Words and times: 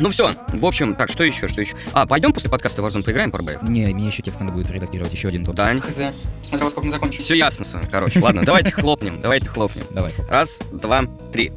Ну 0.00 0.10
все, 0.10 0.32
в 0.48 0.64
общем, 0.64 0.94
так, 0.94 1.10
что 1.10 1.24
еще, 1.24 1.48
что 1.48 1.60
еще? 1.60 1.74
А, 1.92 2.06
пойдем 2.06 2.32
после 2.32 2.50
подкаста 2.50 2.82
Warzone 2.82 3.02
поиграем 3.02 3.30
по 3.30 3.38
РБ? 3.38 3.62
Не, 3.62 3.86
мне 3.86 4.06
еще 4.06 4.22
текст 4.22 4.40
надо 4.40 4.52
будет 4.52 4.70
редактировать, 4.70 5.12
еще 5.12 5.28
один 5.28 5.44
топ. 5.44 5.54
Дань. 5.54 5.80
Хз. 5.80 6.00
Смотря 6.42 6.64
во 6.64 6.70
сколько 6.70 6.86
мы 6.86 6.90
закончим. 6.90 7.22
Все 7.22 7.34
ясно, 7.34 7.64
с 7.64 7.72
вами, 7.72 7.86
короче. 7.90 8.20
Ладно, 8.20 8.44
давайте 8.44 8.70
хлопнем, 8.70 9.20
давайте 9.20 9.48
хлопнем. 9.48 9.84
Давай. 9.90 10.12
Раз, 10.28 10.60
два, 10.70 11.04
три. 11.32 11.52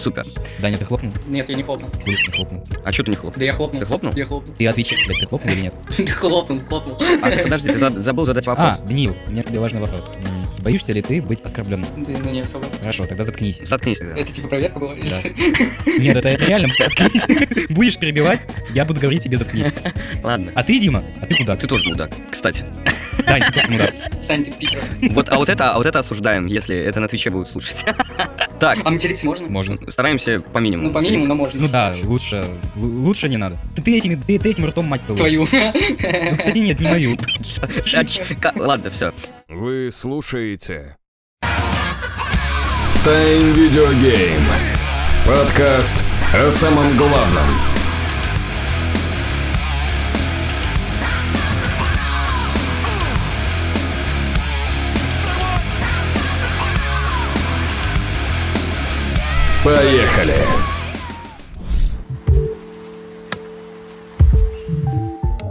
Супер. 0.00 0.26
Даня, 0.60 0.78
ты 0.78 0.84
хлопнул? 0.84 1.12
Нет, 1.26 1.48
я 1.48 1.54
не 1.54 1.62
хлопнул. 1.62 1.90
Хули 2.02 2.16
ты 2.26 2.32
хлопнул? 2.32 2.66
А 2.84 2.92
что 2.92 3.02
ты 3.02 3.10
не 3.10 3.16
хлопнул? 3.16 3.38
Да 3.38 3.44
я 3.44 3.52
хлопнул. 3.52 3.80
Ты 3.80 3.86
хлопнул? 3.86 4.12
Я 4.14 4.26
хлопнул. 4.26 4.54
Ты 4.56 4.66
отвечай, 4.66 4.98
блядь, 5.06 5.20
ты 5.20 5.26
хлопнул 5.26 5.52
или 5.54 5.60
нет? 5.62 5.74
Хлопнул, 6.10 6.60
хлопнул. 6.60 6.98
А, 7.22 7.30
ты 7.30 7.42
подожди, 7.44 7.68
ты 7.68 7.78
за- 7.78 8.02
забыл 8.02 8.26
задать 8.26 8.46
вопрос. 8.46 8.72
А, 8.78 8.86
Даниил, 8.86 9.16
у 9.26 9.30
меня 9.30 9.42
к 9.42 9.46
тебе 9.46 9.58
важный 9.60 9.80
вопрос. 9.80 10.10
Боишься 10.60 10.92
ли 10.92 11.02
ты 11.02 11.22
быть 11.22 11.40
оскорбленным? 11.42 11.88
Да, 12.04 12.12
ну 12.24 12.30
не 12.30 12.40
особо. 12.40 12.66
Хорошо, 12.80 13.06
тогда 13.06 13.24
заткнись. 13.24 13.60
Заткнись 13.64 13.98
тогда. 13.98 14.16
Это 14.16 14.32
типа 14.32 14.48
проверка 14.48 14.78
была? 14.80 14.94
Да. 14.94 15.00
Нет, 15.98 16.16
это, 16.16 16.28
это 16.28 16.44
реально, 16.44 16.68
заткнись. 16.78 17.66
Будешь 17.70 17.98
перебивать, 17.98 18.40
я 18.74 18.84
буду 18.84 19.00
говорить 19.00 19.22
тебе 19.22 19.36
заткнись. 19.36 19.72
Ладно. 20.22 20.52
А 20.54 20.62
ты, 20.62 20.78
Дима, 20.78 21.04
а 21.20 21.26
ты 21.26 21.34
куда? 21.36 21.56
Ты 21.56 21.66
тоже 21.66 21.88
мудак, 21.88 22.10
кстати. 22.30 22.64
Дань, 23.26 23.42
ты 23.42 23.52
тоже 23.52 23.70
мудак. 23.70 23.94
Сань, 24.20 24.44
ты 24.44 24.50
пидор. 24.52 24.80
Вот, 25.10 25.28
а 25.30 25.36
вот 25.36 25.48
это, 25.48 25.72
а 25.72 25.76
вот 25.76 25.86
это 25.86 25.98
осуждаем, 26.00 26.46
если 26.46 26.76
это 26.76 27.00
на 27.00 27.08
Твиче 27.08 27.30
будут 27.30 27.48
слушать. 27.48 27.84
Так, 28.58 28.78
А 28.84 28.90
материться 28.90 29.26
можно? 29.26 29.48
Можно. 29.48 29.90
стараемся 29.90 30.38
по 30.40 30.56
минимуму. 30.58 30.88
Ну, 30.88 30.94
по 30.94 31.00
минимуму, 31.00 31.26
но 31.26 31.34
можно. 31.34 31.60
Ну 31.60 31.68
да, 31.68 31.94
лучше, 32.04 32.36
л- 32.76 32.82
лучше 33.04 33.28
не 33.28 33.36
надо. 33.36 33.58
Ты, 33.74 33.82
ты 33.82 33.98
этими, 33.98 34.14
ты, 34.14 34.38
ты 34.38 34.48
этим 34.48 34.64
ртом 34.64 34.86
мать 34.86 35.04
целуешь. 35.04 35.20
Твою. 35.20 35.40
Ну, 35.42 36.36
кстати, 36.38 36.58
нет, 36.58 36.80
не 36.80 36.88
мою. 36.88 37.18
Ладно, 38.56 38.90
все. 38.90 39.12
Вы 39.48 39.90
слушаете 39.92 40.96
Тайм 43.04 43.52
Видеогейм 43.52 44.40
Подкаст 45.26 46.02
о 46.34 46.50
самом 46.50 46.96
главном 46.96 47.44
Поехали! 59.66 60.32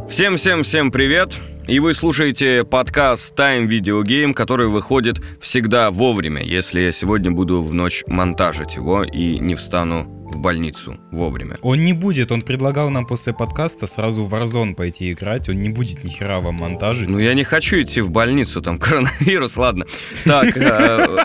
Всем-всем-всем 0.10 0.90
привет! 0.90 1.38
И 1.68 1.80
вы 1.80 1.94
слушаете 1.94 2.64
подкаст 2.64 3.38
Time 3.38 3.68
Video 3.68 4.04
Game, 4.04 4.34
который 4.34 4.70
выходит 4.70 5.18
всегда 5.42 5.92
вовремя, 5.92 6.42
если 6.42 6.80
я 6.80 6.94
сегодня 6.94 7.32
буду 7.32 7.62
в 7.62 7.74
ночь 7.74 8.06
монтажить 8.08 8.76
его 8.76 9.04
и 9.04 9.38
не 9.38 9.54
встану 9.54 10.06
в 10.26 10.40
больницу 10.40 10.98
вовремя. 11.12 11.58
Он 11.62 11.84
не 11.84 11.94
будет, 11.94 12.32
он 12.32 12.42
предлагал 12.42 12.90
нам 12.90 13.06
после 13.06 13.34
подкаста 13.34 13.88
сразу 13.88 14.24
в 14.24 14.34
Warzone 14.34 14.76
пойти 14.76 15.12
играть, 15.12 15.50
он 15.50 15.62
не 15.62 15.70
будет 15.70 16.04
ни 16.04 16.10
хера 16.10 16.40
вам 16.42 16.56
монтажить. 16.56 17.10
Ну, 17.10 17.20
я 17.20 17.34
не 17.34 17.44
хочу 17.44 17.82
идти 17.82 18.02
в 18.02 18.10
больницу, 18.10 18.62
там 18.62 18.78
коронавирус, 18.80 19.58
ладно. 19.58 19.86
Так, 20.24 20.58
э, 20.58 21.18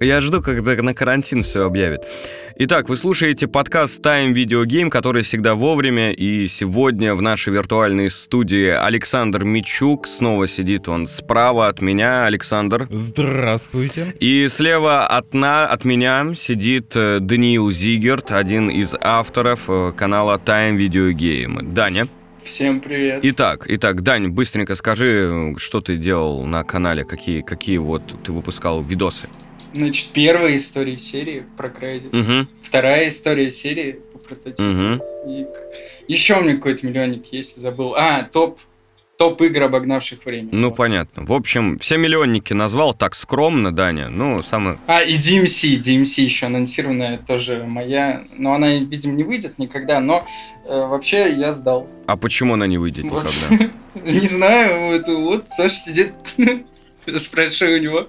я 0.00 0.20
жду, 0.20 0.42
когда 0.42 0.74
на 0.82 0.94
карантин 0.94 1.42
все 1.42 1.64
объявят. 1.64 2.06
Итак, 2.60 2.88
вы 2.88 2.96
слушаете 2.96 3.46
подкаст 3.46 4.04
Time 4.04 4.32
Video 4.32 4.64
Game, 4.64 4.90
который 4.90 5.22
всегда 5.22 5.54
вовремя, 5.54 6.10
и 6.10 6.48
сегодня 6.48 7.14
в 7.14 7.22
нашей 7.22 7.52
виртуальной 7.52 8.10
студии 8.10 8.66
Александр 8.66 9.44
Мичук, 9.44 10.08
снова 10.08 10.48
сидит 10.48 10.88
он 10.88 11.06
справа 11.06 11.68
от 11.68 11.80
меня, 11.80 12.24
Александр. 12.24 12.88
Здравствуйте. 12.90 14.12
И 14.18 14.48
слева 14.48 15.06
от, 15.06 15.34
на, 15.34 15.68
от 15.68 15.84
меня 15.84 16.34
сидит 16.36 16.77
э, 16.94 17.18
Даниил 17.20 17.70
Зигерт, 17.70 18.32
один 18.32 18.68
из 18.70 18.94
авторов 19.00 19.64
э, 19.68 19.92
канала 19.96 20.40
Time 20.44 20.76
Video 20.76 21.12
Game. 21.12 21.72
Даня. 21.72 22.08
Всем 22.42 22.80
привет. 22.80 23.20
Итак, 23.24 23.66
итак, 23.68 24.02
Дань, 24.02 24.28
быстренько 24.28 24.74
скажи, 24.74 25.54
что 25.58 25.80
ты 25.80 25.96
делал 25.96 26.44
на 26.44 26.64
канале, 26.64 27.04
какие, 27.04 27.42
какие 27.42 27.76
вот 27.78 28.02
ты 28.22 28.32
выпускал 28.32 28.82
видосы. 28.82 29.28
Значит, 29.74 30.08
первая 30.14 30.56
история 30.56 30.96
серии 30.96 31.44
про 31.56 31.68
Crysis. 31.68 32.18
Угу, 32.18 32.48
Вторая 32.62 33.08
история 33.08 33.50
серии 33.50 34.00
по 34.12 34.18
прототипу. 34.18 34.62
угу. 34.62 35.04
И 35.28 35.46
еще 36.06 36.38
у 36.38 36.42
меня 36.42 36.54
какой-то 36.54 36.86
миллионник 36.86 37.26
есть, 37.32 37.56
забыл. 37.58 37.94
А, 37.96 38.22
топ. 38.22 38.58
Топ 39.18 39.42
игр, 39.42 39.64
обогнавших 39.64 40.24
время. 40.24 40.48
Ну, 40.52 40.68
Вот. 40.68 40.76
понятно. 40.76 41.24
В 41.24 41.32
общем, 41.32 41.76
все 41.78 41.96
миллионники 41.96 42.52
назвал 42.52 42.94
так 42.94 43.16
скромно, 43.16 43.72
Даня. 43.74 44.08
Ну, 44.08 44.42
самый... 44.44 44.78
А, 44.86 45.00
и 45.00 45.14
DMC, 45.14 45.74
DMC 45.80 46.22
еще 46.22 46.46
анонсированная, 46.46 47.18
тоже 47.18 47.64
моя. 47.64 48.24
Но 48.36 48.54
она, 48.54 48.76
видимо, 48.76 49.14
не 49.14 49.24
выйдет 49.24 49.58
никогда, 49.58 49.98
но 49.98 50.24
э, 50.64 50.86
вообще 50.86 51.32
я 51.32 51.52
сдал. 51.52 51.88
А 52.06 52.16
почему 52.16 52.54
она 52.54 52.68
не 52.68 52.78
выйдет 52.78 53.06
Вот. 53.10 53.24
никогда? 53.24 53.70
Не 54.04 54.20
знаю, 54.26 54.94
это 54.94 55.16
вот 55.16 55.50
Саша 55.50 55.74
сидит, 55.74 56.12
спрашиваю 57.16 57.78
у 57.78 57.82
него. 57.82 58.06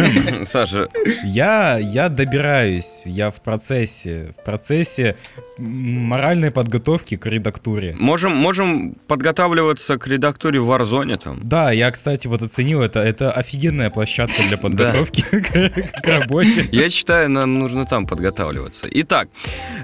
Саша, 0.44 0.88
Я, 1.24 1.78
я 1.78 2.08
добираюсь, 2.08 3.02
я 3.04 3.30
в 3.30 3.42
процессе, 3.42 4.34
в 4.40 4.44
процессе 4.44 5.16
моральной 5.58 6.50
подготовки 6.50 7.16
к 7.16 7.26
редактуре. 7.26 7.94
можем, 7.98 8.32
можем 8.32 8.94
подготавливаться 9.06 9.98
к 9.98 10.06
редактуре 10.06 10.60
в 10.60 10.70
Warzone 10.70 11.16
там? 11.18 11.40
Да, 11.42 11.70
я, 11.70 11.90
кстати, 11.90 12.26
вот 12.26 12.42
оценил 12.42 12.82
это. 12.82 13.00
Это 13.00 13.30
офигенная 13.30 13.90
площадка 13.90 14.42
для 14.48 14.56
подготовки 14.58 15.22
к, 15.30 16.02
к 16.02 16.06
работе. 16.06 16.68
Я 16.72 16.88
считаю, 16.88 17.30
нам 17.30 17.58
нужно 17.58 17.84
там 17.84 18.06
подготавливаться. 18.06 18.86
Итак, 18.90 19.28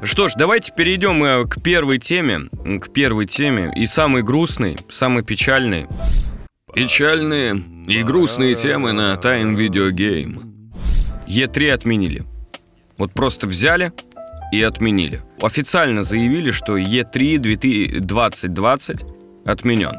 что 0.02 0.28
ж, 0.28 0.32
давайте 0.36 0.72
перейдем 0.76 1.22
э, 1.22 1.44
к 1.46 1.62
первой 1.62 1.98
теме. 1.98 2.48
К 2.80 2.92
первой 2.92 3.26
теме. 3.26 3.72
И 3.76 3.86
самой 3.86 4.22
грустной, 4.22 4.78
самой 4.88 5.22
печальной. 5.22 5.86
Печальные 6.76 7.64
и 7.88 8.02
грустные 8.02 8.54
темы 8.54 8.92
на 8.92 9.14
Time 9.14 9.56
Video 9.56 9.90
Game. 9.90 10.42
E3 11.26 11.70
отменили. 11.70 12.24
Вот 12.98 13.14
просто 13.14 13.46
взяли 13.46 13.94
и 14.52 14.60
отменили. 14.60 15.22
Официально 15.40 16.02
заявили, 16.02 16.50
что 16.50 16.76
E3 16.76 17.38
2020 17.38 19.04
отменен. 19.46 19.96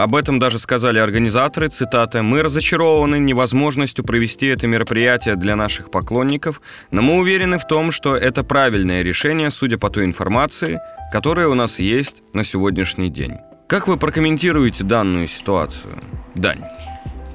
Об 0.00 0.16
этом 0.16 0.38
даже 0.38 0.58
сказали 0.58 0.98
организаторы, 0.98 1.68
цитата, 1.68 2.22
«Мы 2.22 2.42
разочарованы 2.42 3.18
невозможностью 3.18 4.02
провести 4.02 4.46
это 4.46 4.66
мероприятие 4.66 5.36
для 5.36 5.56
наших 5.56 5.90
поклонников, 5.90 6.62
но 6.90 7.02
мы 7.02 7.18
уверены 7.18 7.58
в 7.58 7.66
том, 7.66 7.92
что 7.92 8.16
это 8.16 8.44
правильное 8.44 9.02
решение, 9.02 9.50
судя 9.50 9.76
по 9.76 9.90
той 9.90 10.06
информации, 10.06 10.80
которая 11.12 11.48
у 11.48 11.54
нас 11.54 11.78
есть 11.78 12.22
на 12.32 12.44
сегодняшний 12.44 13.10
день». 13.10 13.34
Как 13.68 13.86
вы 13.86 13.96
прокомментируете 13.98 14.82
данную 14.82 15.26
ситуацию? 15.28 15.92
Дань. 16.34 16.62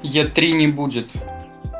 Е3 0.02 0.50
не 0.50 0.66
будет. 0.66 1.10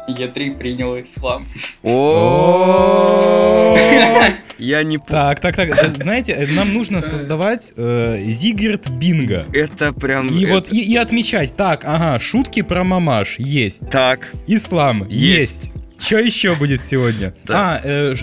Е3 0.08 0.56
принял 0.56 0.96
ислам. 1.02 1.48
О, 1.82 3.76
Я 4.58 4.84
не 4.84 4.98
понял. 4.98 5.10
Так, 5.10 5.40
так, 5.40 5.56
так. 5.56 5.70
э, 5.70 5.92
Знаете, 5.96 6.32
э, 6.34 6.46
нам 6.54 6.72
нужно 6.72 7.02
создавать 7.02 7.72
э, 7.76 8.22
Зигерт 8.26 8.88
Бинго. 8.88 9.44
Это 9.52 9.92
прям... 9.92 10.28
И 10.28 10.44
это- 10.44 10.52
вот 10.54 10.72
и, 10.72 10.80
и 10.82 10.94
отмечать. 10.96 11.56
Так, 11.56 11.84
ага, 11.84 12.20
шутки 12.20 12.62
про 12.62 12.84
мамаш 12.84 13.40
есть. 13.40 13.90
Так. 13.90 14.32
Ислам 14.46 15.04
Есть. 15.08 15.72
Что 16.04 16.18
еще 16.18 16.54
будет 16.54 16.82
сегодня? 16.82 17.32
А, 17.48 17.80
э, 17.82 18.14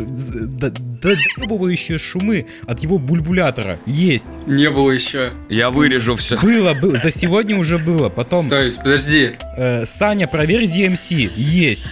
доебывающие 1.02 1.98
шумы 1.98 2.46
от 2.68 2.80
его 2.82 3.00
бульбулятора 3.00 3.80
есть. 3.88 4.28
Не 4.46 4.70
было 4.70 4.92
еще. 4.92 5.34
Я 5.50 5.72
вырежу 5.72 6.16
все. 6.16 6.38
Было, 6.40 6.76
было, 6.76 7.00
за 7.00 7.10
сегодня 7.10 7.58
уже 7.58 7.80
было. 7.80 8.10
Потом 8.10 8.46
Стой, 8.46 8.74
подожди. 8.74 9.32
э, 9.58 9.86
Саня, 9.88 10.28
проверь 10.28 10.66
DMC. 10.66 11.32
Есть. 11.36 11.86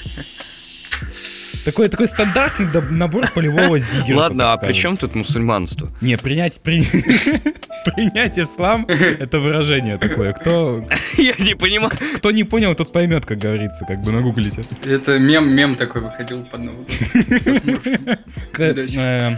Такой, 1.66 1.90
такой 1.90 2.08
стандартный 2.08 2.66
доб- 2.68 2.90
набор 2.90 3.30
полевого 3.32 3.78
зигера. 3.78 4.18
Ладно, 4.18 4.54
а 4.54 4.58
при 4.58 4.74
чем 4.74 4.98
тут 4.98 5.14
мусульманство? 5.16 5.90
Не, 6.02 6.18
принять, 6.18 6.62
при- 6.62 6.82
принять 7.86 8.40
ислам 8.40 8.86
это 8.88 9.40
выражение 9.40 9.98
такое. 9.98 10.34
Кто, 10.34 10.88
Я 11.18 11.34
не 11.38 11.56
понимаю. 11.56 11.92
кто 12.16 12.32
не 12.32 12.44
понял, 12.44 12.74
тот 12.76 12.92
поймет, 12.94 13.26
как 13.26 13.40
говорится, 13.40 13.86
как 13.86 14.02
бы 14.02 14.12
нагуглите. 14.12 14.64
Это 14.86 15.20
мем, 15.20 15.54
мем 15.54 15.76
такой 15.76 16.02
выходил 16.02 16.44
под 16.46 16.62
новый. 16.62 16.86
Э, 18.58 19.36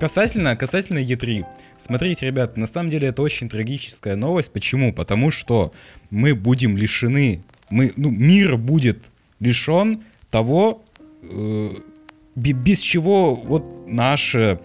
касательно, 0.00 0.56
касательно 0.56 0.98
Е3. 0.98 1.44
Смотрите, 1.78 2.26
ребят, 2.26 2.56
на 2.56 2.66
самом 2.66 2.90
деле 2.90 3.08
это 3.08 3.22
очень 3.22 3.48
трагическая 3.48 4.16
новость. 4.16 4.52
Почему? 4.52 4.92
Потому 4.92 5.30
что 5.30 5.72
мы 6.10 6.34
будем 6.34 6.76
лишены, 6.76 7.42
мы, 7.70 7.92
ну, 7.96 8.10
мир 8.10 8.56
будет 8.56 8.98
лишен 9.40 10.02
того, 10.30 10.82
без 12.34 12.80
чего 12.80 13.34
вот 13.34 13.64
наше 13.86 14.38
э, 14.38 14.58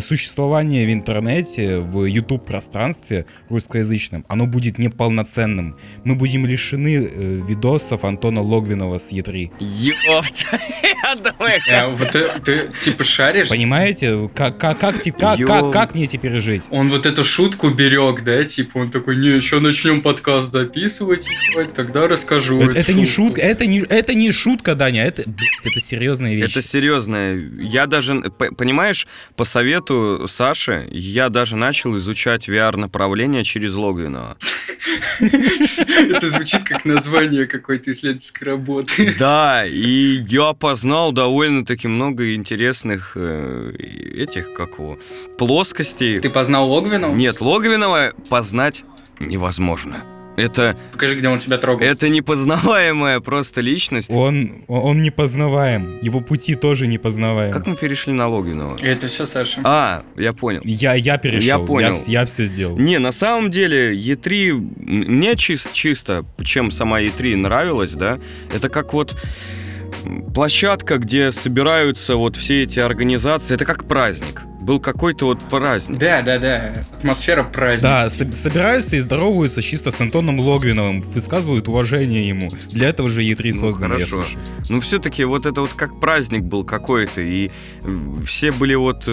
существование 0.00 0.86
в 0.86 0.92
интернете, 0.92 1.78
в 1.78 2.04
YouTube-пространстве 2.04 3.26
русскоязычном, 3.48 4.24
оно 4.28 4.46
будет 4.46 4.78
неполноценным. 4.78 5.76
Мы 6.04 6.14
будем 6.14 6.46
лишены 6.46 7.08
э, 7.10 7.40
видосов 7.48 8.04
Антона 8.04 8.42
Логвинова 8.42 8.98
с 8.98 9.12
Е3. 9.12 9.50
Ёпта. 9.60 10.58
Я 11.02 11.16
думаю, 11.16 11.60
А, 11.72 11.88
вот 11.88 12.10
ты, 12.44 12.70
типа 12.80 13.04
шаришь? 13.04 13.48
Понимаете? 13.48 14.30
Как, 14.34 14.58
как, 14.58 14.78
как, 14.78 15.02
как, 15.18 15.38
Ё- 15.38 15.46
как, 15.46 15.72
как 15.72 15.94
мне 15.94 16.06
теперь 16.06 16.38
жить? 16.40 16.62
Он 16.70 16.88
вот 16.88 17.06
эту 17.06 17.24
шутку 17.24 17.70
берег, 17.70 18.22
да, 18.22 18.44
типа 18.44 18.78
он 18.78 18.90
такой, 18.90 19.16
не, 19.16 19.28
еще 19.28 19.60
начнем 19.60 20.00
подкаст 20.02 20.52
записывать, 20.52 21.26
ебать, 21.50 21.74
тогда 21.74 22.06
расскажу. 22.08 22.60
Это, 22.62 22.92
не 22.92 23.04
шутку». 23.04 23.22
шутка, 23.32 23.42
это 23.42 23.66
не, 23.66 23.80
это 23.80 24.14
не 24.14 24.32
шутка, 24.32 24.74
Даня, 24.74 25.04
это, 25.04 25.22
блядь, 25.26 25.48
это 25.64 25.80
серьезная 25.80 26.34
вещь. 26.34 26.50
Это 26.50 26.62
серьезно. 26.62 27.34
Я 27.58 27.86
даже, 27.86 28.20
понимаешь, 28.56 29.06
по 29.36 29.44
совету 29.72 30.28
Саши, 30.28 30.86
я 30.90 31.30
даже 31.30 31.56
начал 31.56 31.96
изучать 31.96 32.46
VR-направление 32.46 33.42
через 33.42 33.74
Логвинова. 33.74 34.36
Это 35.20 36.28
звучит 36.28 36.62
как 36.64 36.84
название 36.84 37.46
какой-то 37.46 37.90
исследовательской 37.90 38.48
работы. 38.48 39.14
Да, 39.18 39.64
и 39.64 40.22
я 40.28 40.52
познал 40.52 41.12
довольно-таки 41.12 41.88
много 41.88 42.34
интересных 42.34 43.12
э, 43.14 43.72
этих, 44.14 44.52
как 44.52 44.78
его, 44.78 44.98
плоскостей. 45.38 46.20
Ты 46.20 46.28
познал 46.28 46.68
Логвину? 46.68 47.14
Нет, 47.14 47.40
Логвинова 47.40 48.12
познать 48.28 48.84
невозможно. 49.20 50.04
Это, 50.36 50.76
Покажи, 50.92 51.14
где 51.16 51.28
он 51.28 51.38
тебя 51.38 51.58
трогал. 51.58 51.86
это 51.86 52.08
непознаваемая 52.08 53.20
просто 53.20 53.60
личность. 53.60 54.08
Он, 54.10 54.62
он 54.66 55.00
непознаваем, 55.02 55.88
его 56.00 56.20
пути 56.20 56.54
тоже 56.54 56.86
непознаваем. 56.86 57.52
Как 57.52 57.66
мы 57.66 57.76
перешли 57.76 58.12
на 58.12 58.28
Логвинова? 58.28 58.76
Это 58.82 59.08
все 59.08 59.26
Саша. 59.26 59.60
А, 59.64 60.04
я 60.16 60.32
понял. 60.32 60.62
Я, 60.64 60.94
я 60.94 61.18
перешел, 61.18 61.46
Я 61.46 61.58
понял. 61.58 61.96
я, 62.06 62.24
все 62.24 62.44
сделал. 62.44 62.78
Не, 62.78 62.98
на 62.98 63.12
самом 63.12 63.50
деле, 63.50 63.94
E3, 63.94 64.48
м- 64.50 64.74
мне 64.86 65.32
чис- 65.32 65.68
чисто, 65.72 66.24
чем 66.42 66.70
сама 66.70 67.02
E3 67.02 67.36
нравилась, 67.36 67.92
да, 67.92 68.18
это 68.54 68.68
как 68.68 68.92
вот 68.94 69.14
площадка, 70.34 70.98
где 70.98 71.30
собираются 71.32 72.16
вот 72.16 72.36
все 72.36 72.62
эти 72.64 72.80
организации, 72.80 73.54
это 73.54 73.64
как 73.64 73.86
праздник. 73.86 74.42
Был 74.62 74.78
какой-то 74.80 75.26
вот 75.26 75.40
праздник. 75.50 75.98
Да, 75.98 76.22
да, 76.22 76.38
да. 76.38 76.72
Атмосфера 76.98 77.42
праздника. 77.42 78.04
Да, 78.04 78.10
со- 78.10 78.30
собираются 78.32 78.96
и 78.96 79.00
здороваются 79.00 79.60
чисто 79.60 79.90
с 79.90 80.00
Антоном 80.00 80.38
Логвиновым, 80.40 81.02
высказывают 81.02 81.68
уважение 81.68 82.26
ему. 82.28 82.50
Для 82.70 82.88
этого 82.88 83.08
же 83.08 83.22
E3 83.22 83.52
Ну, 83.54 83.60
создан. 83.60 83.90
хорошо. 83.92 84.24
Ну, 84.68 84.80
все-таки 84.80 85.24
вот 85.24 85.46
это 85.46 85.60
вот 85.62 85.72
как 85.74 85.98
праздник 86.00 86.42
был 86.42 86.64
какой-то, 86.64 87.20
и 87.20 87.50
м, 87.82 88.22
все 88.24 88.52
были 88.52 88.74
вот 88.74 89.04
э, 89.08 89.10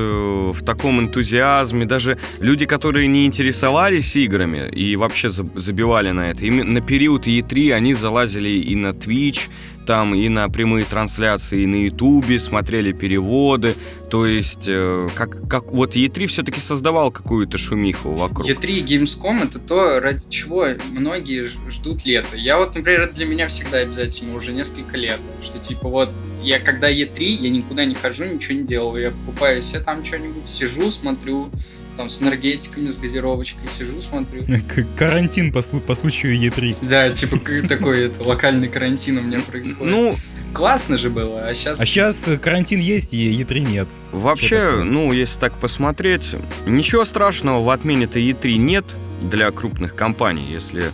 в 0.54 0.64
таком 0.64 1.00
энтузиазме, 1.02 1.86
даже 1.86 2.18
люди, 2.40 2.66
которые 2.66 3.08
не 3.08 3.26
интересовались 3.26 4.16
играми 4.16 4.70
и 4.70 4.96
вообще 4.96 5.30
за- 5.32 5.48
забивали 5.56 6.12
на 6.12 6.30
это, 6.30 6.46
именно 6.46 6.72
на 6.74 6.82
период 6.82 7.26
E3 7.28 7.74
они 7.74 7.94
залазили 7.96 8.50
и 8.50 8.76
на 8.76 8.90
Twitch, 8.90 9.42
там 9.90 10.14
и 10.14 10.30
на 10.30 10.48
прямые 10.50 10.86
трансляции, 10.86 11.64
и 11.64 11.66
на 11.66 11.86
Ютубе, 11.86 12.40
смотрели 12.40 12.92
переводы, 12.92 13.74
то 14.12 14.28
есть 14.28 14.68
э, 14.68 15.10
как, 15.16 15.50
как 15.50 15.72
вот 15.72 15.96
E3 15.96 16.28
все-таки 16.28 16.60
создавал 16.60 17.10
какую-то 17.10 17.58
шумиху 17.58 18.12
вокруг. 18.12 18.48
E3 18.48 18.68
и 18.68 18.84
Gamescom 18.84 19.46
это 19.46 19.58
то, 19.58 20.00
ради 20.00 20.30
чего 20.30 20.68
многие 20.92 21.48
ждут 21.72 22.06
лета. 22.06 22.38
Я 22.38 22.60
вот, 22.60 22.76
например, 22.76 23.12
для 23.12 23.26
меня 23.26 23.48
всегда 23.48 23.80
обязательно 23.80 24.36
уже 24.36 24.52
несколько 24.52 24.96
лет. 24.96 25.20
Что 25.42 25.58
типа 25.58 25.90
вот, 25.90 26.12
я 26.44 26.60
когда 26.60 26.92
E3, 26.92 27.24
я 27.24 27.50
никуда 27.50 27.86
не 27.86 27.96
хожу, 27.96 28.26
ничего 28.26 28.60
не 28.60 28.66
делаю. 28.66 29.02
Я 29.02 29.10
покупаю 29.10 29.64
себе 29.64 29.80
там 29.80 30.06
что-нибудь, 30.06 30.48
сижу, 30.48 30.92
смотрю, 30.92 31.50
там 32.00 32.10
с 32.10 32.22
энергетиками, 32.22 32.90
с 32.90 32.98
газировочкой, 32.98 33.70
сижу, 33.78 34.00
смотрю. 34.00 34.44
К- 34.46 34.86
Карантин 34.98 35.52
по, 35.52 35.58
слу- 35.60 35.82
по 35.82 35.96
случаю 35.96 36.34
E3. 36.40 36.78
Да, 36.82 37.10
типа 37.10 37.38
такой 37.68 38.06
это, 38.06 38.24
локальный 38.24 38.70
карантин 38.70 39.18
у 39.18 39.22
меня 39.22 39.42
происходит. 39.42 39.82
Ну, 39.82 40.16
классно 40.54 40.98
же 40.98 41.10
было, 41.10 41.46
а 41.46 41.54
сейчас... 41.54 41.82
А 41.82 41.86
сейчас 41.86 42.26
карантин 42.42 42.80
есть, 42.80 43.14
и 43.14 43.30
E3 43.42 43.60
нет. 43.60 43.88
Вообще, 44.14 44.82
ну, 44.82 45.12
если 45.12 45.38
так 45.42 45.52
посмотреть, 45.56 46.36
ничего 46.66 47.04
страшного 47.04 47.62
в 47.62 47.70
отмене-то 47.70 48.18
E3 48.18 48.56
нет 48.56 48.86
для 49.22 49.52
крупных 49.52 49.94
компаний, 49.94 50.48
если 50.50 50.86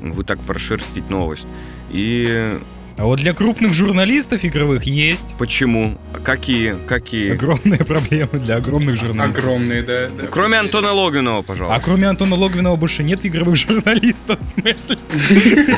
вы 0.00 0.24
так 0.24 0.40
прошерстить 0.40 1.08
новость. 1.08 1.46
И 1.92 2.58
А 2.98 3.04
вот 3.04 3.20
для 3.20 3.32
крупных 3.32 3.74
журналистов 3.74 4.44
игровых 4.44 4.82
есть 4.84 5.34
почему? 5.38 5.96
Какие? 6.24 6.76
Какие? 6.88 7.32
огромные 7.32 7.78
проблемы 7.84 8.40
для 8.40 8.56
огромных 8.56 8.96
журналистов. 8.96 9.38
Огромные, 9.44 9.82
да. 9.82 10.08
да. 10.08 10.26
Кроме 10.28 10.58
Антона 10.58 10.92
Логинова, 10.92 11.38
А 11.38 11.42
пожалуйста. 11.42 11.80
кроме 11.84 12.08
Антона 12.08 12.34
Логвинова 12.34 12.74
больше 12.76 13.04
нет 13.04 13.24
игровых 13.24 13.54
журналистов, 13.56 14.40
в 14.40 14.42
смысле? 14.42 14.98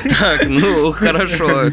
Так, 0.19 0.47
ну, 0.49 0.93
хорошо. 0.93 1.71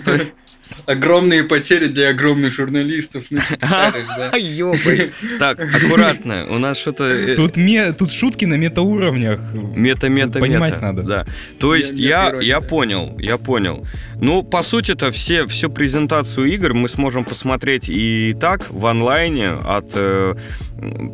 Огромные 0.85 1.43
потери 1.43 1.87
для 1.87 2.09
огромных 2.09 2.53
журналистов. 2.53 3.25
Ну, 3.29 3.39
типа, 3.41 3.67
да. 3.69 3.93
А, 4.31 4.37
ёбай. 4.37 5.11
Так, 5.37 5.59
аккуратно. 5.61 6.45
У 6.49 6.59
нас 6.59 6.77
что-то... 6.77 7.03
э, 7.05 7.35
Тут, 7.35 7.57
ме- 7.57 7.91
тут 7.91 8.11
шутки 8.13 8.45
на 8.45 8.53
метауровнях. 8.55 9.39
Мета, 9.53 10.07
мета, 10.07 10.39
Понимать 10.39 10.81
надо. 10.81 11.03
Да. 11.03 11.25
То 11.59 11.75
есть 11.75 11.91
я, 11.93 12.33
я 12.41 12.61
да. 12.61 12.67
понял, 12.67 13.17
я 13.19 13.37
понял. 13.37 13.85
Ну, 14.19 14.41
по 14.41 14.63
сути-то, 14.63 15.11
все, 15.11 15.45
всю 15.45 15.69
презентацию 15.69 16.51
игр 16.51 16.73
мы 16.73 16.89
сможем 16.89 17.23
посмотреть 17.23 17.87
и 17.87 18.35
так 18.39 18.67
в 18.69 18.85
онлайне 18.87 19.49
от 19.49 19.91
э, 19.93 20.35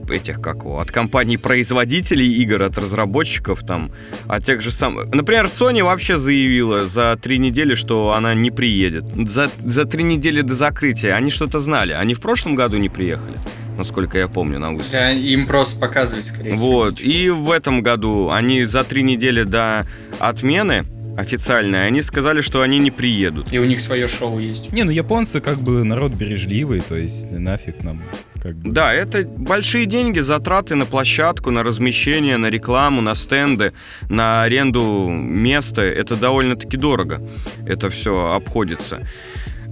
этих, 0.09 0.39
как 0.39 0.63
его, 0.63 0.79
от 0.79 0.89
компаний-производителей 0.89 2.31
игр, 2.41 2.63
от 2.63 2.77
разработчиков 2.77 3.63
там, 3.63 3.91
от 4.27 4.45
тех 4.45 4.61
же 4.61 4.71
самых... 4.71 5.09
Например, 5.09 5.45
Sony 5.45 5.83
вообще 5.83 6.17
заявила 6.17 6.85
за 6.85 7.17
три 7.21 7.39
недели, 7.39 7.75
что 7.75 8.13
она 8.13 8.33
не 8.33 8.51
приедет. 8.51 9.03
За, 9.29 9.51
за 9.63 9.83
три 9.83 10.03
недели 10.03 10.39
до 10.39 10.53
закрытия 10.53 11.15
они 11.15 11.29
что-то 11.29 11.59
знали. 11.59 11.91
Они 11.91 12.13
в 12.13 12.21
прошлом 12.21 12.55
году 12.55 12.77
не 12.77 12.87
приехали, 12.87 13.37
насколько 13.77 14.17
я 14.17 14.29
помню, 14.29 14.59
на 14.59 14.71
выставку. 14.71 14.93
Да, 14.93 15.11
им 15.11 15.45
просто 15.45 15.77
показывать, 15.77 16.25
скорее 16.25 16.55
всего. 16.55 16.71
Вот. 16.71 17.01
И 17.01 17.29
в 17.29 17.51
этом 17.51 17.81
году 17.81 18.29
они 18.29 18.63
за 18.63 18.85
три 18.85 19.03
недели 19.03 19.43
до 19.43 19.85
отмены 20.19 20.85
официальной, 21.17 21.87
они 21.87 22.01
сказали, 22.01 22.41
что 22.41 22.61
они 22.61 22.79
не 22.79 22.91
приедут. 22.91 23.51
И 23.53 23.59
у 23.59 23.65
них 23.65 23.81
свое 23.81 24.07
шоу 24.07 24.39
есть. 24.39 24.71
Не, 24.71 24.83
ну 24.83 24.91
японцы 24.91 25.41
как 25.41 25.59
бы 25.59 25.83
народ 25.83 26.13
бережливый, 26.13 26.81
то 26.81 26.95
есть 26.95 27.31
нафиг 27.31 27.83
нам 27.83 28.01
как 28.41 28.55
бы. 28.55 28.71
Да, 28.71 28.93
это 28.93 29.23
большие 29.23 29.85
деньги, 29.85 30.19
затраты 30.19 30.75
на 30.75 30.85
площадку, 30.85 31.51
на 31.51 31.63
размещение, 31.63 32.37
на 32.37 32.49
рекламу, 32.49 33.01
на 33.01 33.15
стенды, 33.15 33.73
на 34.09 34.43
аренду 34.43 35.09
места. 35.09 35.81
Это 35.81 36.15
довольно-таки 36.15 36.77
дорого. 36.77 37.21
Это 37.65 37.89
все 37.89 38.33
обходится. 38.33 39.07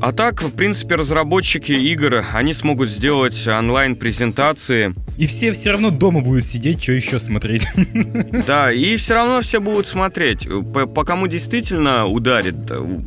А 0.01 0.11
так, 0.13 0.41
в 0.41 0.51
принципе, 0.51 0.95
разработчики 0.95 1.71
игр, 1.71 2.25
они 2.33 2.53
смогут 2.53 2.89
сделать 2.89 3.47
онлайн-презентации. 3.47 4.95
И 5.17 5.27
все 5.27 5.51
все 5.51 5.71
равно 5.71 5.91
дома 5.91 6.21
будут 6.21 6.43
сидеть, 6.43 6.81
что 6.81 6.93
еще 6.93 7.19
смотреть. 7.19 7.67
Да, 8.47 8.71
и 8.71 8.95
все 8.95 9.13
равно 9.13 9.41
все 9.41 9.61
будут 9.61 9.87
смотреть. 9.87 10.47
По, 10.73 10.87
по 10.87 11.03
кому 11.03 11.27
действительно 11.27 12.07
ударит 12.07 12.55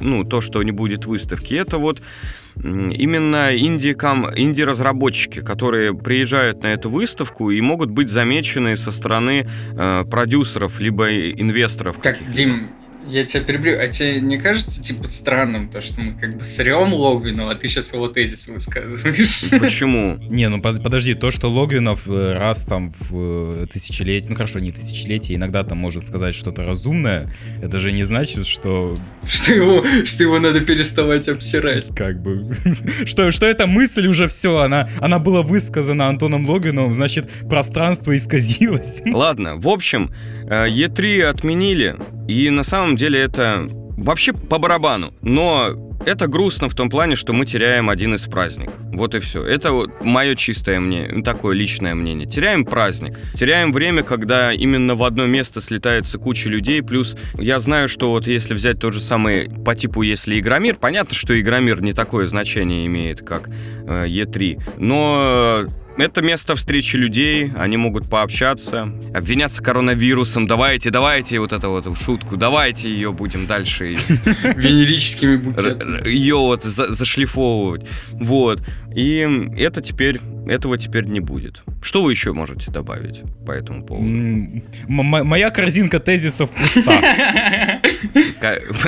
ну, 0.00 0.22
то, 0.24 0.40
что 0.40 0.62
не 0.62 0.70
будет 0.70 1.06
выставки, 1.06 1.54
это 1.54 1.78
вот 1.78 2.00
именно 2.56 3.56
инди-кам- 3.56 4.32
инди-разработчики, 4.36 5.40
которые 5.40 5.94
приезжают 5.94 6.62
на 6.62 6.68
эту 6.68 6.90
выставку 6.90 7.50
и 7.50 7.60
могут 7.60 7.90
быть 7.90 8.08
замечены 8.08 8.76
со 8.76 8.92
стороны 8.92 9.48
э, 9.76 10.04
продюсеров 10.08 10.78
либо 10.78 11.10
инвесторов. 11.10 11.96
Так, 12.00 12.18
Дим, 12.32 12.68
я 13.08 13.24
тебя 13.24 13.42
перебью. 13.42 13.78
А 13.80 13.86
тебе 13.88 14.20
не 14.20 14.38
кажется, 14.38 14.82
типа, 14.82 15.06
странным 15.06 15.68
то, 15.68 15.80
что 15.80 16.00
мы 16.00 16.14
как 16.18 16.36
бы 16.36 16.44
срем 16.44 16.92
Логвину, 16.94 17.48
а 17.48 17.54
ты 17.54 17.68
сейчас 17.68 17.92
его 17.92 18.08
тезис 18.08 18.48
высказываешь? 18.48 19.50
Почему? 19.60 20.16
Не, 20.28 20.48
ну 20.48 20.60
под- 20.60 20.82
подожди, 20.82 21.14
то, 21.14 21.30
что 21.30 21.50
Логвинов 21.50 22.02
э, 22.08 22.36
раз 22.38 22.64
там 22.64 22.92
в 22.98 23.62
э, 23.62 23.66
тысячелетие, 23.72 24.30
ну 24.30 24.36
хорошо, 24.36 24.58
не 24.58 24.72
тысячелетие, 24.72 25.36
иногда 25.36 25.62
там 25.64 25.78
может 25.78 26.06
сказать 26.06 26.34
что-то 26.34 26.64
разумное, 26.64 27.32
это 27.62 27.78
же 27.78 27.92
не 27.92 28.04
значит, 28.04 28.46
что 28.46 28.98
Что 29.26 29.52
его, 29.52 29.84
что 30.04 30.22
его 30.22 30.38
надо 30.38 30.60
переставать 30.60 31.28
обсирать. 31.28 31.88
как 31.94 32.20
бы, 32.22 32.54
что, 33.06 33.30
что 33.30 33.46
эта 33.46 33.66
мысль 33.66 34.06
уже 34.06 34.28
все, 34.28 34.58
она, 34.58 34.88
она 35.00 35.18
была 35.18 35.42
высказана 35.42 36.08
Антоном 36.08 36.46
Логвиновым, 36.48 36.92
значит, 36.94 37.30
пространство 37.48 38.16
исказилось. 38.16 39.00
Ладно, 39.06 39.56
в 39.56 39.68
общем, 39.68 40.12
э, 40.48 40.68
E3 40.68 41.22
отменили, 41.22 41.96
и 42.28 42.48
на 42.50 42.62
самом 42.62 42.93
деле 42.96 43.20
это 43.20 43.68
вообще 43.96 44.32
по 44.32 44.58
барабану. 44.58 45.14
Но 45.22 45.94
это 46.06 46.26
грустно 46.26 46.68
в 46.68 46.74
том 46.74 46.90
плане, 46.90 47.16
что 47.16 47.32
мы 47.32 47.46
теряем 47.46 47.88
один 47.88 48.14
из 48.14 48.26
праздников. 48.26 48.74
Вот 48.92 49.14
и 49.14 49.20
все. 49.20 49.42
Это 49.44 49.72
вот 49.72 50.04
мое 50.04 50.34
чистое 50.34 50.80
мнение, 50.80 51.22
такое 51.22 51.54
личное 51.54 51.94
мнение. 51.94 52.26
Теряем 52.26 52.64
праздник. 52.64 53.16
Теряем 53.34 53.72
время, 53.72 54.02
когда 54.02 54.52
именно 54.52 54.94
в 54.94 55.02
одно 55.02 55.26
место 55.26 55.60
слетается 55.60 56.18
куча 56.18 56.48
людей. 56.48 56.82
Плюс 56.82 57.16
я 57.38 57.58
знаю, 57.58 57.88
что 57.88 58.10
вот 58.10 58.26
если 58.26 58.54
взять 58.54 58.80
тот 58.80 58.92
же 58.92 59.00
самый 59.00 59.48
по 59.64 59.74
типу, 59.74 60.02
если 60.02 60.38
Игромир, 60.38 60.76
понятно, 60.76 61.14
что 61.14 61.38
Игромир 61.38 61.80
не 61.80 61.92
такое 61.92 62.26
значение 62.26 62.86
имеет, 62.86 63.22
как 63.22 63.48
э, 63.48 64.06
E3. 64.06 64.62
Но 64.78 65.64
это 65.96 66.22
место 66.22 66.56
встречи 66.56 66.96
людей, 66.96 67.52
они 67.56 67.76
могут 67.76 68.08
пообщаться, 68.08 68.90
обвиняться 69.14 69.62
коронавирусом, 69.62 70.46
давайте, 70.46 70.90
давайте 70.90 71.38
вот 71.40 71.52
эту 71.52 71.70
вот 71.70 71.98
шутку, 71.98 72.36
давайте 72.36 72.90
ее 72.90 73.12
будем 73.12 73.46
дальше 73.46 73.90
Венерическими 74.56 75.36
букетами. 75.36 76.06
ее 76.08 76.36
вот 76.36 76.62
за- 76.64 76.92
зашлифовывать. 76.92 77.86
Вот. 78.12 78.60
И 78.94 79.18
это 79.56 79.80
теперь, 79.80 80.20
этого 80.46 80.78
теперь 80.78 81.04
не 81.04 81.20
будет. 81.20 81.62
Что 81.82 82.02
вы 82.02 82.12
еще 82.12 82.32
можете 82.32 82.70
добавить 82.70 83.22
по 83.46 83.52
этому 83.52 83.84
поводу? 83.84 84.06
М, 84.08 84.62
моя 84.88 85.50
корзинка 85.50 86.00
тезисов 86.00 86.50
пуста. 86.50 87.80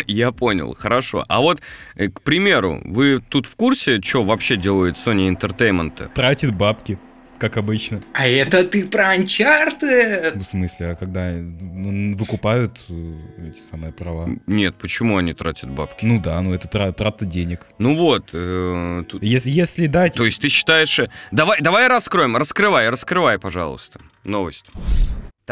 Я 0.07 0.33
понял, 0.33 0.75
хорошо. 0.75 1.25
А 1.29 1.41
вот, 1.41 1.61
э, 1.97 2.09
к 2.09 2.21
примеру, 2.23 2.81
вы 2.85 3.21
тут 3.29 3.47
в 3.47 3.57
курсе, 3.57 4.01
что 4.03 4.23
вообще 4.23 4.57
делает 4.57 4.97
Sony 4.97 5.29
Entertainment? 5.35 6.11
Тратит 6.15 6.55
бабки, 6.55 6.99
как 7.39 7.57
обычно. 7.57 8.03
А 8.13 8.27
это 8.27 8.65
ты 8.65 8.87
про 8.87 9.17
Uncharted? 9.17 10.39
В 10.39 10.43
смысле, 10.43 10.91
а 10.91 10.95
когда 10.95 11.31
ну, 11.33 12.17
выкупают 12.17 12.81
э, 12.89 13.15
эти 13.49 13.61
самые 13.61 13.93
права? 13.93 14.29
Нет, 14.47 14.77
почему 14.77 15.17
они 15.17 15.33
тратят 15.35 15.71
бабки? 15.71 16.05
Ну 16.05 16.21
да, 16.21 16.41
ну 16.41 16.55
это 16.55 16.69
тра- 16.69 16.93
трата 16.93 17.25
денег. 17.25 17.67
Ну 17.79 17.95
вот, 17.97 18.31
э, 18.33 19.05
тут... 19.09 19.23
Если, 19.23 19.51
если 19.51 19.87
дать... 19.87 20.15
То 20.15 20.25
есть 20.25 20.41
ты 20.41 20.49
считаешь... 20.49 20.99
э, 20.99 21.11
Давай, 21.33 21.61
давай 21.61 21.89
раскроем, 21.89 22.37
раскрывай, 22.37 22.89
раскрывай, 22.91 23.39
пожалуйста, 23.39 24.01
новость. 24.25 24.67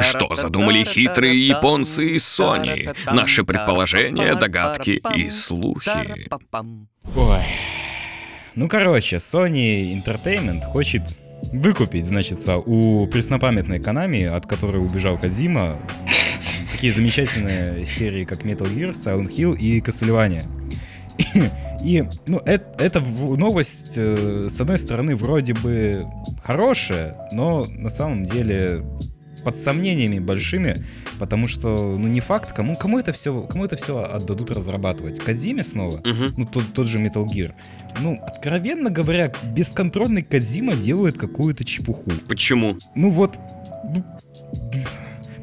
Что 0.01 0.35
задумали 0.35 0.83
хитрые 0.83 1.47
японцы 1.47 2.17
из 2.17 2.25
Sony? 2.25 2.97
Наши 3.07 3.45
предположения, 3.45 4.35
догадки 4.35 5.01
и 5.15 5.31
слухи. 5.31 6.29
Ой. 7.15 7.45
Ну, 8.57 8.69
короче, 8.69 9.17
Sony 9.17 9.93
Entertainment 9.95 10.63
хочет 10.63 11.03
выкупить, 11.53 12.07
значит, 12.07 12.39
у 12.67 13.07
преснопамятной 13.07 13.79
Konami, 13.79 14.27
от 14.27 14.47
которой 14.47 14.85
убежал 14.85 15.19
Кадзима, 15.19 15.77
такие 16.73 16.93
замечательные 16.93 17.85
серии, 17.85 18.25
как 18.25 18.43
Metal 18.43 18.69
Gear, 18.71 18.93
Silent 18.93 19.35
Hill 19.35 19.57
и 19.57 19.81
Castlevania. 19.81 20.45
И, 21.85 22.03
ну, 22.27 22.39
это, 22.39 22.83
это 22.83 23.01
новость, 23.01 23.93
э, 23.97 24.49
с 24.51 24.59
одной 24.59 24.79
стороны, 24.79 25.17
вроде 25.17 25.53
бы 25.53 26.07
хорошая, 26.43 27.29
но 27.31 27.63
на 27.77 27.91
самом 27.91 28.25
деле 28.25 28.83
под 29.45 29.59
сомнениями 29.59 30.19
большими, 30.19 30.77
потому 31.19 31.49
что, 31.49 31.97
ну, 31.99 32.09
не 32.09 32.21
факт, 32.21 32.53
кому, 32.53 32.77
кому 32.77 32.99
это 32.99 33.13
все, 33.13 33.43
кому 33.43 33.65
это 33.65 33.77
все 33.77 33.99
отдадут 33.99 34.51
разрабатывать. 34.51 35.19
Кадзиме 35.21 35.65
снова? 35.65 36.01
Мгм. 36.05 36.35
ну, 36.37 36.45
тот, 36.45 36.73
тот 36.73 36.87
же 36.87 36.99
Metal 36.99 37.25
Gear. 37.27 37.53
Ну, 38.01 38.21
откровенно 38.23 38.91
говоря, 38.91 39.33
бесконтрольный 39.43 40.23
Кадзима 40.23 40.75
делает 40.75 41.19
какую-то 41.19 41.65
чепуху. 41.65 42.11
Почему? 42.29 42.77
Ну 42.95 43.11
вот... 43.11 43.39
ну, 43.85 44.05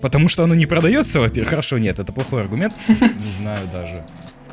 потому 0.01 0.27
что 0.29 0.43
оно 0.43 0.55
не 0.55 0.65
продается, 0.65 1.19
во-первых. 1.19 1.49
Хорошо, 1.49 1.77
нет, 1.77 1.99
это 1.99 2.11
плохой 2.11 2.41
аргумент. 2.41 2.73
Не 2.87 3.31
знаю 3.37 3.67
даже. 3.71 4.03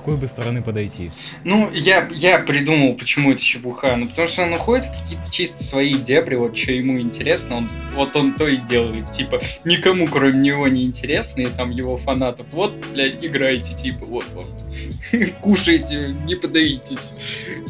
С 0.08 0.12
какой 0.12 0.20
бы 0.20 0.26
стороны 0.26 0.62
подойти. 0.62 1.10
Ну, 1.44 1.70
я, 1.72 2.08
я 2.14 2.38
придумал, 2.38 2.94
почему 2.94 3.32
это 3.32 3.42
чепуха. 3.42 3.96
Ну, 3.96 4.08
потому 4.08 4.28
что 4.28 4.42
он 4.42 4.54
уходит 4.54 4.86
в 4.86 4.98
какие-то 5.00 5.30
чисто 5.30 5.62
свои 5.62 5.94
дебри, 5.94 6.36
вот 6.36 6.56
что 6.56 6.72
ему 6.72 6.98
интересно, 6.98 7.56
он, 7.56 7.70
вот 7.94 8.16
он 8.16 8.34
то 8.34 8.48
и 8.48 8.56
делает. 8.56 9.10
Типа, 9.10 9.38
никому, 9.64 10.06
кроме 10.06 10.38
него, 10.38 10.68
не 10.68 10.84
интересно, 10.84 11.42
и 11.42 11.46
там 11.46 11.70
его 11.70 11.96
фанатов. 11.96 12.46
Вот, 12.52 12.72
блядь, 12.92 13.24
играйте, 13.24 13.74
типа, 13.74 14.06
вот 14.06 14.24
вам. 14.34 14.48
Кушайте, 15.40 16.16
не 16.26 16.34
подавитесь. 16.34 17.12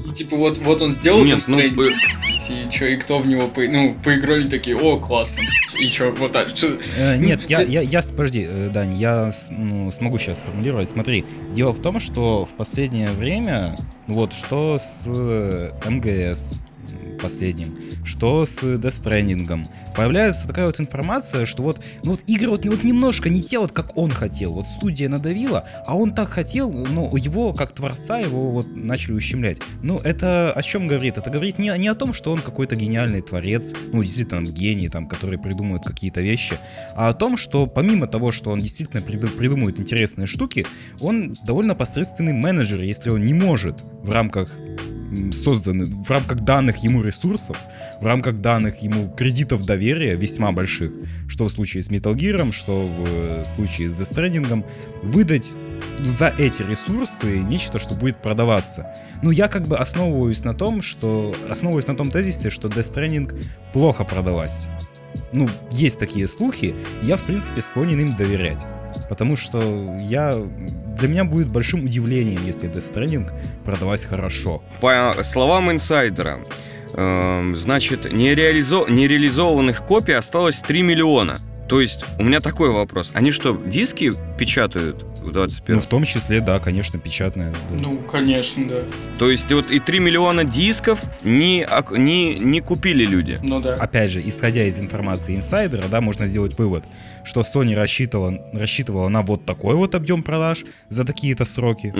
И 0.06 0.10
типа, 0.10 0.36
вот, 0.36 0.58
вот 0.58 0.82
он 0.82 0.92
сделал 0.92 1.24
Нет, 1.24 1.42
ну, 1.48 1.56
бы- 1.72 1.92
и 1.92 2.70
чё, 2.70 2.86
и 2.86 2.96
кто 2.96 3.18
в 3.18 3.26
него, 3.26 3.48
по, 3.48 3.62
ну, 3.62 3.96
поиграли 4.04 4.46
такие, 4.46 4.76
о, 4.76 4.98
классно. 4.98 5.42
И 5.78 5.86
чё, 5.88 6.12
вот 6.12 6.32
так, 6.32 6.54
чё, 6.54 6.78
Э, 6.96 7.16
нет, 7.16 7.40
Ну, 7.42 7.48
я, 7.48 7.62
я, 7.62 7.80
я, 7.80 8.02
подожди, 8.02 8.46
э, 8.48 8.70
Дань, 8.72 8.94
я 8.94 9.32
ну, 9.50 9.90
смогу 9.90 10.18
сейчас 10.18 10.40
сформулировать. 10.40 10.88
Смотри, 10.88 11.24
дело 11.54 11.72
в 11.72 11.80
том, 11.80 12.00
что 12.00 12.27
в 12.28 12.50
последнее 12.56 13.10
время, 13.10 13.74
вот, 14.06 14.32
что 14.32 14.76
с 14.78 15.06
э, 15.06 15.72
МГС 15.88 16.60
последним, 17.20 17.76
что 18.04 18.44
с 18.44 18.62
Death 18.62 19.02
Stranding, 19.02 19.66
появляется 19.98 20.46
такая 20.46 20.66
вот 20.66 20.80
информация, 20.80 21.44
что 21.44 21.64
вот, 21.64 21.80
ну 22.04 22.12
вот 22.12 22.20
игры 22.28 22.50
вот, 22.50 22.64
вот 22.64 22.84
немножко 22.84 23.28
не 23.28 23.42
те, 23.42 23.58
вот 23.58 23.72
как 23.72 23.96
он 23.96 24.12
хотел. 24.12 24.52
Вот 24.52 24.68
студия 24.68 25.08
надавила, 25.08 25.64
а 25.86 25.96
он 25.96 26.12
так 26.12 26.28
хотел, 26.28 26.70
но 26.70 27.10
его, 27.16 27.52
как 27.52 27.72
творца, 27.72 28.20
его 28.20 28.52
вот 28.52 28.76
начали 28.76 29.14
ущемлять. 29.14 29.58
Ну, 29.82 29.98
это 29.98 30.52
о 30.52 30.62
чем 30.62 30.86
говорит? 30.86 31.18
Это 31.18 31.30
говорит 31.30 31.58
не, 31.58 31.76
не 31.76 31.88
о 31.88 31.96
том, 31.96 32.12
что 32.12 32.30
он 32.30 32.38
какой-то 32.38 32.76
гениальный 32.76 33.22
творец, 33.22 33.74
ну, 33.92 34.02
действительно, 34.04 34.44
гений, 34.46 34.88
там, 34.88 35.08
который 35.08 35.38
придумывает 35.38 35.84
какие-то 35.84 36.20
вещи, 36.20 36.58
а 36.94 37.08
о 37.08 37.14
том, 37.14 37.36
что 37.36 37.66
помимо 37.66 38.06
того, 38.06 38.30
что 38.30 38.50
он 38.50 38.60
действительно 38.60 39.00
приду- 39.00 39.36
придумывает 39.36 39.80
интересные 39.80 40.28
штуки, 40.28 40.64
он 41.00 41.34
довольно 41.44 41.74
посредственный 41.74 42.32
менеджер, 42.32 42.80
если 42.80 43.10
он 43.10 43.24
не 43.24 43.34
может 43.34 43.82
в 44.02 44.10
рамках 44.10 44.52
м, 45.10 45.32
созданных, 45.32 45.88
в 45.88 46.10
рамках 46.10 46.40
данных 46.40 46.78
ему 46.78 47.02
ресурсов, 47.02 47.56
в 48.00 48.04
рамках 48.04 48.40
данных 48.40 48.82
ему 48.82 49.10
кредитов 49.10 49.64
доверия 49.66 50.14
весьма 50.14 50.52
больших, 50.52 50.92
что 51.28 51.44
в 51.44 51.50
случае 51.50 51.82
с 51.82 51.90
Metal 51.90 52.14
Gear, 52.14 52.52
что 52.52 52.86
в 52.86 53.04
э, 53.06 53.44
случае 53.44 53.88
с 53.88 53.96
Death 53.96 54.12
Stranding, 54.12 54.64
выдать 55.02 55.50
за 55.98 56.28
эти 56.38 56.62
ресурсы 56.62 57.38
нечто, 57.38 57.78
что 57.78 57.94
будет 57.94 58.22
продаваться. 58.22 58.94
Ну, 59.22 59.30
я 59.30 59.48
как 59.48 59.66
бы 59.66 59.76
основываюсь 59.76 60.44
на 60.44 60.54
том, 60.54 60.82
что... 60.82 61.34
Основываюсь 61.48 61.86
на 61.86 61.96
том 61.96 62.10
тезисе, 62.10 62.50
что 62.50 62.68
Death 62.68 62.94
Stranding 62.94 63.44
плохо 63.72 64.04
продалась. 64.04 64.68
Ну, 65.32 65.48
есть 65.70 65.98
такие 65.98 66.28
слухи, 66.28 66.74
я, 67.02 67.16
в 67.16 67.22
принципе, 67.22 67.62
склонен 67.62 68.00
им 68.00 68.16
доверять. 68.16 68.64
Потому 69.08 69.36
что 69.36 69.96
я... 70.00 70.34
Для 70.98 71.08
меня 71.08 71.24
будет 71.24 71.48
большим 71.48 71.84
удивлением, 71.84 72.44
если 72.44 72.68
Death 72.68 72.92
Stranding 72.92 73.30
продалась 73.64 74.04
хорошо. 74.04 74.62
По 74.80 75.14
словам 75.22 75.70
инсайдера, 75.70 76.40
эм, 76.94 77.56
значит, 77.56 78.06
нереализо- 78.06 78.90
нереализованных 78.90 79.84
копий 79.86 80.12
осталось 80.12 80.60
3 80.60 80.82
миллиона. 80.82 81.36
То 81.68 81.80
есть, 81.80 82.04
у 82.18 82.22
меня 82.22 82.40
такой 82.40 82.70
вопрос. 82.70 83.10
Они 83.14 83.30
что, 83.30 83.54
диски 83.66 84.12
печатают 84.38 85.04
в 85.28 85.32
21 85.32 85.76
Ну, 85.76 85.80
в 85.82 85.86
том 85.86 86.04
числе, 86.04 86.40
да, 86.40 86.58
конечно, 86.58 86.98
печатная. 86.98 87.52
да. 87.52 87.58
ну, 87.88 87.98
конечно, 87.98 88.66
да. 88.66 88.80
То 89.18 89.30
есть, 89.30 89.50
вот 89.52 89.70
и 89.70 89.78
3 89.78 89.98
миллиона 90.00 90.44
дисков 90.44 91.00
не, 91.22 91.66
не, 91.96 92.34
не 92.34 92.60
купили 92.60 93.04
люди. 93.06 93.38
Ну 93.42 93.60
да. 93.60 93.74
Опять 93.74 94.10
же, 94.10 94.20
исходя 94.26 94.64
из 94.64 94.78
информации 94.80 95.36
инсайдера, 95.36 95.84
да, 95.90 96.00
можно 96.00 96.26
сделать 96.26 96.58
вывод, 96.58 96.84
что 97.24 97.40
Sony 97.42 97.74
рассчитывала, 97.74 98.38
рассчитывала 98.52 99.08
на 99.08 99.22
вот 99.22 99.44
такой 99.44 99.74
вот 99.74 99.94
объем 99.94 100.22
продаж 100.22 100.64
за 100.88 101.04
такие-то 101.04 101.44
сроки. 101.44 101.92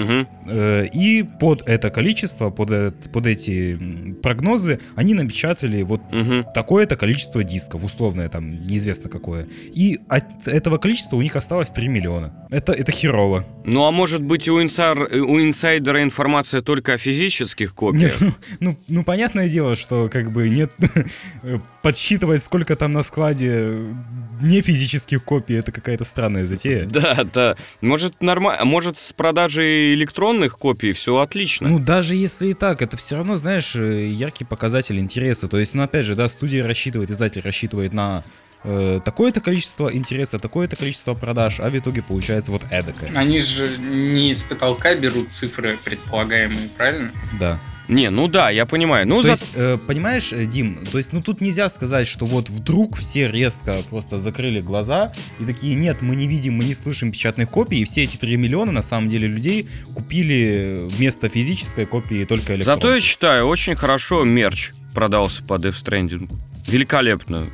Э, 0.47 0.87
И 0.93 1.23
под 1.23 1.63
это 1.69 1.91
количество, 1.91 2.51
под, 2.51 2.95
под 3.13 3.27
эти 3.27 3.79
прогнозы, 4.23 4.79
они 4.97 5.15
напечатали 5.15 5.83
вот 5.83 6.01
Мгм. 6.13 6.45
такое-то 6.55 6.97
количество 6.97 7.45
дисков, 7.45 7.85
условное 7.85 8.29
там, 8.29 8.67
неизвестно 8.67 9.11
какое. 9.11 9.47
И 9.75 10.01
от 10.09 10.47
этого 10.49 10.79
количества 10.79 11.17
у 11.17 11.23
них 11.23 11.37
осталось 11.37 11.71
3 11.71 11.89
миллиона. 11.89 12.33
Это, 12.51 12.73
это 12.73 12.93
херово. 12.93 13.18
Ну, 13.65 13.85
а 13.85 13.91
может 13.91 14.23
быть, 14.23 14.49
у, 14.49 14.63
инсар- 14.63 15.15
у 15.15 15.41
инсайдера 15.41 16.03
информация 16.03 16.63
только 16.63 16.95
о 16.95 16.99
физических 16.99 17.75
копиях? 17.75 18.21
Не, 18.21 18.33
ну, 18.61 18.77
ну, 18.89 19.05
понятное 19.05 19.49
дело, 19.49 19.77
что 19.77 20.09
как 20.11 20.31
бы 20.31 20.49
нет... 20.49 20.73
Подсчитывать, 21.83 22.43
сколько 22.43 22.77
там 22.77 22.93
на 22.93 23.03
складе 23.03 23.49
э, 23.51 23.93
не 24.41 24.63
физических 24.63 25.23
копий, 25.23 25.55
это 25.55 25.73
какая-то 25.73 26.05
странная 26.05 26.47
затея. 26.47 26.89
Да, 26.99 27.25
да. 27.25 27.57
Может, 27.81 28.23
нормально. 28.23 28.65
Может, 28.65 28.99
с 28.99 29.13
продажей 29.13 29.95
электронных 29.95 30.59
копий 30.59 30.93
все 30.93 31.17
отлично. 31.19 31.69
Ну, 31.69 31.79
даже 31.79 32.15
если 32.15 32.49
и 32.49 32.55
так, 32.55 32.83
это 32.83 32.97
все 32.97 33.17
равно, 33.17 33.37
знаешь, 33.37 33.77
э, 33.77 34.09
яркий 34.09 34.45
показатель 34.45 34.99
интереса. 34.99 35.49
То 35.49 35.59
есть, 35.59 35.75
ну, 35.75 35.83
опять 35.83 36.07
же, 36.07 36.15
да, 36.15 36.29
студия 36.29 36.67
рассчитывает, 36.67 37.11
издатель 37.11 37.43
рассчитывает 37.43 37.93
на 37.93 38.25
э, 38.65 39.01
такое-то 39.05 39.41
количество 39.41 39.95
интереса, 39.95 40.39
такое-то 40.39 40.77
количество 40.77 41.15
продаж, 41.15 41.61
а 41.61 41.71
в 41.71 41.77
итоге 41.77 42.03
получается 42.03 42.53
вот 42.53 42.63
эдакое. 42.71 43.11
Они 43.15 43.41
же 43.41 43.79
не 43.79 44.31
из 44.31 44.43
потолка 44.43 44.95
берут 44.95 45.33
цифры 45.33 45.79
предполагаемые, 45.83 46.69
правильно? 46.77 47.13
Да. 47.39 47.61
Не, 47.89 48.11
ну 48.11 48.29
да, 48.29 48.51
я 48.51 48.67
понимаю. 48.67 49.09
Ну, 49.09 49.17
То 49.17 49.23
за... 49.23 49.31
есть, 49.31 49.51
э, 49.55 49.79
понимаешь, 49.87 50.33
э, 50.33 50.45
Дим, 50.45 50.85
то 50.93 50.99
есть, 50.99 51.15
ну 51.15 51.23
тут 51.23 51.41
нельзя 51.41 51.71
сказать, 51.71 52.07
что 52.07 52.27
вот 52.27 52.51
вдруг 52.51 52.99
все 52.99 53.31
резко 53.31 53.77
просто 53.89 54.21
закрыли 54.21 54.61
глаза 54.61 55.13
и 55.41 55.47
такие, 55.47 55.75
нет, 55.75 56.03
мы 56.03 56.15
не 56.15 56.27
видим, 56.27 56.55
мы 56.55 56.65
не 56.65 56.75
слышим 56.75 57.11
печатных 57.11 57.49
копий, 57.49 57.81
и 57.81 57.85
все 57.85 58.05
эти 58.05 58.19
3 58.19 58.37
миллиона, 58.37 58.73
на 58.73 58.83
самом 58.83 59.09
деле, 59.09 59.27
людей 59.27 59.69
купили 59.95 60.83
вместо 60.91 61.31
физической 61.31 61.87
копии 61.87 62.25
только 62.25 62.57
электронную. 62.57 62.65
Зато 62.65 62.95
я 62.95 63.01
считаю, 63.01 63.47
очень 63.47 63.75
хорошо 63.75 64.23
мерч 64.23 64.73
продался 64.93 65.43
по 65.43 65.55
Death 65.55 65.77
Stranding. 65.83 66.29
Великолепно. 66.69 67.45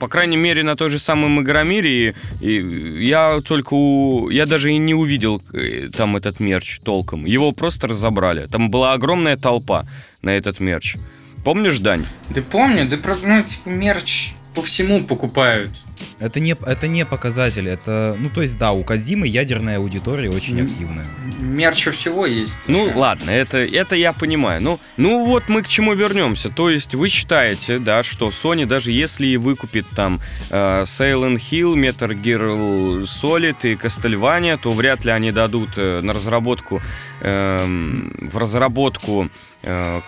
По 0.00 0.08
крайней 0.08 0.36
мере, 0.36 0.64
на 0.64 0.74
той 0.76 0.90
же 0.90 0.98
самом 0.98 1.40
Игромире. 1.40 2.14
И, 2.40 2.46
и 2.46 3.04
я 3.04 3.40
только 3.46 3.74
у... 3.74 4.30
Я 4.30 4.46
даже 4.46 4.72
и 4.72 4.78
не 4.78 4.94
увидел 4.94 5.40
э, 5.52 5.90
там 5.96 6.16
этот 6.16 6.40
мерч 6.40 6.80
толком. 6.84 7.24
Его 7.24 7.52
просто 7.52 7.86
разобрали. 7.86 8.46
Там 8.46 8.70
была 8.70 8.92
огромная 8.92 9.36
толпа 9.36 9.86
на 10.22 10.30
этот 10.30 10.60
мерч. 10.60 10.96
Помнишь, 11.44 11.78
Дань? 11.78 12.04
Да 12.30 12.42
помню, 12.42 12.88
да 12.88 12.96
ну, 13.22 13.42
типа, 13.42 13.68
мерч 13.68 14.32
по 14.54 14.62
всему 14.62 15.04
покупают. 15.04 15.70
Это 16.18 16.40
не, 16.40 16.52
это 16.52 16.86
не 16.86 17.04
показатель, 17.04 17.68
это, 17.68 18.16
ну 18.18 18.30
то 18.30 18.42
есть 18.42 18.56
да, 18.58 18.72
у 18.72 18.84
Казимы 18.84 19.26
ядерная 19.26 19.78
аудитория 19.78 20.30
очень 20.30 20.60
М. 20.60 20.66
активная. 20.66 21.06
Мерч 21.40 21.88
у 21.88 21.90
всего 21.90 22.26
есть. 22.26 22.56
Ну, 22.68 22.90
ладно, 22.94 23.30
это, 23.30 23.58
это 23.58 23.96
я 23.96 24.12
понимаю. 24.12 24.62
Ну, 24.62 24.80
ну 24.96 25.26
вот 25.26 25.48
мы 25.48 25.62
к 25.62 25.68
чему 25.68 25.94
вернемся. 25.94 26.50
То 26.50 26.70
есть 26.70 26.94
вы 26.94 27.08
считаете, 27.08 27.78
да, 27.78 28.02
что 28.02 28.28
Sony, 28.28 28.64
даже 28.66 28.92
если 28.92 29.26
и 29.26 29.36
выкупит 29.36 29.86
там 29.94 30.20
э, 30.50 30.82
Silent 30.84 31.40
Hill, 31.50 31.74
Metal 31.74 32.14
Gear 32.14 33.02
Solid 33.02 33.56
и 33.62 33.74
Castlevania, 33.74 34.58
то 34.60 34.70
вряд 34.70 35.04
ли 35.04 35.10
они 35.10 35.32
дадут 35.32 35.70
э, 35.76 36.00
на 36.00 36.12
разработку, 36.12 36.80
эм, 37.20 38.12
в 38.20 38.36
разработку 38.36 39.24
э, 39.24 39.53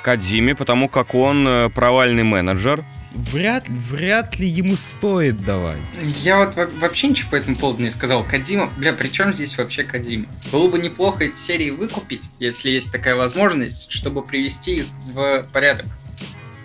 Кадзиме, 0.03 0.55
потому 0.55 0.89
как 0.89 1.15
он 1.15 1.47
э, 1.47 1.71
провальный 1.71 2.23
менеджер. 2.23 2.85
Вряд, 3.15 3.67
вряд 3.69 4.39
ли 4.39 4.47
ему 4.47 4.77
стоит 4.77 5.43
давать. 5.43 5.81
Я 6.23 6.39
вот 6.39 6.55
во- 6.55 6.67
вообще 6.67 7.09
ничего 7.09 7.31
по 7.31 7.37
этому 7.37 7.57
поводу 7.57 7.83
не 7.83 7.89
сказал. 7.89 8.25
Кадима, 8.25 8.71
бля, 8.77 8.93
при 8.93 9.09
чем 9.09 9.33
здесь 9.33 9.57
вообще 9.57 9.85
Кадима? 9.85 10.27
Было 10.53 10.69
бы 10.69 10.79
неплохо 10.79 11.25
эти 11.25 11.39
серии 11.39 11.71
выкупить, 11.71 12.29
если 12.39 12.71
есть 12.71 12.93
такая 12.93 13.15
возможность, 13.15 13.91
чтобы 13.91 14.23
привести 14.23 14.77
их 14.77 14.85
в 15.15 15.47
порядок. 15.53 15.87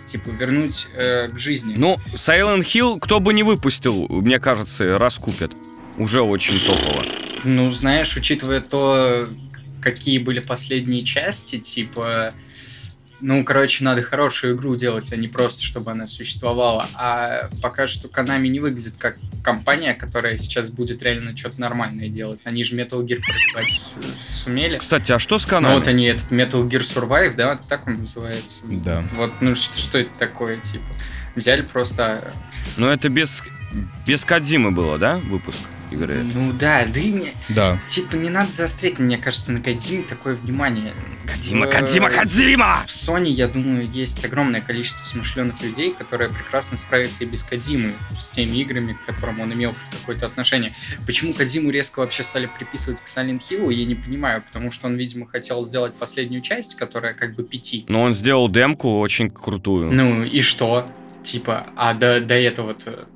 Типа, 0.06 0.28
вернуть 0.30 0.88
э, 0.94 1.30
к 1.30 1.40
жизни. 1.40 1.74
Ну, 1.78 1.98
Silent 2.16 2.64
Hill, 2.66 3.00
кто 3.00 3.22
бы 3.22 3.34
не 3.34 3.44
выпустил, 3.44 4.08
мне 4.10 4.40
кажется, 4.40 4.98
раскупят. 5.00 5.54
Уже 5.98 6.22
очень 6.22 6.60
топово. 6.60 7.06
Ну, 7.46 7.72
знаешь, 7.72 8.18
учитывая 8.18 8.60
то, 8.60 9.30
какие 9.82 10.18
были 10.20 10.40
последние 10.40 11.04
части, 11.04 11.60
типа, 11.60 12.34
ну, 13.22 13.44
короче, 13.44 13.84
надо 13.84 14.02
хорошую 14.02 14.56
игру 14.56 14.76
делать, 14.76 15.12
а 15.14 15.16
не 15.16 15.28
просто, 15.28 15.64
чтобы 15.64 15.92
она 15.92 16.06
существовала. 16.08 16.88
А 16.96 17.50
пока 17.62 17.88
что 17.88 18.08
Konami 18.08 18.48
не 18.48 18.60
выглядит 18.60 18.96
как 18.98 19.18
компания, 19.44 19.94
которая 19.94 20.38
сейчас 20.38 20.70
будет 20.70 21.02
реально 21.04 21.36
что-то 21.38 21.62
нормальное 21.62 22.08
делать. 22.08 22.42
Они 22.46 22.64
же 22.64 22.76
Metal 22.76 23.04
Gear 23.06 23.20
продавать 23.22 23.82
сумели. 24.16 24.78
Кстати, 24.78 25.12
а 25.12 25.20
что 25.20 25.38
с 25.38 25.46
Ну 25.46 25.50
каналом? 25.50 25.80
вот 25.80 25.88
они, 25.88 26.06
этот 26.06 26.32
Metal 26.32 26.68
Gear 26.68 26.82
Survive, 26.82 27.36
да, 27.36 27.56
так 27.56 27.88
он 27.88 27.96
называется. 27.96 28.64
Да. 28.66 29.04
Вот, 29.16 29.32
ну 29.42 29.56
что, 29.56 29.78
что 29.78 30.00
это 30.00 30.18
такое, 30.18 30.58
типа? 30.58 30.86
Взяли 31.36 31.62
просто... 31.62 32.34
Но 32.78 32.92
это 32.92 33.10
без, 33.10 33.44
без 34.06 34.26
Кадзимы 34.26 34.72
было, 34.72 34.98
да, 34.98 35.18
выпуск 35.18 35.60
игры? 35.92 36.24
Ну 36.34 36.52
да, 36.54 36.86
да 36.86 37.00
и 37.00 37.12
мне... 37.12 37.34
Да. 37.50 37.80
Типа, 37.88 38.16
не 38.16 38.30
надо 38.30 38.52
заострять, 38.52 39.00
мне 39.00 39.18
кажется, 39.18 39.52
на 39.52 39.62
Кадиме 39.62 40.04
такое 40.04 40.36
внимание. 40.36 40.94
Кадзима, 41.26 41.68
Кадзима, 41.68 42.10
Кадзима! 42.10 42.84
В 42.86 42.90
Sony, 42.90 43.30
я 43.30 43.48
думаю, 43.48 43.90
есть 43.90 44.24
огромное 44.26 44.62
количество 44.62 45.04
смышленых 45.06 45.62
людей, 45.62 45.94
которые 45.94 46.30
прекрасно 46.30 46.78
справятся 46.78 47.24
и 47.24 47.28
без 47.28 47.44
Кадимы, 47.44 47.94
с 48.18 48.30
теми 48.30 48.58
играми, 48.58 48.94
к 48.94 49.06
которым 49.06 49.40
он 49.40 49.54
имел 49.54 49.76
какое-то 49.92 50.26
отношение. 50.26 50.74
Почему 51.06 51.34
Кадиму 51.34 51.70
резко 51.70 52.00
вообще 52.00 52.24
стали 52.24 52.48
приписывать 52.48 53.02
к 53.02 53.06
Silent 53.06 53.42
Hill, 53.50 53.72
я 53.74 53.86
не 53.86 53.96
понимаю, 53.96 54.42
потому 54.42 54.72
что 54.72 54.88
он, 54.88 54.98
видимо, 54.98 55.28
хотел 55.28 55.66
сделать 55.66 55.94
последнюю 55.96 56.42
часть, 56.42 56.76
которая 56.76 57.14
как 57.14 57.36
бы 57.36 57.44
пяти. 57.44 57.86
Но 57.90 58.02
он 58.04 58.14
сделал 58.14 58.50
демку 58.50 59.00
очень 59.00 59.30
крутую. 59.30 59.92
Ну 59.94 60.24
и 60.24 60.42
что? 60.42 60.90
Типа, 61.24 61.68
а 61.76 61.94
до, 61.94 62.20
до 62.20 62.36
этого-то... 62.36 63.08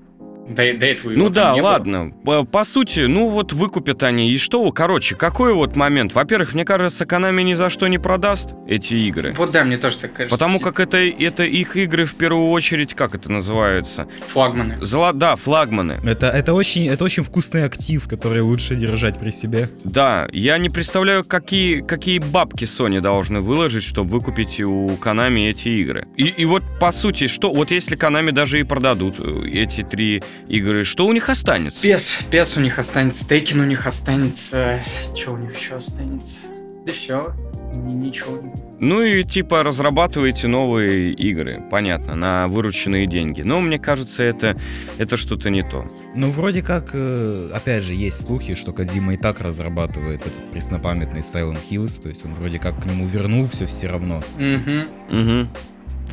До, 0.48 0.56
до 0.56 0.86
этого 0.86 1.12
Ну 1.12 1.30
да, 1.30 1.54
не 1.54 1.62
было? 1.62 1.70
ладно. 1.70 2.12
По, 2.24 2.44
по 2.44 2.64
сути, 2.64 3.02
ну 3.02 3.30
вот 3.30 3.52
выкупят 3.54 4.04
они. 4.04 4.32
И 4.32 4.38
что? 4.38 4.72
Короче, 4.72 5.16
какой 5.16 5.54
вот 5.54 5.75
момент? 5.75 6.14
Во-первых, 6.14 6.54
мне 6.54 6.66
кажется, 6.66 7.06
Konami 7.06 7.42
ни 7.44 7.54
за 7.54 7.70
что 7.70 7.88
не 7.88 7.98
продаст 7.98 8.54
эти 8.68 8.94
игры. 8.94 9.32
Вот 9.36 9.52
да, 9.52 9.64
мне 9.64 9.78
тоже 9.78 9.98
так 9.98 10.14
кажется. 10.14 10.36
Потому 10.36 10.60
как 10.60 10.80
это, 10.80 10.98
это 10.98 11.44
их 11.44 11.75
игры 11.75 12.06
в 12.06 12.16
первую 12.16 12.50
очередь, 12.50 12.94
как 12.94 13.16
это 13.16 13.32
называется? 13.32 14.08
Флагманы. 14.28 14.78
Зла, 14.82 15.14
да, 15.14 15.36
флагманы. 15.36 16.00
Это, 16.06 16.28
это, 16.28 16.54
очень, 16.54 16.88
это 16.88 17.04
очень 17.04 17.24
вкусный 17.24 17.64
актив, 17.66 18.08
который 18.08 18.42
лучше 18.42 18.75
держать 18.75 19.20
при 19.20 19.32
себе. 19.32 19.70
Да, 19.84 20.28
я 20.32 20.58
не 20.60 20.70
представляю, 20.70 21.24
какие, 21.24 21.82
какие 21.82 22.20
бабки 22.20 22.66
Sony 22.66 23.02
должны 23.02 23.42
выложить, 23.42 23.84
чтобы 23.84 24.12
выкупить 24.12 24.60
у 24.62 24.90
Konami 25.02 25.50
эти 25.50 25.70
игры. 25.70 26.08
И, 26.18 26.25
и 26.25 26.46
вот, 26.46 26.64
по 26.80 26.92
сути, 26.92 27.28
что, 27.28 27.52
вот 27.52 27.72
если 27.72 27.98
Konami 27.98 28.32
даже 28.32 28.60
и 28.60 28.64
продадут 28.64 29.16
э, 29.20 29.48
эти 29.52 29.82
три 29.82 30.22
игры, 30.48 30.84
что 30.84 31.06
у 31.06 31.13
них 31.13 31.30
останется? 31.30 31.82
Пес, 31.82 32.20
пес 32.30 32.58
у 32.58 32.62
них 32.62 32.80
останется, 32.80 33.27
Тейкин 33.27 33.60
у 33.62 33.65
них 33.65 33.88
останется. 33.88 34.80
Что 35.15 35.32
у 35.32 35.38
них 35.38 35.58
еще 35.58 35.76
останется? 35.76 36.38
Да 36.86 36.93
все, 36.93 37.34
ничего. 37.74 38.41
Ну 38.80 39.02
и 39.02 39.24
типа 39.24 39.63
разрабатываете 39.63 40.48
новые 40.48 41.13
игры, 41.13 41.60
понятно, 41.71 42.15
на 42.15 42.48
вырученные 42.48 43.08
деньги. 43.08 43.41
Но 43.41 43.60
мне 43.60 43.80
кажется, 43.80 44.21
это, 44.21 44.56
это 44.98 45.17
что-то 45.17 45.50
не 45.50 45.63
то. 45.63 45.86
Ну, 46.13 46.30
вроде 46.30 46.62
как, 46.62 46.91
э, 46.93 47.50
опять 47.54 47.84
же, 47.84 47.93
есть 47.93 48.26
слухи, 48.26 48.54
что 48.54 48.71
Кадзима 48.71 49.15
и 49.15 49.17
так 49.17 49.41
разрабатывает 49.41 50.28
этот 50.28 50.52
преснопамятный 50.52 51.21
Silent 51.21 51.60
Hills, 51.69 52.02
то 52.02 52.10
есть 52.10 52.26
он 52.26 52.36
вроде 52.36 52.60
как 52.60 52.82
к 52.82 52.86
нему 52.86 53.08
вернулся 53.08 53.65
все 53.65 53.88
равно. 53.88 54.21
Угу. 54.38 55.17
Угу. 55.17 55.48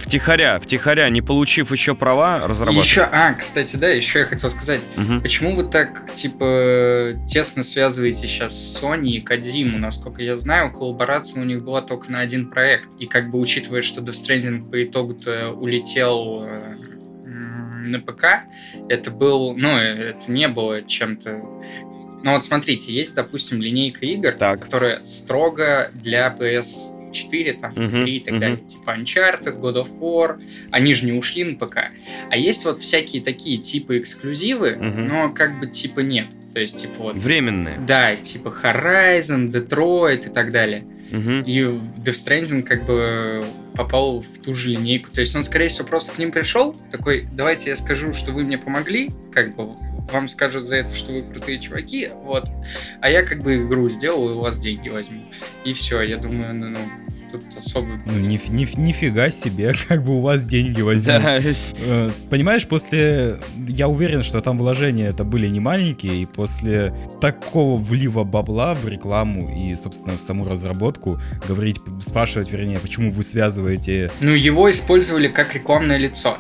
Втихаря, 0.02 0.58
втихаря, 0.58 1.08
не 1.10 1.22
получив 1.22 1.70
еще 1.70 1.94
права, 1.94 2.40
разрабатывать. 2.46 2.86
Еще, 2.86 3.02
а, 3.02 3.32
кстати, 3.34 3.76
да, 3.76 3.88
еще 3.88 4.18
я 4.20 4.24
хотел 4.24 4.50
сказать, 4.50 4.80
Мгм. 4.96 5.22
почему 5.22 5.54
вы 5.54 5.62
так, 5.64 6.12
типа, 6.12 7.12
тесно 7.26 7.62
связываете 7.62 8.26
сейчас 8.26 8.52
Sony 8.82 9.10
и 9.10 9.20
Кадзиму? 9.20 9.78
Насколько 9.78 10.22
я 10.22 10.36
знаю, 10.36 10.72
коллаборация 10.72 11.40
у 11.40 11.44
них 11.44 11.62
была 11.62 11.82
только 11.82 12.10
на 12.10 12.18
один 12.20 12.50
проект. 12.50 12.88
И 12.98 13.06
как 13.06 13.30
бы 13.30 13.38
учитывая, 13.38 13.82
что 13.82 14.00
Death 14.00 14.14
Stranding 14.26 14.68
по 14.70 14.82
итогу-то 14.82 15.50
улетел 15.52 16.42
э, 16.46 16.76
на 17.24 18.00
ПК, 18.00 18.24
это 18.88 19.10
был, 19.12 19.54
ну, 19.56 19.76
это 19.76 20.30
не 20.30 20.48
было 20.48 20.82
чем-то... 20.82 21.40
Ну 22.24 22.30
вот 22.32 22.44
смотрите, 22.44 22.92
есть, 22.92 23.14
допустим, 23.16 23.60
линейка 23.60 24.04
игр, 24.06 24.32
Так. 24.32 24.60
которая 24.64 25.04
строго 25.04 25.90
для 25.94 26.30
PS4, 27.12 27.61
там, 27.61 27.75
3 27.75 28.05
и 28.16 28.20
так 28.20 28.33
мгм. 28.33 28.40
далее. 28.40 28.57
Типа 28.59 28.96
Uncharted, 28.98 29.61
God 29.61 29.77
of 29.83 30.01
War, 30.01 30.40
они 30.70 30.94
же 30.94 31.07
не 31.07 31.12
ушли 31.12 31.44
на 31.44 31.55
ПК. 31.55 31.90
А 32.31 32.37
есть 32.37 32.64
вот 32.64 32.81
всякие 32.81 33.22
такие 33.22 33.59
типа 33.59 33.98
эксклюзивы, 33.98 34.77
Мгм. 34.77 35.09
но 35.09 35.33
как 35.33 35.61
бы 35.61 35.66
типа 35.66 36.01
нет. 36.01 36.27
То 36.55 36.61
есть, 36.61 36.83
типа 36.83 36.94
вот... 36.98 37.18
Временные. 37.18 37.79
Да, 37.79 38.14
типа 38.14 38.55
Horizon, 38.62 39.51
Detroit 39.51 40.27
и 40.29 40.33
так 40.33 40.53
далее. 40.53 40.85
Мгм. 41.12 41.42
И 41.42 41.59
Death 41.61 42.27
Stranding 42.27 42.62
как 42.62 42.87
бы 42.87 43.44
попал 43.75 44.20
в 44.20 44.38
ту 44.42 44.55
же 44.55 44.70
линейку. 44.70 45.11
То 45.11 45.20
есть 45.20 45.37
он, 45.37 45.44
скорее 45.44 45.68
всего, 45.68 45.87
просто 45.87 46.12
к 46.12 46.18
ним 46.18 46.33
пришел, 46.33 46.75
такой, 46.90 47.29
давайте 47.31 47.70
я 47.70 47.77
скажу, 47.77 48.12
что 48.14 48.33
вы 48.33 48.44
мне 48.44 48.59
помогли, 48.59 49.11
как 49.31 49.55
бы 49.55 49.75
вам 50.11 50.29
скажут 50.29 50.64
за 50.64 50.77
это, 50.77 50.94
что 50.94 51.12
вы 51.12 51.22
крутые 51.22 51.59
чуваки, 51.61 52.09
вот. 52.25 52.48
А 53.01 53.11
я 53.11 53.22
как 53.22 53.42
бы 53.42 53.57
игру 53.57 53.88
сделал 53.88 54.31
и 54.31 54.33
у 54.33 54.40
вас 54.40 54.59
деньги 54.59 54.88
возьму. 54.88 55.22
И 55.64 55.75
все, 55.75 56.01
я 56.01 56.16
думаю, 56.16 56.55
ну, 56.55 56.70
ну, 56.70 56.79
тут 57.38 57.56
особо... 57.56 58.00
Ну, 58.06 58.18
ниф- 58.20 58.50
ниф- 58.50 58.78
нифига 58.78 59.30
себе, 59.30 59.72
как 59.88 60.04
бы 60.04 60.14
у 60.14 60.20
вас 60.20 60.44
деньги 60.44 60.80
возьмут. 60.82 61.22
Да, 61.22 61.38
Э, 61.78 62.10
Понимаешь, 62.30 62.66
после... 62.66 63.38
Я 63.68 63.88
уверен, 63.88 64.22
что 64.22 64.40
там 64.40 64.58
вложения 64.58 65.08
это 65.08 65.24
были 65.24 65.46
не 65.48 65.60
маленькие, 65.60 66.22
и 66.22 66.26
после 66.26 66.94
такого 67.20 67.76
влива 67.76 68.24
бабла 68.24 68.74
в 68.74 68.86
рекламу 68.88 69.48
и, 69.54 69.74
собственно, 69.74 70.16
в 70.16 70.20
саму 70.20 70.44
разработку 70.48 71.20
говорить, 71.48 71.78
спрашивать, 72.00 72.50
вернее, 72.52 72.78
почему 72.78 73.10
вы 73.10 73.22
связываете... 73.22 74.10
Ну, 74.20 74.32
его 74.32 74.70
использовали 74.70 75.28
как 75.28 75.54
рекламное 75.54 75.96
лицо. 75.98 76.38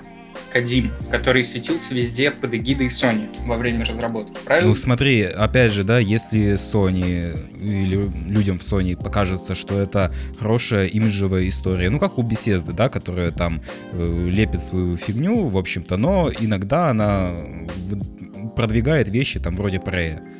Кадим, 0.52 0.92
который 1.10 1.44
светился 1.44 1.94
везде 1.94 2.30
под 2.30 2.54
эгидой 2.54 2.88
Sony 2.88 3.28
во 3.46 3.56
время 3.56 3.84
разработки, 3.84 4.34
правильно? 4.44 4.68
Ну, 4.68 4.74
смотри, 4.74 5.22
опять 5.22 5.72
же, 5.72 5.82
да, 5.82 5.98
если 5.98 6.54
Sony 6.54 7.50
или 7.58 8.08
людям 8.30 8.58
в 8.58 8.62
Sony 8.62 9.02
покажется, 9.02 9.54
что 9.54 9.80
это 9.80 10.12
хорошая 10.38 10.86
имиджевая 10.86 11.48
история, 11.48 11.88
ну, 11.90 11.98
как 11.98 12.18
у 12.18 12.22
Bethesda, 12.22 12.72
да, 12.72 12.88
которая 12.88 13.30
там 13.30 13.62
э, 13.92 14.28
лепит 14.28 14.62
свою 14.62 14.96
фигню, 14.96 15.46
в 15.46 15.56
общем-то, 15.56 15.96
но 15.96 16.30
иногда 16.38 16.90
она 16.90 17.34
продвигает 18.56 19.08
вещи 19.08 19.40
там 19.40 19.56
вроде. 19.56 19.80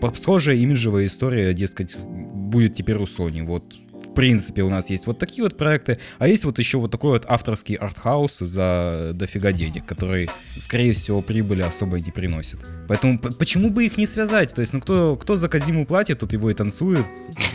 По- 0.00 0.12
Схожая 0.14 0.56
имиджевая 0.56 1.06
история, 1.06 1.54
дескать, 1.54 1.96
будет 1.96 2.74
теперь 2.74 2.96
у 2.96 3.04
Sony, 3.04 3.42
вот 3.44 3.74
в 4.12 4.14
принципе, 4.14 4.62
у 4.62 4.68
нас 4.68 4.90
есть 4.90 5.06
вот 5.06 5.18
такие 5.18 5.42
вот 5.42 5.56
проекты, 5.56 5.98
а 6.18 6.28
есть 6.28 6.44
вот 6.44 6.58
еще 6.58 6.76
вот 6.76 6.90
такой 6.90 7.12
вот 7.12 7.24
авторский 7.26 7.76
артхаус 7.76 8.40
за 8.40 9.12
дофига 9.14 9.52
денег, 9.52 9.86
который, 9.86 10.28
скорее 10.58 10.92
всего, 10.92 11.22
прибыли 11.22 11.62
особо 11.62 11.98
не 11.98 12.10
приносит. 12.10 12.60
Поэтому 12.88 13.18
почему 13.18 13.70
бы 13.70 13.86
их 13.86 13.96
не 13.96 14.04
связать? 14.04 14.54
То 14.54 14.60
есть, 14.60 14.74
ну 14.74 14.82
кто, 14.82 15.16
кто 15.16 15.36
за 15.36 15.48
Кадзиму 15.48 15.86
платит, 15.86 16.18
тот 16.18 16.34
его 16.34 16.50
и 16.50 16.54
танцует. 16.54 17.06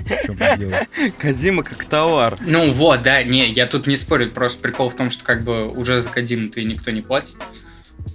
Кадима 1.19 1.61
как 1.63 1.85
товар. 1.85 2.37
Ну 2.41 2.71
вот, 2.71 3.03
да, 3.03 3.21
не, 3.23 3.51
я 3.51 3.67
тут 3.67 3.85
не 3.85 3.95
спорю, 3.95 4.31
просто 4.31 4.59
прикол 4.59 4.89
в 4.89 4.95
том, 4.95 5.11
что 5.11 5.23
как 5.23 5.43
бы 5.43 5.67
уже 5.67 6.01
за 6.01 6.09
Кадиму-то 6.09 6.59
и 6.59 6.65
никто 6.65 6.89
не 6.89 7.01
платит. 7.01 7.37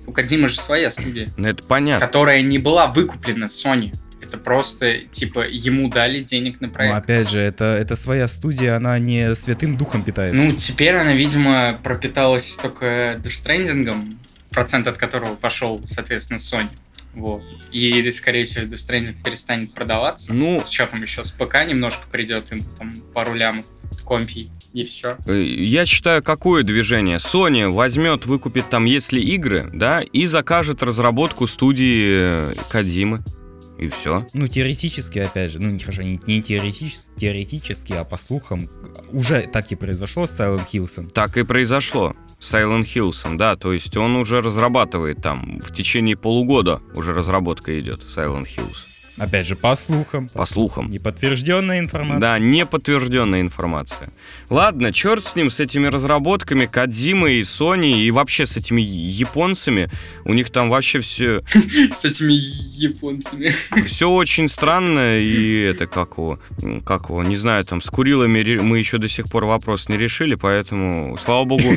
У 0.06 0.12
Кадима 0.12 0.48
же 0.48 0.60
своя 0.60 0.90
студия, 0.90 1.28
Ну 1.36 1.46
это 1.46 1.62
понятно. 1.62 2.04
которая 2.04 2.42
не 2.42 2.58
была 2.58 2.88
выкуплена 2.88 3.46
Sony. 3.46 3.94
Это 4.32 4.42
просто, 4.42 4.96
типа, 5.10 5.46
ему 5.46 5.90
дали 5.90 6.20
денег 6.20 6.62
на 6.62 6.68
Но 6.68 6.72
проект. 6.72 6.96
опять 6.96 7.28
же, 7.28 7.38
это, 7.38 7.64
это 7.64 7.96
своя 7.96 8.26
студия, 8.28 8.76
она 8.76 8.98
не 8.98 9.34
святым 9.34 9.76
духом 9.76 10.02
питается. 10.02 10.34
Ну, 10.34 10.52
теперь 10.52 10.94
она, 10.94 11.12
видимо, 11.12 11.78
пропиталась 11.82 12.56
только 12.56 13.20
Stranding, 13.24 14.16
процент 14.48 14.86
от 14.88 14.96
которого 14.96 15.34
пошел, 15.34 15.82
соответственно, 15.84 16.38
Sony. 16.38 16.68
Вот. 17.12 17.42
И, 17.72 18.10
скорее 18.10 18.44
всего, 18.44 18.64
Death 18.64 18.78
Stranding 18.88 19.22
перестанет 19.22 19.74
продаваться. 19.74 20.32
Ну, 20.32 20.64
Что 20.66 20.86
там 20.86 21.02
еще, 21.02 21.24
с 21.24 21.30
ПК 21.30 21.66
немножко 21.66 22.06
придет, 22.10 22.50
им 22.52 22.62
там 22.78 22.94
пару 23.12 23.34
лямов 23.34 23.66
компий, 24.02 24.50
и 24.72 24.84
все. 24.84 25.18
Э, 25.26 25.42
Я 25.42 25.84
считаю, 25.84 26.22
какое 26.22 26.62
движение? 26.62 27.18
Sony 27.18 27.68
возьмет, 27.68 28.24
выкупит 28.24 28.70
там, 28.70 28.86
если 28.86 29.20
игры, 29.20 29.68
да, 29.74 30.00
и 30.00 30.24
закажет 30.24 30.82
разработку 30.82 31.46
студии 31.46 32.52
э, 32.52 32.54
Кадимы. 32.70 33.22
И 33.82 33.88
все. 33.88 34.24
Ну, 34.32 34.46
теоретически, 34.46 35.18
опять 35.18 35.50
же, 35.50 35.58
ну, 35.58 35.68
не 35.68 35.80
хорошо, 35.80 36.02
не, 36.02 36.20
не 36.28 36.40
теоретически, 36.40 37.10
теоретически, 37.16 37.94
а 37.94 38.04
по 38.04 38.16
слухам, 38.16 38.70
уже 39.10 39.42
так 39.52 39.72
и 39.72 39.74
произошло 39.74 40.26
с 40.26 40.38
Silent 40.38 40.68
Hills. 40.72 41.10
Так 41.10 41.36
и 41.36 41.42
произошло. 41.42 42.14
с 42.38 42.54
Silent 42.54 42.84
Hills, 42.84 43.36
да, 43.36 43.56
то 43.56 43.72
есть 43.72 43.96
он 43.96 44.14
уже 44.14 44.40
разрабатывает 44.40 45.20
там, 45.20 45.60
в 45.60 45.74
течение 45.74 46.16
полугода 46.16 46.80
уже 46.94 47.12
разработка 47.12 47.78
идет 47.80 48.00
Silent 48.02 48.46
Hills. 48.46 48.91
Опять 49.22 49.46
же, 49.46 49.54
по 49.54 49.76
слухам. 49.76 50.28
По 50.30 50.44
слухам. 50.44 50.90
Неподтвержденная 50.90 51.78
информация. 51.78 52.20
Да, 52.20 52.38
неподтвержденная 52.40 53.40
информация. 53.40 54.10
Ладно, 54.50 54.92
черт 54.92 55.24
с 55.24 55.36
ним, 55.36 55.48
с 55.48 55.60
этими 55.60 55.86
разработками, 55.86 56.66
Кадзимой 56.66 57.36
и 57.36 57.42
Sony, 57.42 58.02
и 58.02 58.10
вообще 58.10 58.46
с 58.46 58.56
этими 58.56 58.80
японцами. 58.80 59.88
У 60.24 60.34
них 60.34 60.50
там 60.50 60.70
вообще 60.70 60.98
все, 60.98 61.44
С 61.92 62.04
этими 62.04 62.32
японцами. 62.32 63.52
все 63.86 64.10
очень 64.10 64.48
странно, 64.48 65.20
и 65.20 65.60
это 65.60 65.86
как 65.86 66.18
его, 66.18 66.40
как 66.84 67.08
его, 67.08 67.22
не 67.22 67.36
знаю, 67.36 67.64
там 67.64 67.80
с 67.80 67.88
Курилами 67.90 68.58
мы 68.58 68.80
еще 68.80 68.98
до 68.98 69.08
сих 69.08 69.30
пор 69.30 69.44
вопрос 69.44 69.88
не 69.88 69.96
решили, 69.96 70.34
поэтому, 70.34 71.16
слава 71.24 71.44
богу, 71.44 71.62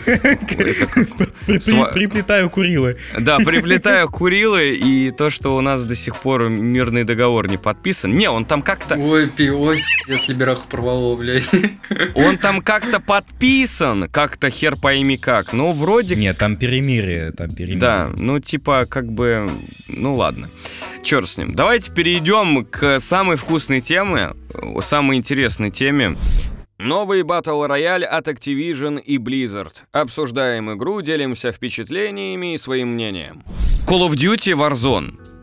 Приплетаю 1.45 2.49
Курилы. 2.49 2.97
Да, 3.19 3.37
приплетаю 3.37 4.09
Курилы 4.09 4.75
и 4.75 5.11
то, 5.11 5.29
что 5.29 5.55
у 5.55 5.61
нас 5.61 5.83
до 5.83 5.93
сих 5.93 6.15
пор 6.15 6.49
мирный 6.49 7.03
договор 7.03 7.34
не 7.43 7.57
подписан. 7.57 8.13
Не, 8.13 8.29
он 8.29 8.45
там 8.45 8.61
как-то... 8.61 8.95
Ой, 8.95 9.29
пи, 9.29 9.49
ой, 9.49 9.83
если 10.07 10.33
бераху 10.33 10.67
порвало, 10.67 11.15
блядь. 11.15 11.49
Он 12.15 12.37
там 12.37 12.61
как-то 12.61 12.99
подписан, 12.99 14.09
как-то 14.09 14.49
хер 14.49 14.75
пойми 14.75 15.17
как. 15.17 15.53
Но 15.53 15.73
вроде... 15.73 16.15
Нет, 16.15 16.37
там 16.37 16.55
перемирие, 16.55 17.31
там 17.31 17.49
перемирие. 17.49 17.79
Да, 17.79 18.11
ну 18.17 18.39
типа 18.39 18.85
как 18.89 19.11
бы... 19.11 19.49
Ну 19.87 20.15
ладно. 20.15 20.49
Черт 21.03 21.29
с 21.29 21.37
ним. 21.37 21.53
Давайте 21.53 21.91
перейдем 21.91 22.65
к 22.65 22.99
самой 22.99 23.35
вкусной 23.37 23.81
теме, 23.81 24.33
самой 24.81 25.17
интересной 25.17 25.69
теме. 25.69 26.15
Новый 26.77 27.21
Battle 27.21 27.67
Royale 27.67 28.03
от 28.03 28.27
Activision 28.27 28.99
и 28.99 29.17
Blizzard. 29.17 29.83
Обсуждаем 29.93 30.73
игру, 30.73 31.01
делимся 31.01 31.51
впечатлениями 31.51 32.53
и 32.53 32.57
своим 32.57 32.89
мнением. 32.89 33.43
Call 33.87 34.09
of 34.09 34.15
Duty 34.15 34.53
Warzone. 34.53 35.34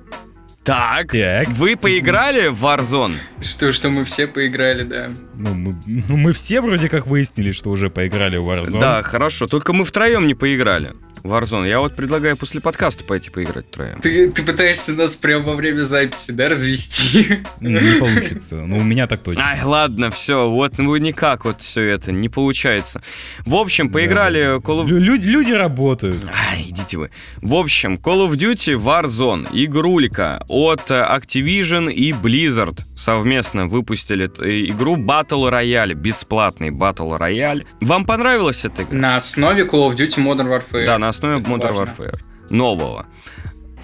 Так, 0.65 1.11
Так. 1.13 1.49
вы 1.49 1.77
поиграли 1.77 2.47
в 2.49 2.65
Warzone? 2.65 3.15
Что, 3.41 3.73
что 3.73 3.89
мы 3.91 4.05
все 4.05 4.27
поиграли, 4.29 4.85
да. 4.85 5.09
Ну 5.35 5.55
мы, 5.55 5.77
ну, 5.87 6.17
мы 6.17 6.33
все 6.33 6.61
вроде 6.61 6.89
как 6.89 7.07
выяснили, 7.09 7.51
что 7.53 7.71
уже 7.71 7.91
поиграли 7.91 8.37
в 8.37 8.49
Warzone. 8.49 8.79
Да, 8.81 9.03
хорошо. 9.03 9.47
Только 9.47 9.73
мы 9.73 9.85
втроем 9.85 10.27
не 10.29 10.35
поиграли 10.35 10.93
Warzone. 11.23 11.69
Я 11.69 11.81
вот 11.81 11.95
предлагаю 11.97 12.37
после 12.37 12.61
подкаста 12.61 13.05
пойти 13.05 13.31
поиграть 13.31 13.67
втроем. 13.67 14.01
Ты, 14.01 14.31
ты 14.31 14.43
пытаешься 14.43 14.93
нас 14.93 15.15
прямо 15.15 15.45
во 15.45 15.55
время 15.55 15.83
записи, 15.83 16.33
да, 16.33 16.49
развести? 16.49 17.43
Не 17.61 17.99
получится. 18.01 18.57
Ну, 18.57 18.79
у 18.79 18.83
меня 18.83 19.07
так 19.07 19.21
точно. 19.21 19.43
Ай, 19.45 19.63
ладно, 19.63 20.11
все, 20.11 20.49
вот 20.49 20.79
ну 20.79 20.97
никак 20.97 21.45
вот 21.45 21.61
все 21.63 21.83
это 21.83 22.13
не 22.13 22.29
получается. 22.29 23.03
В 23.47 23.55
общем, 23.55 23.91
поиграли 23.91 24.59
Call 24.61 24.85
of 24.85 24.89
Лю- 24.89 24.99
люди, 24.99 25.29
люди 25.29 25.53
работают. 25.53 26.25
Ай, 26.51 26.67
идите 26.69 26.97
вы. 26.99 27.11
В 27.41 27.55
общем, 27.55 27.95
Call 27.95 28.29
of 28.29 28.33
Duty 28.33 28.75
Warzone, 28.77 29.49
игрулька 29.53 30.45
от 30.49 30.91
э, 30.91 30.95
Activision 30.95 31.93
и 31.93 32.13
Blizzard 32.13 32.81
совместно 32.97 33.67
выпустили 33.67 34.31
э, 34.39 34.71
игру 34.71 34.97
Battle 34.97 35.51
Royale, 35.51 35.95
бесплатный 35.95 36.71
Battle 36.71 37.19
Royale. 37.19 37.67
Вам 37.81 38.05
понравилась 38.05 38.65
эта 38.65 38.83
игра? 38.83 38.97
На 38.99 39.17
основе 39.17 39.65
Call 39.65 39.91
of 39.91 39.97
Duty 39.97 40.19
Modern 40.19 40.49
Warfare. 40.49 40.87
Да, 40.87 40.99
на 40.99 41.09
основе 41.13 41.41
Это 41.41 41.51
Modern 41.51 41.73
важно. 41.73 41.91
Warfare. 41.93 42.19
Нового. 42.51 43.07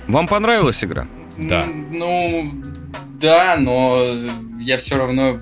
Вам 0.07 0.27
понравилась 0.29 0.83
игра? 0.85 1.07
Да. 1.37 1.65
Ну, 1.93 2.53
да, 3.21 3.57
но 3.59 4.03
я 4.61 4.79
все 4.79 4.97
равно 4.97 5.39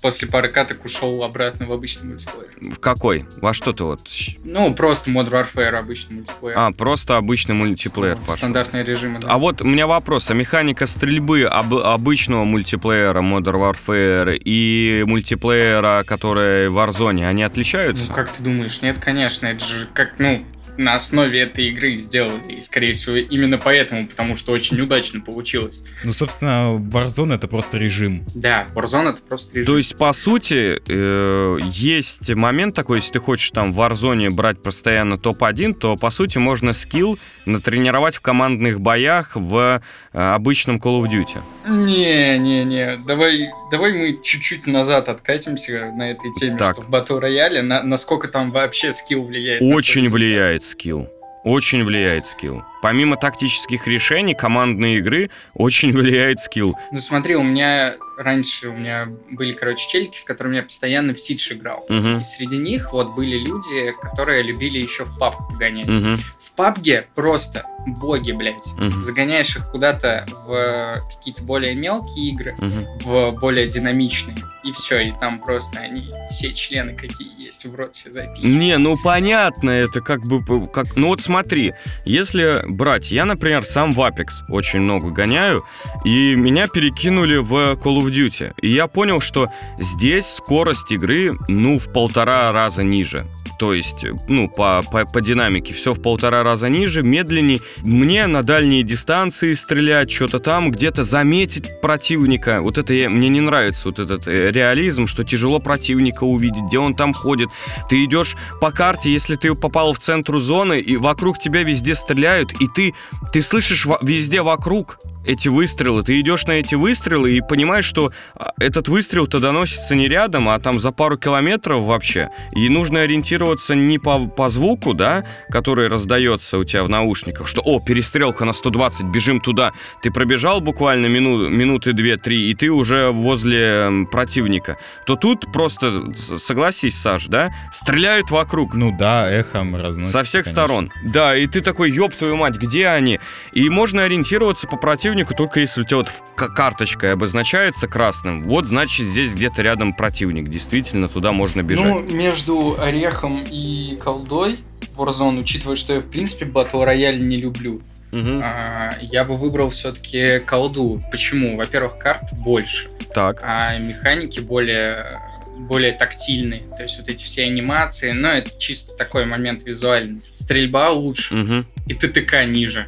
после 0.00 0.28
пары 0.28 0.48
каток 0.48 0.84
ушел 0.84 1.22
обратно 1.24 1.66
в 1.66 1.72
обычный 1.72 2.08
мультиплеер. 2.10 2.48
В 2.74 2.78
какой? 2.80 3.26
Во 3.42 3.52
что 3.52 3.72
ты 3.72 3.84
вот? 3.84 4.00
Ну, 4.44 4.72
просто 4.74 5.10
Modern 5.10 5.44
Warfare, 5.46 5.76
обычный 5.76 6.16
мультиплеер. 6.16 6.56
А, 6.56 6.70
просто 6.72 7.16
обычный 7.16 7.54
мультиплеер 7.54 8.16
пошел. 8.16 8.36
Стандартные 8.36 8.84
режимы, 8.84 9.18
да. 9.20 9.26
А 9.28 9.38
вот 9.38 9.60
у 9.62 9.64
меня 9.66 9.86
вопрос. 9.86 10.30
А 10.30 10.34
механика 10.34 10.86
стрельбы 10.86 11.44
об- 11.44 11.74
обычного 11.74 12.44
мультиплеера 12.44 13.20
Modern 13.20 13.74
Warfare 13.86 14.36
и 14.44 15.04
мультиплеера, 15.06 16.04
который 16.06 16.68
в 16.70 16.76
Warzone, 16.78 17.24
они 17.26 17.42
отличаются? 17.42 18.06
Ну, 18.08 18.14
как 18.14 18.30
ты 18.30 18.42
думаешь? 18.42 18.80
Нет, 18.82 18.98
конечно, 19.00 19.46
это 19.48 19.64
же 19.64 19.88
как, 19.92 20.18
ну, 20.18 20.44
на 20.78 20.94
основе 20.94 21.40
этой 21.40 21.66
игры 21.68 21.96
сделали. 21.96 22.54
И, 22.54 22.60
скорее 22.60 22.92
всего, 22.92 23.16
именно 23.16 23.58
поэтому, 23.58 24.06
потому 24.06 24.36
что 24.36 24.52
очень 24.52 24.80
удачно 24.80 25.20
получилось. 25.20 25.82
Ну, 26.04 26.12
собственно, 26.12 26.76
Warzone 26.78 27.34
это 27.34 27.48
просто 27.48 27.78
режим. 27.78 28.24
Да, 28.34 28.66
Warzone 28.74 29.10
это 29.10 29.20
просто 29.20 29.56
режим. 29.56 29.66
То 29.66 29.76
есть, 29.76 29.96
по 29.96 30.12
сути, 30.12 30.80
э, 30.86 31.58
есть 31.64 32.32
момент 32.34 32.74
такой, 32.74 32.98
если 32.98 33.12
ты 33.12 33.18
хочешь 33.18 33.50
там 33.50 33.72
в 33.72 33.80
Warzone 33.80 34.30
брать 34.30 34.62
постоянно 34.62 35.18
топ-1, 35.18 35.74
то, 35.74 35.96
по 35.96 36.10
сути, 36.10 36.38
можно 36.38 36.72
скилл 36.72 37.18
натренировать 37.44 38.14
в 38.14 38.20
командных 38.20 38.80
боях 38.80 39.32
в 39.34 39.82
обычном 40.20 40.76
Call 40.78 41.02
of 41.02 41.08
Duty. 41.10 41.40
Не-не-не, 41.66 42.96
давай, 43.06 43.50
давай 43.70 43.92
мы 43.92 44.18
чуть-чуть 44.22 44.66
назад 44.66 45.08
откатимся 45.08 45.92
на 45.96 46.10
этой 46.10 46.32
теме, 46.32 46.56
Так. 46.56 46.74
что 46.74 46.82
в 46.82 46.90
Battle 46.90 47.20
Royale, 47.22 47.62
на, 47.62 47.82
насколько 47.82 48.28
там 48.28 48.50
вообще 48.50 48.92
скилл 48.92 49.24
влияет. 49.24 49.62
Очень 49.62 50.08
влияет 50.10 50.64
скилл. 50.64 51.08
Очень 51.44 51.84
влияет 51.84 52.26
скилл. 52.26 52.62
Помимо 52.82 53.16
тактических 53.16 53.86
решений, 53.86 54.34
командной 54.34 54.96
игры 54.96 55.30
очень 55.54 55.92
влияет 55.96 56.40
скилл. 56.40 56.76
Ну 56.90 56.98
смотри, 56.98 57.36
у 57.36 57.42
меня 57.42 57.94
раньше 58.18 58.68
у 58.68 58.72
меня 58.76 59.08
были, 59.30 59.52
короче, 59.52 59.88
чельки, 59.88 60.18
с 60.18 60.24
которыми 60.24 60.56
я 60.56 60.62
постоянно 60.62 61.14
в 61.14 61.20
Сидж 61.20 61.52
играл. 61.52 61.86
Мгм. 61.88 62.20
И 62.20 62.24
среди 62.24 62.58
них 62.58 62.92
вот 62.92 63.14
были 63.14 63.38
люди, 63.38 63.92
которые 64.02 64.42
любили 64.42 64.78
еще 64.78 65.04
в 65.04 65.16
папку 65.18 65.54
гонять. 65.56 65.88
Мгм. 65.88 66.18
В 66.38 66.52
пабге 66.52 67.06
просто 67.14 67.64
боги, 67.86 68.32
блядь. 68.32 68.66
Мгм. 68.76 69.02
Загоняешь 69.02 69.56
их 69.56 69.70
куда-то 69.70 70.26
в 70.44 71.00
какие-то 71.14 71.42
более 71.42 71.74
мелкие 71.74 72.30
игры, 72.30 72.54
Мгм. 72.58 72.86
в 73.04 73.30
более 73.40 73.66
динамичные. 73.68 74.36
И 74.64 74.72
все, 74.72 74.98
и 75.00 75.12
там 75.12 75.40
просто 75.40 75.78
они 75.78 76.12
все 76.30 76.52
члены 76.52 76.94
какие 76.94 77.42
есть 77.42 77.64
в 77.64 77.74
рот 77.74 77.94
все 77.94 78.10
записаны. 78.10 78.48
Не, 78.56 78.76
ну 78.76 78.98
понятно, 79.02 79.70
это 79.70 80.00
как 80.00 80.26
бы, 80.26 80.44
как, 80.68 80.96
ну 80.96 81.08
вот 81.08 81.20
смотри, 81.22 81.72
если 82.04 82.60
брать, 82.66 83.10
я, 83.10 83.24
например, 83.24 83.64
сам 83.64 83.92
в 83.92 84.00
Apex 84.00 84.26
очень 84.50 84.80
много 84.80 85.10
гоняю, 85.10 85.64
и 86.04 86.34
меня 86.34 86.66
перекинули 86.66 87.36
в 87.36 87.52
Call 87.76 87.98
of 88.02 88.07
Duty, 88.08 88.54
и 88.60 88.68
я 88.68 88.86
понял, 88.86 89.20
что 89.20 89.50
здесь 89.78 90.26
скорость 90.26 90.90
игры, 90.92 91.36
ну, 91.48 91.78
в 91.78 91.92
полтора 91.92 92.52
раза 92.52 92.82
ниже. 92.82 93.26
То 93.58 93.74
есть, 93.74 94.04
ну, 94.28 94.48
по, 94.48 94.82
по, 94.90 95.04
по 95.04 95.20
динамике 95.20 95.74
все 95.74 95.92
в 95.92 96.02
полтора 96.02 96.42
раза 96.42 96.68
ниже, 96.68 97.02
медленнее. 97.02 97.60
Мне 97.82 98.26
на 98.26 98.42
дальние 98.42 98.82
дистанции 98.82 99.52
стрелять, 99.52 100.10
что-то 100.10 100.38
там, 100.38 100.70
где-то 100.70 101.02
заметить 101.02 101.80
противника. 101.80 102.60
Вот 102.60 102.78
это 102.78 102.94
я- 102.94 103.10
мне 103.10 103.28
не 103.28 103.40
нравится, 103.40 103.88
вот 103.88 103.98
этот 103.98 104.26
э, 104.26 104.50
реализм, 104.50 105.06
что 105.06 105.24
тяжело 105.24 105.58
противника 105.58 106.24
увидеть, 106.24 106.62
где 106.68 106.78
он 106.78 106.94
там 106.94 107.12
ходит. 107.14 107.48
Ты 107.88 108.04
идешь 108.04 108.36
по 108.60 108.70
карте, 108.70 109.12
если 109.12 109.34
ты 109.34 109.54
попал 109.54 109.92
в 109.92 109.98
центр 109.98 110.38
зоны, 110.38 110.80
и 110.80 110.96
вокруг 110.96 111.38
тебя 111.38 111.62
везде 111.62 111.94
стреляют, 111.94 112.52
и 112.60 112.66
ты, 112.68 112.94
ты 113.32 113.42
слышишь 113.42 113.86
везде 114.02 114.42
вокруг 114.42 114.98
эти 115.26 115.48
выстрелы. 115.48 116.02
Ты 116.02 116.20
идешь 116.20 116.46
на 116.46 116.52
эти 116.52 116.74
выстрелы 116.74 117.32
и 117.36 117.40
понимаешь, 117.40 117.84
что 117.84 118.12
а, 118.34 118.52
этот 118.58 118.88
выстрел-то 118.88 119.40
доносится 119.40 119.94
не 119.94 120.08
рядом, 120.08 120.48
а 120.48 120.58
там 120.58 120.80
за 120.80 120.90
пару 120.90 121.18
километров 121.18 121.84
вообще. 121.84 122.30
И 122.52 122.68
нужно 122.68 123.02
ориентироваться 123.02 123.37
ориентироваться 123.38 123.74
не 123.74 123.98
по, 123.98 124.26
по 124.26 124.48
звуку, 124.50 124.94
да, 124.94 125.24
который 125.50 125.88
раздается 125.88 126.58
у 126.58 126.64
тебя 126.64 126.82
в 126.84 126.88
наушниках, 126.88 127.46
что, 127.46 127.62
о, 127.62 127.80
перестрелка 127.80 128.44
на 128.44 128.52
120, 128.52 129.06
бежим 129.06 129.40
туда. 129.40 129.72
Ты 130.02 130.10
пробежал 130.10 130.60
буквально 130.60 131.06
мину, 131.06 131.48
минуты 131.48 131.92
две-три, 131.92 132.50
и 132.50 132.54
ты 132.54 132.70
уже 132.70 133.10
возле 133.10 133.86
м, 133.86 134.06
противника. 134.06 134.76
То 135.06 135.16
тут 135.16 135.52
просто, 135.52 136.12
согласись, 136.38 136.98
Саш, 136.98 137.26
да, 137.26 137.50
стреляют 137.72 138.30
вокруг. 138.30 138.74
Ну 138.74 138.94
да, 138.96 139.30
эхом 139.30 139.76
разносится. 139.76 140.18
Со 140.18 140.24
всех 140.24 140.44
конечно. 140.44 140.62
сторон. 140.62 140.92
Да, 141.04 141.36
и 141.36 141.46
ты 141.46 141.60
такой, 141.60 141.90
ёб 141.90 142.14
твою 142.14 142.36
мать, 142.36 142.56
где 142.56 142.88
они? 142.88 143.20
И 143.52 143.68
можно 143.68 144.04
ориентироваться 144.04 144.66
по 144.66 144.76
противнику 144.76 145.34
только 145.34 145.60
если 145.60 145.82
у 145.82 145.84
тебя 145.84 145.98
вот 145.98 146.10
к- 146.34 146.48
карточкой 146.48 147.12
обозначается 147.12 147.86
красным. 147.86 148.42
Вот, 148.42 148.66
значит, 148.66 149.06
здесь 149.08 149.34
где-то 149.34 149.62
рядом 149.62 149.92
противник. 149.92 150.48
Действительно, 150.48 151.08
туда 151.08 151.32
можно 151.32 151.62
бежать. 151.62 151.86
Ну, 151.86 152.00
между 152.00 152.76
Орехом 152.80 153.27
и 153.36 153.96
Колдой 154.02 154.58
Warzone, 154.96 155.40
учитывая, 155.40 155.76
что 155.76 155.94
я, 155.94 156.00
в 156.00 156.10
принципе, 156.10 156.44
батл 156.44 156.82
рояль 156.82 157.24
не 157.24 157.36
люблю, 157.36 157.82
Мгм. 158.10 158.40
а, 158.42 158.94
я 159.00 159.24
бы 159.24 159.36
выбрал 159.36 159.70
все-таки 159.70 160.38
колду. 160.40 161.00
Почему? 161.10 161.56
Во-первых, 161.56 161.98
карт 161.98 162.22
больше, 162.32 162.88
Так. 163.14 163.40
а 163.42 163.76
механики 163.78 164.40
более 164.40 165.20
более 165.58 165.90
тактильные, 165.92 166.62
то 166.76 166.84
есть 166.84 166.98
вот 167.00 167.08
эти 167.08 167.24
все 167.24 167.42
анимации, 167.44 168.12
но 168.12 168.28
это 168.28 168.56
чисто 168.60 168.96
такой 168.96 169.24
момент 169.24 169.64
визуальный. 169.64 170.20
Стрельба 170.22 170.90
лучше, 170.90 171.34
Мгм. 171.34 171.66
и 171.86 171.94
ТТК 171.94 172.44
ниже. 172.44 172.86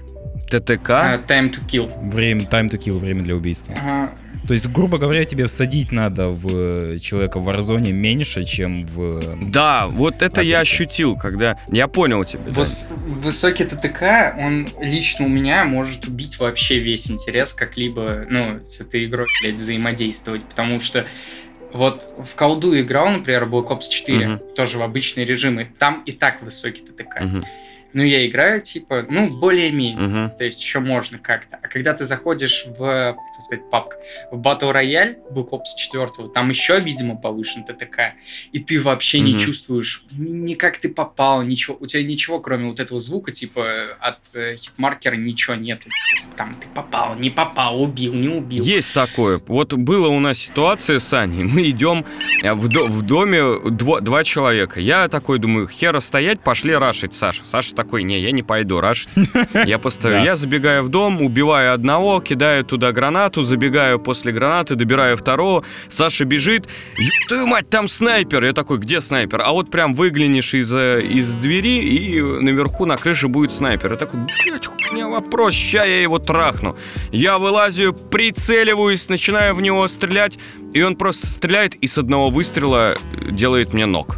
ТТК. 0.49 0.91
А, 1.15 1.17
Time 1.19 1.53
to 1.53 1.67
kill. 1.67 2.09
Время, 2.09 2.43
time 2.43 2.71
to 2.71 2.79
kill, 2.79 2.99
время 3.01 3.23
для 3.23 3.35
убийства. 3.35 3.75
А, 3.85 4.13
То 4.51 4.55
есть, 4.55 4.67
грубо 4.67 4.99
говоря, 4.99 5.25
тебе 5.25 5.47
всадить 5.47 5.93
надо 5.93 6.31
в 6.31 6.49
э, 6.49 6.99
человека 6.99 7.39
в 7.39 7.49
Warzone 7.49 7.93
меньше, 7.93 8.43
чем 8.43 8.85
в... 8.85 9.23
Да, 9.49 9.85
вот 9.87 10.23
это 10.23 10.41
я 10.41 10.59
ощутил, 10.59 11.15
когда... 11.17 11.57
Я 11.71 11.87
понял 11.87 12.25
тебя. 12.25 12.43
Выс- 12.47 12.93
высокий 13.07 13.63
ТТК, 13.65 14.35
он 14.37 14.69
лично 14.81 15.27
у 15.27 15.29
меня 15.29 15.65
может 15.65 16.09
убить 16.09 16.41
вообще 16.41 16.81
весь 16.81 17.09
интерес 17.13 17.53
как-либо, 17.55 18.27
ну, 18.29 18.59
с 18.67 18.81
этой 18.81 19.05
игрой, 19.05 19.29
блядь, 19.41 19.55
взаимодействовать, 19.55 20.43
потому 20.43 20.81
что 20.81 21.07
вот 21.73 22.09
в 22.19 22.35
колду 22.35 22.77
играл, 22.81 23.09
например, 23.11 23.45
Black 23.45 23.69
Ops 23.69 23.89
4, 23.89 24.27
Мгм. 24.27 24.41
тоже 24.57 24.79
в 24.79 24.83
обычные 24.83 25.25
режимы, 25.27 25.71
там 25.79 26.03
и 26.07 26.11
так 26.11 26.43
высокий 26.43 26.83
ТТК. 26.83 27.21
Мгм. 27.21 27.45
Ну, 27.93 28.05
я 28.05 28.25
играю, 28.27 28.61
типа, 28.61 29.05
ну, 29.09 29.29
более-менее. 29.31 29.97
Мгм. 30.09 30.31
То 30.39 30.45
есть 30.45 30.61
еще 30.61 30.79
можно 30.79 31.19
как-то. 31.19 31.59
А 31.61 31.67
когда 31.67 31.93
ты 31.93 32.05
заходишь 32.05 32.67
в, 32.79 33.17
это 33.41 33.45
сказать, 33.47 33.71
папка, 33.71 33.97
в 34.31 34.41
Battle 34.41 34.73
Royale 34.73 35.17
Black 35.33 35.51
Ops 35.51 35.77
4, 35.77 36.29
там 36.33 36.49
еще, 36.51 36.79
видимо, 36.81 37.17
повышен 37.17 37.65
ТТК, 37.65 38.15
и 38.53 38.59
ты 38.59 38.81
вообще 38.81 39.21
не 39.21 39.33
Мгм. 39.33 39.39
чувствуешь 39.41 40.05
ни 40.13 40.55
как 40.55 40.79
ты 40.79 40.89
попал, 40.89 41.43
ничего, 41.43 41.77
у 41.81 41.87
тебя 41.87 42.03
ничего, 42.03 42.41
кроме 42.41 42.69
вот 42.69 42.81
этого 42.81 43.01
звука, 43.01 43.31
типа, 43.33 43.67
от 44.01 44.19
э, 44.35 44.57
хитмаркера 44.57 45.15
ничего 45.17 45.57
нету. 45.57 45.89
Там 46.37 46.55
ты 46.61 46.67
попал, 46.75 47.15
не 47.17 47.31
попал, 47.31 47.81
убил, 47.83 48.13
не 48.15 48.29
убил. 48.29 48.65
Есть 48.65 48.95
такое. 48.95 49.41
Вот 49.47 49.73
была 49.75 50.09
у 50.09 50.21
нас 50.21 50.39
ситуация 50.39 50.99
с 50.99 51.13
Аней. 51.13 51.45
Мы 51.45 51.71
идем 51.71 52.05
э, 52.43 52.53
в, 52.53 52.69
до- 52.69 52.87
в 52.87 53.03
доме 53.03 53.39
дво- 53.39 54.01
два 54.01 54.25
человека. 54.25 54.81
Я 54.81 55.09
такой 55.09 55.39
думаю, 55.39 55.69
хера 55.69 56.01
стоять, 56.01 56.41
пошли 56.41 56.75
рашить 56.75 57.15
Саша. 57.15 57.45
Саша 57.45 57.75
такой, 57.75 58.03
не, 58.03 58.21
я 58.21 58.33
не 58.33 58.43
пойду 58.43 58.81
рашить. 58.81 59.09
Я 59.67 59.79
постою. 59.79 60.23
Я 60.25 60.35
забегаю 60.37 60.83
в 60.83 60.89
дом, 60.89 61.23
убиваю 61.23 61.73
одного, 61.73 62.21
кидаю 62.21 62.65
туда 62.65 62.91
гранату, 62.93 63.30
забегаю 63.37 63.99
после 63.99 64.33
гранаты, 64.33 64.75
добираю 64.75 65.17
второго. 65.17 65.65
Саша 65.89 66.25
бежит. 66.25 66.69
«Ёб 66.97 67.29
твою 67.29 67.47
мать, 67.47 67.69
там 67.71 67.89
снайпер. 67.89 68.45
Я 68.45 68.53
такой, 68.53 68.79
где 68.79 69.01
снайпер? 69.01 69.41
А 69.45 69.53
вот 69.53 69.71
прям 69.71 69.95
выглянешь 69.95 70.55
из, 70.55 70.73
э, 70.73 71.03
из 71.03 71.35
двери, 71.35 71.83
и 71.83 72.21
наверху 72.21 72.87
на 72.87 72.97
крыше 72.97 73.29
будет 73.29 73.53
снайпер. 73.53 73.93
Я 73.93 73.97
такой, 73.97 74.21
блядь, 74.21 74.67
хуйня 74.67 75.09
вопрос, 75.09 75.55
ща 75.55 75.85
я 75.85 76.03
его 76.03 76.19
трахну. 76.19 76.77
Я 77.13 77.39
вылазю, 77.39 77.93
прицеливаюсь, 77.93 79.09
начинаю 79.09 79.55
в 79.55 79.63
него 79.63 79.89
стрелять, 79.89 80.39
и 80.75 80.83
он 80.83 80.97
просто 80.97 81.27
стреляет 81.27 81.75
и 81.75 81.87
с 81.87 81.99
одного 81.99 82.31
выстрела 82.31 82.97
делает 83.31 83.73
мне 83.73 83.87
ног. 83.87 84.17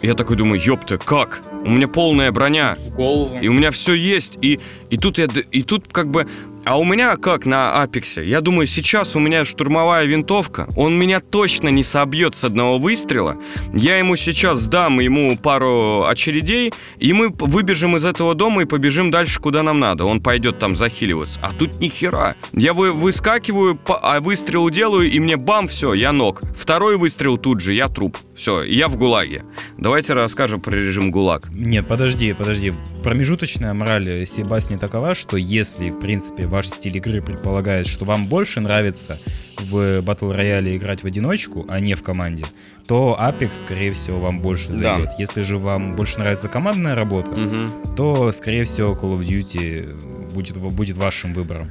Я 0.00 0.14
такой 0.14 0.36
думаю, 0.36 0.60
ёпта, 0.60 0.96
как? 0.96 1.42
У 1.68 1.70
меня 1.70 1.86
полная 1.86 2.32
броня, 2.32 2.76
В 2.78 2.94
голову. 2.94 3.38
и 3.38 3.46
у 3.48 3.52
меня 3.52 3.70
все 3.70 3.92
есть, 3.92 4.38
и, 4.40 4.58
и 4.88 4.96
тут 4.96 5.18
я, 5.18 5.28
и 5.52 5.62
тут 5.62 5.84
как 5.92 6.10
бы, 6.10 6.26
а 6.64 6.78
у 6.78 6.84
меня 6.84 7.16
как 7.16 7.46
на 7.46 7.82
Апексе? 7.82 8.24
Я 8.24 8.40
думаю, 8.40 8.66
сейчас 8.66 9.14
у 9.16 9.18
меня 9.18 9.44
штурмовая 9.44 10.04
винтовка, 10.06 10.66
он 10.76 10.98
меня 10.98 11.20
точно 11.20 11.68
не 11.68 11.82
собьет 11.82 12.34
с 12.34 12.44
одного 12.44 12.78
выстрела. 12.78 13.36
Я 13.74 13.96
ему 13.98 14.16
сейчас 14.16 14.66
дам 14.66 15.00
ему 15.00 15.36
пару 15.38 16.04
очередей, 16.04 16.72
и 16.98 17.12
мы 17.12 17.28
выбежим 17.28 17.96
из 17.96 18.04
этого 18.04 18.34
дома 18.34 18.62
и 18.62 18.64
побежим 18.66 19.10
дальше, 19.10 19.38
куда 19.40 19.62
нам 19.62 19.78
надо. 19.78 20.04
Он 20.04 20.20
пойдет 20.22 20.58
там 20.58 20.74
захиливаться. 20.76 21.38
А 21.42 21.52
тут 21.52 21.80
ни 21.80 21.88
хера. 21.88 22.34
Я 22.52 22.72
вы, 22.74 22.92
выскакиваю, 22.92 23.76
по- 23.76 23.98
а 24.02 24.20
выстрел 24.20 24.68
делаю, 24.70 25.10
и 25.10 25.18
мне 25.20 25.36
бам, 25.36 25.68
все, 25.68 25.94
я 25.94 26.12
ног. 26.12 26.42
Второй 26.56 26.96
выстрел 26.98 27.38
тут 27.38 27.60
же, 27.60 27.72
я 27.74 27.88
труп. 27.88 28.16
Все, 28.34 28.62
я 28.62 28.88
в 28.88 28.96
ГУЛАГе. 28.96 29.44
Давайте 29.78 30.12
расскажем 30.12 30.60
про 30.60 30.72
режим 30.76 31.10
ГУЛАГ. 31.10 31.48
Нет, 31.60 31.88
подожди, 31.88 32.32
подожди. 32.34 32.72
Промежуточная 33.02 33.74
мораль 33.74 34.24
всей 34.24 34.44
басни 34.44 34.76
такова, 34.76 35.14
что 35.14 35.36
если, 35.36 35.90
в 35.90 35.98
принципе, 35.98 36.46
ваш 36.46 36.68
стиль 36.68 36.96
игры 36.98 37.20
предполагает, 37.20 37.88
что 37.88 38.04
вам 38.04 38.28
больше 38.28 38.60
нравится 38.60 39.18
в 39.58 39.98
Battle 39.98 40.36
Royale 40.36 40.76
играть 40.76 41.02
в 41.02 41.06
одиночку, 41.06 41.66
а 41.68 41.80
не 41.80 41.94
в 41.94 42.02
команде, 42.04 42.44
то 42.86 43.18
Apex, 43.20 43.54
скорее 43.54 43.92
всего, 43.92 44.20
вам 44.20 44.40
больше 44.40 44.68
Да. 44.68 44.74
зайдет. 44.98 45.10
Если 45.18 45.42
же 45.42 45.58
вам 45.58 45.96
больше 45.96 46.20
нравится 46.20 46.48
командная 46.48 46.94
работа, 46.94 47.34
Мгм. 47.34 47.72
то, 47.96 48.30
скорее 48.30 48.62
всего, 48.62 48.90
Call 48.94 49.18
of 49.18 49.26
Duty 49.26 50.32
будет, 50.32 50.58
будет 50.58 50.96
вашим 50.96 51.34
выбором. 51.34 51.68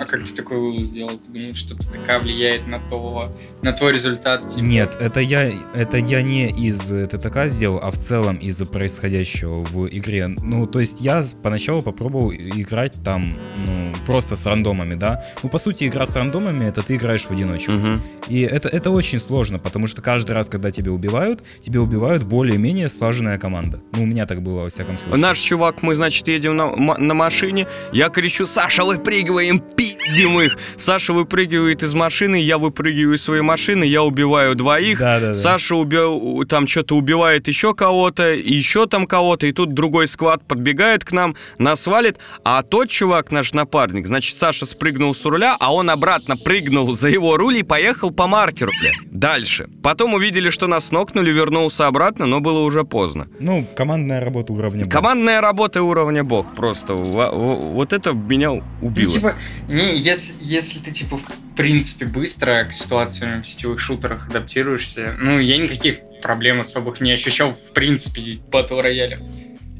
А 0.00 0.06
как 0.06 0.24
ты 0.24 0.34
такой 0.34 0.56
вывод 0.56 0.80
сделал? 0.80 1.10
Ты 1.10 1.30
думаешь, 1.30 1.56
что 1.56 1.76
ТТК 1.76 2.20
влияет 2.20 2.66
на, 2.66 2.80
то, 2.80 3.30
на 3.60 3.72
твой 3.72 3.92
результат? 3.92 4.48
типа? 4.48 4.64
Нет, 4.64 4.96
это 4.98 5.20
я, 5.20 5.52
это 5.74 5.98
я 5.98 6.22
не 6.22 6.48
из 6.48 6.90
э, 6.90 7.06
ТТК 7.06 7.48
сделал, 7.48 7.80
а 7.82 7.90
в 7.90 7.98
целом 7.98 8.36
из-за 8.36 8.64
происходящего 8.64 9.62
в 9.62 9.88
игре. 9.88 10.28
Ну, 10.28 10.66
то 10.66 10.80
есть 10.80 11.02
я 11.02 11.22
поначалу 11.42 11.82
попробовал 11.82 12.32
играть 12.32 12.94
там, 13.04 13.36
ну, 13.66 13.92
просто 14.06 14.36
с 14.36 14.46
рандомами, 14.46 14.94
да. 14.94 15.22
Ну, 15.42 15.50
по 15.50 15.58
сути, 15.58 15.84
игра 15.86 16.06
с 16.06 16.16
рандомами, 16.16 16.64
это 16.64 16.82
ты 16.82 16.96
играешь 16.96 17.24
в 17.24 17.30
одиночку. 17.30 17.72
Мгм. 17.72 18.02
И 18.26 18.40
это, 18.40 18.70
это 18.70 18.90
очень 18.90 19.18
сложно, 19.18 19.58
потому 19.58 19.86
что 19.86 20.00
каждый 20.00 20.32
раз, 20.32 20.48
когда 20.48 20.70
тебя 20.70 20.92
убивают, 20.92 21.42
тебя 21.60 21.82
убивают 21.82 22.22
более-менее 22.22 22.88
слаженная 22.88 23.36
команда. 23.36 23.82
Ну, 23.92 24.04
у 24.04 24.06
меня 24.06 24.24
так 24.24 24.40
было, 24.40 24.62
во 24.62 24.68
всяком 24.70 24.96
случае. 24.96 25.20
Наш 25.20 25.38
чувак, 25.38 25.82
мы, 25.82 25.94
значит, 25.94 26.26
едем 26.26 26.56
на, 26.56 26.96
на 26.96 27.12
машине. 27.12 27.66
Я 27.92 28.08
кричу, 28.08 28.46
Саша, 28.46 28.82
выпрыгиваем, 28.82 29.60
пиздим 29.98 30.40
их. 30.40 30.56
Саша 30.76 31.12
выпрыгивает 31.12 31.82
из 31.82 31.94
машины, 31.94 32.36
я 32.36 32.58
выпрыгиваю 32.58 33.16
из 33.16 33.22
своей 33.22 33.42
машины, 33.42 33.84
я 33.84 34.02
убиваю 34.02 34.54
двоих. 34.54 34.98
Да-да-да. 35.00 35.34
Саша 35.34 35.76
убил, 35.76 36.44
там 36.48 36.66
что-то 36.66 36.96
убивает 36.96 37.48
еще 37.48 37.74
кого-то, 37.74 38.34
еще 38.34 38.86
там 38.86 39.06
кого-то, 39.06 39.46
и 39.46 39.52
тут 39.52 39.74
другой 39.74 40.08
сквад 40.08 40.42
подбегает 40.46 41.04
к 41.04 41.12
нам, 41.12 41.36
нас 41.58 41.86
валит, 41.86 42.18
а 42.44 42.62
тот 42.62 42.88
чувак, 42.90 43.30
наш 43.32 43.52
напарник, 43.52 44.06
значит, 44.06 44.38
Саша 44.38 44.66
спрыгнул 44.66 45.14
с 45.14 45.24
руля, 45.24 45.56
а 45.58 45.72
он 45.74 45.90
обратно 45.90 46.36
прыгнул 46.36 46.94
за 46.94 47.08
его 47.08 47.36
руль 47.36 47.58
и 47.58 47.62
поехал 47.62 48.10
по 48.10 48.26
маркеру, 48.26 48.72
бля. 48.80 48.92
Дальше. 49.10 49.68
Потом 49.82 50.14
увидели, 50.14 50.50
что 50.50 50.66
нас 50.66 50.90
нокнули, 50.92 51.30
вернулся 51.30 51.86
обратно, 51.86 52.26
но 52.26 52.40
было 52.40 52.60
уже 52.60 52.84
поздно. 52.84 53.28
Ну, 53.38 53.66
командная 53.74 54.20
работа 54.20 54.52
уровня 54.52 54.84
Б. 54.84 54.90
Командная 54.90 55.40
работа 55.40 55.82
уровня 55.82 56.24
бог 56.24 56.54
просто. 56.54 56.94
Во- 56.94 57.30
во- 57.30 57.56
Вот 57.56 57.92
это 57.92 58.12
меня 58.12 58.50
Ну, 58.50 58.62
убило. 58.82 59.10
типа, 59.10 59.34
не, 59.80 59.98
если, 59.98 60.34
если 60.40 60.78
ты, 60.78 60.90
типа, 60.90 61.18
в 61.18 61.56
принципе, 61.56 62.06
быстро 62.06 62.64
к 62.64 62.72
ситуациям 62.72 63.42
в 63.42 63.46
сетевых 63.46 63.80
шутерах 63.80 64.28
адаптируешься, 64.28 65.16
ну, 65.18 65.38
я 65.38 65.56
никаких 65.56 65.98
проблем 66.22 66.60
особых 66.60 67.00
не 67.00 67.12
ощущал, 67.12 67.54
в 67.54 67.72
принципе, 67.72 68.20
в 68.20 68.50
батл 68.50 68.80
роялях. 68.80 69.20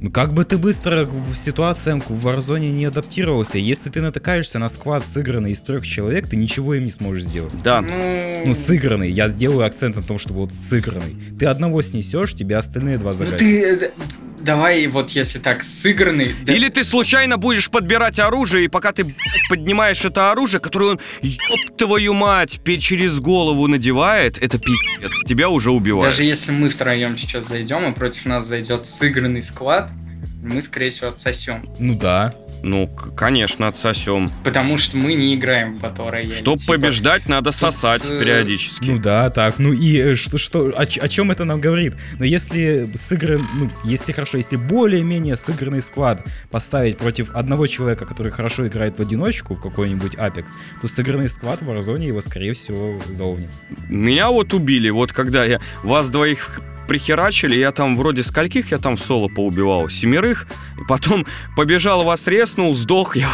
Ну, 0.03 0.11
как 0.11 0.33
бы 0.33 0.47
ты 0.47 0.57
быстро 0.57 1.05
в 1.05 1.37
ситуациям 1.37 2.01
в 2.01 2.27
Warzone 2.27 2.71
не 2.71 2.87
адаптировался, 2.87 3.59
если 3.59 3.91
ты 3.91 4.01
натыкаешься 4.01 4.59
на 4.59 4.71
сквад 4.71 5.05
сыгранный 5.05 5.51
из 5.51 5.61
трех 5.61 5.87
человек, 5.87 6.27
ты 6.27 6.37
ничего 6.37 6.75
им 6.75 6.85
не 6.85 6.91
сможешь 6.91 7.25
сделать. 7.25 7.53
Да. 7.63 7.83
Ну, 7.83 8.47
Ну, 8.47 8.55
сыгранный. 8.55 9.11
Я 9.11 9.29
сделаю 9.29 9.67
акцент 9.67 9.97
на 9.97 10.03
том, 10.03 10.19
что 10.19 10.33
вот 10.33 10.55
сыгранный. 10.55 11.17
Ты 11.39 11.45
одного 11.45 11.83
снесешь, 11.83 12.33
тебе 12.33 12.57
остальные 12.57 12.97
два 12.97 13.11
ну 13.11 13.17
загасят. 13.19 13.39
ты... 13.41 13.91
Давай, 14.41 14.87
вот 14.87 15.11
если 15.11 15.39
так, 15.39 15.63
сыгранный... 15.63 16.35
да- 16.43 16.55
Или 16.55 16.69
ты 16.69 16.83
случайно 16.85 17.37
будешь 17.37 17.71
подбирать 17.71 18.19
оружие, 18.19 18.65
и 18.65 18.69
пока 18.69 18.93
ты 18.93 19.05
блядь, 19.05 19.17
поднимаешь 19.49 20.05
это 20.05 20.31
оружие, 20.33 20.61
которое 20.61 20.93
он, 20.93 21.01
ёб 21.23 21.77
твою 21.77 22.15
мать, 22.15 22.61
через 22.81 23.21
голову 23.21 23.67
надевает, 23.67 24.39
это 24.39 24.59
пиздец, 24.59 25.13
тебя 25.29 25.49
уже 25.51 25.71
убивают. 25.71 26.11
Даже 26.11 26.25
если 26.25 26.53
мы 26.53 26.71
втроем 26.71 27.17
сейчас 27.19 27.49
зайдем, 27.49 27.85
и 27.91 27.95
против 27.95 28.25
нас 28.25 28.47
зайдет 28.47 28.87
сыгранный 28.87 29.43
сквад, 29.43 29.91
мы, 30.43 30.63
скорее 30.63 30.91
всего, 30.91 31.09
отсосем. 31.09 31.69
Ну 31.79 31.95
да. 31.95 32.35
Ну, 32.63 32.89
конечно, 33.17 33.69
отсосем. 33.69 34.31
Потому 34.45 34.77
что 34.77 34.97
мы 34.97 35.15
не 35.15 35.35
играем 35.35 35.77
в 35.77 35.83
Battle 35.83 36.13
Royale. 36.13 36.33
Чтоб 36.33 36.59
Типа, 36.59 36.75
побеждать, 36.75 37.29
надо 37.29 37.53
сосать 37.53 38.05
э, 38.05 38.19
периодически. 38.19 38.91
Ну 38.91 38.99
да, 38.99 39.31
так. 39.31 39.59
Ну 39.59 39.73
и 39.73 39.99
э, 39.99 40.15
что, 40.15 40.39
что, 40.39 40.69
о, 40.69 40.83
о 40.83 41.09
чем 41.09 41.31
это 41.31 41.45
нам 41.45 41.61
говорит? 41.61 41.95
Но 42.19 42.25
если 42.25 42.91
сыгран, 42.95 43.47
ну, 43.55 43.71
если 43.85 44.13
хорошо, 44.13 44.37
если 44.37 44.57
более-менее 44.57 45.37
сыгранный 45.37 45.83
склад 45.83 46.27
поставить 46.51 46.99
против 46.99 47.31
одного 47.31 47.67
человека, 47.67 48.07
который 48.07 48.33
хорошо 48.33 48.67
играет 48.67 48.99
в 48.99 49.03
одиночку 49.03 49.55
в 49.55 49.61
какой-нибудь 49.61 50.15
Apex, 50.15 50.49
то 50.81 50.89
сыгранный 50.89 51.29
склад 51.29 51.63
в 51.63 51.71
Warzone 51.71 52.05
его, 52.05 52.21
скорее 52.21 52.53
всего, 52.53 52.99
заовнит. 53.09 53.51
Меня 53.89 54.31
вот 54.31 54.53
убили, 54.53 54.91
вот 54.91 55.13
когда 55.13 55.45
я 55.45 55.61
вас 55.83 56.11
двоих 56.11 56.61
прихерачили, 56.91 57.55
я 57.55 57.71
там 57.71 57.97
вроде 57.97 58.25
скольких 58.25 58.73
я 58.73 58.79
там 58.79 58.97
соло 58.97 59.29
поубивал? 59.29 59.89
Семерых? 59.89 60.49
Потом 60.89 61.25
побежал 61.57 62.03
вас 62.03 62.27
резнул, 62.27 62.75
сдох 62.75 63.17
я 63.17 63.29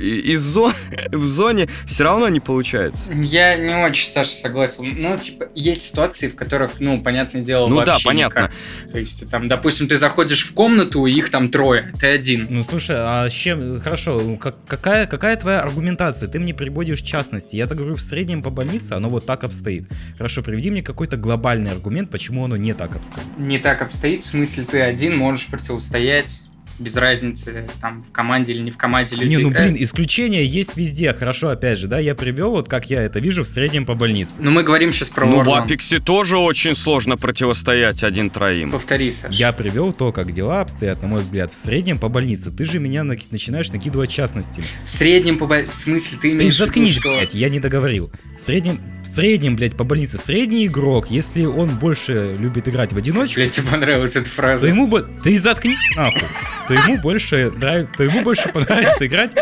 из 0.00 0.40
зон, 0.42 0.72
в 1.12 1.26
зоне, 1.26 1.68
все 1.86 2.04
равно 2.04 2.28
не 2.28 2.40
получается. 2.40 3.12
Я 3.12 3.56
не 3.56 3.74
очень, 3.84 4.08
Саша, 4.08 4.30
согласен. 4.30 4.92
Ну, 4.96 5.16
типа, 5.18 5.46
есть 5.54 5.82
ситуации, 5.82 6.28
в 6.28 6.36
которых, 6.36 6.80
ну, 6.80 7.00
понятное 7.02 7.42
дело, 7.42 7.66
Ну 7.68 7.82
да, 7.84 7.98
понятно. 8.04 8.50
никак. 8.50 8.90
То 8.92 8.98
есть, 8.98 9.28
там, 9.30 9.48
допустим, 9.48 9.88
ты 9.88 9.96
заходишь 9.96 10.44
в 10.44 10.52
комнату, 10.54 11.06
и 11.06 11.12
их 11.12 11.30
там 11.30 11.50
трое, 11.50 11.92
ты 11.98 12.06
один. 12.06 12.46
Ну 12.50 12.62
слушай, 12.62 12.96
а 12.98 13.28
с 13.28 13.32
чем, 13.32 13.80
хорошо, 13.80 14.20
ну, 14.24 14.36
как- 14.36 14.64
какая, 14.66 15.06
какая 15.06 15.36
твоя 15.36 15.60
аргументация? 15.60 16.28
Ты 16.28 16.38
мне 16.38 16.54
приводишь 16.54 17.00
частности. 17.00 17.56
Я-то 17.56 17.74
говорю, 17.74 17.94
в 17.94 18.02
среднем 18.02 18.42
по 18.42 18.50
больнице 18.50 18.92
оно 18.92 19.08
вот 19.08 19.26
так 19.26 19.44
обстоит. 19.44 19.84
Хорошо, 20.16 20.42
приведи 20.42 20.70
мне 20.70 20.82
какой-то 20.82 21.16
глобальный 21.16 21.70
аргумент, 21.70 22.10
почему 22.10 22.44
оно 22.44 22.56
не 22.56 22.74
так 22.74 22.96
обстоит. 22.96 23.26
Не 23.38 23.58
так 23.58 23.82
обстоит, 23.82 24.22
в 24.22 24.26
смысле, 24.26 24.64
ты 24.64 24.80
один 24.80 25.16
можешь 25.16 25.46
противостоять 25.46 26.42
без 26.78 26.96
разницы, 26.96 27.66
там, 27.80 28.02
в 28.02 28.12
команде 28.12 28.52
или 28.52 28.62
не 28.62 28.70
в 28.70 28.76
команде 28.76 29.16
люди 29.16 29.28
не, 29.28 29.36
ну 29.38 29.50
играют. 29.50 29.72
блин, 29.72 29.82
исключения 29.84 30.44
есть 30.44 30.76
везде. 30.76 31.12
Хорошо, 31.12 31.48
опять 31.48 31.78
же, 31.78 31.86
да, 31.88 31.98
я 31.98 32.14
привел, 32.14 32.50
вот 32.52 32.68
как 32.68 32.88
я 32.90 33.02
это 33.02 33.18
вижу, 33.18 33.42
в 33.42 33.48
среднем 33.48 33.84
по 33.86 33.94
больнице. 33.94 34.32
Ну, 34.38 34.50
мы 34.50 34.62
говорим 34.62 34.92
сейчас 34.92 35.10
про 35.10 35.26
ну, 35.26 35.42
в 35.42 35.48
Warzone. 35.48 35.64
Апексе 35.64 35.98
тоже 35.98 36.36
очень 36.38 36.74
сложно 36.76 37.16
противостоять 37.16 38.02
один 38.02 38.30
троим. 38.30 38.70
Повтори, 38.70 39.10
Саша. 39.10 39.32
Я 39.32 39.52
привел 39.52 39.92
то, 39.92 40.12
как 40.12 40.32
дела 40.32 40.60
обстоят, 40.60 41.02
на 41.02 41.08
мой 41.08 41.22
взгляд, 41.22 41.52
в 41.52 41.56
среднем 41.56 41.98
по 41.98 42.08
больнице. 42.08 42.50
Ты 42.50 42.64
же 42.64 42.78
меня 42.78 43.02
наки- 43.02 43.26
начинаешь 43.30 43.70
накидывать 43.70 44.10
частности. 44.10 44.62
В 44.84 44.90
среднем, 44.90 45.38
по 45.38 45.46
бо- 45.46 45.66
в 45.66 45.74
смысле, 45.74 46.18
ты 46.20 46.28
Ты 46.28 46.32
имеешь 46.32 46.54
в 46.54 46.56
виду, 46.56 46.66
заткнись, 46.66 46.94
что... 46.94 47.16
блядь, 47.16 47.34
я 47.34 47.48
не 47.48 47.60
договорил. 47.60 48.12
В 48.36 48.40
среднем, 48.40 48.80
в 49.10 49.14
среднем, 49.14 49.56
блядь, 49.56 49.76
по 49.76 49.84
больнице, 49.84 50.18
средний 50.18 50.66
игрок, 50.66 51.10
если 51.10 51.44
он 51.44 51.68
больше 51.68 52.36
любит 52.38 52.68
играть 52.68 52.92
в 52.92 52.96
одиночку, 52.96 53.36
Блядь, 53.36 53.50
тебе 53.50 53.66
понравилась 53.66 54.16
эта 54.16 54.24
то 54.26 54.30
фраза. 54.30 54.66
ему... 54.68 54.86
бо- 54.86 55.02
Ты 55.02 55.38
заткни 55.38 55.76
нахуй. 55.96 56.22
То 56.68 56.74
ему 56.74 56.98
больше 56.98 57.50
нравится, 57.50 57.92
то 57.96 58.04
ему 58.04 58.22
больше 58.22 58.48
понравится 58.50 59.06
играть 59.06 59.32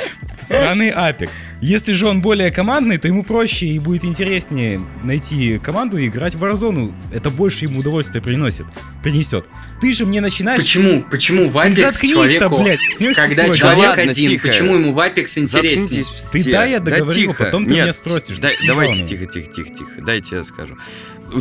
в 0.41 0.45
страны 0.45 0.93
Apex. 0.97 1.29
Если 1.61 1.93
же 1.95 2.07
он 2.07 2.21
более 2.23 2.51
командный, 2.51 2.99
то 2.99 3.09
ему 3.09 3.25
проще 3.25 3.67
и 3.67 3.79
будет 3.79 4.05
интереснее 4.05 4.81
найти 5.03 5.59
команду 5.59 5.99
и 5.99 6.07
играть 6.07 6.35
в 6.35 6.45
Warzone. 6.45 6.93
Это 7.13 7.31
больше 7.31 7.65
ему 7.65 7.81
удовольствия 7.81 8.21
приносит, 8.21 8.67
принесет. 9.03 9.47
Ты 9.81 9.93
же 9.93 10.07
мне 10.07 10.21
начинаешь... 10.21 10.61
Почему? 10.61 11.03
Почему 11.11 11.49
в 11.49 11.57
Apex 11.57 12.07
человеку... 12.07 12.63
блядь. 12.63 12.81
Когда 13.15 13.49
человек 13.51 13.61
Да 13.61 13.89
ладно, 13.89 14.03
один, 14.05 14.31
тихо. 14.31 14.49
почему 14.49 14.75
ему 14.77 14.93
в 14.93 14.99
Apex 14.99 15.39
интереснее? 15.39 16.03
Заткнитесь 16.05 16.25
Ты 16.33 16.41
все. 16.41 16.51
дай 16.53 16.71
я 16.71 16.81
договорю, 16.81 17.13
тихо. 17.21 17.45
потом 17.45 17.67
ты 17.67 17.75
Нет, 17.75 17.83
меня 17.85 17.93
спросишь. 17.93 18.39
дай- 18.39 18.57
давайте 18.67 19.05
тихо, 19.05 19.27
тихо, 19.27 19.53
тихо, 19.53 19.69
тихо. 19.71 19.91
Дайте 19.99 20.37
я 20.37 20.45
скажу. 20.45 20.77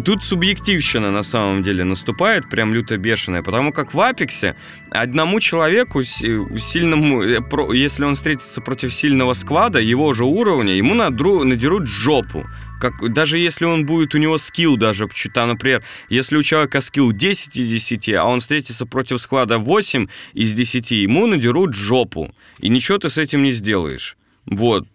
Тут 0.04 0.24
субъективщина 0.24 1.12
на 1.12 1.22
самом 1.24 1.62
деле 1.64 1.84
наступает, 1.84 2.50
прям 2.50 2.74
люто 2.74 2.98
бешеная, 2.98 3.44
потому 3.44 3.72
как 3.72 3.94
в 3.94 4.02
Апексе 4.02 4.56
одному 4.90 5.40
человеку, 5.40 6.04
с- 6.04 6.18
сильному, 6.60 7.22
э, 7.24 7.40
если 7.74 8.04
он 8.04 8.16
встретится 8.16 8.62
против 8.62 8.94
сильного 8.94 9.34
сквада, 9.36 9.80
его 9.80 10.14
же 10.14 10.26
уровня, 10.26 10.74
ему 10.74 10.96
надру- 10.96 11.44
надерут 11.44 11.88
жопу. 11.88 12.46
Как, 12.80 13.14
даже 13.14 13.38
если 13.38 13.66
он 13.66 13.86
будет, 13.86 14.16
у 14.16 14.18
него 14.18 14.38
скилл 14.38 14.78
даже, 14.78 15.08
там, 15.34 15.50
например, 15.50 15.84
если 16.10 16.38
у 16.38 16.44
человека 16.44 16.82
скилл 16.82 17.12
10 17.12 17.58
из 17.58 17.68
10, 17.68 18.10
а 18.14 18.26
он 18.26 18.40
встретится 18.40 18.86
против 18.86 19.22
склада 19.22 19.58
8 19.58 20.08
из 20.34 20.54
10, 20.54 20.92
ему 20.92 21.28
надерут 21.28 21.74
жопу. 21.74 22.34
И 22.60 22.70
ничего 22.70 22.98
ты 22.98 23.10
с 23.10 23.18
этим 23.18 23.44
не 23.44 23.52
сделаешь. 23.52 24.18
Вот. 24.46 24.88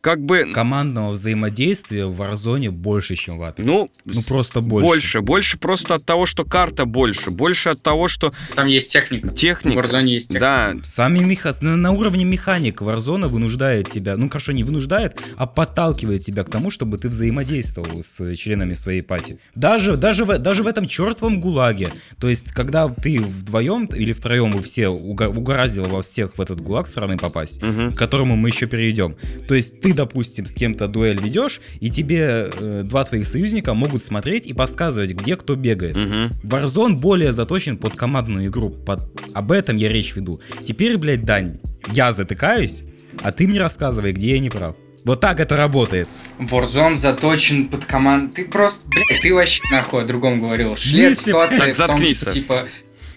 Как 0.00 0.24
бы... 0.24 0.50
Командного 0.52 1.10
взаимодействия 1.12 2.06
в 2.06 2.20
Warzone 2.20 2.70
больше, 2.70 3.16
чем 3.16 3.38
в 3.38 3.42
Apex. 3.42 3.62
Ну, 3.64 3.90
Ну, 4.04 4.22
просто 4.22 4.60
больше. 4.60 4.86
больше. 4.86 5.20
Больше 5.20 5.58
просто 5.58 5.94
от 5.96 6.04
того, 6.04 6.26
что 6.26 6.44
карта 6.44 6.84
больше. 6.86 7.30
Больше 7.30 7.70
от 7.70 7.82
того, 7.82 8.08
что 8.08 8.32
Там 8.54 8.66
есть 8.66 8.90
техника. 8.90 9.28
В 9.28 9.34
техника... 9.34 9.80
Warzone 9.80 10.06
есть 10.06 10.28
техника. 10.28 10.74
Да, 10.74 10.84
Сами 10.84 11.18
меха... 11.18 11.54
на, 11.60 11.76
на 11.76 11.92
уровне 11.92 12.24
механик 12.24 12.80
Warzone 12.82 13.28
вынуждает 13.28 13.90
тебя, 13.90 14.16
ну 14.16 14.28
хорошо, 14.28 14.52
не 14.52 14.64
вынуждает, 14.64 15.20
а 15.36 15.46
подталкивает 15.46 16.24
тебя 16.24 16.44
к 16.44 16.50
тому, 16.50 16.70
чтобы 16.70 16.98
ты 16.98 17.08
взаимодействовал 17.08 18.02
с 18.02 18.36
членами 18.36 18.74
своей 18.74 19.02
пати. 19.02 19.38
Даже, 19.54 19.96
даже, 19.96 20.24
в, 20.24 20.38
даже 20.38 20.62
в 20.62 20.66
этом 20.66 20.88
чертовом 20.88 21.40
гулаге. 21.40 21.90
То 22.18 22.28
есть, 22.28 22.52
когда 22.52 22.88
ты 22.88 23.18
вдвоем 23.20 23.86
или 23.86 24.12
втроем 24.12 24.52
вы 24.52 24.62
все 24.62 24.84
уго- 24.84 25.28
угораздило 25.28 25.86
во 25.86 26.02
всех 26.02 26.38
в 26.38 26.40
этот 26.40 26.60
гулаг 26.60 26.86
сраный 26.86 27.16
попасть, 27.18 27.62
мгм. 27.62 27.92
к 27.92 27.98
которому 27.98 28.36
мы 28.36 28.48
еще 28.48 28.66
перейдем. 28.66 29.16
То 29.48 29.54
есть 29.54 29.80
ты, 29.80 29.89
допустим, 29.92 30.46
с 30.46 30.52
кем-то 30.52 30.88
дуэль 30.88 31.20
ведешь, 31.20 31.60
и 31.80 31.90
тебе 31.90 32.50
э, 32.54 32.82
два 32.84 33.04
твоих 33.04 33.26
союзника 33.26 33.74
могут 33.74 34.04
смотреть 34.04 34.46
и 34.46 34.52
подсказывать, 34.52 35.12
где 35.12 35.36
кто 35.36 35.54
бегает. 35.56 35.96
Мгм. 35.96 36.32
Warzone 36.44 36.94
более 36.94 37.32
заточен 37.32 37.76
под 37.76 37.96
командную 37.96 38.48
игру. 38.48 38.70
Под... 38.70 39.00
Об 39.34 39.52
этом 39.52 39.76
я 39.76 39.88
речь 39.88 40.14
веду. 40.16 40.40
Теперь, 40.66 40.98
блядь, 40.98 41.24
Дань, 41.24 41.58
я 41.92 42.12
затыкаюсь, 42.12 42.82
а 43.22 43.32
ты 43.32 43.46
мне 43.46 43.58
рассказывай, 43.60 44.12
где 44.12 44.32
я 44.32 44.38
не 44.38 44.50
прав. 44.50 44.76
Вот 45.04 45.20
так 45.20 45.40
это 45.40 45.56
работает. 45.56 46.08
Warzone 46.38 46.94
заточен 46.96 47.68
под 47.68 47.84
команду. 47.86 48.34
Ты 48.34 48.44
просто, 48.44 48.86
блядь, 48.88 49.22
ты 49.22 49.32
вообще 49.32 49.62
нахуй 49.72 50.02
о 50.02 50.04
другом 50.04 50.42
говорил. 50.42 50.76
Шли 50.76 51.04
от 51.04 51.10
Если- 51.10 51.30
ситуации 51.30 51.72
Так, 51.72 51.74
в 51.74 51.86
том, 51.86 52.04
что, 52.04 52.30
типа, 52.30 52.66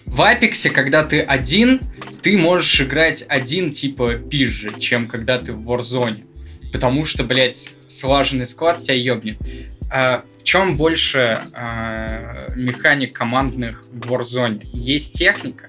в 0.06 0.22
Апексе, 0.22 0.70
когда 0.70 1.02
ты 1.04 1.20
один, 1.20 1.80
ты 2.22 2.38
можешь 2.38 2.80
играть 2.80 3.24
один, 3.28 3.70
типа, 3.70 4.14
пизже, 4.14 4.70
чем 4.78 5.08
когда 5.08 5.38
ты 5.38 5.52
в 5.52 5.70
Warzone. 5.70 6.24
Потому 6.74 7.04
что, 7.04 7.22
блядь, 7.22 7.76
слаженный 7.86 8.46
склад 8.46 8.82
тебя 8.82 8.96
ебнет. 8.96 9.36
А 9.92 10.24
в 10.40 10.42
чем 10.42 10.76
больше 10.76 11.38
а, 11.52 12.48
механик 12.56 13.14
командных 13.14 13.84
в 13.92 14.12
Warzone? 14.12 14.60
Есть 14.72 15.16
техника. 15.16 15.68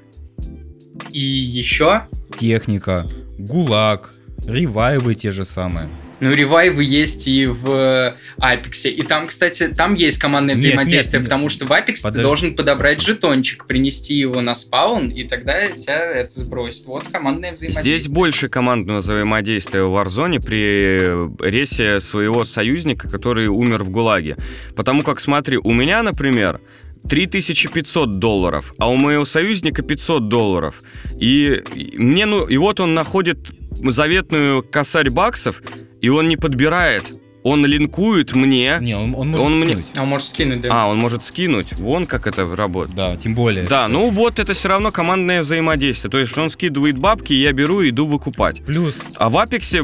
И 1.12 1.20
еще 1.20 2.08
Техника, 2.40 3.08
гулаг, 3.38 4.16
ревайвы 4.48 5.14
те 5.14 5.32
же 5.32 5.46
самые. 5.46 5.90
Ну, 6.20 6.32
ревайвы 6.32 6.84
есть 6.84 7.28
и 7.28 7.46
в 7.46 8.16
Апексе. 8.38 8.90
И 8.90 9.02
там, 9.02 9.28
кстати, 9.28 9.68
там 9.68 9.96
есть 9.96 10.18
командное 10.18 10.56
Нет, 10.56 10.64
взаимодействие, 10.64 11.20
нет, 11.20 11.30
потому 11.30 11.50
что 11.50 11.66
в 11.66 11.74
Апекс 11.74 12.02
ты 12.04 12.22
должен 12.22 12.56
подобрать 12.56 13.00
Хорошо. 13.00 13.14
жетончик, 13.14 13.66
принести 13.66 14.16
его 14.16 14.42
на 14.42 14.56
спаун, 14.56 15.08
и 15.08 15.24
тогда 15.24 15.68
тебя 15.68 16.00
это 16.00 16.40
сбросит. 16.40 16.86
Вот 16.86 17.04
командное 17.12 17.54
взаимодействие. 17.54 18.00
Здесь 18.00 18.12
больше 18.12 18.48
командного 18.48 19.00
взаимодействия 19.00 19.84
в 19.84 19.96
Warzone 19.96 20.44
при 20.44 21.48
рейсе 21.50 22.00
своего 22.00 22.46
союзника, 22.46 23.10
который 23.10 23.48
умер 23.48 23.84
в 23.84 23.90
ГУЛАГе. 23.90 24.38
Потому 24.76 25.04
как, 25.04 25.20
смотри, 25.20 25.58
у 25.58 25.74
меня, 25.74 26.02
например, 26.04 26.62
3500 27.10 28.20
долларов, 28.20 28.74
а 28.78 28.90
у 28.90 28.96
моего 28.96 29.26
союзника 29.26 29.82
500 29.84 30.28
долларов. 30.28 30.82
И 31.20 31.62
мне, 31.98 32.26
ну, 32.26 32.46
и 32.46 32.58
вот 32.58 32.80
он 32.80 32.94
находит 32.94 33.38
заветную 33.76 34.64
косарь 34.64 35.10
баксов, 35.10 35.62
и 36.02 36.10
он 36.10 36.28
не 36.28 36.38
подбирает. 36.38 37.06
Он 37.48 37.64
линкует 37.64 38.34
мне. 38.34 38.80
Не, 38.82 38.96
он, 38.98 39.14
он 39.16 39.30
может 39.30 39.46
Он 39.46 39.54
мне- 39.58 39.66
скинуть. 39.68 39.86
А 39.96 40.02
он 40.02 40.08
может 40.10 40.28
скинуть, 40.30 40.62
да? 40.62 40.70
А, 40.72 40.88
он 40.88 40.98
может 40.98 41.24
скинуть. 41.24 41.74
Вон 41.74 42.08
как 42.08 42.26
это 42.26 42.56
работает. 42.56 42.96
Да, 42.96 43.16
тем 43.16 43.36
более. 43.36 43.68
Да, 43.68 43.82
кстати. 43.84 43.92
ну 43.92 44.10
вот 44.10 44.40
это 44.40 44.54
все 44.54 44.68
равно 44.70 44.92
командное 44.92 45.42
взаимодействие. 45.44 46.10
То 46.10 46.18
есть 46.18 46.36
он 46.40 46.50
скидывает 46.50 46.98
бабки, 46.98 47.34
я 47.34 47.54
беру 47.54 47.82
и 47.82 47.92
иду 47.92 48.08
выкупать. 48.08 48.66
Плюс, 48.66 49.00
А 49.18 49.30
в 49.30 49.38
Апексе, 49.38 49.84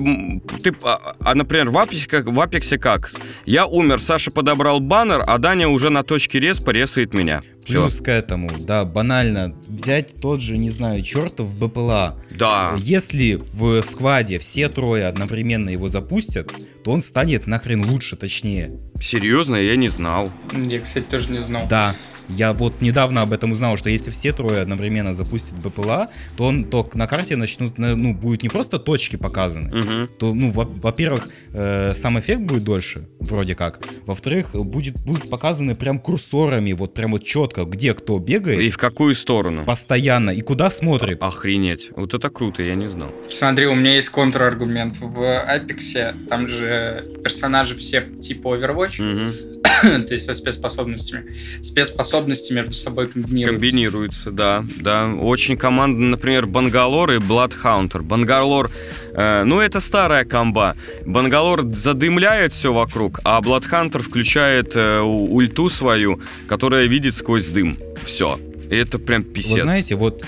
ты, 0.63 0.73
а, 0.81 1.13
а, 1.19 1.35
например, 1.35 1.69
в 1.69 1.77
Апексе, 1.77 2.07
как, 2.09 2.25
в 2.25 2.41
Апексе 2.41 2.79
как? 2.79 3.11
Я 3.45 3.67
умер, 3.67 3.99
Саша 4.01 4.31
подобрал 4.31 4.79
баннер, 4.79 5.21
а 5.27 5.37
Даня 5.37 5.67
уже 5.67 5.91
на 5.91 6.01
точке 6.01 6.39
респа 6.39 6.71
ресает 6.71 7.13
меня. 7.13 7.43
Все. 7.63 7.83
плюс 7.83 8.01
к 8.01 8.07
этому, 8.07 8.49
да, 8.59 8.85
банально, 8.85 9.55
взять 9.67 10.19
тот 10.19 10.41
же, 10.41 10.57
не 10.57 10.71
знаю, 10.71 11.03
чертов 11.03 11.53
БПЛА. 11.55 12.17
Да. 12.31 12.75
Если 12.77 13.39
в 13.53 13.81
скваде 13.83 14.39
все 14.39 14.67
трое 14.67 15.07
одновременно 15.07 15.69
его 15.69 15.87
запустят, 15.87 16.51
то 16.83 16.91
он 16.91 17.01
станет 17.01 17.47
нахрен 17.47 17.85
лучше, 17.85 18.15
точнее. 18.15 18.79
Серьезно, 18.99 19.55
я 19.55 19.75
не 19.75 19.89
знал. 19.89 20.31
Я, 20.53 20.79
кстати, 20.81 21.05
тоже 21.05 21.31
не 21.31 21.39
знал. 21.39 21.67
Да. 21.67 21.95
Я 22.35 22.53
вот 22.53 22.81
недавно 22.81 23.21
об 23.21 23.33
этом 23.33 23.51
узнал, 23.51 23.77
что 23.77 23.89
если 23.89 24.11
все 24.11 24.31
трое 24.31 24.61
одновременно 24.61 25.13
запустят 25.13 25.55
БПЛА, 25.59 26.09
то, 26.37 26.45
он, 26.45 26.63
то 26.65 26.89
на 26.93 27.07
карте 27.07 27.35
начнут, 27.35 27.77
на- 27.77 27.95
ну, 27.95 28.13
будет 28.13 28.43
не 28.43 28.49
просто 28.49 28.79
точки 28.79 29.15
показаны, 29.17 29.69
Мгм. 29.75 30.07
то, 30.17 30.33
ну, 30.33 30.51
во- 30.51 30.65
во-первых, 30.65 31.27
э, 31.53 31.93
сам 31.93 32.19
эффект 32.19 32.41
будет 32.41 32.63
дольше, 32.63 33.07
вроде 33.19 33.55
как. 33.55 33.79
Во-вторых, 34.05 34.51
будет, 34.53 34.99
будут 35.03 35.29
показаны 35.29 35.75
прям 35.75 35.99
курсорами, 35.99 36.73
вот 36.73 36.93
прям 36.93 37.11
вот 37.11 37.23
четко, 37.23 37.65
где 37.65 37.93
кто 37.93 38.17
бегает, 38.19 38.61
И 38.61 38.69
в 38.69 38.77
какую 38.77 39.15
сторону? 39.15 39.63
постоянно, 39.65 40.31
и 40.31 40.41
куда 40.41 40.69
смотрит. 40.69 41.21
Охренеть. 41.21 41.89
Вот 41.95 42.13
это 42.13 42.29
круто, 42.29 42.63
я 42.63 42.75
не 42.75 42.87
знал. 42.87 43.09
Смотри, 43.27 43.67
у 43.67 43.75
меня 43.75 43.95
есть 43.95 44.09
контраргумент. 44.09 44.97
В 44.99 45.39
Апексе 45.41 46.15
там 46.29 46.47
же 46.47 47.05
персонажи 47.23 47.75
все 47.75 48.01
типа 48.01 48.55
Overwatch, 48.55 49.01
Мгм. 49.01 49.50
то 49.81 50.13
есть 50.13 50.25
со 50.25 50.33
спецспособностями. 50.33 51.35
Спецспособности 51.61 52.53
между 52.53 52.73
собой 52.73 53.07
комбинируются. 53.07 53.53
Комбинируется, 53.53 54.31
да, 54.31 54.65
да. 54.77 55.13
Очень 55.13 55.57
команда, 55.57 55.99
например, 55.99 56.47
Бангалор 56.47 57.11
и 57.11 57.17
Бладхаунтер. 57.19 58.01
Бангалор, 58.01 58.71
э, 59.13 59.43
ну 59.43 59.59
это 59.59 59.79
старая 59.79 60.25
комба. 60.25 60.75
Бангалор 61.05 61.63
задымляет 61.69 62.53
все 62.53 62.73
вокруг, 62.73 63.19
а 63.23 63.39
Бладхантер 63.41 64.01
включает 64.01 64.75
э, 64.75 64.99
ульту 65.01 65.69
свою, 65.69 66.21
которая 66.47 66.85
видит 66.85 67.15
сквозь 67.15 67.47
дым. 67.47 67.77
Все. 68.03 68.39
И 68.69 68.75
это 68.75 68.99
прям 68.99 69.23
писец. 69.23 69.51
Вы 69.51 69.59
знаете, 69.61 69.95
вот 69.95 70.23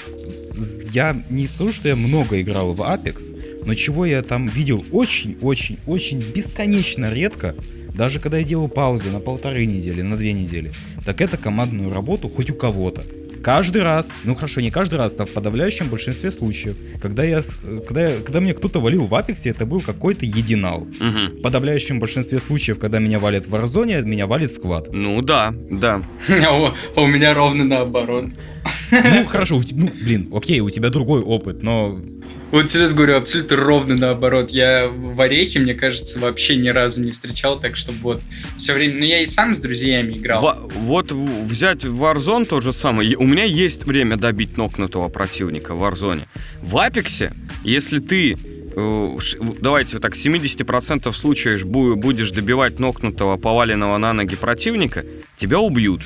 я 0.91 1.23
не 1.29 1.47
скажу, 1.47 1.71
что 1.71 1.89
я 1.89 1.95
много 1.95 2.39
играл 2.41 2.73
в 2.73 2.81
Apex, 2.81 3.63
но 3.65 3.73
чего 3.73 4.05
я 4.05 4.21
там 4.21 4.47
видел 4.47 4.85
очень-очень-очень 4.91 6.19
бесконечно 6.33 7.11
редко, 7.11 7.55
даже 7.93 8.19
когда 8.19 8.37
я 8.37 8.43
делал 8.43 8.67
паузы 8.67 9.09
на 9.09 9.19
полторы 9.19 9.65
недели, 9.65 10.01
на 10.01 10.17
две 10.17 10.33
недели, 10.33 10.71
так 11.05 11.21
это 11.21 11.37
командную 11.37 11.93
работу 11.93 12.29
хоть 12.29 12.49
у 12.49 12.55
кого-то. 12.55 13.03
Каждый 13.43 13.81
раз, 13.83 14.09
ну 14.23 14.35
хорошо, 14.35 14.61
не 14.61 14.71
каждый 14.71 14.95
раз, 14.95 15.15
а 15.19 15.25
в 15.25 15.29
подавляющем 15.31 15.89
большинстве 15.89 16.31
случаев, 16.31 16.77
когда, 17.01 17.25
я, 17.25 17.41
когда, 17.85 18.07
я- 18.11 18.19
когда 18.21 18.39
меня 18.39 18.53
кто-то 18.53 18.79
валил 18.79 19.05
в 19.05 19.13
Апексе, 19.13 19.49
это 19.49 19.65
был 19.65 19.81
какой-то 19.81 20.25
единал. 20.25 20.87
Мгм. 21.01 21.39
В 21.39 21.41
подавляющем 21.41 21.99
большинстве 21.99 22.39
случаев, 22.39 22.79
когда 22.79 22.99
меня 22.99 23.19
валят 23.19 23.45
в 23.47 23.53
Warzone, 23.53 24.01
меня 24.03 24.27
валит 24.27 24.53
сквад. 24.53 24.87
Ну 24.93 25.21
да, 25.21 25.53
да. 25.69 26.01
А 26.47 26.57
у- 26.57 26.73
а 26.95 27.01
у 27.01 27.07
меня 27.07 27.33
ровно 27.33 27.65
наоборот. 27.65 28.27
Ну 28.91 29.25
хорошо, 29.25 29.61
ну 29.73 29.91
блин, 30.01 30.29
окей, 30.33 30.61
у 30.61 30.69
тебя 30.69 30.89
другой 30.89 31.19
опыт, 31.21 31.63
но 31.63 31.99
Вот 32.53 32.69
сейчас 32.69 32.93
говорю, 32.93 33.15
абсолютно 33.17 33.57
ровно 33.57 33.95
наоборот. 33.95 34.51
Я 34.51 34.87
в 34.87 35.19
Орехе, 35.19 35.57
мне 35.59 35.73
кажется, 35.73 36.19
вообще 36.19 36.55
ни 36.55 36.67
разу 36.69 37.01
не 37.01 37.09
встречал, 37.09 37.59
так 37.59 37.75
чтобы 37.75 37.97
вот 38.03 38.21
все 38.59 38.75
время... 38.75 38.99
Ну, 38.99 39.05
я 39.05 39.21
и 39.23 39.25
сам 39.25 39.55
с 39.55 39.57
друзьями 39.57 40.19
играл. 40.19 40.39
Во- 40.39 40.69
вот 40.75 41.11
взять 41.11 41.83
Warzone 41.83 42.45
то 42.45 42.61
же 42.61 42.71
самое. 42.71 43.15
У 43.15 43.23
меня 43.25 43.43
есть 43.43 43.85
время 43.85 44.17
добить 44.17 44.55
нокнутого 44.55 45.09
противника 45.09 45.73
в 45.73 45.81
Warzone. 45.81 46.27
В 46.61 46.77
Апексе, 46.77 47.33
если 47.63 47.97
ты 47.97 48.37
э, 48.75 49.17
давайте 49.59 49.97
так, 49.97 50.13
70% 50.15 51.11
случаев 51.11 51.65
бу- 51.65 51.95
будешь 51.95 52.29
добивать 52.29 52.77
нокнутого, 52.77 53.37
поваленного 53.37 53.97
на 53.97 54.13
ноги 54.13 54.35
противника, 54.35 55.03
тебя 55.37 55.57
убьют. 55.59 56.03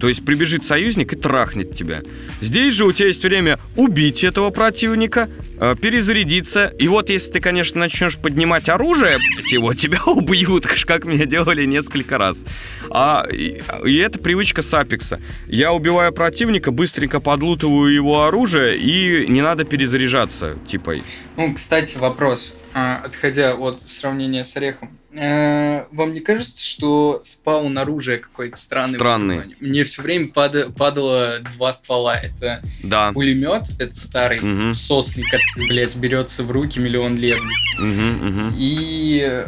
То 0.00 0.08
есть 0.08 0.24
прибежит 0.24 0.64
союзник 0.64 1.12
и 1.12 1.16
трахнет 1.16 1.74
тебя. 1.74 2.00
Здесь 2.40 2.74
же 2.74 2.86
у 2.86 2.92
тебя 2.92 3.08
есть 3.08 3.22
время 3.22 3.60
убить 3.76 4.24
этого 4.24 4.48
противника, 4.48 5.28
э, 5.58 5.76
перезарядиться. 5.80 6.72
И 6.78 6.88
вот 6.88 7.10
если 7.10 7.32
ты, 7.32 7.40
конечно, 7.40 7.78
начнешь 7.78 8.16
поднимать 8.16 8.70
оружие, 8.70 9.18
его 9.50 9.74
тебя 9.80 10.02
убьют, 10.06 10.66
как 10.66 11.04
меня 11.04 11.26
делали 11.26 11.66
несколько 11.66 12.16
раз. 12.16 12.44
А, 12.90 13.26
и, 13.30 13.60
и 13.84 13.96
это 13.98 14.18
привычка 14.18 14.62
с 14.62 14.72
Апекса. 14.72 15.20
Я 15.46 15.72
убиваю 15.72 16.12
противника, 16.12 16.70
быстренько 16.70 17.20
подлутываю 17.20 17.92
его 17.92 18.24
оружие, 18.24 18.78
и 18.78 19.26
не 19.28 19.42
надо 19.42 19.64
перезаряжаться, 19.64 20.56
типа. 20.66 20.94
Ну, 21.36 21.52
кстати, 21.54 21.98
вопрос, 21.98 22.56
а, 22.72 23.02
отходя 23.04 23.54
от 23.54 23.86
сравнения 23.86 24.44
с 24.44 24.56
Орехом. 24.56 24.99
Э, 25.12 25.86
Вам 25.92 26.14
не 26.14 26.20
кажется, 26.20 26.64
что 26.64 27.20
спаун 27.24 27.76
оружия 27.78 28.18
какой-то 28.18 28.56
странный? 28.56 28.94
Странный. 28.98 29.56
Мне 29.60 29.82
все 29.84 30.02
время 30.02 30.28
пада- 30.28 30.70
падало 30.72 31.40
два 31.56 31.72
ствола. 31.72 32.16
Это 32.16 32.62
Да. 32.84 33.12
пулемет, 33.12 33.64
это 33.78 33.92
старый, 33.94 34.40
Мгм. 34.40 34.72
сосный, 34.74 35.24
который, 35.24 35.68
блядь, 35.68 35.96
берется 35.96 36.44
в 36.44 36.50
руки 36.52 36.78
миллион 36.78 37.16
лет. 37.16 37.40
Мгм, 37.78 38.26
мгм. 38.26 38.54
И 38.56 39.44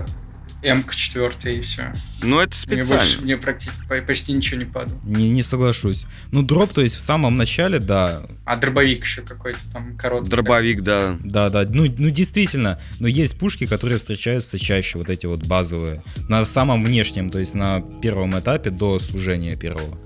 М-ка 0.63 0.95
четвертая, 0.95 1.55
и 1.55 1.61
все. 1.61 1.93
Ну, 2.23 2.39
это 2.39 2.53
Мне 2.67 2.83
специально. 2.83 3.03
больше, 3.03 3.21
мне 3.23 3.37
практически 3.37 4.01
почти 4.07 4.33
ничего 4.33 4.61
не 4.61 4.65
падало. 4.65 4.99
Не, 5.05 5.29
не 5.29 5.43
соглашусь. 5.43 6.07
Ну, 6.31 6.43
дроп, 6.43 6.73
то 6.73 6.81
есть 6.83 6.95
в 6.95 7.01
самом 7.01 7.37
начале, 7.37 7.79
да, 7.81 8.23
А 8.45 8.57
дробовик 8.57 9.03
еще 9.03 9.23
какой-то 9.23 9.59
там 9.73 9.97
короткий. 9.97 10.31
Дробовик, 10.31 10.83
да. 10.83 11.17
да, 11.25 11.51
да, 11.51 11.65
ну, 11.69 11.93
ну 11.99 12.11
действительно, 12.11 12.79
но 13.01 13.09
есть 13.09 13.37
пушки, 13.37 13.67
которые 13.67 13.99
встречаются 13.99 14.59
чаще, 14.59 14.99
вот 14.99 15.11
эти 15.11 15.27
вот 15.27 15.45
базовые, 15.47 16.05
на 16.29 16.45
самом 16.45 16.85
внешнем, 16.85 17.31
то 17.31 17.39
есть 17.41 17.55
на 17.55 17.81
первом 18.01 18.39
этапе 18.39 18.71
до 18.71 18.99
сужения 19.01 19.57
первого. 19.57 19.99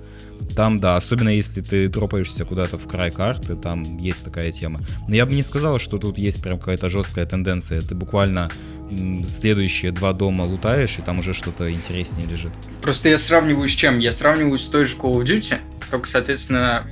Там, 0.54 0.80
да, 0.80 0.96
особенно 0.96 1.30
если 1.30 1.60
ты 1.60 1.88
дропаешься 1.88 2.44
куда-то 2.44 2.78
в 2.78 2.86
край 2.86 3.10
карты, 3.10 3.56
там 3.56 3.98
есть 3.98 4.24
такая 4.24 4.52
тема. 4.52 4.80
Но 5.08 5.14
я 5.14 5.26
бы 5.26 5.32
не 5.34 5.42
сказал, 5.42 5.78
что 5.78 5.98
тут 5.98 6.18
есть 6.18 6.42
прям 6.42 6.58
какая-то 6.58 6.88
жесткая 6.88 7.26
тенденция. 7.26 7.80
Ты 7.82 7.94
буквально 7.94 8.50
м, 8.50 8.75
следующие 9.24 9.92
два 9.92 10.12
дома 10.12 10.42
лутаешь, 10.42 10.98
и 10.98 11.02
там 11.02 11.18
уже 11.18 11.34
что-то 11.34 11.70
интереснее 11.70 12.26
лежит. 12.26 12.52
Просто 12.82 13.08
я 13.08 13.18
сравниваю 13.18 13.68
с 13.68 13.72
чем? 13.72 13.98
Я 13.98 14.12
сравниваю 14.12 14.58
с 14.58 14.68
той 14.68 14.84
же 14.84 14.96
Call 14.96 15.14
of 15.14 15.24
Duty, 15.24 15.58
только, 15.90 16.06
соответственно, 16.06 16.86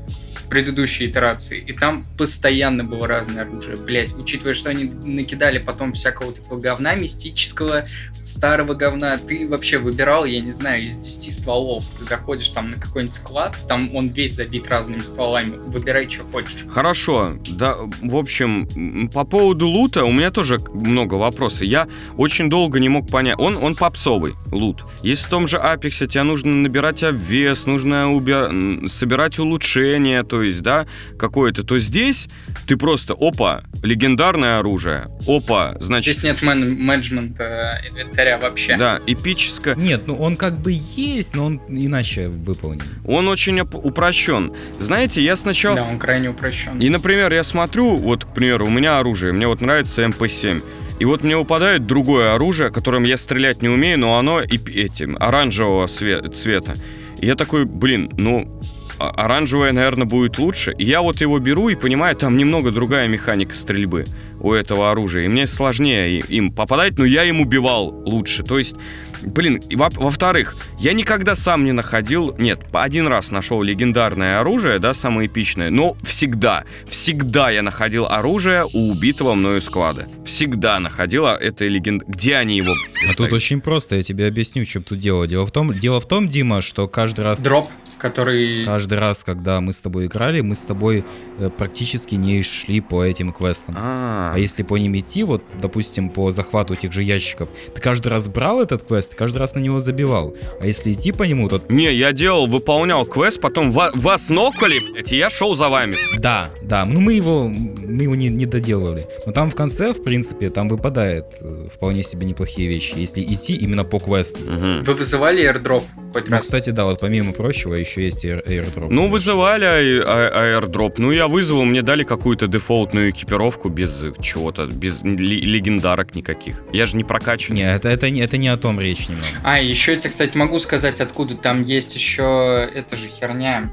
предыдущей 0.49 1.07
итерации. 1.07 1.59
И 1.66 1.72
там 1.72 2.05
постоянно 2.16 2.84
было 2.84 3.07
разное 3.07 3.42
оружие. 3.42 3.76
Блять, 3.76 4.14
учитывая, 4.16 4.55
что 4.55 4.70
они 4.70 4.84
накидали 4.84 5.59
потом 5.59 5.92
всякого 5.92 6.26
вот 6.26 6.38
этого 6.38 6.59
говна 6.59 6.95
мистического, 6.95 7.86
старого 8.22 8.74
говна, 8.74 9.18
ты 9.18 9.47
вообще 9.49 9.78
выбирал, 9.78 10.24
я 10.24 10.40
не 10.40 10.53
знаю, 10.53 10.82
из 10.84 10.97
10 10.97 11.34
стволов. 11.34 11.84
Ты 11.99 12.05
заходишь 12.05 12.49
там 12.49 12.70
на 12.70 12.78
какой-нибудь 12.78 13.14
склад, 13.14 13.55
там 13.68 13.95
он 13.95 14.09
весь 14.09 14.34
забит 14.34 14.68
разными 14.68 15.03
стволами. 15.03 15.57
Выбирай, 15.66 16.09
что 16.09 16.24
хочешь. 16.24 16.64
Хорошо, 16.68 17.36
да, 17.51 17.76
в 18.03 18.16
общем, 18.16 19.09
по 19.12 19.24
поводу 19.24 19.68
лута 19.68 20.05
у 20.05 20.12
меня 20.12 20.30
тоже 20.30 20.59
много 20.72 21.14
вопросов. 21.14 21.62
Я 21.62 21.88
очень 22.16 22.49
долго 22.49 22.80
не 22.80 22.88
мог 22.88 23.11
понять. 23.11 23.36
Он, 23.38 23.57
он 23.62 23.74
попсовый, 23.74 24.34
лут. 24.51 24.84
Если 25.03 25.26
в 25.26 25.30
том 25.30 25.47
же 25.47 25.59
Апексе 25.59 26.07
тебе 26.07 26.22
нужно 26.22 26.53
набирать 26.53 27.03
обвес, 27.03 27.66
нужно 27.66 28.12
уби- 28.14 28.88
собирать 28.88 29.38
улучшения, 29.38 30.22
то 30.35 30.43
есть, 30.43 30.62
да, 30.62 30.85
какое-то, 31.16 31.62
то 31.62 31.78
здесь 31.78 32.26
ты 32.66 32.76
просто, 32.76 33.14
опа, 33.14 33.62
легендарное 33.85 34.59
оружие, 34.59 35.07
опа, 35.28 35.76
значит, 35.78 36.16
Здесь 36.16 36.24
нет 36.24 36.43
мен- 36.43 36.76
менеджмента 36.76 37.80
инвентаря 37.89 38.37
вообще. 38.39 38.76
да, 38.76 38.99
эпическое. 39.07 39.76
Нет, 39.76 40.09
ну 40.09 40.16
он 40.16 40.35
как 40.35 40.59
бы 40.61 40.72
есть, 40.74 41.37
но 41.37 41.45
он 41.45 41.61
иначе 41.68 42.26
выполнен. 42.26 42.82
Он 43.05 43.28
очень 43.28 43.61
оп- 43.61 43.76
упрощен. 43.76 44.53
Знаете, 44.80 45.22
я 45.22 45.37
сначала... 45.37 45.76
Да, 45.76 45.85
он 45.85 46.01
крайне 46.01 46.30
упрощен. 46.30 46.80
И, 46.80 46.89
например, 46.89 47.32
я 47.32 47.45
смотрю, 47.45 47.95
вот, 47.97 48.24
к 48.24 48.35
примеру, 48.35 48.66
у 48.66 48.70
меня 48.70 48.99
оружие, 48.99 49.32
мне 49.32 49.47
вот 49.47 49.61
нравится 49.61 50.03
МП-7. 50.03 50.64
И 50.99 51.05
вот 51.05 51.22
мне 51.22 51.37
выпадает 51.37 51.87
другое 51.87 52.35
оружие, 52.35 52.70
которым 52.72 53.05
я 53.05 53.16
стрелять 53.18 53.62
не 53.62 53.68
умею, 53.68 54.01
но 54.01 54.18
оно 54.18 54.41
и 54.43 54.57
этим, 54.57 55.16
оранжевого 55.20 55.87
све- 55.87 56.28
цвета. 56.32 56.74
И 57.20 57.26
я 57.26 57.37
такой, 57.37 57.64
блин, 57.64 58.11
ну, 58.18 58.61
оранжевое, 58.99 59.72
наверное, 59.72 60.07
будет 60.07 60.38
лучше. 60.38 60.74
Я 60.78 61.03
вот 61.03 61.20
его 61.20 61.38
беру 61.38 61.68
и 61.68 61.74
понимаю, 61.74 62.16
там 62.16 62.36
немного 62.36 62.70
другая 62.70 63.09
механика 63.09 63.55
стрельбы 63.55 64.07
у 64.40 64.53
этого 64.53 64.90
оружия. 64.90 65.24
И 65.24 65.28
мне 65.28 65.47
сложнее 65.47 66.20
им 66.20 66.53
попадать, 66.53 66.99
но 66.99 67.05
я 67.05 67.24
им 67.24 67.40
убивал 67.40 67.90
лучше. 68.05 68.42
То 68.42 68.59
есть, 68.59 68.76
блин, 69.25 69.62
во- 69.75 69.91
во-вторых, 69.91 70.57
я 70.79 70.93
никогда 70.93 71.35
сам 71.35 71.64
не 71.64 71.72
находил... 71.72 72.35
Нет, 72.39 72.61
один 72.72 73.07
раз 73.07 73.31
нашел 73.31 73.62
легендарное 73.62 74.41
оружие, 74.41 74.79
да, 74.79 74.95
самое 74.95 75.29
эпичное, 75.29 75.70
но 75.70 75.97
всегда, 76.03 76.64
всегда 76.89 77.51
я 77.51 77.62
находил 77.62 78.07
оружие 78.07 78.64
у 78.64 78.91
убитого 78.91 79.35
мною 79.35 79.61
склада. 79.61 80.07
Всегда 80.25 80.79
находила 80.81 81.37
это 81.37 81.66
легенд... 81.66 82.03
Где 82.07 82.37
они 82.37 82.57
его 82.57 82.75
А 83.09 83.14
тут 83.14 83.33
очень 83.33 83.61
просто, 83.61 83.97
я 83.97 84.03
тебе 84.03 84.27
объясню, 84.27 84.64
чем 84.64 84.83
тут 84.83 84.99
дело. 85.01 85.27
Дело 85.27 85.47
в 85.47 85.51
том, 85.53 85.72
дело 85.72 86.01
в 86.01 86.07
том, 86.07 86.29
Дима, 86.29 86.61
что 86.61 86.87
каждый 86.89 87.25
раз, 87.25 87.41
Дроп, 87.41 87.68
который... 87.99 88.64
каждый 88.64 88.99
раз, 88.99 89.25
когда 89.25 89.61
мы 89.61 89.72
с 89.72 89.81
тобой 89.81 90.07
играли, 90.07 90.41
мы 90.41 90.55
с 90.55 90.61
тобой 90.61 91.05
э, 91.39 91.51
практически 91.51 92.14
не 92.16 92.43
шли 92.43 92.81
по 92.81 93.03
этим 93.05 93.33
квестам. 93.33 93.75
А, 93.79 94.33
А 94.35 94.39
если 94.39 94.62
по 94.62 94.77
ним 94.77 94.97
идти, 94.99 95.22
вот, 95.22 95.43
допустим, 95.61 96.11
по 96.11 96.31
захвату 96.31 96.77
тех 96.77 96.93
же 96.93 97.03
ящиков, 97.03 97.49
ты 97.75 97.81
каждый 97.81 98.09
раз 98.09 98.29
брал 98.29 98.62
этот 98.62 98.83
квест, 98.87 99.14
каждый 99.17 99.39
раз 99.39 99.55
на 99.55 99.61
него 99.61 99.81
забивал. 99.81 100.35
А 100.61 100.67
если 100.67 100.93
идти 100.93 101.12
по 101.12 101.23
нему, 101.25 101.49
то 101.49 101.61
Не, 101.69 101.93
я 101.95 102.12
делал, 102.12 102.47
выполнял 102.47 103.05
квест, 103.07 103.41
потом 103.41 103.71
ва- 103.71 103.91
вас 103.95 104.29
нокали, 104.29 104.81
блядь, 104.93 105.12
и 105.12 105.17
я 105.17 105.31
шел 105.31 105.55
за 105.55 105.69
вами. 105.69 105.97
да, 106.19 106.51
да, 106.62 106.85
ну 106.85 107.01
мы 107.01 107.15
его, 107.15 107.49
мы 107.49 108.03
его 108.05 108.15
не, 108.15 108.29
не 108.29 108.47
доделывали. 108.47 109.07
Но 109.27 109.33
там 109.33 109.51
в 109.51 109.55
конце, 109.55 109.93
в 109.93 110.03
принципе, 110.03 110.51
там 110.51 110.69
выпадает 110.69 111.25
э, 111.41 111.67
вполне 111.75 112.03
себе 112.03 112.27
неплохие 112.27 112.69
вещи, 112.69 112.95
если 112.97 113.23
идти 113.23 113.55
именно 113.55 113.85
по 113.85 113.99
квесту. 113.99 114.39
Мгм. 114.45 114.85
Вы 114.85 114.95
вызывали 114.95 115.43
airdrop 115.51 115.83
хоть 116.12 116.27
Ну, 116.29 116.37
раз? 116.37 116.43
кстати, 116.47 116.71
да, 116.71 116.85
вот 116.85 117.01
помимо 117.01 117.33
прочего, 117.33 117.75
еще 117.75 118.05
есть 118.05 118.25
air- 118.25 118.45
airdrop. 118.47 118.89
Ну, 118.91 119.09
вызывали 119.09 119.65
а- 119.65 120.03
а- 120.07 120.43
аирдроп. 120.57 120.99
Ну, 120.99 121.11
я 121.12 121.29
вызвал, 121.29 121.65
мне 121.65 121.83
дали 121.83 122.03
какую-то 122.05 122.47
дефолтную 122.47 123.11
экипировку 123.11 123.69
без 123.69 124.05
чего-то, 124.21 124.67
без 124.67 125.03
легендарок 125.03 126.15
никаких. 126.15 126.62
Я 126.73 126.87
же 126.87 126.97
не 126.97 127.05
прокачан. 127.05 127.57
Не, 127.57 127.62
это, 127.75 127.89
это, 127.89 128.11
не- 128.11 128.21
это 128.21 128.37
не 128.39 128.49
о 128.49 128.57
том 128.57 128.81
речь 128.81 129.04
немного. 129.09 129.27
А, 129.43 129.61
еще 129.61 129.93
я 129.93 129.99
тебе, 129.99 130.11
кстати, 130.11 130.37
могу 130.37 130.59
сказать, 130.59 131.01
откуда 131.01 131.35
там 131.37 131.63
есть 131.65 131.95
еще 131.95 132.69
эта 132.75 132.97
же 132.97 133.09
херня. 133.09 133.71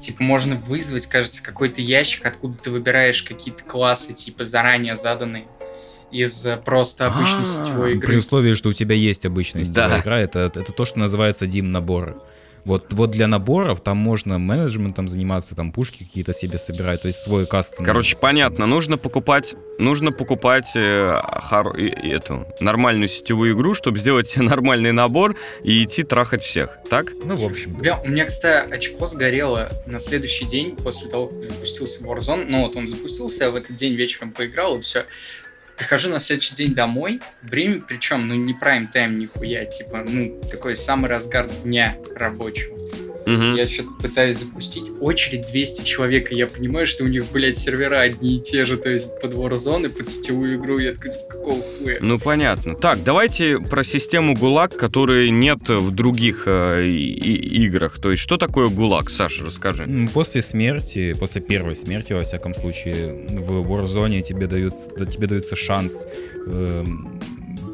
Типа, 0.00 0.22
можно 0.22 0.56
вызвать, 0.56 1.06
кажется, 1.06 1.42
какой-то 1.42 1.80
ящик, 1.80 2.26
откуда 2.26 2.56
ты 2.58 2.70
выбираешь 2.70 3.22
какие-то 3.22 3.62
классы, 3.64 4.12
типа, 4.12 4.44
заранее 4.44 4.96
заданные 4.96 5.44
из 6.10 6.46
э, 6.46 6.56
просто 6.56 7.06
обычной 7.06 7.42
А, 7.42 7.44
сетевой 7.44 7.90
При 7.98 8.06
игры. 8.06 8.18
условии, 8.18 8.54
что 8.54 8.68
у 8.68 8.72
тебя 8.72 8.94
есть 8.94 9.26
обычная 9.26 9.64
сетевая 9.64 9.88
Да. 9.90 10.00
игра, 10.00 10.18
это, 10.20 10.38
это 10.54 10.72
то, 10.72 10.84
что 10.84 10.98
называется 10.98 11.46
дим 11.46 11.68
наборы. 11.72 12.16
Вот, 12.66 12.92
вот 12.94 13.12
для 13.12 13.28
наборов 13.28 13.80
там 13.80 13.96
можно 13.96 14.38
менеджментом 14.38 15.06
заниматься, 15.06 15.54
там 15.54 15.70
пушки 15.70 16.02
какие-то 16.02 16.32
себе 16.32 16.58
собирать, 16.58 17.02
то 17.02 17.06
есть 17.06 17.20
свой 17.20 17.46
кастом. 17.46 17.84
Короче, 17.84 18.16
понятно, 18.16 18.66
нужно 18.66 18.98
покупать, 18.98 19.54
нужно 19.78 20.10
покупать 20.10 20.72
э, 20.74 21.14
хор- 21.22 21.76
и 21.76 22.08
эту 22.08 22.44
нормальную 22.58 23.06
сетевую 23.06 23.54
игру, 23.54 23.74
чтобы 23.74 24.00
сделать 24.00 24.28
себе 24.28 24.42
нормальный 24.48 24.90
набор 24.90 25.36
и 25.62 25.84
идти 25.84 26.02
трахать 26.02 26.42
всех, 26.42 26.70
так? 26.90 27.06
Ну, 27.24 27.36
в 27.36 27.44
общем. 27.44 27.72
Бля, 27.74 28.00
у 28.00 28.08
меня, 28.08 28.24
кстати, 28.24 28.68
очко 28.68 29.06
сгорело 29.06 29.68
на 29.86 30.00
следующий 30.00 30.44
день 30.44 30.74
после 30.74 31.08
того, 31.08 31.28
как 31.28 31.44
запустился 31.44 32.02
Warzone. 32.02 32.46
Ну 32.48 32.62
вот 32.62 32.74
он 32.74 32.88
запустился, 32.88 33.44
я 33.44 33.50
в 33.52 33.54
этот 33.54 33.76
день 33.76 33.94
вечером 33.94 34.32
поиграл, 34.32 34.78
и 34.78 34.80
все. 34.80 35.06
Прихожу 35.76 36.08
на 36.08 36.20
следующий 36.20 36.54
день 36.54 36.74
домой, 36.74 37.20
время 37.42 37.82
причем, 37.86 38.28
ну 38.28 38.34
не 38.34 38.54
прайм 38.54 38.86
тайм 38.86 39.18
нихуя, 39.18 39.64
типа, 39.66 40.04
ну 40.08 40.40
такой 40.50 40.74
самый 40.74 41.10
разгар 41.10 41.46
дня 41.64 41.96
рабочего. 42.14 42.76
Я 43.26 43.66
что-то 43.66 43.90
пытаюсь 44.00 44.38
запустить. 44.38 44.90
Очередь 45.00 45.46
200 45.50 45.84
человек, 45.84 46.30
и 46.30 46.36
я 46.36 46.46
понимаю, 46.46 46.86
что 46.86 47.02
у 47.04 47.08
них, 47.08 47.24
блядь, 47.32 47.58
сервера 47.58 48.00
одни 48.00 48.36
и 48.36 48.40
те 48.40 48.64
же, 48.64 48.76
то 48.76 48.88
есть 48.88 49.20
под 49.20 49.34
Warzone 49.34 49.86
и 49.86 49.88
под 49.88 50.08
сетевую 50.08 50.56
игру. 50.56 50.78
Я 50.78 50.94
такой, 50.94 51.10
типа, 51.10 51.24
какого 51.28 51.60
хуя? 51.78 51.98
Ну, 52.00 52.18
понятно. 52.20 52.74
Так, 52.76 53.02
давайте 53.02 53.58
про 53.58 53.82
систему 53.82 54.36
ГУЛАГ, 54.36 54.76
которой 54.76 55.30
нет 55.30 55.68
в 55.68 55.90
других 55.90 56.44
э, 56.46 56.84
и- 56.84 57.64
играх. 57.64 58.00
То 58.00 58.12
есть, 58.12 58.22
что 58.22 58.36
такое 58.36 58.68
ГУЛАГ, 58.68 59.10
Саша, 59.10 59.44
расскажи. 59.44 60.08
После 60.14 60.40
смерти, 60.40 61.14
после 61.18 61.40
первой 61.40 61.74
смерти, 61.74 62.12
во 62.12 62.22
всяком 62.22 62.54
случае, 62.54 63.26
в 63.28 63.70
Warzone 63.70 64.22
тебе 64.22 64.46
дается, 64.46 64.90
да, 64.96 65.04
тебе 65.04 65.26
дается 65.26 65.56
шанс 65.56 66.06
эм, 66.46 67.20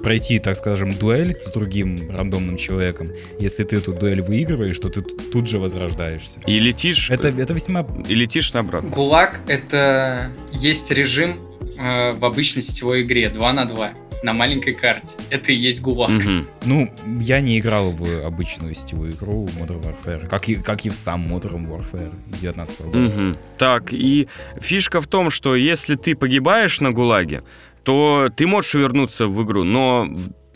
пройти, 0.03 0.39
так 0.39 0.57
скажем, 0.57 0.93
дуэль 0.93 1.37
с 1.43 1.51
другим 1.51 2.11
рандомным 2.11 2.57
человеком. 2.57 3.09
Если 3.39 3.65
ты 3.65 3.77
эту 3.77 3.93
дуэль 3.93 4.23
выигрываешь, 4.23 4.79
то 4.79 4.89
ты 4.89 5.03
тут 5.03 5.49
же 5.49 5.59
возрождаешься. 5.59 6.41
И 6.47 6.59
летишь, 6.59 7.11
Это, 7.11 7.29
это 7.29 7.53
весьма... 7.53 7.87
и 8.09 8.15
летишь 8.15 8.55
обратно. 8.55 8.91
ГУЛАГ— 8.91 9.41
это 9.47 10.31
есть 10.53 10.91
режим 10.91 11.37
э, 11.79 12.13
в 12.13 12.25
обычной 12.25 12.63
сетевой 12.63 13.03
игре 13.03 13.29
2 13.29 13.53
на 13.53 13.65
2 13.65 13.93
на 14.23 14.33
маленькой 14.33 14.75
карте. 14.75 15.15
Это 15.31 15.53
и 15.53 15.55
есть 15.57 15.83
ГУЛАГ. 15.83 16.11
Мгм. 16.11 16.49
Ну, 16.65 16.93
я 17.21 17.41
не 17.41 17.59
играл 17.59 17.91
в 17.91 18.25
обычную 18.25 18.75
сетевую 18.75 19.13
игру 19.13 19.49
Modern 19.59 19.83
Warfare, 19.83 20.29
как 20.29 20.49
и, 20.49 20.55
как 20.55 20.87
и 20.87 20.91
в 20.91 20.95
сам 20.95 21.27
Modern 21.27 21.69
Warfare 21.69 22.13
19 22.41 22.81
года. 22.83 22.99
Мгм. 22.99 23.37
Так, 23.59 23.93
и 23.93 24.29
фишка 24.61 25.01
в 25.01 25.07
том, 25.07 25.31
что 25.31 25.57
если 25.57 25.97
ты 25.97 26.15
погибаешь 26.15 26.81
на 26.81 26.93
ГУЛАГе, 26.93 27.43
то 27.85 28.29
ты 28.35 28.47
можешь 28.47 28.75
вернуться 28.75 29.27
в 29.27 29.43
игру, 29.43 29.65
но 29.65 30.09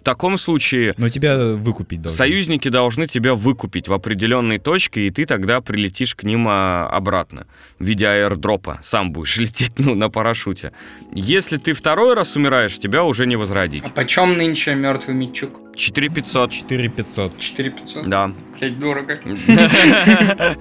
таком 0.06 0.38
случае 0.38 0.94
Но 0.98 1.08
тебя 1.08 1.36
выкупить 1.56 2.00
должны. 2.00 2.16
союзники 2.16 2.68
должны 2.68 3.08
тебя 3.08 3.34
выкупить 3.34 3.88
в 3.88 3.92
определенной 3.92 4.60
точке, 4.60 5.08
и 5.08 5.10
ты 5.10 5.24
тогда 5.24 5.60
прилетишь 5.60 6.14
к 6.14 6.22
ним 6.22 6.46
а, 6.48 6.88
обратно 6.88 7.48
в 7.80 7.84
виде 7.84 8.06
аирдропа. 8.06 8.78
Сам 8.84 9.10
будешь 9.12 9.36
лететь 9.38 9.72
ну, 9.78 9.96
на 9.96 10.08
парашюте. 10.08 10.70
Если 11.12 11.56
ты 11.56 11.72
второй 11.72 12.14
раз 12.14 12.36
умираешь, 12.36 12.78
тебя 12.78 13.02
уже 13.02 13.26
не 13.26 13.34
возродить. 13.34 13.82
А 13.84 13.88
почем 13.90 14.38
нынче 14.38 14.76
мертвый 14.76 15.16
Митчук? 15.16 15.60
4500. 15.74 16.52
4500. 16.52 17.40
4500? 17.40 18.08
Да. 18.08 18.30
Блять, 18.58 18.78
дорого. 18.78 19.18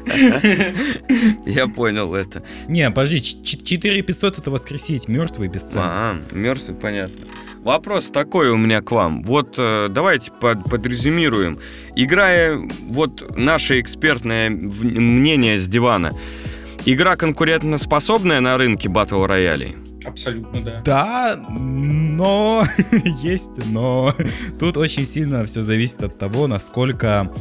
Я 1.46 1.68
понял 1.68 2.16
это. 2.16 2.44
Не, 2.68 2.90
подожди, 2.90 3.22
ч- 3.22 3.42
ч- 3.44 3.58
4500 3.64 4.40
это 4.40 4.52
воскресить, 4.52 5.08
мертвый 5.08 5.48
бесценно. 5.48 5.86
А, 5.86 6.22
мертвый, 6.32 6.76
понятно. 6.76 7.26
Вопрос 7.66 8.12
такой 8.12 8.52
у 8.52 8.58
меня 8.58 8.82
к 8.82 8.92
вам. 8.92 9.24
Вот 9.24 9.56
э, 9.58 9.88
давайте 9.90 10.32
под, 10.32 10.64
подрезюмируем. 10.70 11.60
Играя, 11.96 12.62
вот 12.90 13.36
наше 13.36 13.82
экспертное 13.82 14.52
мнение 14.52 15.58
с 15.58 15.68
дивана. 15.68 16.12
Игра 16.86 17.16
конкурентоспособная 17.16 18.40
на 18.40 18.60
рынке 18.60 18.88
батл 18.88 19.26
роялей? 19.26 19.78
Абсолютно, 20.06 20.64
да. 20.64 20.82
Да, 20.86 21.46
но 21.50 22.66
есть, 23.24 23.58
но 23.66 24.14
тут 24.60 24.78
очень 24.78 25.04
сильно 25.04 25.44
все 25.46 25.64
зависит 25.64 26.04
от 26.04 26.20
того, 26.20 26.46
насколько 26.46 27.34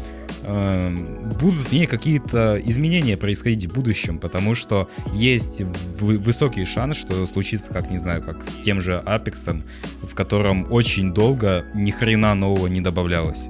будут 1.39 1.61
в 1.69 1.73
ней 1.73 1.87
какие-то 1.87 2.61
изменения 2.65 3.17
происходить 3.17 3.71
в 3.71 3.75
будущем, 3.75 4.19
потому 4.19 4.55
что 4.55 4.89
есть 5.13 5.63
вы- 6.01 6.19
высокий 6.19 6.65
шанс, 6.65 6.97
что 6.97 7.25
случится, 7.27 7.73
как 7.73 7.91
не 7.91 7.97
знаю, 7.97 8.23
как 8.23 8.45
с 8.45 8.63
тем 8.63 8.81
же 8.81 9.03
Apex, 9.07 9.63
в 10.03 10.15
котором 10.15 10.71
очень 10.73 11.13
долго 11.13 11.65
ни 11.75 11.91
хрена 11.91 12.35
нового 12.35 12.67
не 12.67 12.81
добавлялось. 12.81 13.49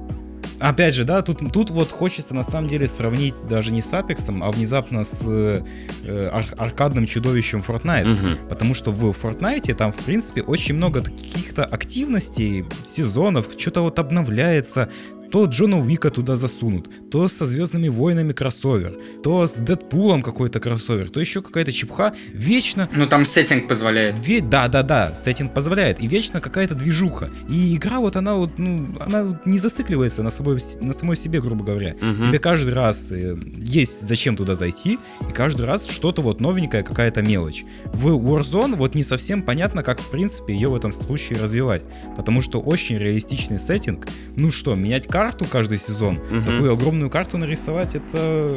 Опять 0.57 0.95
же, 0.95 1.03
да, 1.03 1.21
тут, 1.21 1.51
тут 1.51 1.69
вот 1.69 1.91
хочется 1.91 2.33
на 2.33 2.41
самом 2.43 2.69
деле 2.69 2.87
сравнить 2.87 3.33
даже 3.49 3.71
не 3.73 3.81
с 3.81 3.91
Apex, 3.91 4.39
а 4.41 4.51
внезапно 4.51 5.03
с 5.03 5.21
э, 5.25 5.61
э, 6.05 6.29
ар- 6.31 6.55
аркадным 6.57 7.05
чудовищем 7.07 7.59
Fortnite. 7.59 8.05
Мгм. 8.05 8.37
Потому 8.47 8.73
что 8.73 8.91
в 8.91 9.03
Fortnite 9.11 9.73
там, 9.73 9.91
в 9.91 9.97
принципе, 9.97 10.43
очень 10.43 10.75
много 10.75 11.01
каких-то 11.01 11.65
активностей, 11.65 12.63
сезонов, 12.85 13.47
что-то 13.57 13.81
вот 13.81 13.99
обновляется. 13.99 14.87
То 15.31 15.45
Джона 15.45 15.79
Уика 15.79 16.09
туда 16.09 16.35
засунут, 16.35 16.89
то 17.09 17.27
со 17.27 17.45
Звездными 17.45 17.87
войнами 17.89 18.33
кроссовер, 18.33 18.97
то 19.23 19.45
с 19.45 19.55
Дэдпулом 19.55 20.21
какой-то 20.21 20.59
кроссовер, 20.59 21.09
то 21.09 21.19
еще 21.19 21.41
какая-то 21.41 21.71
чепха. 21.71 22.13
Вечно 22.31 22.89
Ну 22.95 23.05
там 23.07 23.25
сеттинг 23.25 23.67
позволяет. 23.67 24.19
Ве- 24.19 24.41
Да, 24.47 24.67
да, 24.67 24.83
да, 24.83 25.15
сеттинг 25.15 25.53
позволяет. 25.53 26.01
И 26.01 26.07
вечно 26.07 26.39
какая-то 26.39 26.75
движуха. 26.75 27.29
И 27.49 27.75
игра 27.75 27.99
вот 27.99 28.15
она 28.15 28.35
вот, 28.35 28.57
ну, 28.57 28.87
она 28.99 29.23
вот 29.23 29.45
не 29.45 29.57
зацикливается 29.57 30.23
на, 30.23 30.29
собой, 30.31 30.59
на 30.81 30.93
самой 30.93 31.15
себе, 31.15 31.41
грубо 31.41 31.63
говоря. 31.65 31.95
Мгм. 32.01 32.25
Тебе 32.25 32.39
каждый 32.39 32.73
раз 32.73 33.11
э, 33.11 33.37
есть 33.57 34.01
зачем 34.01 34.35
туда 34.37 34.55
зайти, 34.55 34.99
и 35.27 35.31
каждый 35.33 35.65
раз 35.65 35.87
что-то 35.87 36.21
вот 36.21 36.39
новенькое, 36.41 36.83
какая-то 36.83 37.21
мелочь. 37.21 37.63
В 37.85 38.07
Warzone 38.07 38.75
вот 38.75 38.95
не 38.95 39.03
совсем 39.03 39.41
понятно, 39.41 39.83
как 39.83 39.99
в 39.99 40.09
принципе 40.11 40.53
ее 40.53 40.69
в 40.69 40.75
этом 40.75 40.91
случае 40.91 41.39
развивать. 41.39 41.83
Потому 42.15 42.41
что 42.41 42.59
очень 42.59 42.97
реалистичный 42.97 43.59
сеттинг. 43.59 44.07
Ну 44.35 44.51
что, 44.51 44.75
менять 44.75 45.07
карту 45.15 45.45
каждый 45.49 45.77
сезон, 45.77 46.19
Мгм. 46.29 46.43
такую 46.45 46.73
огромную 46.73 47.09
карту 47.09 47.37
нарисовать, 47.37 47.95
это... 47.95 48.51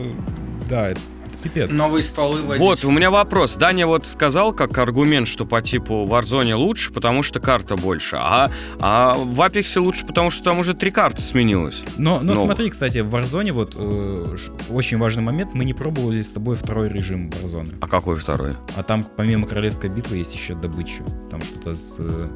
Да, 0.68 0.88
это, 0.88 1.00
пипец. 1.40 1.70
Новые 1.70 2.02
стволы 2.02 2.42
вводить. 2.42 2.61
Вот, 2.61 2.84
у 2.84 2.90
меня 2.90 3.12
вопрос. 3.12 3.54
Даня 3.56 3.86
вот 3.86 4.06
сказал 4.06 4.52
как 4.52 4.76
аргумент, 4.76 5.28
что 5.28 5.46
по 5.46 5.62
типу 5.62 6.04
в 6.04 6.12
Warzone 6.12 6.52
лучше, 6.54 6.92
потому 6.92 7.22
что 7.22 7.38
карта 7.38 7.76
больше, 7.76 8.16
а, 8.18 8.50
а 8.80 9.14
в 9.14 9.40
Apex 9.40 9.78
лучше, 9.80 10.04
потому 10.04 10.30
что 10.30 10.42
там 10.42 10.59
уже 10.59 10.74
три 10.74 10.90
карты 10.90 11.22
сменилось. 11.22 11.80
Но, 11.96 12.16
но 12.16 12.34
новых. 12.34 12.42
смотри, 12.42 12.70
кстати, 12.70 12.98
в 12.98 13.14
Warzone 13.14 13.52
вот 13.52 13.74
э, 13.76 14.36
очень 14.68 14.98
важный 14.98 15.22
момент, 15.22 15.54
мы 15.54 15.64
не 15.64 15.74
пробовали 15.74 16.22
с 16.22 16.32
тобой 16.32 16.56
второй 16.56 16.88
режим 16.88 17.30
Warzone. 17.30 17.76
А 17.80 17.86
какой 17.86 18.16
второй? 18.16 18.56
А 18.76 18.82
там 18.82 19.04
помимо 19.16 19.46
Королевской 19.46 19.88
битвы 19.90 20.16
есть 20.16 20.34
еще 20.34 20.56
добыча. 20.56 21.04
Там 21.30 21.40
что-то 21.40 21.76
с 21.76 21.96
э, 22.00 22.28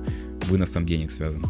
выносом 0.44 0.86
денег 0.86 1.12
связано. 1.12 1.44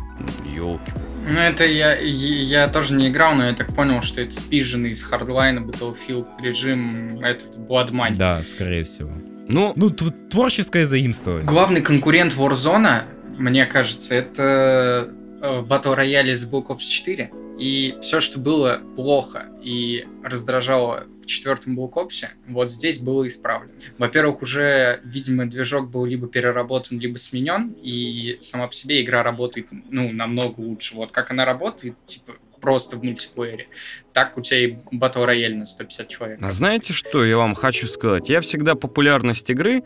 Елки. 0.55 0.93
Ну, 1.29 1.39
это 1.39 1.65
я, 1.65 1.95
я, 1.97 2.69
тоже 2.69 2.95
не 2.95 3.09
играл, 3.09 3.35
но 3.35 3.47
я 3.47 3.53
так 3.55 3.75
понял, 3.75 4.03
что 4.03 4.21
это 4.21 4.33
спиженный 4.33 4.91
из 4.91 5.03
хардлайна 5.03 5.61
Battlefield 5.61 6.27
режим, 6.43 7.21
этот 7.21 7.57
Blood 7.57 7.91
Money. 7.91 8.17
Да, 8.17 8.43
скорее 8.43 8.85
всего. 8.85 9.11
Ну, 9.49 9.73
Ну, 9.77 9.91
тв- 9.91 10.13
творческое 10.31 10.85
заимствование. 10.87 11.47
Главный 11.47 11.81
конкурент 11.81 12.33
Warzone, 12.35 13.03
мне 13.39 13.67
кажется, 13.67 14.15
это 14.15 15.09
э, 15.41 15.63
Battle 15.63 15.97
Royale 15.97 16.33
из 16.33 16.45
Black 16.51 16.67
Ops 16.69 16.81
4. 16.89 17.31
И 17.59 17.95
все, 18.01 18.21
что 18.21 18.41
было 18.41 18.81
плохо 18.97 19.47
и 19.63 20.07
раздражало 20.25 21.05
в 21.23 21.27
четвертом 21.27 21.79
Black 21.79 21.93
Ops, 21.93 22.27
вот 22.49 22.71
здесь 22.71 22.99
было 22.99 23.27
исправлено. 23.27 23.73
Во-первых, 23.99 24.43
уже, 24.43 25.01
видимо, 25.05 25.47
движок 25.47 25.91
был 25.91 26.05
либо 26.05 26.27
переработан, 26.27 26.99
либо 26.99 27.17
сменен, 27.17 27.75
и 27.83 28.39
сама 28.41 28.67
по 28.67 28.75
себе 28.75 29.03
игра 29.03 29.23
работает, 29.23 29.69
ну, 29.91 30.13
намного 30.13 30.61
лучше. 30.61 30.95
Вот 30.97 31.13
как 31.13 31.31
она 31.31 31.45
работает, 31.45 31.95
типа, 32.07 32.35
просто 32.61 32.97
в 32.97 33.03
мультиплеере, 33.03 33.67
так 34.13 34.39
у 34.39 34.41
тебя 34.41 34.65
и 34.65 34.73
Battle 34.93 35.27
Royale 35.27 35.55
на 35.55 35.67
150 35.67 36.09
человек. 36.09 36.39
а 36.41 36.53
знаете, 36.53 36.93
что 36.93 37.25
я 37.25 37.37
вам 37.37 37.55
хочу 37.55 37.89
сказать? 37.89 38.29
Я 38.29 38.41
всегда 38.41 38.75
популярность 38.77 39.51
игры 39.51 39.83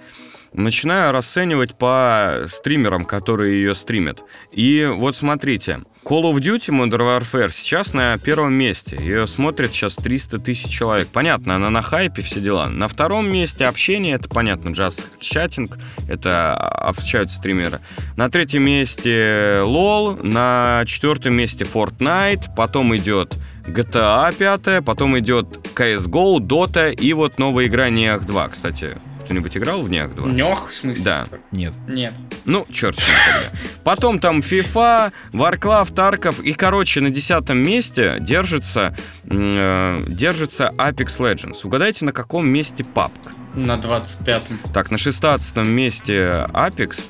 начинаю 0.53 1.13
расценивать 1.13 1.77
по 1.77 2.43
стримерам, 2.47 3.05
которые 3.05 3.63
ее 3.63 3.75
стримят. 3.75 4.23
И 4.53 4.89
вот 4.93 5.17
смотрите, 5.17 5.81
Call 6.07 6.23
of 6.23 6.39
Duty 6.39 6.71
Modern 6.71 7.01
Warfare 7.01 7.51
сейчас 7.51 7.93
на 7.93 8.17
первом 8.17 8.53
месте. 8.53 8.97
Ее 8.97 9.27
смотрят 9.27 9.73
сейчас 9.73 9.97
300 9.97 10.39
тысяч 10.39 10.69
человек. 10.69 11.09
Понятно, 11.09 11.57
она 11.57 11.69
на 11.69 11.83
хайпе, 11.83 12.23
все 12.23 12.39
дела. 12.39 12.69
На 12.69 12.87
втором 12.87 13.29
месте 13.29 13.67
общение, 13.67 14.15
это 14.15 14.29
понятно, 14.29 14.69
Just 14.69 15.03
Chatting, 15.19 15.69
это 16.09 16.55
общаются 16.55 17.39
стримеры. 17.39 17.81
На 18.15 18.31
третьем 18.31 18.63
месте 18.63 19.63
LOL, 19.65 20.25
на 20.25 20.85
четвертом 20.87 21.35
месте 21.35 21.65
Fortnite, 21.65 22.55
потом 22.57 22.97
идет 22.97 23.35
GTA 23.67 24.33
5, 24.33 24.85
потом 24.85 25.19
идет 25.19 25.59
CSGO, 25.75 26.39
Dota 26.39 26.95
и 26.95 27.13
вот 27.15 27.41
новая 27.41 27.67
игра 27.67 27.91
Неах 27.91 28.27
2. 28.27 28.49
Кстати, 28.51 28.97
кто-нибудь 29.27 29.57
играл 29.57 29.83
в 29.83 29.91
Неах 29.91 30.15
2? 30.15 30.29
Нёх, 30.29 30.71
в 30.71 30.75
смысле? 30.75 31.05
Да. 31.05 31.27
Нет. 31.51 31.75
Нет. 31.87 32.15
Ну, 32.45 32.65
черт 32.73 32.99
с 32.99 33.07
ним 33.07 33.17
тогда. 33.27 33.59
Потом 33.85 34.21
там 34.21 34.39
FIFA, 34.39 35.13
Warcraft, 35.33 35.93
Tarkov. 35.93 36.43
И, 36.43 36.55
короче, 36.55 37.01
на 37.01 37.11
десятом 37.11 37.59
месте 37.59 38.17
держится, 38.21 38.97
э, 39.25 40.01
держится 40.07 40.73
Apex 40.77 41.19
Legends. 41.19 41.59
Угадайте, 41.65 42.05
на 42.05 42.13
каком 42.13 42.49
месте 42.49 42.85
PUBG? 42.85 43.11
На 43.57 43.77
25-м. 43.77 44.59
Так, 44.73 44.91
на 44.91 44.99
шестнадцатом 44.99 45.69
месте 45.69 46.47
Apex, 46.53 47.01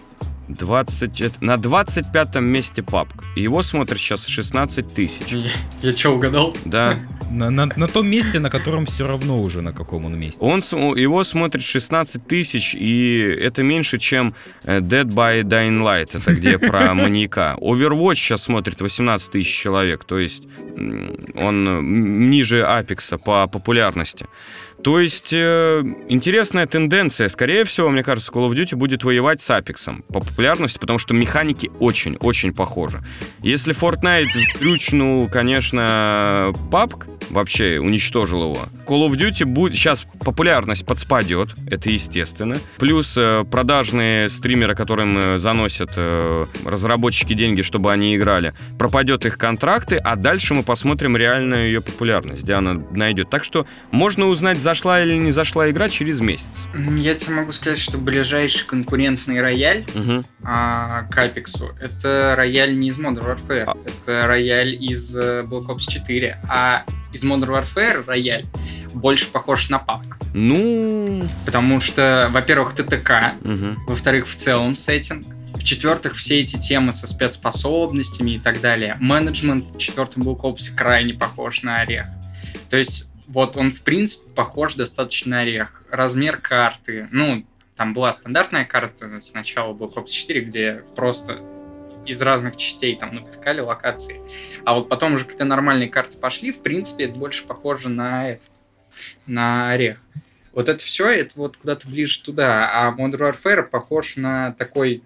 20, 0.49 1.21
это- 1.21 1.45
на 1.45 1.57
25 1.57 2.37
месте 2.41 2.83
PUBG. 2.83 3.09
Его 3.37 3.63
смотрит 3.63 3.99
сейчас 3.99 4.27
16 4.27 4.95
тысяч. 4.95 5.27
Я, 5.29 5.43
я 5.83 5.93
чё, 5.93 6.13
угадал? 6.15 6.57
Да. 6.65 6.95
На, 7.31 7.51
на- 7.51 7.67
на 7.77 7.89
том 7.89 8.07
месте, 8.09 8.39
на 8.39 8.51
котором 8.51 8.87
все 8.87 9.07
равно 9.07 9.43
уже 9.43 9.61
на 9.61 9.73
каком 9.73 10.05
он 10.05 10.17
месте. 10.19 10.45
Он, 10.45 10.61
его 10.97 11.25
смотрит 11.25 11.65
16 11.65 12.25
тысяч, 12.27 12.75
и 12.75 13.19
это 13.41 13.65
меньше, 13.65 13.99
чем 13.99 14.35
э, 14.63 14.79
Dead 14.81 15.05
by 15.07 15.43
Dying 15.43 15.81
Light, 15.83 16.11
это 16.17 16.33
где 16.35 16.59
про 16.71 16.95
маньяка. 16.95 17.57
Overwatch 17.61 18.15
сейчас 18.15 18.45
смотрит 18.45 18.81
18 18.81 19.31
тысяч 19.33 19.53
человек, 19.53 20.05
то 20.05 20.19
есть 20.19 20.45
он 21.35 21.69
м, 21.69 22.31
ниже 22.31 22.65
Апекса 22.65 23.19
по 23.19 23.47
популярности. 23.49 24.27
То 24.87 25.01
есть 25.01 25.33
э, 25.33 25.83
интересная 26.09 26.65
тенденция. 26.69 27.29
Скорее 27.29 27.65
всего, 27.65 27.91
мне 27.91 28.05
кажется, 28.05 28.31
Call 28.31 28.49
of 28.49 28.55
Duty 28.55 28.77
будет 28.77 29.03
воевать 29.03 29.43
с 29.43 29.51
Апексом 29.51 30.05
по 30.07 30.21
популярности, 30.21 30.79
потому 30.79 31.01
что 31.01 31.13
механики 31.13 31.73
очень-очень 31.81 32.55
похожи. 32.55 33.03
Если 33.43 33.75
Fortnite 33.75 34.29
включнул, 34.55 35.29
конечно, 35.29 36.53
PUBG, 36.71 37.17
вообще 37.31 37.81
уничтожил 37.81 38.45
его, 38.45 38.69
Call 38.87 39.09
of 39.09 39.17
Duty 39.17 39.45
будет... 39.45 39.75
Сейчас 39.75 40.07
популярность 40.21 40.87
подспадет, 40.87 41.55
это 41.69 41.91
естественно. 41.91 42.57
Плюс 42.79 43.17
э, 43.19 43.45
продажные 43.51 44.29
стримеры, 44.29 44.77
которым 44.77 45.19
э, 45.19 45.39
заносят 45.41 45.91
э, 45.97 46.47
разработчики 46.65 47.33
деньги, 47.35 47.63
чтобы 47.63 47.93
они 47.93 48.15
играли, 48.15 48.55
пропадет 48.79 49.27
их 49.27 49.37
контракты, 49.39 49.97
а 49.97 50.15
дальше 50.15 50.55
мы 50.55 50.63
посмотрим 50.63 51.17
реальную 51.17 51.67
ее 51.67 51.81
популярность, 51.81 52.45
где 52.45 52.55
она 52.55 52.75
найдет. 52.93 53.31
Так 53.31 53.43
что 53.43 53.67
можно 53.91 54.27
узнать, 54.27 54.61
зашла 54.77 55.03
или 55.03 55.15
не 55.15 55.31
зашла 55.31 55.71
игра 55.71 55.89
через 55.89 56.21
месяц. 56.21 56.49
Я 56.99 57.15
тебе 57.15 57.35
могу 57.35 57.53
сказать, 57.53 57.79
что 57.79 57.97
ближайший 57.97 58.67
конкурентный 58.67 59.41
рояль 59.41 59.87
Мгм. 59.95 60.25
а, 60.45 61.05
к 61.05 61.17
Апексу 61.19 61.71
это 61.81 62.35
рояль 62.37 62.79
не 62.79 62.89
из 62.89 62.99
Modern 62.99 63.27
Warfare, 63.39 63.65
А. 63.67 63.77
это 63.87 64.27
рояль 64.27 64.75
из 64.75 65.17
э, 65.17 65.43
Black 65.49 65.67
Ops 65.69 65.89
4, 65.89 66.39
а 66.49 66.85
из 67.13 67.25
Modern 67.25 67.63
Warfare 67.65 68.05
рояль 68.07 68.45
больше 68.93 69.29
похож 69.29 69.71
на 69.71 69.77
PUBG. 69.79 70.15
Ну... 70.35 71.25
Потому 71.47 71.81
что, 71.81 72.29
во-первых, 72.31 72.75
ТТК, 72.75 73.33
мгм. 73.43 73.79
во-вторых, 73.87 74.29
в 74.29 74.35
целом 74.37 74.77
сеттинг, 74.77 75.27
в-четвертых, 75.55 76.15
все 76.17 76.41
эти 76.41 76.59
темы 76.59 76.93
со 76.93 77.07
спецспособностями 77.07 78.33
и 78.33 78.39
так 78.39 78.61
далее. 78.61 78.97
Менеджмент 79.01 79.65
в 79.75 79.79
четвертом 79.79 80.23
Black 80.25 80.41
Ops 80.43 80.75
крайне 80.77 81.15
похож 81.15 81.63
на 81.63 81.81
орех. 81.81 82.07
То 82.69 82.77
есть, 82.77 83.11
вот 83.27 83.57
он, 83.57 83.71
в 83.71 83.81
принципе, 83.83 84.29
похож 84.31 84.75
достаточно 84.75 85.37
на 85.37 85.41
орех. 85.41 85.83
Размер 85.91 86.39
карты, 86.39 87.09
ну, 87.11 87.45
там 87.77 87.93
была 87.93 88.13
стандартная 88.13 88.65
карта 88.65 89.21
с 89.21 89.35
начала 89.35 89.73
Black 89.75 89.95
Ops 89.95 90.09
4, 90.09 90.41
где 90.43 90.83
просто 90.95 91.41
из 92.07 92.23
разных 92.23 92.57
частей 92.57 92.97
там 92.97 93.15
навтыкали 93.17 93.61
локации. 93.61 94.21
А 94.65 94.75
вот 94.75 94.89
потом 94.89 95.15
уже, 95.15 95.25
когда 95.25 95.45
нормальные 95.45 95.89
карты 95.89 96.17
пошли, 96.19 96.53
в 96.53 96.61
принципе, 96.61 97.05
это 97.07 97.19
больше 97.19 97.45
похоже 97.45 97.89
на 97.89 98.31
этот, 98.31 98.51
на 99.27 99.71
орех. 99.71 100.01
Вот 100.53 100.69
это 100.69 100.83
все, 100.83 101.09
это 101.11 101.35
вот 101.37 101.57
куда-то 101.59 101.87
ближе 101.89 102.23
туда. 102.23 102.71
А 102.73 102.91
Modern 102.97 103.35
Warfare 103.35 103.65
похож 103.65 104.17
на 104.17 104.53
такой 104.53 105.03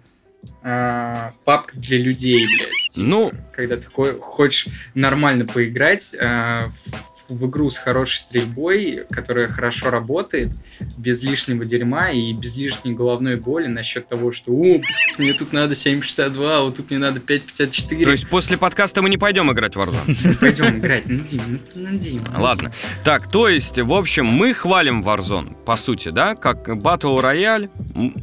э, 0.63 1.31
папк 1.43 1.73
для 1.73 1.97
людей, 1.97 2.45
блядь. 2.45 2.91
Ну, 2.95 3.31
Когда 3.51 3.75
ты 3.77 3.87
хо- 3.87 4.19
хочешь 4.21 4.67
нормально 4.93 5.45
поиграть 5.45 6.13
э, 6.13 6.67
в, 6.67 7.10
в 7.31 7.47
игру 7.47 7.69
с 7.69 7.77
хорошей 7.77 8.19
стрельбой, 8.19 9.05
которая 9.09 9.47
хорошо 9.47 9.89
работает, 9.89 10.51
без 10.97 11.23
лишнего 11.23 11.65
дерьма 11.65 12.09
и 12.09 12.33
без 12.33 12.57
лишней 12.57 12.93
головной 12.93 13.37
боли 13.37 13.67
насчет 13.67 14.07
того, 14.07 14.31
что 14.31 14.51
«О, 14.51 14.79
блядь, 14.79 15.19
мне 15.19 15.33
тут 15.33 15.53
надо 15.53 15.73
7.62, 15.73 16.57
а 16.57 16.61
вот 16.61 16.77
тут 16.77 16.89
мне 16.89 16.99
надо 16.99 17.19
5.54». 17.19 18.03
то 18.03 18.11
есть 18.11 18.27
после 18.27 18.57
подкаста 18.57 19.01
мы 19.01 19.09
не 19.09 19.17
пойдем 19.17 19.51
играть 19.51 19.75
в 19.75 19.79
Warzone. 19.79 20.37
Пойдем 20.39 20.79
играть, 20.79 21.07
ну, 21.07 21.19
Дим, 21.19 21.41
ну, 21.47 21.59
ну, 21.75 21.97
Дим. 21.97 22.23
ну, 22.31 22.41
Ладно. 22.41 22.71
Так, 23.03 23.31
то 23.31 23.47
есть, 23.47 23.79
в 23.79 23.93
общем, 23.93 24.25
мы 24.25 24.53
хвалим 24.53 25.01
Warzone, 25.03 25.55
по 25.63 25.77
сути, 25.77 26.09
да? 26.09 26.35
Как 26.35 26.67
Battle 26.67 27.21
Royale 27.21 27.69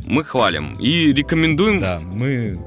мы 0.06 0.24
хвалим 0.24 0.74
и 0.74 1.12
рекомендуем 1.12 1.80
Да, 1.80 2.00
мы... 2.00 2.58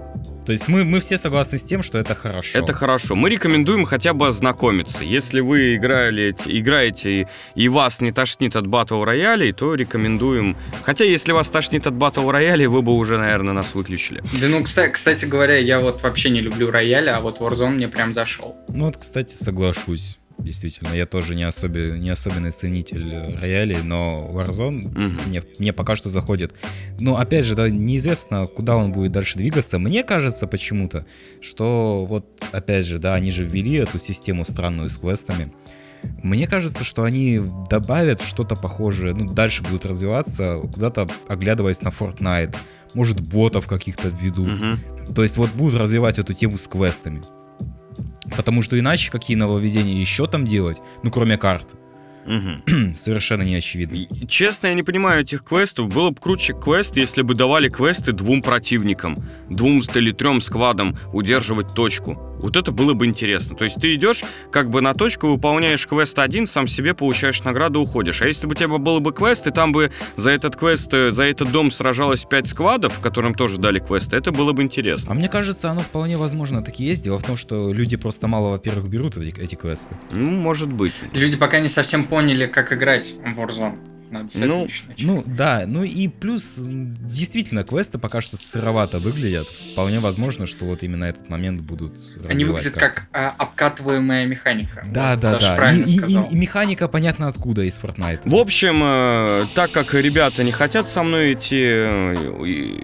То 0.52 0.54
есть 0.54 0.68
мы, 0.68 0.84
мы 0.84 1.00
все 1.00 1.18
согласны 1.18 1.58
с 1.58 1.64
тем, 1.64 1.82
что 1.82 1.98
это 1.98 2.14
хорошо. 2.14 2.60
Это 2.60 2.74
хорошо. 2.74 3.16
Мы 3.16 3.30
рекомендуем 3.30 3.86
хотя 3.86 4.14
бы 4.14 4.28
ознакомиться. 4.28 5.02
Если 5.02 5.40
вы 5.40 5.78
играли, 5.78 6.36
играете 6.46 7.30
и, 7.56 7.70
вас 7.70 8.02
не 8.02 8.12
тошнит 8.12 8.58
от 8.58 8.68
батл 8.68 9.02
роялей, 9.06 9.54
то 9.54 9.76
рекомендуем. 9.76 10.58
Хотя, 10.84 11.06
если 11.06 11.32
вас 11.32 11.50
тошнит 11.50 11.88
от 11.88 11.94
батл 11.94 12.30
роялей, 12.30 12.68
вы 12.68 12.82
бы 12.82 12.92
уже, 12.98 13.18
наверное, 13.18 13.54
нас 13.54 13.74
выключили. 13.74 14.22
Да 14.42 14.50
ну, 14.50 14.62
кстати, 14.62 14.92
кстати 14.92 15.24
говоря, 15.24 15.58
я 15.58 15.80
вот 15.80 16.04
вообще 16.04 16.30
не 16.30 16.42
люблю 16.42 16.70
рояли, 16.70 17.08
а 17.08 17.22
вот 17.22 17.40
Warzone 17.40 17.76
мне 17.76 17.88
прям 17.88 18.12
зашел. 18.12 18.58
Ну 18.68 18.88
вот, 18.88 18.98
кстати, 18.98 19.36
соглашусь. 19.36 20.18
Действительно, 20.44 20.94
я 20.94 21.06
тоже 21.06 21.36
не, 21.36 21.44
особи- 21.44 21.98
не 21.98 22.10
особенный 22.10 22.52
ценитель 22.52 23.14
э, 23.14 23.36
роялей, 23.38 23.78
но 23.84 24.30
Warzone 24.34 24.90
Мгм. 24.90 25.18
мне, 25.28 25.44
мне 25.60 25.74
пока 25.74 25.96
что 25.96 26.10
заходит. 26.10 26.54
Но 27.00 27.18
опять 27.18 27.46
же, 27.46 27.56
да, 27.56 27.70
неизвестно, 27.70 28.46
куда 28.48 28.76
он 28.78 28.92
будет 28.92 29.12
дальше 29.12 29.38
двигаться. 29.38 29.80
Мне 29.80 30.04
кажется 30.04 30.48
почему-то, 30.48 31.06
что 31.42 32.06
вот, 32.08 32.26
опять 32.52 32.86
же, 32.86 32.98
да, 33.00 33.14
они 33.16 33.32
же 33.32 33.46
ввели 33.46 33.74
эту 33.76 34.00
систему 34.00 34.46
странную 34.46 34.90
с 34.90 34.98
квестами. 34.98 35.52
Мне 36.24 36.48
кажется, 36.48 36.84
что 36.84 37.04
они 37.04 37.40
добавят 37.70 38.22
что-то 38.22 38.56
похожее, 38.56 39.14
ну, 39.14 39.32
дальше 39.32 39.62
будут 39.62 39.86
развиваться, 39.86 40.60
куда-то 40.74 41.08
оглядываясь 41.28 41.82
на 41.82 41.90
Fortnite. 41.90 42.56
Может, 42.96 43.22
ботов 43.22 43.68
каких-то 43.68 44.10
введут. 44.10 44.48
Мгм. 44.60 44.80
То 45.14 45.22
есть 45.22 45.38
вот 45.38 45.52
будут 45.52 45.80
развивать 45.80 46.18
эту 46.20 46.34
тему 46.34 46.58
с 46.58 46.68
квестами. 46.68 47.22
Потому 48.36 48.62
что 48.62 48.80
иначе 48.80 49.12
какие 49.12 49.36
нововведения 49.38 50.00
еще 50.00 50.28
там 50.28 50.46
делать, 50.48 50.82
ну 51.04 51.12
кроме 51.12 51.38
карт, 51.38 51.68
Мгм. 52.26 52.96
совершенно 52.96 53.42
не 53.42 53.56
очевидно. 53.56 54.28
Честно, 54.28 54.68
я 54.68 54.74
не 54.76 54.84
понимаю 54.84 55.22
этих 55.22 55.44
квестов. 55.44 55.90
Было 55.90 56.12
бы 56.12 56.18
круче 56.22 56.54
квест, 56.54 56.96
если 56.96 57.24
бы 57.24 57.34
давали 57.34 57.68
квесты 57.68 58.12
двум 58.12 58.42
противникам, 58.44 59.24
двум 59.50 59.82
или 59.96 60.12
трем 60.12 60.40
сквадам 60.42 60.96
удерживать 61.14 61.74
точку. 61.74 62.31
Вот 62.42 62.56
это 62.56 62.72
было 62.72 62.94
бы 62.94 63.06
интересно. 63.06 63.56
То 63.56 63.66
есть 63.66 63.78
ты 63.80 63.96
идешь 63.96 64.24
как 64.52 64.70
бы 64.70 64.82
на 64.82 64.94
точку, 64.94 65.28
выполняешь 65.28 65.88
квест 65.88 66.18
один, 66.20 66.48
сам 66.48 66.68
себе 66.68 66.94
получаешь 66.94 67.44
награду, 67.44 67.82
уходишь. 67.82 68.22
А 68.22 68.28
если 68.28 68.48
бы 68.48 68.52
у 68.52 68.56
тебя 68.56 68.68
был 68.68 69.00
бы 69.00 69.14
квест, 69.14 69.48
и 69.48 69.52
там 69.52 69.72
бы 69.72 69.92
за 70.16 70.32
этот 70.32 70.56
квест, 70.56 70.94
э, 70.94 71.12
за 71.12 71.24
этот 71.24 71.52
дом 71.52 71.72
сражалось 71.72 72.26
пять 72.26 72.48
сквадов, 72.48 73.00
которым 73.00 73.34
тоже 73.34 73.58
дали 73.58 73.80
квесты, 73.80 74.16
это 74.16 74.32
было 74.32 74.54
бы 74.54 74.64
интересно. 74.64 75.12
А 75.12 75.14
мне 75.14 75.30
кажется, 75.30 75.70
оно 75.70 75.82
вполне 75.82 76.18
возможно 76.18 76.64
так 76.64 76.80
и 76.80 76.84
есть. 76.84 77.04
Дело 77.04 77.20
в 77.20 77.24
том, 77.24 77.38
что 77.38 77.72
люди 77.74 77.98
просто 77.98 78.28
мало, 78.28 78.52
во-первых, 78.52 78.88
берут 78.88 79.18
эти, 79.18 79.40
эти 79.40 79.56
квесты. 79.56 79.96
Ну, 80.12 80.30
может 80.32 80.72
быть. 80.72 80.94
Люди 81.14 81.38
пока 81.38 81.60
не 81.60 81.70
совсем 81.70 82.06
поняли, 82.06 82.46
как 82.46 82.74
играть 82.74 83.14
в 83.24 83.40
Warzone. 83.40 83.92
Надо 84.12 84.30
с 84.30 84.36
Ну, 84.36 84.64
начать. 84.64 84.84
Ну 85.00 85.24
да, 85.26 85.64
ну 85.66 85.84
и 85.84 86.08
плюс, 86.10 86.56
действительно, 86.60 87.64
квесты 87.64 87.98
пока 87.98 88.20
что 88.22 88.36
сыровато 88.38 89.00
выглядят. 89.00 89.48
Вполне 89.72 90.00
возможно, 90.02 90.46
что 90.46 90.66
вот 90.66 90.84
именно 90.84 91.06
этот 91.06 91.30
момент 91.30 91.62
будут 91.62 91.98
Они 92.30 92.44
выглядят 92.44 92.74
как-то. 92.74 93.02
как 93.02 93.08
а, 93.14 93.34
обкатываемая 93.38 94.28
механика. 94.28 94.84
Да, 94.86 95.12
Вот 95.12 95.22
да, 95.22 95.32
Саша 95.40 95.56
да. 95.56 95.72
И, 95.74 95.82
и- 95.82 95.98
сказал. 95.98 96.24
и- 96.26 96.34
и 96.34 96.36
механика 96.36 96.88
понятно 96.90 97.28
откуда 97.30 97.64
из 97.64 97.80
Fortnite. 97.80 98.22
В 98.26 98.36
общем, 98.36 98.82
э, 98.84 99.46
так 99.56 99.72
как 99.72 99.94
ребята 99.94 100.44
не 100.44 100.52
хотят 100.52 100.88
со 100.90 101.04
мной 101.04 101.34
идти 101.34 101.62
э, 101.64 102.14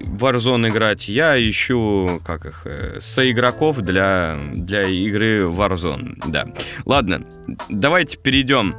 в 0.06 0.24
Warzone 0.24 0.70
играть, 0.70 1.10
я 1.10 1.38
ищу, 1.38 2.22
как 2.26 2.46
их, 2.46 2.62
э, 2.66 3.00
соигроков 3.02 3.82
для, 3.82 4.40
для 4.54 4.84
игры 4.84 5.42
Warzone, 5.50 6.22
да. 6.28 6.48
Ладно, 6.86 7.22
давайте 7.70 8.18
перейдем 8.18 8.74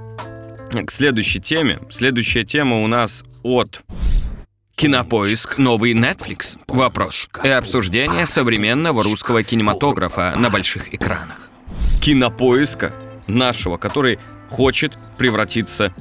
к 0.70 0.90
следующей 0.90 1.40
теме. 1.40 1.80
Следующая 1.90 2.44
тема 2.44 2.82
у 2.82 2.86
нас 2.86 3.24
от 3.42 3.82
Кинопоиск 4.76 5.58
новый 5.58 5.92
Netflix? 5.92 6.56
Вопрос. 6.68 7.28
И 7.42 7.48
обсуждение 7.48 8.26
современного 8.26 9.02
русского 9.02 9.42
кинематографа 9.42 10.34
на 10.36 10.50
больших 10.50 10.94
экранах. 10.94 11.50
Кинопоиска 12.00 12.92
нашего, 13.26 13.76
который 13.76 14.20
хочет 14.50 14.96
превратиться 15.16 15.92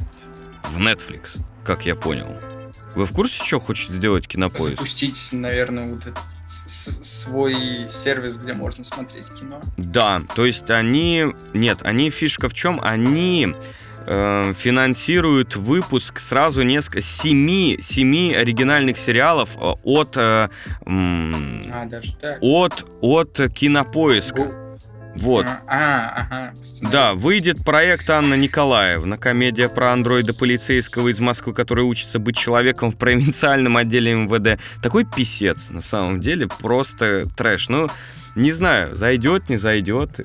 в 0.64 0.78
Netflix, 0.78 1.40
как 1.64 1.86
я 1.86 1.96
понял. 1.96 2.38
Вы 2.94 3.06
в 3.06 3.12
курсе, 3.14 3.44
что 3.44 3.60
хочет 3.60 3.92
сделать 3.92 4.28
кинопоиск? 4.28 4.72
Запустить, 4.72 5.30
наверное, 5.32 5.88
вот 5.88 6.06
этот 6.06 6.20
свой 6.46 7.56
сервис, 7.90 8.38
где 8.38 8.54
можно 8.54 8.84
смотреть 8.84 9.30
кино. 9.34 9.60
Да, 9.78 10.22
то 10.36 10.46
есть 10.46 10.70
они... 10.72 11.26
Нет, 11.54 11.80
они 11.84 12.10
фишка 12.10 12.48
в 12.48 12.54
чем? 12.54 12.80
Они 12.82 13.56
э, 14.08 14.54
финансируют 14.58 15.56
выпуск 15.56 16.20
сразу 16.20 16.64
несколько... 16.64 17.02
Семи, 17.02 17.78
семи 17.82 18.34
оригинальных 18.34 18.98
сериалов 18.98 19.50
э, 19.58 19.74
от... 19.84 20.18
э, 20.18 20.50
м, 20.86 21.64
А, 21.72 21.88
от, 22.42 22.86
от 23.02 23.42
кинопоиска. 23.54 24.68
Вот. 25.18 25.46
А, 25.46 25.60
а, 25.68 26.22
ага. 26.22 26.54
Да, 26.92 27.14
выйдет 27.14 27.64
проект 27.66 28.10
Анна 28.10 28.36
Николаевна, 28.36 29.18
комедия 29.18 29.68
про 29.68 29.92
андроида 29.94 30.34
полицейского 30.34 31.08
из 31.08 31.20
Москвы, 31.20 31.54
который 31.54 31.84
учится 31.86 32.20
быть 32.20 32.38
человеком 32.38 32.92
в 32.92 32.98
провинциальном 32.98 33.78
отделе 33.78 34.14
МВД. 34.14 34.62
Такой 34.82 35.06
писец, 35.06 35.70
на 35.70 35.82
самом 35.82 36.20
деле, 36.20 36.48
просто 36.60 37.26
трэш. 37.36 37.70
Ну, 37.70 37.88
не 38.36 38.52
знаю, 38.52 38.94
зайдет, 38.94 39.50
не 39.50 39.58
зайдет. 39.58 40.20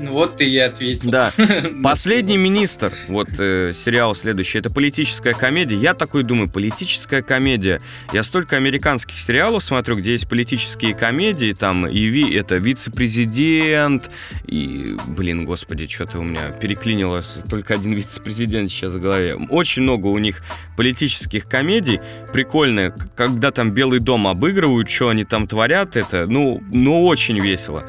Ну 0.00 0.12
вот 0.12 0.36
ты 0.36 0.48
и 0.48 0.58
ответил. 0.58 1.10
Да. 1.10 1.32
Ну, 1.74 1.82
Последний 1.82 2.36
министр, 2.36 2.92
вот 3.08 3.28
э, 3.38 3.72
сериал 3.74 4.14
следующий, 4.14 4.58
это 4.58 4.70
политическая 4.70 5.34
комедия. 5.34 5.76
Я 5.76 5.94
такой 5.94 6.22
думаю, 6.24 6.48
политическая 6.48 7.22
комедия. 7.22 7.80
Я 8.12 8.22
столько 8.22 8.56
американских 8.56 9.18
сериалов 9.18 9.62
смотрю, 9.62 9.96
где 9.96 10.12
есть 10.12 10.28
политические 10.28 10.94
комедии, 10.94 11.52
там 11.52 11.86
и 11.86 11.98
ви, 12.06 12.34
это 12.34 12.56
вице-президент, 12.56 14.10
и, 14.46 14.96
блин, 15.08 15.44
господи, 15.44 15.86
что-то 15.86 16.18
у 16.18 16.22
меня 16.22 16.50
переклинило 16.60 17.20
с- 17.22 17.44
только 17.48 17.74
один 17.74 17.92
вице-президент 17.92 18.70
сейчас 18.70 18.94
в 18.94 19.00
голове. 19.00 19.34
Очень 19.50 19.82
много 19.82 20.06
у 20.08 20.18
них 20.18 20.42
политических 20.76 21.46
комедий, 21.48 22.00
прикольные, 22.32 22.90
к- 22.90 23.08
когда 23.14 23.50
там 23.50 23.70
Белый 23.72 24.00
дом 24.00 24.26
обыгрывают, 24.26 24.88
что 24.90 25.08
они 25.10 25.24
там 25.24 25.46
творят, 25.46 25.96
это, 25.96 26.26
ну, 26.26 26.62
ну 26.72 27.04
очень 27.06 27.38
весело. 27.40 27.84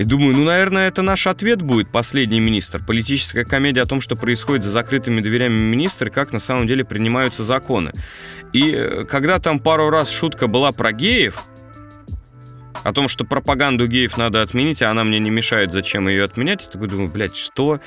И 0.00 0.04
думаю, 0.04 0.34
ну, 0.34 0.44
наверное, 0.44 0.88
это 0.88 1.02
наш 1.02 1.26
ответ 1.26 1.60
будет, 1.60 1.92
последний 1.92 2.40
министр. 2.40 2.82
Политическая 2.82 3.44
комедия 3.44 3.82
о 3.82 3.86
том, 3.86 4.00
что 4.00 4.16
происходит 4.16 4.64
за 4.64 4.70
закрытыми 4.70 5.20
дверями 5.20 5.58
министра, 5.58 6.08
как 6.08 6.32
на 6.32 6.38
самом 6.38 6.66
деле 6.66 6.86
принимаются 6.86 7.44
законы. 7.44 7.92
И 8.54 8.72
э, 8.72 9.04
когда 9.04 9.38
там 9.38 9.60
пару 9.60 9.90
раз 9.90 10.10
шутка 10.10 10.46
была 10.46 10.72
про 10.72 10.92
геев, 10.92 11.44
о 12.82 12.94
том, 12.94 13.08
что 13.08 13.26
пропаганду 13.26 13.86
геев 13.86 14.16
надо 14.16 14.40
отменить, 14.40 14.80
а 14.80 14.90
она 14.90 15.04
мне 15.04 15.18
не 15.18 15.28
мешает, 15.28 15.70
зачем 15.70 16.08
ее 16.08 16.24
отменять, 16.24 16.62
я 16.64 16.70
такой 16.70 16.88
думаю, 16.88 17.10
блядь, 17.10 17.36
что? 17.36 17.78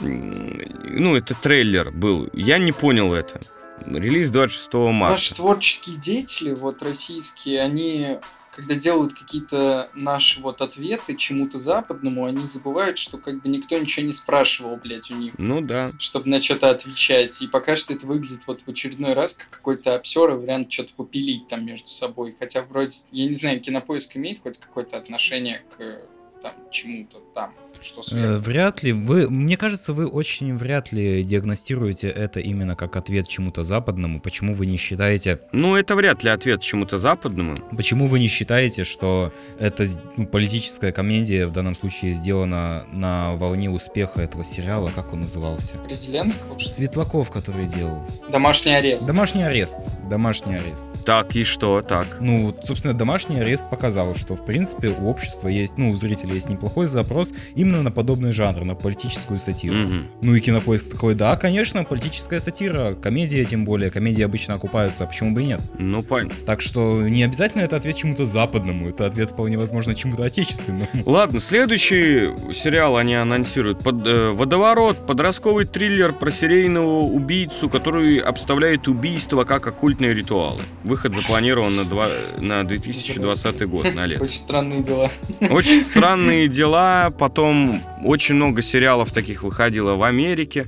Ну, 0.00 1.16
это 1.16 1.34
трейлер 1.34 1.90
был. 1.90 2.30
Я 2.32 2.56
не 2.56 2.72
понял 2.72 3.12
это. 3.12 3.42
Релиз 3.84 4.30
26 4.30 4.72
марта. 4.72 5.12
Наши 5.12 5.34
творческие 5.34 5.96
деятели, 5.96 6.54
вот 6.54 6.82
российские, 6.82 7.60
они, 7.60 8.20
когда 8.58 8.74
делают 8.74 9.14
какие-то 9.14 9.88
наши 9.94 10.40
вот 10.40 10.60
ответы 10.62 11.14
чему-то 11.14 11.58
западному, 11.58 12.24
они 12.24 12.44
забывают, 12.44 12.98
что 12.98 13.16
как 13.16 13.40
бы 13.40 13.48
никто 13.48 13.78
ничего 13.78 14.04
не 14.04 14.12
спрашивал, 14.12 14.76
блядь, 14.76 15.12
у 15.12 15.14
них, 15.14 15.34
Ну 15.38 15.60
да. 15.60 15.92
чтобы 16.00 16.28
на 16.28 16.42
что-то 16.42 16.70
отвечать. 16.70 17.40
И 17.40 17.46
пока 17.46 17.76
что 17.76 17.94
это 17.94 18.04
выглядит 18.04 18.40
вот 18.48 18.62
в 18.62 18.68
очередной 18.68 19.12
раз 19.12 19.34
как 19.34 19.48
какой-то 19.48 19.94
обсер 19.94 20.30
и 20.30 20.34
вариант 20.34 20.72
что-то 20.72 20.92
попилить 20.94 21.46
там 21.46 21.64
между 21.64 21.86
собой. 21.86 22.34
Хотя 22.36 22.62
вроде, 22.62 22.96
я 23.12 23.28
не 23.28 23.34
знаю, 23.34 23.60
кинопоиск 23.60 24.16
имеет 24.16 24.42
хоть 24.42 24.58
какое-то 24.58 24.96
отношение 24.96 25.62
к 25.76 26.00
там 26.42 26.54
чему-то 26.72 27.20
там, 27.34 27.54
что 27.82 28.00
Э, 28.00 28.04
сверху. 28.04 28.42
Вряд 28.44 28.82
ли. 28.82 28.92
Вы, 28.92 29.28
мне 29.30 29.56
кажется, 29.56 29.92
вы 29.92 30.06
очень 30.06 30.56
вряд 30.56 30.92
ли 30.92 31.22
диагностируете 31.22 32.08
это 32.08 32.40
именно 32.40 32.76
как 32.76 32.96
ответ 32.96 33.28
чему-то 33.28 33.62
западному. 33.64 34.20
Почему 34.20 34.54
вы 34.54 34.66
не 34.66 34.76
считаете, 34.76 35.40
Ну, 35.52 35.76
это 35.76 35.94
вряд 35.96 36.22
ли 36.22 36.30
ответ 36.30 36.60
чему-то 36.60 36.98
западному. 36.98 37.54
почему 37.76 38.08
вы 38.08 38.18
не 38.20 38.28
считаете, 38.28 38.84
что 38.84 39.32
эта 39.58 39.84
ну, 40.16 40.26
политическая 40.26 40.92
комедия 40.92 41.46
в 41.46 41.52
данном 41.52 41.74
случае 41.74 42.14
сделана 42.14 42.84
на 42.92 43.34
волне 43.36 43.70
успеха 43.70 44.20
этого 44.20 44.44
сериала, 44.44 44.90
как 44.94 45.12
он 45.12 45.20
назывался? 45.20 45.76
Зеленского? 45.90 46.58
Светлаков, 46.58 47.30
который 47.30 47.66
делал. 47.66 48.04
Домашний 48.30 48.74
арест. 48.74 49.06
Домашний 49.06 49.42
арест. 49.42 49.78
Домашний 50.08 50.54
арест. 50.54 50.88
Так, 51.04 51.34
и 51.36 51.44
что? 51.44 51.82
Так. 51.82 52.18
Ну, 52.20 52.54
собственно, 52.64 52.94
домашний 52.94 53.40
арест 53.40 53.68
показал, 53.70 54.14
что, 54.14 54.36
в 54.36 54.44
принципе, 54.44 54.88
у 54.88 55.08
общества 55.08 55.48
есть, 55.48 55.78
ну, 55.78 55.90
у 55.90 55.96
зрителей 55.96 56.34
есть 56.34 56.48
неплохой 56.48 56.86
запрос 56.86 57.32
именно 57.68 57.82
на 57.82 57.90
подобный 57.90 58.32
жанр, 58.32 58.64
на 58.64 58.74
политическую 58.74 59.38
сатиру. 59.38 59.76
Мгм. 59.76 60.06
Ну 60.22 60.34
и 60.34 60.40
кинопоиск 60.40 60.90
такой, 60.90 61.14
да, 61.14 61.36
конечно, 61.36 61.84
политическая 61.84 62.40
сатира, 62.40 62.94
комедия 62.94 63.44
тем 63.44 63.64
более, 63.64 63.90
комедии 63.90 64.22
обычно 64.22 64.54
окупаются, 64.54 65.04
а 65.04 65.06
почему 65.06 65.34
бы 65.34 65.42
и 65.42 65.46
нет? 65.46 65.60
Ну, 65.78 66.02
понятно. 66.02 66.36
Так 66.46 66.62
что 66.62 67.02
не 67.06 67.22
обязательно 67.22 67.62
это 67.62 67.76
ответ 67.76 67.96
чему-то 67.96 68.24
западному, 68.24 68.88
это 68.88 69.06
ответ 69.06 69.30
вполне 69.32 69.58
возможно 69.58 69.94
чему-то 69.94 70.24
отечественному. 70.24 70.88
Ладно, 71.04 71.40
следующий 71.40 72.30
сериал 72.52 72.96
они 72.96 73.14
анонсируют. 73.14 73.80
Под, 73.80 74.06
э, 74.06 74.30
«Водоворот»— 74.30 75.06
подростковый 75.06 75.66
триллер 75.66 76.12
про 76.12 76.30
серийного 76.30 77.00
убийцу, 77.00 77.68
который 77.68 78.18
обставляет 78.18 78.88
убийство 78.88 79.44
как 79.44 79.66
оккультные 79.66 80.14
ритуалы. 80.14 80.60
Выход 80.84 81.14
запланирован 81.14 81.76
на, 81.76 81.84
два, 81.84 82.08
на 82.38 82.64
2020 82.64 83.66
год, 83.68 83.94
на 83.94 84.06
лето. 84.06 84.24
Очень 84.24 84.36
странные 84.36 84.82
дела. 84.82 85.10
Очень 85.50 85.82
странные 85.82 86.48
дела. 86.48 87.10
Потом 87.18 87.57
очень 88.04 88.34
много 88.36 88.62
сериалов 88.62 89.12
таких 89.12 89.42
выходило 89.42 89.94
в 89.94 90.02
Америке 90.02 90.66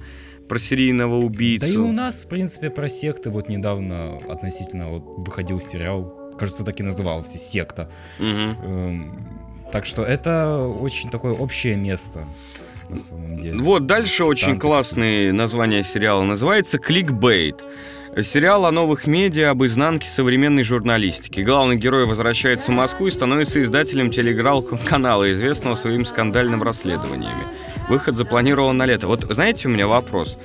про 0.49 0.59
серийного 0.59 1.17
убийцу. 1.17 1.67
Да 1.67 1.73
и 1.73 1.77
у 1.77 1.93
нас, 1.93 2.23
в 2.23 2.27
принципе, 2.29 2.71
про 2.71 2.89
секты 2.89 3.31
вот 3.31 3.49
недавно 3.49 4.17
относительно 4.29 4.89
вот 4.89 5.05
выходил 5.27 5.61
сериал, 5.61 6.33
кажется, 6.39 6.65
так 6.65 6.81
и 6.81 6.83
назывался, 6.83 7.39
«Секта». 7.39 7.91
Мгм. 8.19 8.57
Эм, 8.63 9.29
Так 9.73 9.87
что 9.87 10.03
это 10.03 10.59
очень 10.67 11.11
такое 11.11 11.33
общее 11.33 11.77
место, 11.77 12.27
на 12.89 12.99
самом 12.99 13.37
деле. 13.37 13.59
Вот 13.59 13.87
дальше 13.87 14.25
очень 14.25 14.41
Сектанты. 14.55 14.61
классное 14.61 15.33
название 15.33 15.85
сериала. 15.85 16.25
Называется 16.25 16.79
«Кликбейт». 16.79 17.63
Сериал 18.17 18.67
о 18.67 18.73
новых 18.73 19.07
медиа, 19.07 19.51
об 19.51 19.65
изнанке 19.65 20.09
современной 20.09 20.65
журналистики. 20.65 21.41
Главный 21.41 21.77
герой 21.77 22.07
возвращается 22.07 22.73
в 22.73 22.75
Москву 22.75 23.07
и 23.07 23.11
становится 23.11 23.63
издателем 23.63 24.11
телеграм-канала, 24.11 25.33
известного 25.33 25.77
своим 25.77 26.05
скандальным 26.05 26.63
расследованиями. 26.63 27.43
Выход 27.89 28.17
запланирован 28.17 28.77
на 28.77 28.85
лето. 28.85 29.07
Вот 29.07 29.23
знаете, 29.23 29.69
у 29.69 29.71
меня 29.71 29.87
вопрос. 29.87 30.37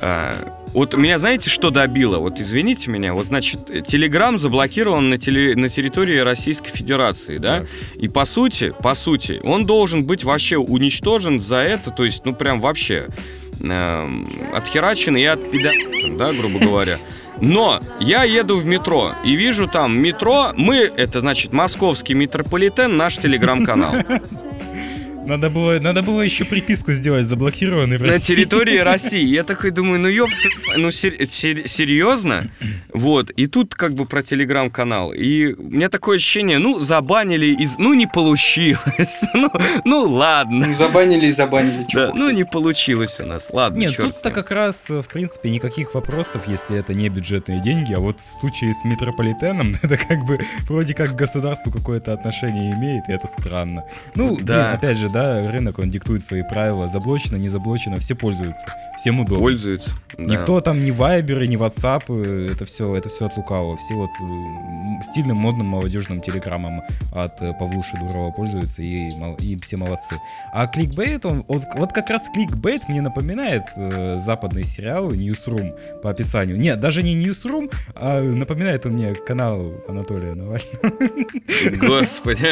А, 0.00 0.34
Вот 0.74 0.94
меня, 0.96 1.18
знаете, 1.18 1.48
что 1.48 1.70
добило? 1.70 2.18
Вот 2.18 2.38
извините 2.40 2.90
меня, 2.90 3.14
вот, 3.14 3.28
значит, 3.28 3.86
Телеграм 3.86 4.36
заблокирован 4.38 5.08
на, 5.08 5.14
теле- 5.14 5.56
на 5.56 5.70
территории 5.70 6.18
Российской 6.18 6.70
Федерации, 6.70 7.38
да? 7.38 7.60
Так. 7.60 7.68
И 7.96 8.06
по 8.08 8.26
сути, 8.26 8.74
по 8.82 8.94
сути, 8.94 9.40
он 9.42 9.64
должен 9.64 10.04
быть 10.04 10.24
вообще 10.24 10.58
уничтожен 10.58 11.40
за 11.40 11.56
это, 11.56 11.90
то 11.90 12.04
есть, 12.04 12.26
ну 12.26 12.34
прям 12.34 12.60
вообще 12.60 13.06
эм, 13.60 14.28
отхерачен 14.54 15.16
и 15.16 15.24
отпидорен, 15.24 16.16
да, 16.16 16.32
грубо 16.32 16.58
говоря. 16.58 16.98
Но 17.40 17.80
я 18.00 18.24
еду 18.24 18.58
в 18.58 18.66
метро 18.66 19.14
и 19.24 19.34
вижу 19.34 19.68
там 19.68 19.98
метро, 19.98 20.52
мы, 20.56 20.76
это 20.76 21.20
значит 21.20 21.52
московский 21.52 22.14
метрополитен, 22.14 22.96
наш 22.96 23.16
телеграм-канал. 23.18 23.94
Надо 25.26 25.50
было, 25.50 25.78
надо 25.78 26.02
было 26.02 26.22
еще 26.22 26.44
приписку 26.46 26.94
сделать, 26.94 27.26
заблокированный 27.26 27.98
в 27.98 28.00
На 28.00 28.06
России. 28.12 28.34
территории 28.34 28.78
России. 28.92 29.24
Я 29.24 29.44
такой 29.44 29.70
думаю, 29.72 30.00
ну 30.00 30.08
ёпта, 30.08 30.48
ну 30.76 30.90
сер- 30.90 31.26
сер- 31.26 31.68
серьезно? 31.68 32.46
Вот, 32.94 33.30
и 33.30 33.46
тут 33.46 33.74
как 33.74 33.92
бы 33.92 34.06
про 34.06 34.22
телеграм-канал. 34.22 35.12
И 35.12 35.52
у 35.52 35.62
меня 35.70 35.90
такое 35.90 36.16
ощущение, 36.16 36.58
ну, 36.58 36.78
забанили 36.78 37.46
из... 37.62 37.76
Ну, 37.78 37.92
не 37.94 38.06
получилось. 38.06 38.78
Ну, 39.34 39.50
ну 39.84 40.02
ладно. 40.04 40.66
Ну, 40.68 40.74
забанили 40.74 41.26
и 41.26 41.32
забанили. 41.32 41.86
Да, 41.92 42.10
ну, 42.14 42.30
не 42.30 42.44
получилось 42.44 43.20
у 43.20 43.26
нас. 43.26 43.48
Ладно, 43.52 43.78
Нет, 43.80 43.96
тут-то 43.96 44.30
как 44.30 44.50
раз, 44.50 44.88
э, 44.90 45.02
в 45.02 45.08
принципе, 45.08 45.50
никаких 45.50 45.94
вопросов, 45.94 46.42
если 46.48 46.78
это 46.78 46.94
не 46.94 47.08
бюджетные 47.08 47.60
деньги, 47.62 47.92
а 47.92 48.00
вот 48.00 48.16
в 48.28 48.40
случае 48.40 48.72
с 48.74 48.84
метрополитеном, 48.84 49.76
это 49.82 49.96
как 49.96 50.24
бы 50.24 50.38
вроде 50.68 50.94
как 50.94 51.14
государству 51.14 51.70
какое-то 51.70 52.12
отношение 52.14 52.72
имеет, 52.74 53.04
и 53.08 53.12
это 53.12 53.26
странно. 53.28 53.84
Ну, 54.14 54.36
Да. 54.40 54.54
блин, 54.54 54.74
опять 54.74 54.96
же, 54.96 55.07
же, 55.08 55.12
да, 55.12 55.50
рынок, 55.50 55.78
он 55.78 55.90
диктует 55.90 56.24
свои 56.24 56.42
правила. 56.42 56.88
Заблочено, 56.88 57.36
не 57.36 57.48
заблочено, 57.48 57.96
все 57.96 58.14
пользуются. 58.14 58.66
Всем 58.96 59.20
удобно. 59.20 59.38
Пользуется. 59.38 59.90
да. 60.16 60.24
Никто 60.24 60.60
там 60.60 60.84
ни 60.84 60.90
вайберы, 60.90 61.46
ни 61.46 61.56
ватсапы, 61.56 62.48
это 62.50 62.64
все, 62.64 62.94
это 62.94 63.08
все 63.08 63.26
от 63.26 63.36
лукавого. 63.36 63.76
Все 63.76 63.94
вот 63.94 64.10
э, 64.20 65.02
стильным, 65.04 65.36
модным, 65.36 65.66
молодежным 65.68 66.20
телеграммом 66.20 66.82
от 67.12 67.40
э, 67.40 67.52
Павлуши 67.58 67.96
Дурова 67.96 68.30
пользуются, 68.32 68.82
и, 68.82 69.10
и 69.40 69.58
все 69.60 69.76
молодцы. 69.76 70.16
А 70.52 70.66
кликбейт, 70.66 71.24
он, 71.26 71.44
вот, 71.48 71.62
вот 71.76 71.92
как 71.92 72.08
раз 72.10 72.28
кликбейт 72.32 72.88
мне 72.88 73.00
напоминает 73.00 73.64
э, 73.76 74.18
западный 74.18 74.64
сериал 74.64 75.12
Newsroom 75.12 76.00
по 76.02 76.10
описанию. 76.10 76.58
Нет, 76.58 76.80
даже 76.80 77.02
не 77.02 77.16
Newsroom, 77.16 77.72
а 77.94 78.20
напоминает 78.22 78.86
он 78.86 78.92
мне 78.92 79.14
канал 79.14 79.72
Анатолия 79.88 80.34
Навального. 80.34 80.58
Господи. 81.86 82.48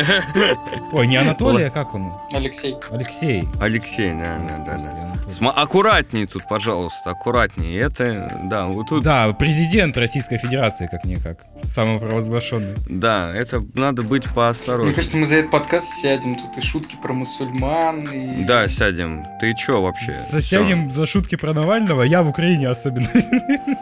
Ой, 0.92 1.06
не 1.06 1.16
Анатолий, 1.16 1.64
а 1.64 1.70
как 1.70 1.94
он? 1.94 2.12
Алексей. 2.46 2.76
Алексей. 2.90 3.48
Алексей, 3.60 4.12
да, 4.12 4.38
да, 4.48 4.56
да, 4.64 4.78
да. 4.78 4.90
Анатолий. 5.02 5.32
Сма- 5.36 5.52
аккуратней 5.52 6.26
тут, 6.26 6.44
пожалуйста, 6.48 7.10
аккуратней. 7.10 7.76
Это, 7.76 8.30
да, 8.44 8.66
вот 8.66 8.88
тут, 8.88 9.02
да. 9.02 9.26
Да, 9.26 9.32
президент 9.32 9.96
Российской 9.96 10.38
Федерации, 10.38 10.88
как-никак. 10.90 11.38
Самопровозглашенный. 11.58 12.74
это 13.34 13.64
надо 13.74 14.02
быть 14.02 14.26
Мне 14.26 14.34
поосторожнее. 14.34 14.94
кажется, 14.94 15.16
мы 15.16 15.26
за 15.26 15.36
этот 15.36 15.50
подкаст 15.50 15.88
сядем. 15.94 16.36
Тут 16.36 16.56
и 16.56 16.62
шутки 16.62 16.96
про 17.02 17.12
мусульман, 17.12 18.02
и... 18.04 18.44
Да, 18.44 18.68
сядем. 18.68 19.24
Ты 19.40 19.54
чё 19.54 19.82
вообще? 19.82 20.12
Засядем 20.30 20.90
за 20.90 21.06
шутки 21.06 21.34
про 21.36 21.52
Навального, 21.52 22.02
я 22.02 22.22
в 22.22 22.28
Украине 22.28 22.68
особенно. 22.68 23.08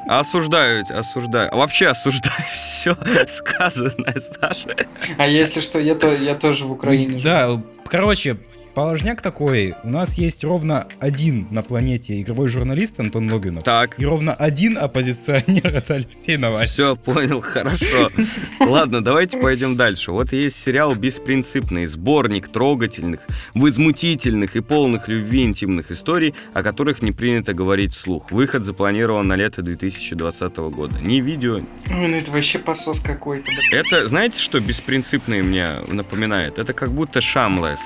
Осуждаю, 0.07 0.85
осуждаю. 0.89 1.51
Вообще 1.55 1.89
осуждаю 1.89 2.35
все 2.55 2.97
сказанное, 3.29 4.17
Саша. 4.41 4.75
А 5.19 5.27
если 5.27 5.61
что, 5.61 5.79
я, 5.79 5.95
то, 5.95 6.15
я 6.15 6.35
тоже 6.35 6.65
в 6.65 6.73
Украине 6.73 7.19
живу. 7.19 7.23
Да, 7.23 7.63
короче, 7.89 8.37
положняк 8.75 9.21
такой. 9.21 9.75
У 9.85 9.89
нас 9.89 10.19
есть 10.19 10.45
ровно 10.45 10.87
один 10.99 11.47
на 11.51 11.63
планете 11.63 12.21
игровой 12.21 12.49
журналист 12.49 12.99
Антон 13.01 13.31
Логинов. 13.33 13.65
Так, 13.65 13.99
И 14.01 14.05
ровно 14.05 14.35
один 14.35 14.77
оппозиционер 14.79 15.67
это 15.77 15.95
Алексей 15.95 16.37
Навальный. 16.37 16.69
все, 16.69 16.97
понял, 16.97 17.41
хорошо. 17.41 18.11
Ладно, 18.61 19.03
давайте 19.03 19.39
пойдем 19.39 19.77
дальше. 19.77 20.13
Вот 20.13 20.33
есть 20.33 20.57
сериал 20.63 20.95
«Беспринципный», 20.95 21.87
сборник 21.87 22.49
трогательных, 22.49 23.21
возмутительных 23.55 24.57
и 24.57 24.61
полных 24.61 25.09
любви 25.09 25.45
интимных 25.45 25.91
историй, 25.91 26.35
о 26.53 26.63
которых 26.63 27.03
не 27.03 27.13
принято 27.13 27.55
говорить 27.55 27.95
вслух. 27.95 28.31
Выход 28.31 28.65
запланирован 28.65 29.27
на 29.27 29.37
лето 29.37 29.63
2020 29.63 30.57
года. 30.57 30.97
Ни 31.01 31.21
видео, 31.21 31.57
Ой, 31.57 32.09
ну 32.09 32.17
это 32.17 32.31
вообще 32.31 32.59
посос 32.59 33.01
какой-то. 33.01 33.51
Это, 33.73 34.09
знаете, 34.09 34.39
что 34.41 34.61
беспринципное 34.61 35.43
мне 35.43 35.69
напоминает? 35.89 36.59
Это 36.59 36.73
как 36.73 36.91
будто 36.93 37.21
шамлес, 37.21 37.81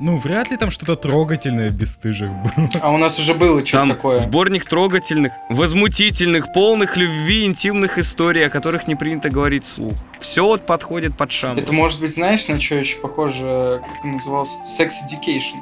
Ну, 0.00 0.16
вряд 0.18 0.50
ли 0.50 0.56
там 0.56 0.70
что-то 0.70 0.96
трогательное 0.96 1.68
в 1.70 1.72
бесстыжих 1.74 2.30
было. 2.30 2.68
А 2.80 2.90
у 2.90 2.96
нас 2.98 3.18
уже 3.18 3.34
было 3.34 3.60
что-то 3.64 3.78
Там 3.78 3.88
такое. 3.90 4.18
сборник 4.18 4.64
трогательных, 4.64 5.32
возмутительных, 5.48 6.52
полных 6.52 6.96
любви, 6.96 7.44
интимных 7.44 7.98
историй, 7.98 8.46
о 8.46 8.48
которых 8.50 8.88
не 8.88 8.94
принято 8.94 9.30
говорить 9.30 9.64
вслух. 9.64 9.92
Все 10.20 10.44
вот 10.44 10.66
подходит 10.66 11.16
под 11.16 11.30
шамлес. 11.32 11.62
Это 11.62 11.72
может 11.72 12.00
быть, 12.00 12.12
знаешь, 12.14 12.48
на 12.48 12.58
что 12.60 12.74
еще 12.76 12.96
похоже, 12.98 13.82
как 13.86 14.04
назывался? 14.04 14.58
Sex 14.62 14.90
Education. 15.10 15.56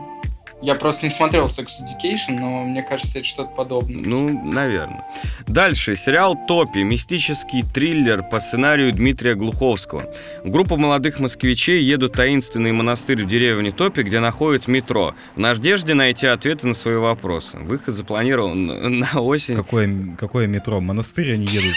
Я 0.63 0.75
просто 0.75 1.05
не 1.05 1.11
смотрел 1.11 1.47
Sex 1.47 1.67
Education, 1.83 2.39
но 2.41 2.63
мне 2.63 2.83
кажется, 2.83 3.19
это 3.19 3.29
что-то 3.29 3.51
подобное. 3.51 4.03
Ну, 4.03 4.43
наверное. 4.43 5.05
Дальше. 5.47 5.97
Сериал 5.97 6.37
«Топи». 6.49 6.79
Мистический 6.79 7.63
триллер 7.63 8.23
по 8.23 8.41
сценарию 8.41 8.93
Дмитрия 8.93 9.35
Глуховского. 9.35 10.05
Группа 10.45 10.77
молодых 10.77 11.21
москвичей 11.21 11.83
едут 11.83 12.15
в 12.15 12.17
таинственный 12.17 12.73
монастырь 12.73 13.23
в 13.23 13.29
деревне 13.29 13.71
Топи, 13.71 14.01
где 14.01 14.19
находят 14.19 14.67
метро. 14.67 15.15
В 15.35 15.41
надежде 15.41 15.93
найти 15.93 16.27
ответы 16.27 16.67
на 16.69 16.75
свои 16.75 16.97
вопросы. 16.97 17.59
Выход 17.59 17.95
запланирован 17.95 19.01
на 19.01 19.21
осень. 19.21 19.57
Какое, 19.57 20.17
какое 20.19 20.47
метро? 20.47 20.81
Монастырь 20.81 21.35
они 21.35 21.47
едут. 21.47 21.75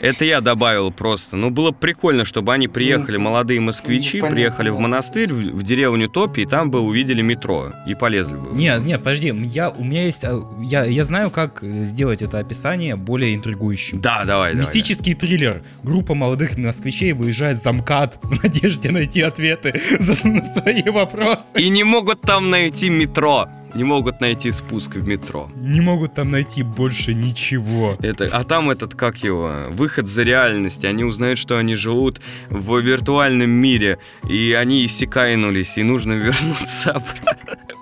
Это, 0.00 0.24
я 0.24 0.40
добавил 0.40 0.90
просто. 0.90 1.36
Ну, 1.36 1.50
было 1.50 1.72
бы 1.72 1.76
прикольно, 1.76 2.24
чтобы 2.24 2.54
они 2.54 2.68
приехали, 2.68 3.18
Ну, 3.18 3.24
молодые 3.24 3.60
москвичи, 3.60 4.22
приехали 4.22 4.70
в 4.70 4.78
монастырь, 4.78 5.32
в, 5.32 5.56
в 5.56 5.62
деревню 5.62 6.08
Топи, 6.08 6.40
и 6.40 6.46
там 6.46 6.70
бы 6.70 6.80
увидели 6.80 7.17
метро. 7.22 7.72
И 7.86 7.94
полезли 7.94 8.34
бы. 8.34 8.50
Нет, 8.52 8.82
нет, 8.84 9.02
подожди, 9.02 9.32
я, 9.46 9.70
у 9.70 9.84
меня 9.84 10.04
есть, 10.04 10.24
а, 10.24 10.40
я, 10.60 10.84
я 10.84 11.04
знаю, 11.04 11.30
как 11.30 11.62
э, 11.62 11.84
сделать 11.84 12.22
это 12.22 12.38
описание 12.38 12.96
более 12.96 13.34
интригующим. 13.34 14.00
Да, 14.00 14.24
давай, 14.24 14.52
давай. 14.52 14.56
Мистический 14.56 15.14
триллер. 15.14 15.62
Группа 15.82 16.14
молодых 16.14 16.56
москвичей 16.58 17.12
выезжает 17.12 17.62
за 17.62 17.72
МКАД 17.72 18.18
в 18.22 18.42
надежде 18.42 18.90
найти 18.90 19.22
ответы 19.22 19.80
за, 19.98 20.12
на 20.26 20.44
свои 20.44 20.82
вопросы. 20.82 21.46
И 21.56 21.68
не 21.68 21.84
могут 21.84 22.20
там 22.20 22.50
найти 22.50 22.88
метро. 22.90 23.48
Не 23.74 23.84
могут 23.84 24.20
найти 24.20 24.50
спуск 24.52 24.94
в 24.96 25.06
метро. 25.06 25.50
Не 25.56 25.80
могут 25.80 26.14
там 26.14 26.30
найти 26.30 26.62
больше 26.62 27.14
ничего. 27.14 27.96
Это, 28.00 28.28
а 28.32 28.44
там 28.44 28.70
этот, 28.70 28.94
как 28.94 29.18
его, 29.18 29.66
выход 29.70 30.08
за 30.08 30.22
реальность. 30.22 30.84
Они 30.84 31.04
узнают, 31.04 31.38
что 31.38 31.58
они 31.58 31.74
живут 31.74 32.20
в 32.50 32.78
виртуальном 32.80 33.50
мире, 33.50 33.98
и 34.28 34.52
они 34.52 34.84
иссякайнулись, 34.84 35.78
и 35.78 35.82
нужно 35.82 36.12
вернуться. 36.14 37.02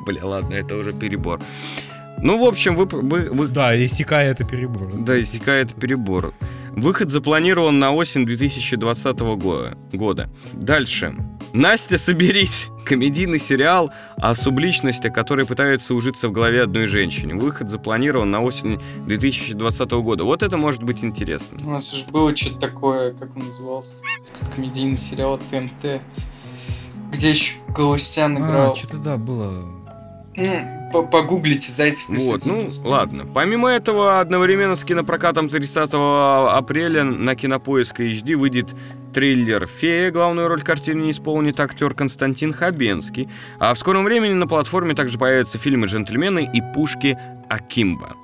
Бля, 0.07 0.25
ладно, 0.25 0.55
это 0.55 0.77
уже 0.77 0.93
перебор. 0.93 1.41
Ну, 2.23 2.43
в 2.43 2.47
общем, 2.49 2.75
вы, 2.77 2.87
вы, 2.87 3.29
вы- 3.31 3.49
Да, 3.49 3.75
иссякая 3.85 4.31
это 4.33 4.45
перебор. 4.45 4.91
да, 4.93 5.21
иссякает 5.21 5.75
перебор. 5.75 6.33
Выход 6.77 7.11
запланирован 7.11 7.79
на 7.79 7.91
осень 7.93 8.27
2020 8.27 9.19
года. 9.39 9.79
года. 9.95 10.29
Дальше. 10.53 11.17
Настя, 11.55 11.97
соберись! 11.97 12.69
Комедийный 12.85 13.39
сериал 13.39 13.91
о 14.19 14.35
субличности, 14.35 15.09
который 15.09 15.47
пытается 15.47 15.95
ужиться 15.95 16.29
в 16.29 16.33
голове 16.33 16.63
одной 16.63 16.87
женщине. 16.87 17.35
Выход 17.35 17.71
запланирован 17.71 18.31
на 18.31 18.43
осень 18.43 18.79
2020 19.07 19.91
года. 19.93 20.25
Вот 20.25 20.43
это 20.43 20.59
может 20.59 20.83
быть 20.83 21.03
интересно. 21.03 21.59
у 21.67 21.71
нас 21.71 21.91
уже 21.95 22.05
было 22.05 22.37
что-то 22.37 22.59
такое, 22.59 23.15
как 23.15 23.35
он 23.35 23.47
назывался, 23.47 23.97
комедийный 24.55 24.99
сериал 24.99 25.39
ТНТ, 25.39 26.03
где 27.11 27.31
еще 27.31 27.55
Галустян 27.75 28.37
играл. 28.37 28.73
А, 28.73 28.77
что-то 28.77 28.99
да, 28.99 29.17
было. 29.17 29.76
Ну, 30.37 30.91
по- 30.93 31.03
погуглите, 31.03 31.73
Зайцев 31.73 32.07
плюс 32.07 32.25
Вот, 32.27 32.43
один 32.43 32.53
ну, 32.53 32.61
плюс. 32.63 32.81
ладно. 32.85 33.27
Помимо 33.33 33.71
этого, 33.71 34.21
одновременно 34.21 34.77
с 34.77 34.85
кинопрокатом 34.85 35.49
30 35.49 35.91
апреля 35.95 37.05
на 37.05 37.35
Кинопоиск 37.35 38.01
HD 38.01 38.37
выйдет 38.37 38.75
триллер 39.15 39.67
«Фея». 39.67 40.11
Главную 40.11 40.49
роль 40.49 40.61
в 40.61 40.65
картине 40.65 41.05
не 41.05 41.11
исполнит 41.11 41.59
актер 41.59 41.95
Константин 41.95 42.53
Хабенский. 42.53 43.29
А 43.59 43.73
в 43.75 43.79
скором 43.79 44.05
времени 44.05 44.35
на 44.35 44.47
платформе 44.47 44.95
также 44.95 45.19
появятся 45.19 45.59
фильмы 45.59 45.87
«Джентльмены» 45.87 46.49
и 46.53 46.61
«Пушки 46.75 47.19
Акимба». 47.49 48.17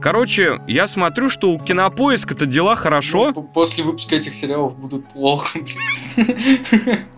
Короче, 0.00 0.60
я 0.66 0.88
смотрю, 0.88 1.28
что 1.28 1.52
у 1.52 1.58
Кинопоиска-то 1.60 2.46
дела 2.46 2.74
хорошо. 2.74 3.32
Ну, 3.34 3.42
после 3.42 3.84
выпуска 3.84 4.16
этих 4.16 4.34
сериалов 4.34 4.76
будут 4.76 5.06
плохо. 5.10 5.60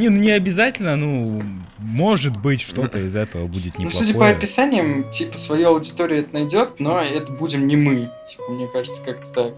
Не, 0.00 0.08
ну 0.08 0.16
не 0.18 0.30
обязательно, 0.30 0.96
ну, 0.96 1.42
может 1.78 2.36
быть, 2.36 2.60
что-то 2.62 2.98
из 3.00 3.14
этого 3.16 3.46
будет 3.46 3.76
Ну, 3.78 3.84
неплохое. 3.84 4.06
судя 4.06 4.18
по 4.18 4.28
описаниям, 4.28 5.04
типа, 5.10 5.36
свою 5.38 5.68
аудиторию 5.68 6.20
это 6.20 6.32
найдет, 6.34 6.80
но 6.80 7.00
это 7.00 7.30
будем 7.32 7.66
не 7.66 7.76
мы. 7.76 8.10
Типа, 8.26 8.44
мне 8.50 8.66
кажется, 8.66 9.02
как-то 9.04 9.30
так. 9.30 9.54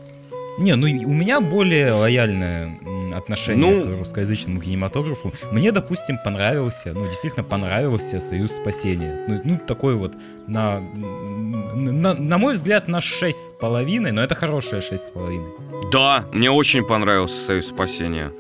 Не, 0.59 0.75
ну 0.77 0.87
у 0.87 1.13
меня 1.13 1.41
более 1.41 1.93
лояльное 1.93 2.79
отношение 3.17 3.71
Ну- 3.75 3.83
к 3.97 3.99
русскоязычному 4.01 4.61
кинематографу. 4.61 5.33
Мне, 5.51 5.71
допустим, 5.73 6.19
понравился, 6.25 6.93
ну, 6.93 7.05
действительно 7.09 7.45
понравился 7.45 8.21
«Союз 8.21 8.53
спасения». 8.53 9.25
Ну, 9.29 9.41
ну, 9.45 9.59
такой 9.67 9.95
вот, 9.95 10.15
на, 10.47 10.81
на, 11.75 12.15
на 12.15 12.39
мой 12.39 12.55
взгляд, 12.55 12.89
на 12.89 12.99
6,5, 13.01 14.13
но 14.13 14.23
это 14.23 14.35
хорошее 14.35 14.83
6,5. 14.83 15.91
Да, 15.93 16.25
мне 16.33 16.51
очень 16.51 16.85
понравился 16.85 17.37
«Союз 17.47 17.69
спасения». 17.69 18.33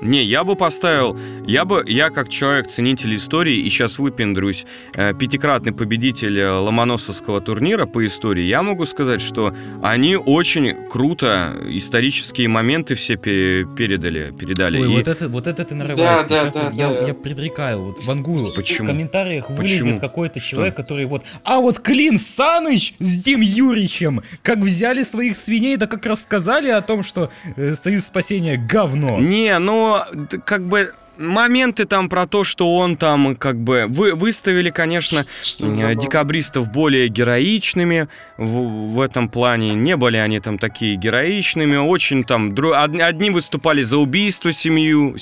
Не, 0.00 0.24
я 0.24 0.44
бы 0.44 0.56
поставил, 0.56 1.18
я 1.46 1.64
бы, 1.64 1.84
я 1.86 2.10
как 2.10 2.28
человек-ценитель 2.28 3.14
истории, 3.16 3.56
и 3.56 3.68
сейчас 3.68 3.98
выпендрюсь, 3.98 4.64
э, 4.94 5.12
пятикратный 5.14 5.72
победитель 5.72 6.38
э, 6.38 6.50
Ломоносовского 6.50 7.40
турнира 7.40 7.86
по 7.86 8.04
истории, 8.06 8.44
я 8.44 8.62
могу 8.62 8.86
сказать, 8.86 9.20
что 9.20 9.54
они 9.82 10.16
очень 10.16 10.74
круто 10.88 11.54
исторические 11.68 12.48
моменты 12.48 12.94
все 12.94 13.16
пе- 13.16 13.66
передали, 13.76 14.32
передали. 14.38 14.78
Ой, 14.80 14.86
И 14.92 14.96
вот 14.96 15.08
это, 15.08 15.28
вот 15.28 15.46
это 15.46 15.64
ты 15.64 15.74
нарываешься. 15.74 16.28
да, 16.28 16.40
Сейчас 16.40 16.54
да, 16.54 16.62
вот 16.64 16.74
я, 16.74 16.88
да. 16.88 17.06
я 17.08 17.14
предрекаю, 17.14 17.82
вот 17.84 18.04
Вангую, 18.04 18.52
Почему? 18.54 18.84
в 18.86 18.90
комментариях 18.90 19.46
Почему? 19.48 19.58
вылезет 19.58 20.00
какой-то 20.00 20.40
Что? 20.40 20.50
человек, 20.50 20.76
который 20.76 21.04
вот, 21.06 21.24
а 21.44 21.60
вот 21.60 21.80
Клим 21.80 22.18
Саныч 22.18 22.94
с 23.00 23.22
Дим 23.22 23.40
Юричем, 23.40 24.22
как 24.42 24.58
взяли 24.58 25.02
своих 25.02 25.36
свиней, 25.36 25.76
да 25.76 25.86
как 25.86 26.06
рассказали 26.06 26.68
о 26.68 26.80
том, 26.80 27.02
что 27.02 27.30
э, 27.56 27.74
Союз 27.74 28.04
спасения 28.04 28.56
говно. 28.56 29.18
Не, 29.20 29.58
ну, 29.58 29.89
т- 30.28 30.38
как 30.38 30.62
бы, 30.62 30.92
моменты 31.18 31.84
там 31.84 32.08
про 32.08 32.26
то, 32.26 32.44
что 32.44 32.76
он 32.78 32.96
там 32.96 33.36
как 33.36 33.56
бы 33.58 33.84
вы 33.88 34.14
выставили, 34.14 34.70
конечно, 34.70 35.26
Что 35.42 35.66
декабристов 35.94 36.72
более 36.72 37.08
героичными 37.08 38.08
в, 38.38 38.94
в 38.94 39.00
этом 39.02 39.28
плане. 39.28 39.74
Не 39.74 39.96
были 39.96 40.16
они 40.16 40.40
там 40.40 40.56
такие 40.58 40.96
героичными. 40.96 41.76
Очень 41.76 42.24
там 42.24 42.54
дру- 42.54 42.72
од- 42.84 42.98
одни 43.02 43.28
выступали 43.28 43.82
за 43.82 43.98
убийство 43.98 44.50
семью, 44.50 45.14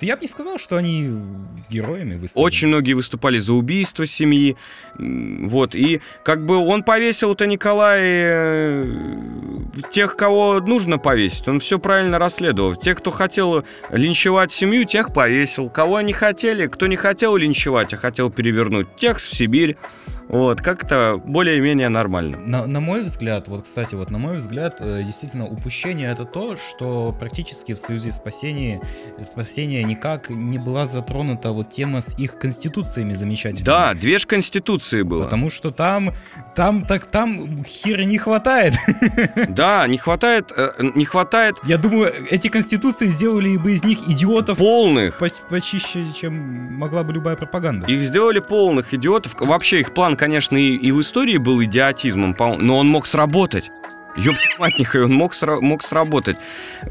Да 0.00 0.06
Я 0.06 0.14
бы 0.16 0.22
не 0.22 0.28
сказал, 0.28 0.56
что 0.58 0.76
они 0.76 1.10
героями 1.68 2.14
выступили. 2.16 2.44
очень 2.44 2.68
многие 2.68 2.92
выступали 2.92 3.38
за 3.40 3.54
убийство 3.54 4.06
семьи. 4.06 4.56
Вот, 4.96 5.74
и 5.74 6.00
как 6.24 6.46
бы 6.46 6.58
он 6.58 6.84
повесил-то 6.84 7.46
Николай 7.46 8.00
э, 8.02 8.84
тех, 9.90 10.16
кого 10.16 10.60
нужно 10.60 10.98
повесить. 10.98 11.48
Он 11.48 11.60
все 11.60 11.78
правильно 11.78 12.18
расследовал. 12.18 12.74
Тех, 12.74 12.98
кто 12.98 13.10
хотел 13.10 13.64
линчевать 13.90 14.52
семью, 14.52 14.84
тех 14.84 15.12
повесил. 15.12 15.68
Кого 15.68 16.00
не 16.00 16.12
хотели, 16.12 16.66
кто 16.66 16.86
не 16.86 16.96
хотел 16.96 17.36
линчевать, 17.36 17.92
а 17.94 17.96
хотел 17.96 18.30
перевернуть, 18.30 18.96
тех 18.96 19.18
в 19.18 19.22
Сибирь. 19.22 19.76
Вот, 20.28 20.60
как-то 20.60 21.20
более-менее 21.24 21.88
нормально. 21.88 22.38
На, 22.38 22.66
на 22.66 22.80
мой 22.80 23.02
взгляд, 23.02 23.48
вот, 23.48 23.62
кстати, 23.62 23.94
вот 23.94 24.10
на 24.10 24.18
мой 24.18 24.36
взгляд, 24.38 24.78
э, 24.80 25.02
действительно, 25.02 25.46
упущение 25.46 26.10
это 26.10 26.24
то, 26.24 26.56
что 26.56 27.14
практически 27.18 27.74
в 27.74 27.78
Союзе 27.80 28.10
спасения, 28.10 28.80
спасения 29.30 29.82
никак 29.84 30.30
не 30.30 30.58
была 30.58 30.86
затронута 30.86 31.52
вот 31.52 31.70
тема 31.70 32.00
с 32.00 32.18
их 32.18 32.38
конституциями 32.38 33.12
замечательными. 33.14 33.64
Да, 33.66 33.94
две 33.94 34.18
ж 34.18 34.26
конституции 34.26 35.02
было. 35.02 35.24
Потому 35.24 35.50
что 35.50 35.70
там, 35.70 36.14
там, 36.54 36.84
так, 36.84 37.06
там 37.06 37.64
хера 37.64 38.02
не 38.04 38.18
хватает. 38.18 38.74
Да, 39.48 39.86
не 39.86 39.98
хватает, 39.98 40.52
э, 40.56 40.70
не 40.94 41.04
хватает 41.04 41.56
Я 41.64 41.76
думаю, 41.78 42.12
эти 42.30 42.48
конституции 42.48 43.06
сделали 43.06 43.56
бы 43.56 43.72
из 43.72 43.84
них 43.84 44.08
идиотов 44.08 44.58
полных. 44.58 45.18
поч- 45.18 45.32
почище, 45.48 46.06
чем 46.18 46.34
могла 46.74 47.02
бы 47.04 47.12
любая 47.12 47.36
пропаганда. 47.36 47.86
Их 47.86 48.02
сделали 48.02 48.38
полных 48.40 48.94
идиотов. 48.94 49.34
Вообще 49.38 49.80
их 49.80 49.92
план, 49.94 50.13
конечно, 50.16 50.56
и, 50.56 50.74
и 50.74 50.92
в 50.92 51.00
истории 51.00 51.36
был 51.36 51.62
идиотизмом, 51.62 52.36
но 52.38 52.78
он 52.78 52.88
мог 52.88 53.06
сработать. 53.06 53.70
Твою 54.14 54.32
мать, 54.58 54.78
нихуя, 54.78 55.04
он 55.04 55.12
мог, 55.14 55.32
сра- 55.34 55.60
мог 55.60 55.82
сработать. 55.82 56.36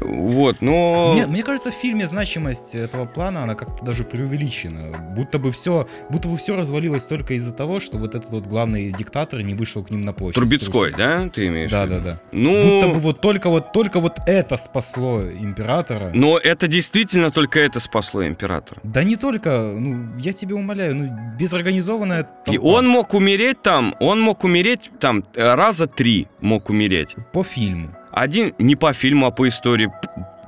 Вот, 0.00 0.60
но... 0.62 1.12
Мне, 1.14 1.26
мне 1.26 1.42
кажется, 1.42 1.70
в 1.70 1.74
фильме 1.74 2.06
значимость 2.06 2.74
этого 2.74 3.06
плана, 3.06 3.42
она 3.44 3.54
как-то 3.54 3.84
даже 3.84 4.04
преувеличена. 4.04 4.98
Будто 5.16 5.38
бы 5.38 5.50
все, 5.52 5.88
будто 6.10 6.28
бы 6.28 6.36
все 6.36 6.56
развалилось 6.56 7.04
только 7.04 7.34
из-за 7.34 7.52
того, 7.52 7.80
что 7.80 7.98
вот 7.98 8.14
этот 8.14 8.30
вот 8.30 8.46
главный 8.46 8.92
диктатор 8.92 9.40
не 9.42 9.54
вышел 9.54 9.84
к 9.84 9.90
ним 9.90 10.02
на 10.02 10.12
площадь. 10.12 10.34
Трубецкой, 10.36 10.92
да, 10.96 11.28
ты 11.28 11.46
имеешь? 11.48 11.70
в 11.70 11.72
Да, 11.72 11.84
виду? 11.84 11.94
да, 11.94 12.00
да. 12.00 12.18
Ну, 12.32 12.68
Будто 12.80 12.88
бы 12.88 13.00
вот 13.00 13.20
только 13.20 13.48
вот 13.48 13.72
только 13.72 14.00
вот 14.00 14.18
это 14.26 14.56
спасло 14.56 15.22
императора. 15.22 16.10
но 16.14 16.38
это 16.38 16.68
действительно 16.68 17.30
только 17.30 17.60
это 17.60 17.80
спасло 17.80 18.26
императора. 18.26 18.80
Да 18.84 19.02
не 19.02 19.16
только, 19.16 19.60
ну, 19.78 20.16
я 20.18 20.32
тебе 20.32 20.54
умоляю, 20.54 20.94
ну, 20.96 21.36
безорганизованная 21.38 22.22
И 22.46 22.56
толпа. 22.56 22.60
он 22.68 22.86
мог 22.88 23.14
умереть 23.14 23.62
там, 23.62 23.94
он 24.00 24.20
мог 24.20 24.44
умереть 24.44 24.90
там 25.00 25.24
э, 25.34 25.54
раза 25.54 25.86
три 25.86 26.28
мог 26.40 26.70
умереть. 26.70 27.13
По 27.32 27.44
фильму. 27.44 27.94
Один 28.12 28.54
не 28.58 28.76
по 28.76 28.92
фильму, 28.92 29.26
а 29.26 29.30
по 29.30 29.48
истории. 29.48 29.90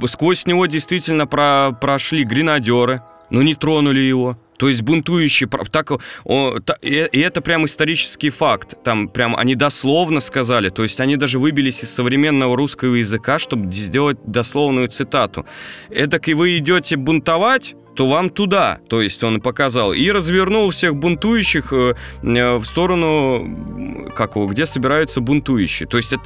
Сквозь 0.07 0.47
него 0.47 0.67
действительно 0.67 1.27
про- 1.27 1.73
прошли 1.81 2.25
гренадеры, 2.25 3.03
но 3.31 3.43
не 3.43 3.55
тронули 3.55 4.01
его. 4.01 4.39
То 4.59 4.71
есть 4.71 4.83
бунтующие, 4.83 5.51
так, 5.71 5.91
о, 6.25 6.59
та- 6.65 6.79
и, 6.81 6.95
это 6.95 7.43
прям 7.43 7.67
исторический 7.67 8.31
факт. 8.31 8.83
Там 8.85 9.09
прям 9.09 9.37
они 9.37 9.55
дословно 9.55 10.21
сказали, 10.21 10.71
то 10.71 10.83
есть 10.83 10.99
они 11.01 11.17
даже 11.17 11.39
выбились 11.39 11.83
из 11.85 11.93
современного 11.93 12.57
русского 12.57 12.95
языка, 12.95 13.39
чтобы 13.39 13.71
сделать 13.73 14.17
дословную 14.25 14.89
цитату. 14.89 15.45
Эдак 15.91 16.29
и 16.29 16.35
вы 16.35 16.57
идете 16.57 16.97
бунтовать, 16.97 17.75
то 17.97 18.09
вам 18.09 18.31
туда, 18.31 18.79
то 18.89 19.03
есть 19.03 19.23
он 19.25 19.41
показал, 19.41 19.93
и 19.93 20.11
развернул 20.11 20.71
всех 20.71 20.97
бунтующих 20.97 21.73
э, 21.73 21.95
э, 22.23 22.57
в 22.57 22.65
сторону, 22.65 24.09
как 24.15 24.37
его, 24.37 24.47
где 24.47 24.65
собираются 24.67 25.21
бунтующие. 25.21 25.87
То 25.87 25.97
есть 25.99 26.13
это, 26.13 26.23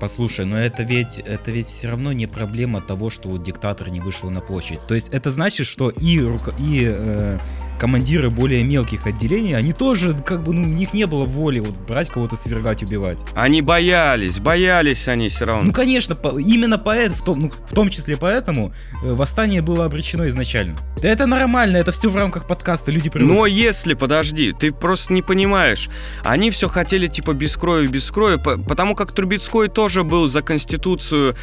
Послушай, 0.00 0.44
но 0.44 0.58
это 0.58 0.82
ведь 0.82 1.18
это 1.18 1.50
ведь 1.50 1.68
все 1.68 1.88
равно 1.88 2.12
не 2.12 2.26
проблема 2.26 2.80
того, 2.80 3.10
что 3.10 3.28
вот 3.28 3.42
диктатор 3.42 3.90
не 3.90 4.00
вышел 4.00 4.30
на 4.30 4.40
площадь. 4.40 4.80
То 4.86 4.94
есть 4.94 5.08
это 5.10 5.30
значит, 5.30 5.66
что 5.66 5.90
и 5.90 6.18
руко- 6.18 6.54
и 6.58 6.84
э, 6.84 7.38
командиры 7.78 8.30
более 8.30 8.62
мелких 8.64 9.06
отделений, 9.06 9.56
они 9.56 9.72
тоже 9.72 10.14
как 10.14 10.42
бы 10.44 10.52
ну 10.52 10.62
у 10.62 10.66
них 10.66 10.92
не 10.94 11.06
было 11.06 11.24
воли 11.24 11.60
вот 11.60 11.74
брать 11.88 12.08
кого-то 12.08 12.36
свергать, 12.36 12.82
убивать. 12.82 13.24
Они 13.34 13.62
боялись, 13.62 14.38
боялись 14.40 15.08
они 15.08 15.28
все 15.28 15.44
равно. 15.46 15.64
Ну 15.64 15.72
конечно, 15.72 16.14
по- 16.14 16.38
именно 16.38 16.78
поэтому, 16.78 17.16
в 17.16 17.24
том, 17.24 17.40
ну, 17.40 17.50
в 17.70 17.74
том 17.74 17.90
числе 17.90 18.16
поэтому 18.16 18.72
э, 19.02 19.12
восстание 19.12 19.62
было 19.62 19.84
обречено 19.84 20.26
изначально. 20.28 20.76
Да 21.02 21.08
это 21.08 21.26
нормально, 21.26 21.76
это 21.76 21.92
все 21.92 22.08
в 22.08 22.16
рамках 22.16 22.46
подкаста, 22.46 22.90
люди 22.90 23.10
привыкли. 23.10 23.32
Но 23.34 23.46
если, 23.46 23.94
подожди, 23.94 24.52
ты 24.52 24.72
просто 24.72 25.12
не 25.12 25.22
понимаешь, 25.22 25.88
они 26.22 26.50
все 26.50 26.68
хотели 26.68 27.06
типа 27.06 27.32
без 27.34 27.56
крови, 27.56 27.86
без 27.86 28.10
крови, 28.10 28.36
по- 28.42 28.56
потому 28.58 28.94
как 28.94 29.12
Трубецкой 29.12 29.68
тоже 29.68 30.02
был 30.04 30.28
за 30.28 30.42
конституцию, 30.42 31.34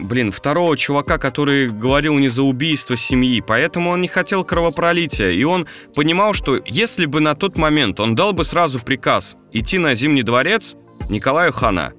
блин, 0.00 0.32
второго 0.32 0.76
чувака, 0.76 1.18
который 1.18 1.68
говорил 1.68 2.18
не 2.18 2.28
за 2.28 2.42
убийство 2.42 2.96
семьи, 2.96 3.40
поэтому 3.40 3.90
он 3.90 4.00
не 4.00 4.08
хотел 4.08 4.44
кровопролития, 4.44 5.30
и 5.30 5.44
он 5.44 5.57
понимал, 5.94 6.34
что 6.34 6.58
если 6.64 7.06
бы 7.06 7.20
на 7.20 7.34
тот 7.34 7.56
момент 7.56 8.00
он 8.00 8.14
дал 8.14 8.32
бы 8.32 8.44
сразу 8.44 8.78
приказ 8.78 9.36
идти 9.52 9.78
на 9.78 9.94
Зимний 9.94 10.22
дворец, 10.22 10.74
Николаю 11.08 11.52
хана 11.52 11.92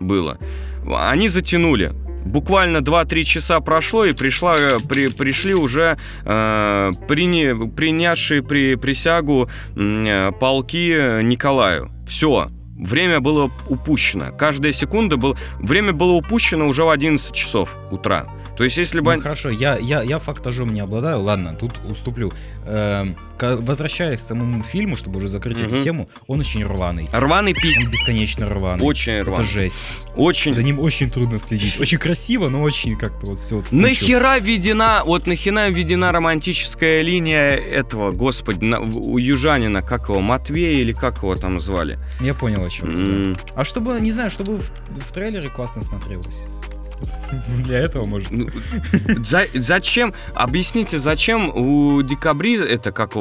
было, 0.00 0.38
они 0.86 1.28
затянули. 1.28 1.92
Буквально 2.26 2.78
2-3 2.78 3.22
часа 3.22 3.60
прошло, 3.60 4.04
и 4.04 4.12
пришла, 4.12 4.56
э, 4.58 4.80
при, 4.80 5.06
пришли 5.06 5.54
уже 5.54 5.96
э, 6.24 6.92
прини- 7.06 7.70
принявшие 7.70 8.42
при, 8.42 8.74
присягу 8.74 9.48
э, 9.76 10.32
полки 10.40 11.22
Николаю. 11.22 11.92
Все. 12.08 12.48
Время 12.76 13.20
было 13.20 13.50
упущено. 13.68 14.32
Каждая 14.36 14.72
секунда 14.72 15.16
был... 15.16 15.36
Время 15.60 15.92
было 15.92 16.12
упущено 16.12 16.66
уже 16.66 16.82
в 16.82 16.90
11 16.90 17.32
часов 17.32 17.74
утра. 17.92 18.24
То 18.56 18.64
есть, 18.64 18.76
если 18.78 19.00
бы... 19.00 19.14
Ну, 19.16 19.20
хорошо, 19.22 19.50
я, 19.50 19.76
я, 19.76 20.02
я 20.02 20.18
фактажом 20.18 20.72
не 20.72 20.80
обладаю, 20.80 21.20
ладно, 21.20 21.54
тут 21.58 21.72
уступлю. 21.88 22.32
Эм, 22.66 23.14
возвращаясь 23.38 24.18
к 24.18 24.22
самому 24.22 24.62
фильму, 24.62 24.96
чтобы 24.96 25.18
уже 25.18 25.28
закрыть 25.28 25.58
Мгм. 25.58 25.66
эту 25.74 25.84
тему, 25.84 26.08
он 26.26 26.40
очень 26.40 26.64
рваный. 26.64 27.08
Рваный 27.12 27.52
пик. 27.52 27.76
Он 27.78 27.90
бесконечно 27.90 28.48
рваный. 28.48 28.82
Очень 28.84 29.12
Это 29.14 29.26
рваный. 29.26 29.44
жесть. 29.44 29.76
Очень... 30.16 30.52
За 30.54 30.62
ним 30.62 30.80
очень 30.80 31.10
трудно 31.10 31.38
следить. 31.38 31.78
Очень 31.78 31.98
красиво, 31.98 32.48
но 32.48 32.62
очень 32.62 32.96
как-то 32.96 33.26
вот 33.26 33.38
все. 33.38 33.62
Нахера 33.70 34.38
введена, 34.38 35.02
вот 35.04 35.26
нахера 35.26 35.68
введена 35.68 36.10
романтическая 36.12 37.02
линия 37.02 37.56
этого, 37.56 38.10
господи, 38.12 38.64
на- 38.64 38.80
у 38.80 39.18
южанина, 39.18 39.82
как 39.82 40.08
его, 40.08 40.20
Матвея 40.20 40.80
или 40.80 40.92
как 40.92 41.18
его 41.18 41.36
там 41.36 41.60
звали? 41.60 41.98
Я 42.20 42.32
понял, 42.34 42.64
о 42.64 42.70
чем 42.70 43.34
да. 43.34 43.40
А 43.54 43.64
чтобы, 43.64 44.00
не 44.00 44.12
знаю, 44.12 44.30
чтобы 44.30 44.56
в, 44.56 44.70
в 45.06 45.12
трейлере 45.12 45.50
классно 45.50 45.82
смотрелось. 45.82 46.38
Для 47.64 47.78
этого 47.78 48.04
может. 48.04 48.30
ну, 48.30 48.48
за- 49.24 49.46
зачем, 49.54 50.14
объясните, 50.34 50.98
зачем 50.98 51.48
у 51.54 52.02
Декабри, 52.02 52.56
это 52.58 52.92
как 52.92 53.14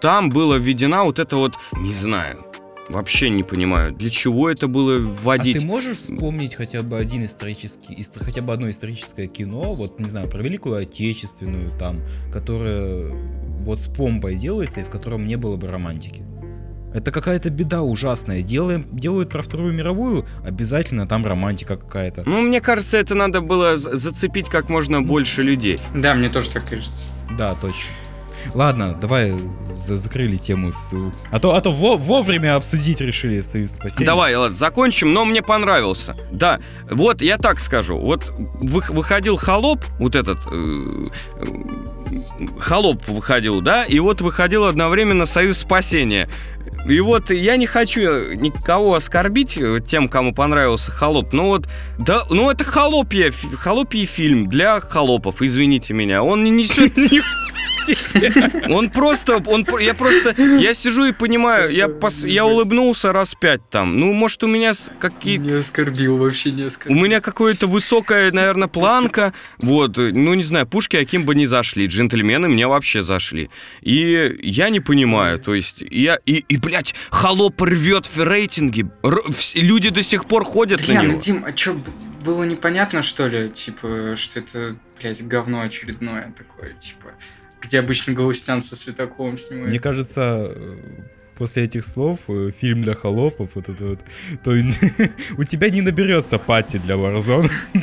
там 0.00 0.30
была 0.30 0.58
введена 0.58 1.04
вот 1.04 1.18
это 1.18 1.36
вот, 1.36 1.54
не 1.80 1.92
знаю, 1.92 2.44
вообще 2.88 3.30
не 3.30 3.42
понимаю, 3.42 3.92
для 3.92 4.10
чего 4.10 4.50
это 4.50 4.66
было 4.68 4.96
А 4.96 4.98
вводить. 4.98 5.58
ты 5.60 5.64
можешь 5.66 5.98
вспомнить 5.98 6.54
хотя 6.54 6.82
бы 6.82 6.98
один 6.98 7.24
исторический, 7.24 7.94
ис- 7.94 8.22
хотя 8.22 8.42
бы 8.42 8.52
одно 8.52 8.68
историческое 8.68 9.26
кино, 9.26 9.74
вот, 9.74 9.98
не 10.00 10.08
знаю, 10.08 10.28
про 10.28 10.42
Великую 10.42 10.76
Отечественную 10.76 11.70
там, 11.78 12.00
которое 12.32 13.14
вот 13.60 13.80
с 13.80 13.88
помпой 13.88 14.34
делается 14.36 14.80
и 14.80 14.84
в 14.84 14.90
котором 14.90 15.26
не 15.26 15.36
было 15.36 15.56
бы 15.56 15.68
романтики? 15.68 16.22
Это 16.94 17.10
какая-то 17.10 17.50
беда 17.50 17.82
ужасная. 17.82 18.42
Делаем, 18.42 18.86
делают 18.92 19.28
про 19.28 19.42
Вторую 19.42 19.72
мировую, 19.74 20.24
обязательно 20.46 21.06
там 21.06 21.26
романтика 21.26 21.76
какая-то. 21.76 22.22
Ну, 22.24 22.40
мне 22.40 22.60
кажется, 22.60 22.96
это 22.96 23.14
надо 23.14 23.40
было 23.40 23.76
за- 23.76 23.96
зацепить 23.96 24.48
как 24.48 24.68
можно 24.68 25.02
больше 25.02 25.42
людей. 25.42 25.78
Да, 25.94 26.14
мне 26.14 26.28
тоже 26.28 26.50
так 26.50 26.66
кажется. 26.68 27.04
Да, 27.36 27.54
точно. 27.56 27.90
Ладно, 28.52 28.94
давай 29.00 29.32
за- 29.74 29.96
закрыли 29.96 30.36
тему 30.36 30.70
с... 30.70 30.94
А 31.30 31.40
то, 31.40 31.54
а 31.54 31.60
то 31.62 31.72
во- 31.72 31.96
вовремя 31.96 32.56
обсудить 32.56 33.00
решили 33.00 33.40
Союз 33.40 33.72
спасения. 33.72 34.04
Давай, 34.06 34.36
ладно, 34.36 34.54
закончим, 34.56 35.12
но 35.12 35.24
мне 35.24 35.42
понравился. 35.42 36.14
Да, 36.30 36.58
вот 36.90 37.22
я 37.22 37.38
так 37.38 37.58
скажу. 37.58 37.98
Вот 37.98 38.30
вы- 38.60 38.82
выходил 38.90 39.36
холоп, 39.36 39.82
вот 39.98 40.14
этот 40.14 40.38
э, 40.52 41.06
э, 41.40 41.46
холоп 42.60 43.02
выходил, 43.08 43.60
да, 43.62 43.84
и 43.84 43.98
вот 43.98 44.20
выходил 44.20 44.64
одновременно 44.64 45.26
Союз 45.26 45.58
спасения. 45.58 46.28
И 46.86 47.00
вот 47.00 47.30
я 47.30 47.56
не 47.56 47.66
хочу 47.66 48.34
никого 48.34 48.94
оскорбить 48.94 49.58
тем, 49.86 50.08
кому 50.08 50.34
понравился 50.34 50.90
холоп. 50.90 51.32
Но 51.32 51.46
вот, 51.46 51.68
да, 51.98 52.22
ну 52.30 52.50
это 52.50 52.64
холопья, 52.64 53.32
холопий 53.58 54.04
фильм 54.04 54.48
для 54.48 54.80
холопов, 54.80 55.40
извините 55.40 55.94
меня. 55.94 56.22
Он 56.22 56.44
не 56.44 56.50
несет 56.50 56.96
Он 58.68 58.90
просто, 58.90 59.42
он, 59.46 59.66
я 59.80 59.94
просто, 59.94 60.34
я 60.42 60.74
сижу 60.74 61.04
и 61.06 61.12
понимаю, 61.12 61.70
я, 61.72 61.86
пос- 61.86 62.28
я 62.28 62.44
улыбнулся 62.46 63.12
раз 63.12 63.34
пять 63.34 63.68
там. 63.70 63.98
Ну, 63.98 64.12
может, 64.12 64.42
у 64.44 64.46
меня 64.46 64.72
какие 64.98 65.36
Не 65.36 65.52
оскорбил, 65.52 66.16
вообще 66.16 66.50
не 66.52 66.64
У 66.64 66.66
оскорбил. 66.66 67.02
меня 67.04 67.20
какая-то 67.20 67.66
высокая, 67.66 68.30
наверное, 68.32 68.68
планка. 68.68 69.32
Вот, 69.58 69.96
ну 69.96 70.34
не 70.34 70.42
знаю, 70.42 70.66
пушки 70.66 70.96
каким 70.98 71.24
бы 71.24 71.34
ни 71.34 71.46
зашли, 71.46 71.86
джентльмены 71.86 72.48
мне 72.48 72.66
вообще 72.66 73.02
зашли. 73.02 73.50
И 73.82 74.36
я 74.42 74.70
не 74.70 74.80
понимаю, 74.80 75.38
то 75.38 75.54
есть 75.54 75.82
я 75.90 76.18
и, 76.24 76.44
и 76.48 76.56
блядь, 76.56 76.94
холоп 77.10 77.60
рвет 77.62 78.06
в 78.14 78.22
рейтинге. 78.22 78.88
Р- 79.02 79.22
люди 79.54 79.90
до 79.90 80.02
сих 80.02 80.26
пор 80.26 80.44
ходят 80.44 80.84
Бля, 80.86 80.94
на 80.96 81.02
ну 81.02 81.08
него. 81.10 81.20
Дим, 81.20 81.44
а 81.46 81.52
чё, 81.52 81.76
было 82.24 82.44
непонятно, 82.44 83.02
что 83.02 83.26
ли, 83.28 83.50
типа, 83.50 84.14
что 84.16 84.40
это, 84.40 84.76
блядь, 85.00 85.26
говно 85.26 85.60
очередное 85.60 86.32
такое, 86.36 86.72
типа, 86.72 87.08
где 87.64 87.78
обычно 87.78 88.12
Галустян 88.12 88.62
со 88.62 88.76
Светаковым 88.76 89.38
снимает. 89.38 89.68
Мне 89.68 89.78
кажется, 89.80 90.54
после 91.36 91.64
этих 91.64 91.84
слов 91.84 92.18
э, 92.28 92.50
фильм 92.60 92.82
для 92.82 92.94
холопов, 92.94 93.50
вот 93.54 93.68
это 93.68 93.84
вот, 93.84 93.98
то 94.42 94.52
у 95.38 95.44
тебя 95.44 95.70
не 95.70 95.80
наберется 95.80 96.38
пати 96.38 96.78
для 96.78 96.94
Warzone. 96.94 97.50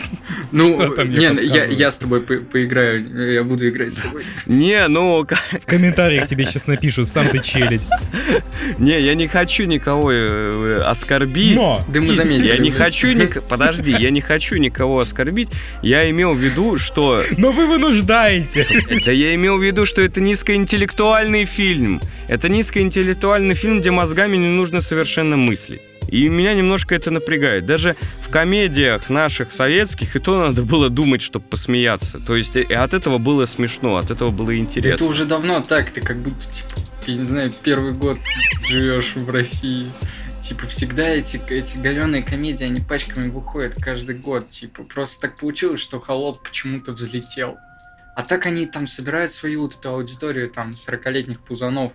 Ну, 0.54 0.78
не, 1.06 1.74
я, 1.74 1.92
с 1.92 1.98
тобой 1.98 2.20
по- 2.22 2.36
поиграю, 2.52 3.32
я 3.32 3.44
буду 3.44 3.70
играть 3.70 3.94
с 3.94 3.98
тобой. 3.98 4.24
Не, 4.46 4.86
ну, 4.90 5.26
В 5.26 5.66
комментариях 5.66 6.28
тебе 6.28 6.44
сейчас 6.44 6.68
напишут, 6.68 7.08
сам 7.08 7.30
ты 7.30 7.40
челядь. 7.40 7.82
не, 8.78 9.00
я 9.00 9.16
не 9.16 9.28
хочу 9.28 9.64
никого 9.64 10.12
э, 10.12 10.82
оскорбить. 10.86 11.56
Но! 11.56 11.86
Да 11.88 12.02
мы 12.02 12.14
заметили. 12.14 12.48
Я 12.48 12.58
не 12.58 12.72
хочу, 12.72 13.14
ник- 13.14 13.42
подожди, 13.44 13.96
я 13.98 14.10
не 14.12 14.20
хочу 14.20 14.58
никого 14.58 15.00
оскорбить. 15.00 15.48
Я 15.82 16.10
имел 16.10 16.34
в 16.34 16.38
виду, 16.40 16.78
что 16.78 17.24
Но 17.38 17.52
вы 17.52 17.66
вынуждаете! 17.68 18.68
Да 19.06 19.12
я 19.14 19.34
имел 19.36 19.58
в 19.58 19.64
виду, 19.64 19.86
что 19.86 20.02
это 20.02 20.20
низкоинтеллектуальный 20.20 21.46
фильм. 21.46 22.02
Это 22.28 22.50
низкоинтеллектуальный 22.50 23.41
фильм, 23.54 23.82
где 23.82 23.92
мозгами 23.92 24.38
не 24.38 24.48
нужно 24.48 24.82
совершенно 24.82 25.38
мыслить. 25.38 25.82
И 26.08 26.28
меня 26.28 26.54
немножко 26.54 26.94
это 26.96 27.10
напрягает. 27.12 27.66
Даже 27.66 27.96
в 28.26 28.30
комедиях 28.30 29.10
наших 29.10 29.52
советских 29.52 30.16
и 30.16 30.20
то 30.20 30.48
надо 30.48 30.64
было 30.64 30.90
думать, 30.90 31.22
чтобы 31.22 31.46
посмеяться. 31.46 32.20
То 32.20 32.36
есть 32.36 32.56
и 32.56 32.74
от 32.74 32.94
этого 32.94 33.18
было 33.18 33.46
смешно, 33.46 33.96
от 33.98 34.12
этого 34.12 34.30
было 34.30 34.48
Да 34.48 34.54
это 34.54 34.62
интересно. 34.62 35.08
уже 35.08 35.26
давно 35.26 35.62
так, 35.62 35.92
ты 35.92 36.02
как 36.02 36.18
будто, 36.18 36.42
типа, 36.42 36.82
я 37.08 37.16
не 37.16 37.26
знаю, 37.26 37.54
первый 37.64 37.94
год 37.94 38.18
живешь 38.66 39.16
в 39.16 39.30
России. 39.30 39.88
Типа, 40.42 40.66
всегда 40.66 41.08
эти, 41.08 41.40
эти 41.50 41.78
говёные 41.78 42.24
комедии, 42.24 42.66
они 42.66 42.82
пачками 42.82 43.30
выходят 43.30 43.76
каждый 43.76 44.16
год. 44.16 44.50
Типа, 44.50 44.84
просто 44.84 45.22
так 45.22 45.38
получилось, 45.38 45.80
что 45.80 46.00
Холоп 46.00 46.44
почему-то 46.44 46.92
взлетел. 46.94 47.58
А 48.16 48.24
так 48.24 48.46
они 48.46 48.66
там 48.66 48.88
собирают 48.88 49.32
свою 49.32 49.62
вот 49.62 49.78
эту 49.78 49.90
аудиторию, 49.90 50.50
там, 50.50 50.72
40-летних 50.72 51.40
пузанов, 51.40 51.94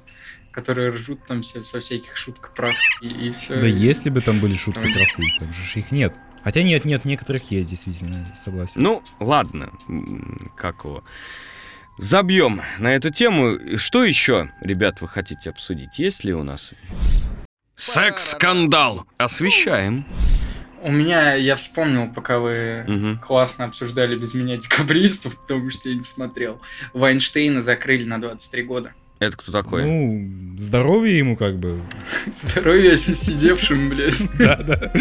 которые 0.57 0.89
ржут 0.89 1.25
там 1.27 1.43
все 1.43 1.61
со 1.61 1.81
всяких 1.81 2.17
шуток 2.17 2.51
прав 2.57 2.75
и, 3.03 3.07
и 3.07 3.31
все. 3.31 3.61
Да 3.61 3.67
если 3.67 4.09
бы 4.09 4.23
там 4.23 4.41
были 4.41 4.57
шутки 4.57 4.81
Там 4.81 4.93
про 4.93 5.05
хуй, 5.15 5.31
так 5.39 5.53
же 5.53 5.79
их 5.79 5.93
нет. 5.93 6.15
Хотя 6.43 6.63
нет, 6.63 6.87
нет, 6.87 7.05
некоторых 7.05 7.51
есть, 7.51 7.69
действительно, 7.69 8.27
согласен. 8.43 8.81
Ну, 8.81 9.03
ладно. 9.21 9.71
Как 10.57 10.85
его? 10.85 11.05
Забьем 11.99 12.63
на 12.79 12.95
эту 12.95 13.11
тему. 13.11 13.59
Что 13.77 14.03
еще, 14.03 14.51
ребят, 14.63 15.03
вы 15.03 15.09
хотите 15.09 15.51
обсудить? 15.51 15.99
Есть 15.99 16.25
ли 16.25 16.33
у 16.33 16.43
нас? 16.43 16.73
Секс-скандал. 17.77 19.07
Освещаем. 19.19 20.07
У 20.81 20.91
меня, 20.91 21.35
я 21.35 21.57
вспомнил, 21.57 22.11
пока 22.11 22.39
вы 22.39 22.85
Мгм. 22.87 23.19
классно 23.19 23.67
обсуждали 23.67 24.17
без 24.17 24.33
меня 24.33 24.57
декабристов, 24.57 25.37
потому 25.43 25.69
что 25.71 25.91
я 25.91 25.97
не 25.97 26.03
смотрел. 26.05 26.63
Вайнштейна 26.95 27.61
закрыли 27.61 28.05
на 28.05 28.19
23 28.21 28.63
года. 28.63 28.95
Это 29.19 29.37
кто 29.37 29.51
такой? 29.51 29.85
Ну, 29.85 30.59
здоровье 30.59 31.19
ему 31.19 31.37
как 31.37 31.57
бы. 31.59 31.81
Здоровья 32.31 32.97
сидевшим, 32.97 33.89
блядь. 33.91 34.23
Да, 34.39 34.57
да. 34.57 34.93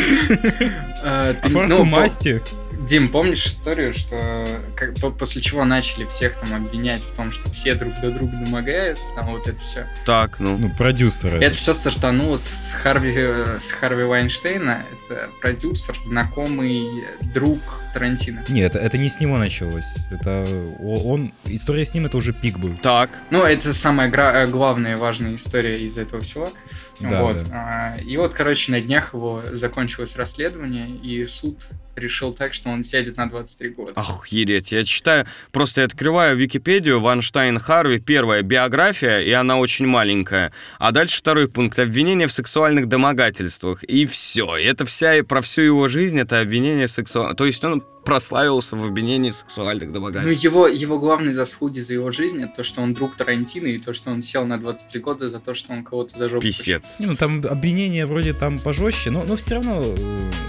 А, 1.03 1.30
Аппарату 1.32 1.76
ну, 1.76 1.78
по- 1.80 1.86
масти. 1.86 2.41
Дим, 2.88 3.09
помнишь 3.09 3.45
историю, 3.47 3.93
что 3.93 4.47
как- 4.75 4.95
по- 4.95 5.11
после 5.11 5.41
чего 5.41 5.65
начали 5.65 6.05
всех 6.05 6.36
там 6.36 6.53
обвинять 6.53 7.01
в 7.01 7.11
том, 7.15 7.31
что 7.31 7.49
все 7.51 7.73
друг 7.75 7.93
до 8.01 8.11
друга 8.11 8.38
домогаются, 8.38 9.05
там 9.15 9.27
вот 9.31 9.47
это 9.47 9.59
все. 9.59 9.88
Так, 10.05 10.39
ну. 10.39 10.57
Ну, 10.57 10.69
продюсеры. 10.69 11.39
Это 11.43 11.55
все 11.55 11.73
стартануло 11.73 12.38
с 12.38 12.71
Харви, 12.81 13.15
с 13.59 13.71
Харви 13.71 14.03
Вайнштейна. 14.03 14.83
Это 15.09 15.29
продюсер, 15.41 15.95
знакомый 16.01 17.05
друг 17.33 17.59
Тарантино. 17.93 18.43
Нет, 18.49 18.75
это, 18.75 18.86
это 18.86 18.97
не 18.97 19.09
с 19.09 19.19
него 19.19 19.38
началось. 19.38 19.95
Это 20.11 20.45
он. 20.81 21.33
История 21.45 21.86
с 21.86 21.93
ним 21.93 22.05
это 22.05 22.17
уже 22.17 22.33
пик 22.33 22.57
был. 22.59 22.75
Так. 22.77 23.09
Ну, 23.29 23.43
это 23.43 23.73
самая 23.73 24.09
гра- 24.09 24.43
э, 24.43 24.47
главная 24.47 24.97
важная 24.97 25.36
история 25.36 25.81
из 25.83 25.97
этого 25.97 26.21
всего. 26.21 26.51
Да, 26.99 27.23
вот. 27.23 27.43
да. 27.49 27.95
а, 27.95 28.01
И 28.01 28.15
вот, 28.17 28.33
короче, 28.33 28.71
на 28.71 28.81
днях 28.81 29.13
его 29.13 29.41
закончилось 29.51 30.15
расследование, 30.15 30.89
и 30.89 31.23
суд 31.25 31.67
решил 31.95 32.33
так, 32.33 32.53
что 32.53 32.69
он 32.69 32.83
сядет 32.83 33.17
на 33.17 33.29
23 33.29 33.69
года. 33.69 33.93
Охереть, 33.95 34.71
я 34.71 34.83
читаю, 34.83 35.25
просто 35.51 35.81
я 35.81 35.85
открываю 35.85 36.35
Википедию, 36.37 36.99
Ванштайн 36.99 37.59
Харви, 37.59 37.99
первая 37.99 38.41
биография, 38.41 39.21
и 39.21 39.31
она 39.31 39.57
очень 39.57 39.87
маленькая. 39.87 40.51
А 40.79 40.91
дальше 40.91 41.17
второй 41.17 41.47
пункт, 41.47 41.79
обвинение 41.79 42.27
в 42.27 42.33
сексуальных 42.33 42.87
домогательствах. 42.87 43.83
И 43.83 44.05
все, 44.05 44.57
это 44.57 44.85
вся, 44.85 45.15
и 45.17 45.21
про 45.21 45.41
всю 45.41 45.61
его 45.61 45.87
жизнь, 45.87 46.19
это 46.19 46.39
обвинение 46.39 46.87
в 46.87 46.91
сексуальных... 46.91 47.37
То 47.37 47.45
есть 47.45 47.63
он 47.63 47.83
прославился 48.06 48.76
в 48.76 48.84
обвинении 48.86 49.32
сексуальных 49.32 49.88
Ну, 49.89 49.93
домогательствах. 49.95 50.43
его, 50.43 50.68
его 50.68 50.99
главные 50.99 51.34
заслуги 51.34 51.80
за 51.80 51.93
его 51.93 52.12
жизнь 52.12 52.41
это 52.41 52.58
то, 52.58 52.64
что 52.64 52.82
он 52.82 52.93
друг 52.93 53.16
Тарантино, 53.18 53.68
и 53.68 53.78
то, 53.80 53.93
что 53.93 54.12
он 54.12 54.22
сел 54.22 54.45
на 54.45 54.58
23 54.58 55.01
года 55.01 55.28
за 55.28 55.39
то, 55.39 55.53
что 55.53 55.74
он 55.74 55.84
кого-то 55.84 56.18
за 56.18 56.30
жопу 56.30 56.41
Писец. 56.43 56.84
Не, 56.99 57.08
ну 57.08 57.16
там 57.16 57.43
обвинения 57.49 58.06
вроде 58.06 58.34
там 58.34 58.60
пожестче, 58.60 59.10
но, 59.10 59.24
но 59.28 59.36
все 59.36 59.56
равно, 59.56 59.82
э, 59.84 59.95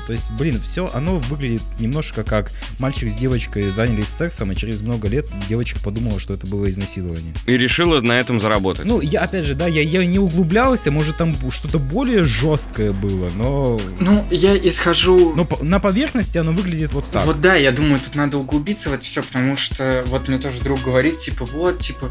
то 0.06 0.12
есть, 0.12 0.30
блин, 0.32 0.60
все, 0.62 0.88
оно 0.92 1.18
выглядит 1.18 1.62
немножко 1.80 2.22
как 2.24 2.52
мальчик 2.78 3.10
с 3.10 3.16
девочкой 3.16 3.68
занялись 3.68 4.08
сексом, 4.08 4.52
и 4.52 4.56
через 4.56 4.82
много 4.82 5.08
лет 5.08 5.28
девочка 5.48 5.80
подумала, 5.80 6.20
что 6.20 6.34
это 6.34 6.46
было 6.46 6.68
изнасилование. 6.70 7.34
И 7.46 7.56
решила 7.56 8.00
на 8.00 8.18
этом 8.18 8.40
заработать. 8.40 8.84
Ну, 8.84 9.00
я 9.00 9.20
опять 9.22 9.44
же, 9.46 9.54
да, 9.54 9.66
я, 9.66 9.80
я 9.82 10.04
не 10.04 10.18
углублялся, 10.18 10.90
может 10.90 11.16
там 11.16 11.34
что-то 11.50 11.78
более 11.78 12.24
жесткое 12.24 12.92
было, 12.92 13.30
но, 13.36 13.80
Ну, 14.00 14.24
я 14.30 14.56
исхожу... 14.56 15.34
но 15.34 15.44
по- 15.44 15.64
на 15.64 15.78
поверхности 15.80 16.36
оно 16.38 16.52
выглядит 16.52 16.92
вот 16.92 17.04
так. 17.10 17.24
Вот 17.24 17.40
да, 17.46 17.54
я 17.54 17.70
думаю, 17.70 18.00
тут 18.00 18.16
надо 18.16 18.38
углубиться 18.38 18.90
в 18.90 18.92
это 18.92 19.04
все, 19.04 19.22
потому 19.22 19.56
что 19.56 20.02
вот 20.06 20.26
мне 20.26 20.36
тоже 20.36 20.60
друг 20.60 20.82
говорит, 20.82 21.20
типа, 21.20 21.44
вот, 21.44 21.78
типа, 21.78 22.10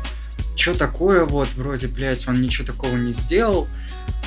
что 0.56 0.78
такое, 0.78 1.26
вот, 1.26 1.50
вроде, 1.56 1.88
блядь, 1.88 2.26
он 2.30 2.40
ничего 2.42 2.66
такого 2.66 2.96
не 2.96 3.12
сделал. 3.12 3.68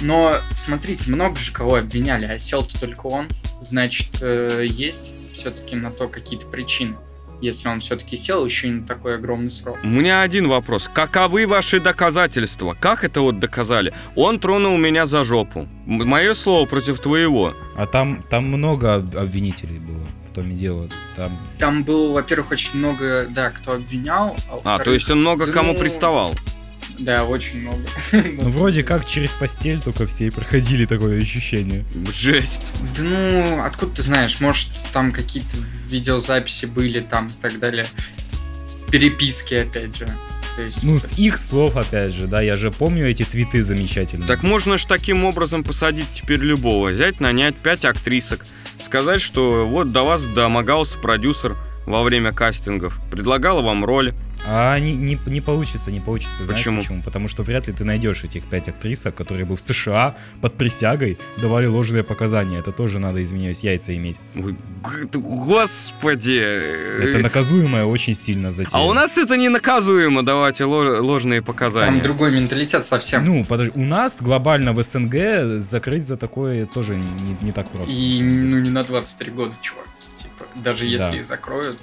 Но, 0.02 0.34
смотрите, 0.54 1.11
много 1.11 1.36
же 1.36 1.50
кого 1.50 1.76
обвиняли, 1.76 2.26
а 2.26 2.38
сел-то 2.38 2.78
только 2.78 3.06
он. 3.06 3.28
Значит, 3.62 4.18
э, 4.20 4.66
есть 4.68 5.14
все-таки 5.32 5.76
на 5.76 5.90
то 5.90 6.09
какие-то 6.09 6.44
причины. 6.44 6.96
Если 7.40 7.68
он 7.68 7.80
все-таки 7.80 8.14
сел 8.16 8.44
еще 8.44 8.68
и 8.68 8.72
на 8.72 8.86
такой 8.86 9.14
огромный 9.14 9.50
срок. 9.50 9.78
У 9.82 9.86
меня 9.86 10.20
один 10.20 10.46
вопрос. 10.46 10.90
Каковы 10.92 11.46
ваши 11.46 11.80
доказательства? 11.80 12.76
Как 12.78 13.02
это 13.02 13.22
вот 13.22 13.38
доказали? 13.38 13.94
Он 14.14 14.38
тронул 14.40 14.76
меня 14.76 15.06
за 15.06 15.24
жопу. 15.24 15.66
Мое 15.86 16.34
слово 16.34 16.66
против 16.66 16.98
твоего. 16.98 17.54
А 17.76 17.86
там, 17.86 18.22
там 18.28 18.44
много 18.48 18.96
об- 18.96 19.16
обвинителей 19.16 19.78
было, 19.78 20.06
в 20.39 20.43
том 20.43 20.51
и 20.53 20.55
дело. 20.55 20.89
Там 21.16 21.39
Там 21.59 21.84
было, 21.84 22.12
во-первых, 22.12 22.53
очень 22.53 22.78
много, 22.78 23.26
да, 23.30 23.51
кто 23.51 23.72
обвинял. 23.72 24.36
А, 24.64 24.76
А, 24.76 24.78
то 24.78 24.93
есть 24.93 25.11
он 25.11 25.20
много 25.20 25.47
да 25.47 25.53
кому 25.53 25.72
ну, 25.72 25.78
приставал. 25.78 26.34
Да, 26.99 27.24
очень 27.24 27.61
много. 27.61 27.82
Ну, 28.12 28.49
вроде 28.49 28.82
как 28.82 29.07
через 29.07 29.32
постель 29.32 29.80
только 29.80 30.07
все 30.07 30.26
и 30.26 30.30
проходили 30.30 30.84
такое 30.84 31.20
ощущение. 31.20 31.84
Жесть. 32.12 32.72
Да 32.97 33.03
ну, 33.03 33.62
откуда 33.64 33.97
ты 33.97 34.03
знаешь, 34.03 34.41
может, 34.41 34.68
там 34.93 35.12
какие-то 35.12 35.57
видеозаписи 35.89 36.66
были 36.66 37.01
там 37.01 37.26
и 37.28 37.41
так 37.41 37.59
далее. 37.61 37.86
Переписки, 38.91 39.55
опять 39.55 39.97
же. 39.97 40.09
Есть, 40.59 40.82
Ну, 40.82 40.99
с 40.99 41.12
их 41.16 41.39
слов, 41.39 41.76
опять 41.76 42.12
же, 42.12 42.26
да, 42.26 42.41
я 42.41 42.57
же 42.57 42.72
помню 42.72 43.09
эти 43.09 43.22
твиты 43.22 43.62
замечательные. 43.62 44.26
Так 44.26 44.43
можно 44.43 44.76
ж 44.76 44.84
таким 44.86 45.24
образом 45.24 45.62
посадить 45.62 46.09
теперь 46.12 46.41
любого. 46.41 46.89
Взять, 46.89 47.20
нанять 47.20 47.55
пять 47.55 47.84
актрисок. 47.84 48.45
Сказать, 48.81 49.20
что 49.20 49.66
вот 49.66 49.93
до 49.93 50.03
вас 50.03 50.26
домогался 50.26 50.99
продюсер 50.99 51.57
во 51.87 52.03
время 52.03 52.33
кастингов. 52.33 52.99
Предлагал 53.11 53.62
вам 53.62 53.85
роль. 53.85 54.14
А 54.51 54.78
не, 54.78 54.94
не, 54.96 55.18
не 55.26 55.40
получится, 55.42 55.90
не 55.92 56.01
получится. 56.01 56.44
Знаешь 56.46 56.61
Почему? 56.61 56.80
почему? 56.80 57.03
Потому 57.03 57.28
что 57.28 57.42
вряд 57.42 57.66
ли 57.68 57.74
ты 57.74 57.84
найдешь 57.84 58.24
этих 58.24 58.44
пять 58.49 58.68
актрисок, 58.68 59.14
которые 59.14 59.44
бы 59.44 59.57
в 59.57 59.61
США 59.61 60.16
под 60.40 60.55
присягой 60.55 61.18
давали 61.36 61.66
ложные 61.66 62.03
показания. 62.03 62.59
Это 62.59 62.72
тоже 62.72 62.99
надо, 62.99 63.22
извиняюсь, 63.22 63.61
яйца 63.61 63.94
иметь. 63.94 64.16
Ой, 64.34 64.57
господи. 65.12 66.40
Это 67.03 67.18
наказуемое 67.18 67.84
очень 67.84 68.14
сильно 68.14 68.53
затея. 68.53 68.70
А 68.72 68.84
у 68.86 68.92
нас 68.92 69.18
это 69.18 69.36
не 69.36 69.49
наказуемо 69.49 70.22
давать 70.24 70.61
ло- 70.61 71.01
ложные 71.01 71.42
показания. 71.42 71.86
там 71.92 72.01
другой 72.01 72.32
менталитет 72.32 72.84
совсем. 72.84 73.24
Ну, 73.24 73.44
подожди, 73.44 73.72
у 73.74 73.84
нас 73.84 74.20
глобально 74.22 74.72
в 74.72 74.82
СНГ 74.82 75.61
закрыть 75.62 76.07
за 76.07 76.16
такое 76.16 76.66
тоже 76.66 76.96
не, 76.96 77.36
не 77.42 77.53
так 77.53 77.68
просто. 77.70 77.94
и, 77.94 78.22
ну, 78.22 78.59
не 78.61 78.70
на 78.70 78.82
23 78.84 79.30
года, 79.32 79.55
чувак. 79.61 79.84
Типа, 80.16 80.46
даже 80.57 80.86
если 80.86 81.12
Да. 81.12 81.16
и 81.16 81.20
закроют, 81.20 81.78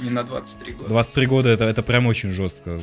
не 0.00 0.10
на 0.10 0.22
23 0.24 0.72
года. 0.72 0.88
23 0.88 1.26
года 1.26 1.48
это, 1.48 1.64
это 1.64 1.82
прям 1.82 2.06
очень 2.06 2.30
жестко. 2.30 2.80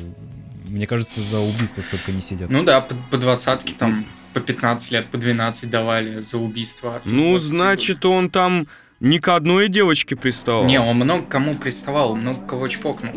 Мне 0.68 0.86
кажется, 0.86 1.20
за 1.20 1.38
убийство 1.38 1.82
столько 1.82 2.12
не 2.12 2.22
сидят. 2.22 2.50
Ну 2.50 2.64
да, 2.64 2.80
по, 2.80 2.94
по 3.10 3.16
двадцатке 3.16 3.74
там 3.78 4.06
по 4.34 4.40
15 4.40 4.92
лет, 4.92 5.06
по 5.06 5.16
12 5.16 5.70
давали 5.70 6.20
за 6.20 6.38
убийство. 6.38 7.00
Ну, 7.04 7.30
20 7.30 7.46
значит, 7.46 8.04
он 8.04 8.28
там 8.28 8.66
ни 9.00 9.18
к 9.18 9.28
одной 9.28 9.68
девочке 9.68 10.16
приставал. 10.16 10.64
Не, 10.64 10.80
он 10.80 10.96
много 10.96 11.24
кому 11.26 11.56
приставал, 11.56 12.16
много 12.16 12.46
кого 12.46 12.68
чпокнул. 12.68 13.14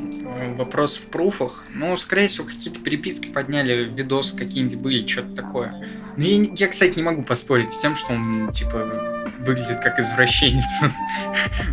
Вопрос 0.55 0.97
в 0.97 1.07
пруфах. 1.07 1.65
Ну, 1.73 1.95
скорее 1.97 2.27
всего, 2.27 2.45
какие-то 2.45 2.79
переписки 2.79 3.27
подняли, 3.27 3.85
видосы 3.85 4.35
какие-нибудь 4.35 4.77
были, 4.77 5.07
что-то 5.07 5.35
такое. 5.35 5.87
Ну, 6.17 6.23
я, 6.23 6.49
я, 6.55 6.67
кстати, 6.67 6.97
не 6.97 7.03
могу 7.03 7.23
поспорить 7.23 7.73
с 7.73 7.79
тем, 7.79 7.95
что 7.95 8.13
он, 8.13 8.51
типа, 8.51 9.29
выглядит 9.39 9.79
как 9.79 9.99
извращенец. 9.99 10.79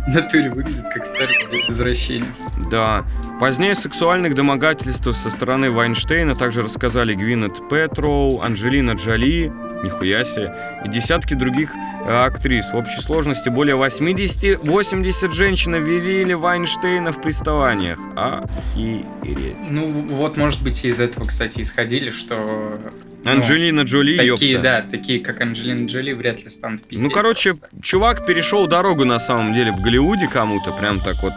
В 0.05 0.07
натуре 0.07 0.49
выглядит 0.49 0.85
как 0.93 1.05
старый 1.05 1.35
извращенец. 1.67 2.39
Да. 2.71 3.05
Позднее 3.39 3.75
сексуальных 3.75 4.35
домогательств 4.35 5.13
со 5.15 5.29
стороны 5.29 5.69
Вайнштейна 5.69 6.35
также 6.35 6.61
рассказали 6.61 7.13
Гвинет 7.13 7.67
Петроу, 7.69 8.41
Анджелина 8.41 8.91
Джоли, 8.91 9.51
нихуя 9.83 10.23
себе, 10.23 10.55
и 10.85 10.89
десятки 10.89 11.33
других 11.33 11.71
э, 12.05 12.09
актрис. 12.09 12.71
В 12.71 12.75
общей 12.75 13.01
сложности 13.01 13.49
более 13.49 13.75
80-80 13.75 15.31
женщин 15.31 15.75
обвинили 15.75 16.33
Вайнштейна 16.33 17.11
в 17.11 17.21
приставаниях. 17.21 17.99
Охереть. 18.15 19.57
Ну, 19.69 20.07
вот, 20.09 20.37
может 20.37 20.63
быть, 20.63 20.83
и 20.83 20.87
из 20.87 20.99
этого, 20.99 21.25
кстати, 21.25 21.61
исходили, 21.61 22.09
что... 22.09 22.79
ну, 23.23 23.31
Анджелина 23.31 23.81
Джоли, 23.81 24.15
Такие, 24.17 24.51
ёпта. 24.53 24.61
да, 24.63 24.81
такие, 24.81 25.19
как 25.19 25.41
Анджелина 25.41 25.85
Джоли, 25.87 26.13
вряд 26.13 26.43
ли 26.43 26.49
станут 26.49 26.83
пиздеть. 26.83 27.03
Ну, 27.07 27.09
короче, 27.13 27.53
просто. 27.55 27.81
чувак 27.81 28.25
перешел 28.25 28.67
дорогу 28.67 29.05
на 29.05 29.19
самом 29.19 29.53
деле 29.53 29.71
в 29.71 29.81
Голливуде 29.81 30.27
кому-то, 30.27 30.71
прям 30.71 30.99
так 30.99 31.21
вот. 31.21 31.33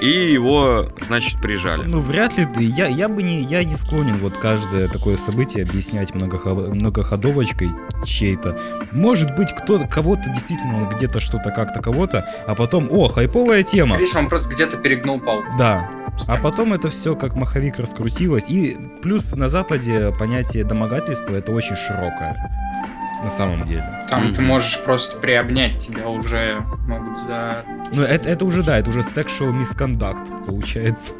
И 0.00 0.32
его, 0.32 0.90
значит, 1.06 1.42
прижали. 1.42 1.84
Ну, 1.84 2.00
вряд 2.00 2.38
ли. 2.38 2.46
ты- 2.46 2.62
Я, 2.64 2.86
я 2.86 3.06
бы 3.06 3.22
не, 3.22 3.42
я 3.42 3.62
не 3.64 3.76
склонен 3.76 4.16
вот 4.16 4.38
каждое 4.38 4.88
такое 4.88 5.18
событие 5.18 5.62
объяснять 5.62 6.14
многохо- 6.14 6.54
многоходовочкой 6.74 7.68
чьей-то. 8.06 8.58
Может 8.92 9.36
быть, 9.36 9.50
кто 9.54 9.78
кого-то 9.86 10.30
действительно 10.30 10.88
где-то 10.96 11.20
что-то 11.20 11.50
как-то 11.50 11.82
кого-то, 11.82 12.26
а 12.46 12.54
потом, 12.54 12.88
о, 12.90 13.08
хайповая 13.08 13.62
тема. 13.62 13.90
Скорее 13.90 14.06
всего, 14.06 14.20
он 14.20 14.28
просто 14.30 14.48
где-то 14.54 14.78
перегнул 14.78 15.20
палку. 15.20 15.46
Да. 15.58 15.90
А 16.28 16.36
потом 16.36 16.72
это 16.72 16.90
все 16.90 17.16
как 17.16 17.34
маховик 17.34 17.78
раскрутилось. 17.78 18.48
И 18.48 18.76
плюс 19.02 19.34
на 19.34 19.48
Западе 19.48 20.12
понятие 20.18 20.64
домогательства 20.64 21.34
это 21.34 21.52
очень 21.52 21.76
широкое. 21.76 22.36
На 23.22 23.28
самом 23.30 23.64
деле. 23.64 23.84
Там 24.08 24.24
Мгм. 24.26 24.34
ты 24.34 24.40
можешь 24.42 24.82
просто 24.84 25.18
приобнять, 25.18 25.78
тебя 25.78 26.08
уже 26.08 26.64
могут 26.86 27.20
за... 27.20 27.64
Ну, 27.92 28.02
это, 28.02 28.28
это 28.28 28.44
уже, 28.46 28.62
да, 28.62 28.78
это 28.78 28.88
уже 28.90 29.00
sexual 29.00 29.52
misconduct, 29.52 30.46
получается. 30.46 31.12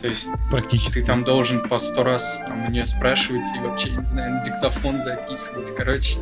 То 0.00 0.08
есть 0.08 0.28
Практически. 0.50 1.00
ты 1.00 1.04
там 1.04 1.24
должен 1.24 1.60
по 1.68 1.78
сто 1.78 2.02
раз 2.02 2.42
там 2.46 2.66
у 2.66 2.70
нее 2.70 2.86
спрашивать 2.86 3.44
и 3.54 3.58
вообще, 3.60 3.90
не 3.90 4.04
знаю, 4.06 4.32
на 4.34 4.42
диктофон 4.42 4.98
записывать. 5.00 5.74
Короче, 5.76 6.14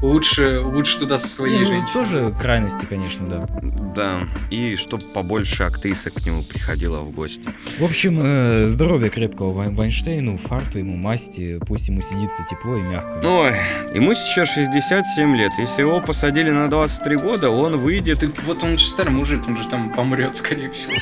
лучше, 0.00 0.60
лучше 0.60 0.98
туда 0.98 1.18
со 1.18 1.28
своей 1.28 1.58
Не, 1.58 1.64
ну, 1.64 1.66
женщиной. 1.66 1.92
тоже 1.92 2.34
крайности, 2.40 2.86
конечно, 2.86 3.26
да. 3.26 3.46
Да. 3.94 4.20
И 4.50 4.76
чтоб 4.76 5.02
побольше 5.12 5.64
актрисок 5.64 6.14
к 6.14 6.26
нему 6.26 6.42
приходило 6.44 7.00
в 7.00 7.10
гости. 7.10 7.48
В 7.78 7.84
общем, 7.84 8.20
э, 8.22 8.66
здоровья 8.66 9.10
крепкого 9.10 9.52
Вай- 9.52 9.74
Вайнштейну, 9.74 10.38
фарту 10.38 10.78
ему, 10.78 10.96
масти, 10.96 11.58
пусть 11.66 11.88
ему 11.88 12.00
сидится 12.00 12.42
тепло 12.50 12.76
и 12.76 12.82
мягко. 12.82 13.20
Ой, 13.26 13.54
ему 13.94 14.14
сейчас 14.14 14.48
67 14.50 15.36
лет. 15.36 15.52
Если 15.58 15.82
его 15.82 16.00
посадили 16.00 16.50
на 16.50 16.68
23 16.70 17.16
года, 17.16 17.50
он 17.50 17.76
выйдет... 17.78 18.20
Ты, 18.20 18.30
вот 18.46 18.64
он 18.64 18.78
же 18.78 18.86
старый 18.86 19.12
мужик, 19.12 19.46
он 19.46 19.56
же 19.56 19.68
там 19.68 19.90
помрет, 19.92 20.36
скорее 20.36 20.70
всего. 20.70 20.94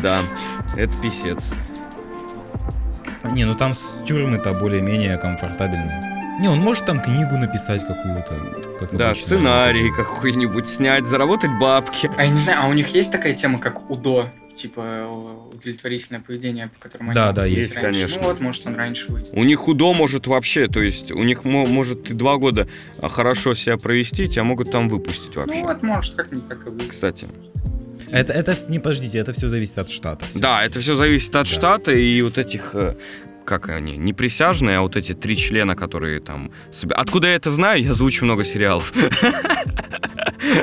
Да, 0.00 0.20
это 0.76 0.96
писец. 0.98 1.52
Не, 3.30 3.44
ну 3.44 3.54
там 3.54 3.74
с 3.74 3.94
тюрьмы-то 4.06 4.52
более-менее 4.54 5.16
комфортабельные. 5.18 6.10
Не, 6.40 6.48
он 6.48 6.58
может 6.60 6.86
там 6.86 7.00
книгу 7.00 7.36
написать 7.36 7.82
какую-то. 7.86 8.76
как 8.80 8.96
Да, 8.96 9.08
обычно. 9.10 9.26
сценарий 9.26 9.90
какой-нибудь 9.94 10.68
снять, 10.68 11.06
заработать 11.06 11.50
бабки. 11.60 12.10
А 12.16 12.24
я 12.24 12.30
не 12.30 12.36
знаю, 12.38 12.60
а 12.64 12.66
у 12.68 12.72
них 12.72 12.88
есть 12.88 13.12
такая 13.12 13.32
тема, 13.34 13.58
как 13.58 13.90
УДО? 13.90 14.30
Типа 14.54 15.06
удовлетворительное 15.52 16.20
поведение, 16.20 16.68
по 16.68 16.78
которому 16.80 17.14
Да, 17.14 17.26
они 17.28 17.34
да, 17.36 17.44
есть, 17.46 17.74
раньше. 17.74 17.86
конечно. 17.92 18.20
Ну 18.22 18.28
вот, 18.28 18.40
может, 18.40 18.66
он 18.66 18.74
раньше 18.76 19.10
выйдет. 19.12 19.30
У 19.32 19.44
них 19.44 19.58
худо 19.60 19.92
может 19.94 20.26
вообще, 20.26 20.68
то 20.68 20.80
есть 20.82 21.10
у 21.12 21.22
них 21.22 21.44
мо- 21.44 21.66
может 21.66 22.10
и 22.10 22.14
два 22.14 22.36
года 22.36 22.66
а, 23.00 23.08
хорошо 23.08 23.54
себя 23.54 23.76
провести, 23.78 24.28
тебя 24.28 24.44
могут 24.44 24.70
там 24.70 24.88
выпустить 24.88 25.34
Ну 25.36 25.42
вообще. 25.42 25.62
вот, 25.62 25.82
может, 25.82 26.14
как-нибудь 26.14 26.48
так 26.48 26.66
и 26.66 26.70
выйдет. 26.70 26.90
Кстати. 26.90 27.28
Это, 28.12 28.32
это, 28.32 28.56
не 28.68 28.78
подождите, 28.78 29.18
это 29.18 29.32
все 29.32 29.48
зависит 29.48 29.78
от 29.78 29.90
штата. 29.90 30.24
всё. 30.26 30.38
Да, 30.40 30.64
это 30.64 30.80
все 30.80 30.94
зависит 30.94 31.34
от 31.34 31.46
Да. 31.48 31.54
штата 31.54 31.92
и 31.92 32.20
вот 32.22 32.38
этих, 32.38 32.74
э, 32.74 32.94
как 33.44 33.68
они, 33.68 33.96
не 33.96 34.12
присяжные, 34.12 34.78
а 34.78 34.80
вот 34.82 34.96
эти 34.96 35.12
три 35.14 35.36
члена, 35.36 35.74
которые 35.76 36.20
там... 36.20 36.50
себя- 36.72 36.96
Откуда 36.96 37.28
я 37.28 37.34
это 37.34 37.50
знаю? 37.50 37.82
Я 37.82 37.92
звучу 37.92 38.24
много 38.24 38.44
сериалов. 38.44 38.92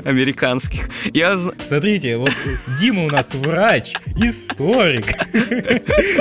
Американских. 0.06 0.90
Я 1.14 1.38
Смотрите, 1.38 2.18
вот 2.18 2.32
Дима 2.80 3.06
у 3.06 3.10
нас 3.10 3.34
врач, 3.34 3.94
историк, 4.18 5.06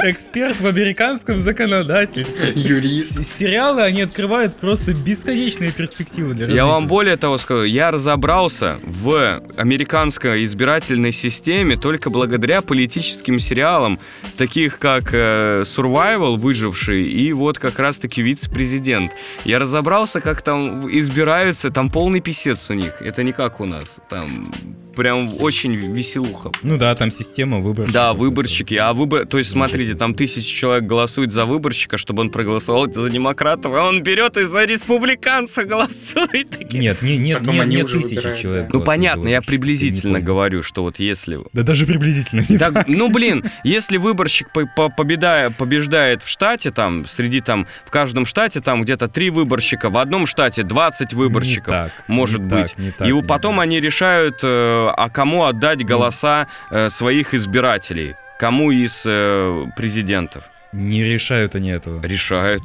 эксперт 0.05 0.61
в 0.61 0.67
американском 0.67 1.41
законодательстве. 1.41 2.53
Юрист. 2.55 3.19
Сериалы, 3.39 3.83
они 3.83 4.03
открывают 4.03 4.57
просто 4.57 4.95
бесконечные 4.95 5.73
перспективы 5.73 6.35
для 6.35 6.47
Я 6.47 6.65
вам 6.67 6.75
развития. 6.75 6.89
более 6.89 7.17
того 7.17 7.39
скажу, 7.39 7.65
я 7.65 7.91
разобрался 7.91 8.79
в 8.85 9.43
американской 9.57 10.45
избирательной 10.45 11.13
системе 11.13 11.77
только 11.77 12.11
благодаря 12.11 12.63
политическим 12.63 13.39
сериалам, 13.41 13.99
таких 14.37 14.79
как 14.79 15.11
э, 15.13 15.63
Survival, 15.65 16.37
выживший, 16.49 17.07
и 17.07 17.33
вот 17.35 17.59
как 17.59 17.79
раз-таки 17.79 18.23
вице-президент. 18.23 19.13
Я 19.45 19.59
разобрался, 19.59 20.21
как 20.23 20.41
там 20.41 20.89
избираются, 20.91 21.71
там 21.71 21.91
полный 21.91 22.21
писец 22.21 22.71
у 22.71 22.75
них. 22.75 23.03
Это 23.03 23.23
не 23.23 23.33
как 23.33 23.61
у 23.61 23.67
нас. 23.67 23.99
Там 24.09 24.51
прям 24.99 25.41
очень 25.41 25.75
веселуха. 25.77 26.51
Ну 26.63 26.77
да, 26.77 26.95
там 26.97 27.11
система 27.13 27.61
выборщиков. 27.61 27.95
Да, 27.95 28.13
выборщики. 28.13 28.75
А 28.75 28.93
выбор... 28.93 29.25
То 29.27 29.39
есть, 29.39 29.51
смотрите, 29.51 29.95
там 29.95 30.13
тысяча 30.15 30.47
человек 30.53 30.85
голосует 30.85 31.31
за 31.33 31.47
выборщика, 31.47 31.97
чтобы 31.99 32.23
он 32.23 32.31
проголосовал 32.31 32.93
за 32.93 33.09
демократов, 33.09 33.73
а 33.75 33.85
он 33.89 34.03
берет 34.03 34.37
и 34.37 34.43
за 34.43 34.65
республиканца 34.65 35.65
голосует. 35.65 36.73
Нет, 36.75 37.01
не, 37.03 37.17
нет, 37.17 37.39
Потом 37.39 37.55
нет, 37.55 37.69
нет 37.69 37.87
тысячи 37.87 38.15
выбирают, 38.17 38.41
человек. 38.41 38.71
да. 38.73 38.79
Ну 38.79 38.85
понятно, 38.85 39.29
я 39.29 39.41
приблизительно 39.41 40.21
говорю, 40.21 40.63
что 40.65 40.83
вот 40.83 40.99
если... 40.99 41.39
Да 41.53 41.63
даже 41.63 41.87
приблизительно 41.87 42.45
не 42.49 42.59
Так, 42.59 42.89
ну 42.89 43.09
блин, 43.09 43.45
если 43.65 43.97
выборщик 43.99 44.51
по- 44.53 44.67
по- 44.67 44.89
победая- 44.89 45.51
побеждает 45.51 46.23
в 46.25 46.29
штате, 46.29 46.71
там, 46.73 47.07
среди 47.07 47.41
там, 47.41 47.67
в 47.87 47.91
каждом 47.93 48.27
штате 48.27 48.61
там 48.61 48.83
где-то 48.83 49.07
три 49.07 49.31
выборщика, 49.31 49.91
в 49.91 49.97
одном 49.99 50.27
штате 50.27 50.65
20 50.65 51.13
выборщиков, 51.13 51.69
Не 51.69 51.73
так, 51.85 51.93
может 52.09 52.41
не 52.41 52.47
быть. 52.49 52.71
так, 52.71 52.79
не 52.79 52.91
так, 52.91 53.09
и 53.09 53.23
потом 53.23 53.61
они 53.61 53.81
решают, 53.81 54.41
э, 54.43 54.88
а 54.93 55.09
кому 55.11 55.45
отдать 55.45 55.85
голоса 55.85 56.47
э, 56.71 56.91
своих 56.91 57.35
избирателей, 57.35 58.15
кому 58.39 58.71
из 58.71 59.03
э, 59.07 59.67
президентов. 59.77 60.45
Не 60.73 61.03
решают 61.03 61.55
они 61.55 61.71
этого. 61.71 62.03
Решают. 62.05 62.63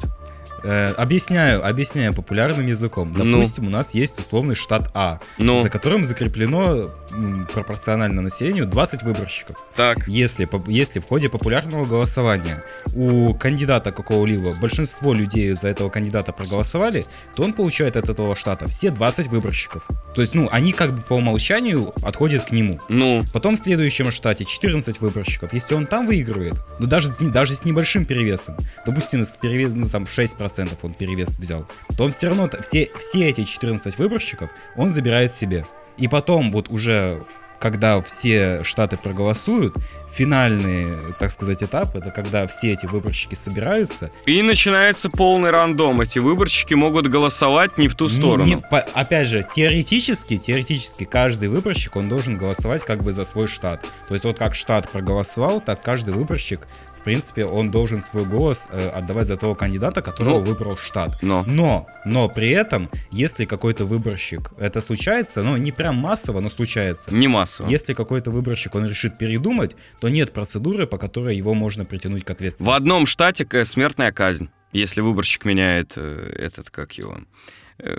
Э, 0.64 0.92
объясняю, 0.96 1.64
объясняю 1.66 2.14
популярным 2.14 2.66
языком. 2.66 3.12
Ну. 3.14 3.24
Допустим, 3.38 3.66
у 3.66 3.70
нас 3.70 3.94
есть 3.94 4.18
условный 4.18 4.54
штат 4.54 4.90
А, 4.94 5.20
Ну, 5.38 5.62
за 5.62 5.68
которым 5.70 6.04
закреплено 6.04 6.90
м, 7.12 7.46
пропорционально 7.52 8.22
населению 8.22 8.66
20 8.66 9.02
выборщиков. 9.02 9.56
так. 9.76 10.08
Если, 10.08 10.48
если 10.70 11.00
в 11.00 11.04
ходе 11.06 11.28
популярного 11.28 11.84
голосования 11.84 12.62
у 12.94 13.34
кандидата 13.34 13.92
какого-либо 13.92 14.54
большинство 14.54 15.12
людей 15.12 15.52
за 15.52 15.68
этого 15.68 15.90
кандидата 15.90 16.32
проголосовали, 16.32 17.04
то 17.36 17.42
он 17.42 17.52
получает 17.52 17.96
от 17.96 18.08
этого 18.08 18.34
штата 18.34 18.66
все 18.66 18.90
20 18.90 19.26
выборщиков. 19.28 19.82
То 20.14 20.20
есть, 20.22 20.34
ну, 20.34 20.48
они 20.50 20.72
как 20.72 20.94
бы 20.94 21.02
по 21.02 21.14
умолчанию 21.14 21.92
отходят 22.02 22.44
к 22.46 22.50
нему. 22.52 22.78
Ну, 22.88 23.22
Потом 23.32 23.56
в 23.56 23.58
следующем 23.58 24.10
штате 24.10 24.44
14 24.44 25.00
выборщиков. 25.00 25.52
Если 25.52 25.74
он 25.74 25.86
там 25.86 26.06
выигрывает, 26.06 26.54
ну 26.78 26.86
даже 26.86 27.08
даже 27.20 27.54
с 27.54 27.64
небольшим 27.64 28.04
перевесом, 28.04 28.56
допустим, 28.86 29.24
с 29.24 29.36
перевес, 29.36 29.72
ну 29.74 29.88
там 29.88 30.04
6% 30.04 30.53
он 30.82 30.94
перевес 30.94 31.36
взял, 31.36 31.66
то 31.96 32.04
он 32.04 32.12
все 32.12 32.28
равно, 32.28 32.48
все, 32.62 32.90
все 33.00 33.28
эти 33.28 33.44
14 33.44 33.98
выборщиков 33.98 34.50
он 34.76 34.90
забирает 34.90 35.34
себе. 35.34 35.64
И 35.96 36.08
потом 36.08 36.50
вот 36.50 36.68
уже, 36.70 37.24
когда 37.60 38.00
все 38.02 38.62
штаты 38.64 38.96
проголосуют, 38.96 39.76
финальный, 40.12 41.02
так 41.18 41.32
сказать, 41.32 41.62
этап, 41.62 41.94
это 41.96 42.10
когда 42.10 42.46
все 42.46 42.72
эти 42.72 42.86
выборщики 42.86 43.34
собираются. 43.34 44.10
и 44.26 44.42
начинается 44.42 45.10
полный 45.10 45.50
рандом. 45.50 46.00
Эти 46.00 46.18
выборщики 46.20 46.74
могут 46.74 47.08
голосовать 47.08 47.78
не 47.78 47.88
в 47.88 47.94
ту 47.96 48.04
Не- 48.04 48.10
сторону. 48.10 48.44
не 48.44 48.56
по- 48.56 48.78
опять 48.80 49.28
же, 49.28 49.46
теоретически, 49.54 50.38
теоретически 50.38 51.04
каждый 51.04 51.48
выборщик, 51.48 51.96
он 51.96 52.08
должен 52.08 52.38
голосовать 52.38 52.84
как 52.84 53.02
бы 53.02 53.12
за 53.12 53.24
свой 53.24 53.48
штат. 53.48 53.84
То 54.08 54.14
есть 54.14 54.24
вот 54.24 54.38
как 54.38 54.54
штат 54.54 54.88
проголосовал, 54.90 55.60
так 55.60 55.82
каждый 55.82 56.14
выборщик 56.14 56.60
принципе, 57.04 57.44
он 57.44 57.70
должен 57.70 58.00
свой 58.00 58.24
голос 58.24 58.68
э, 58.72 58.88
отдавать 58.88 59.26
за 59.26 59.36
того 59.36 59.54
кандидата, 59.54 60.02
которого 60.02 60.40
Ну, 60.40 60.44
выбрал 60.44 60.76
штат. 60.76 61.18
Но. 61.22 61.44
Но, 61.46 61.86
но 62.04 62.28
при 62.28 62.50
этом, 62.50 62.88
если 63.12 63.44
какой-то 63.44 63.84
выборщик, 63.84 64.50
это 64.58 64.80
случается, 64.80 65.42
ну, 65.42 65.56
не 65.56 65.70
прям 65.72 65.96
массово, 65.96 66.40
но 66.40 66.48
случается. 66.50 67.14
Не 67.14 67.28
массово. 67.28 67.68
Если 67.68 67.94
какой-то 67.94 68.30
выборщик, 68.30 68.74
он 68.74 68.86
решит 68.86 69.18
передумать, 69.18 69.76
то 70.00 70.08
нет 70.08 70.32
процедуры, 70.32 70.86
по 70.86 70.98
которой 70.98 71.36
его 71.36 71.54
можно 71.54 71.84
притянуть 71.84 72.24
к 72.24 72.28
В 72.28 72.32
ответственности. 72.32 72.76
одном 72.76 73.06
штате 73.06 73.46
э, 73.50 73.64
смертная 73.64 74.10
казнь, 74.10 74.48
если 74.72 75.00
выборщик 75.02 75.44
меняет 75.44 75.92
э, 75.96 76.32
этот, 76.38 76.70
как 76.70 76.92
его, 76.98 77.18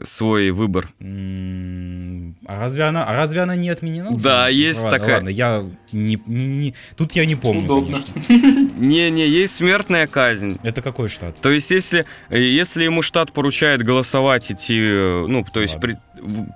свой 0.05 0.51
выбор. 0.51 0.87
А 1.01 2.59
разве 2.59 2.83
она, 2.83 3.03
а 3.03 3.13
разве 3.13 3.41
она 3.41 3.55
не 3.55 3.69
отменена? 3.69 4.09
уже? 4.09 4.19
Да, 4.19 4.47
есть 4.47 4.83
ладно, 4.83 4.99
такая. 4.99 5.15
Ладно, 5.15 5.29
я 5.29 5.65
не, 5.91 6.19
не- 6.25 6.45
не- 6.47 6.75
тут 6.95 7.13
я 7.13 7.25
не 7.25 7.35
помню, 7.35 7.63
Удобно. 7.65 8.01
конечно. 8.27 8.71
Не-не, 8.77 9.27
есть 9.27 9.55
смертная 9.55 10.07
казнь. 10.07 10.57
Это 10.63 10.81
какой 10.81 11.09
штат? 11.09 11.39
То 11.41 11.49
есть, 11.51 11.71
если, 11.71 12.05
э, 12.29 12.39
если 12.41 12.83
ему 12.83 13.01
штат 13.01 13.31
поручает 13.31 13.83
голосовать, 13.83 14.51
идти, 14.51 14.79
э, 14.79 15.25
ну, 15.27 15.43
то 15.51 15.61
есть, 15.61 15.79
при, 15.79 15.97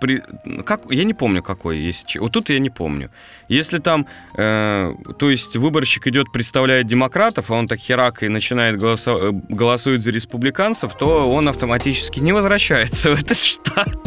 при- 0.01 0.23
как, 0.63 0.91
я 0.91 1.03
не 1.03 1.13
помню, 1.13 1.41
какой 1.43 1.77
есть. 1.79 2.17
Вот 2.17 2.31
тут 2.31 2.49
я 2.49 2.59
не 2.59 2.69
помню. 2.69 3.09
Если 3.47 3.79
там, 3.79 4.05
э, 4.35 4.93
то 5.17 5.29
есть, 5.29 5.55
выборщик 5.57 6.07
идет, 6.07 6.31
представляет 6.31 6.87
демократов, 6.87 7.49
а 7.51 7.53
он 7.55 7.67
так 7.67 7.79
херак 7.79 8.23
и 8.23 8.27
начинает 8.29 8.77
голосо- 8.81 9.29
э, 9.29 9.53
голосует 9.53 10.01
за 10.01 10.11
республиканцев, 10.11 10.93
то 10.95 11.31
он 11.31 11.47
автоматически 11.47 12.19
не 12.19 12.31
возвращается 12.33 13.15
в 13.15 13.19
этот 13.21 13.37
штат 13.37 13.97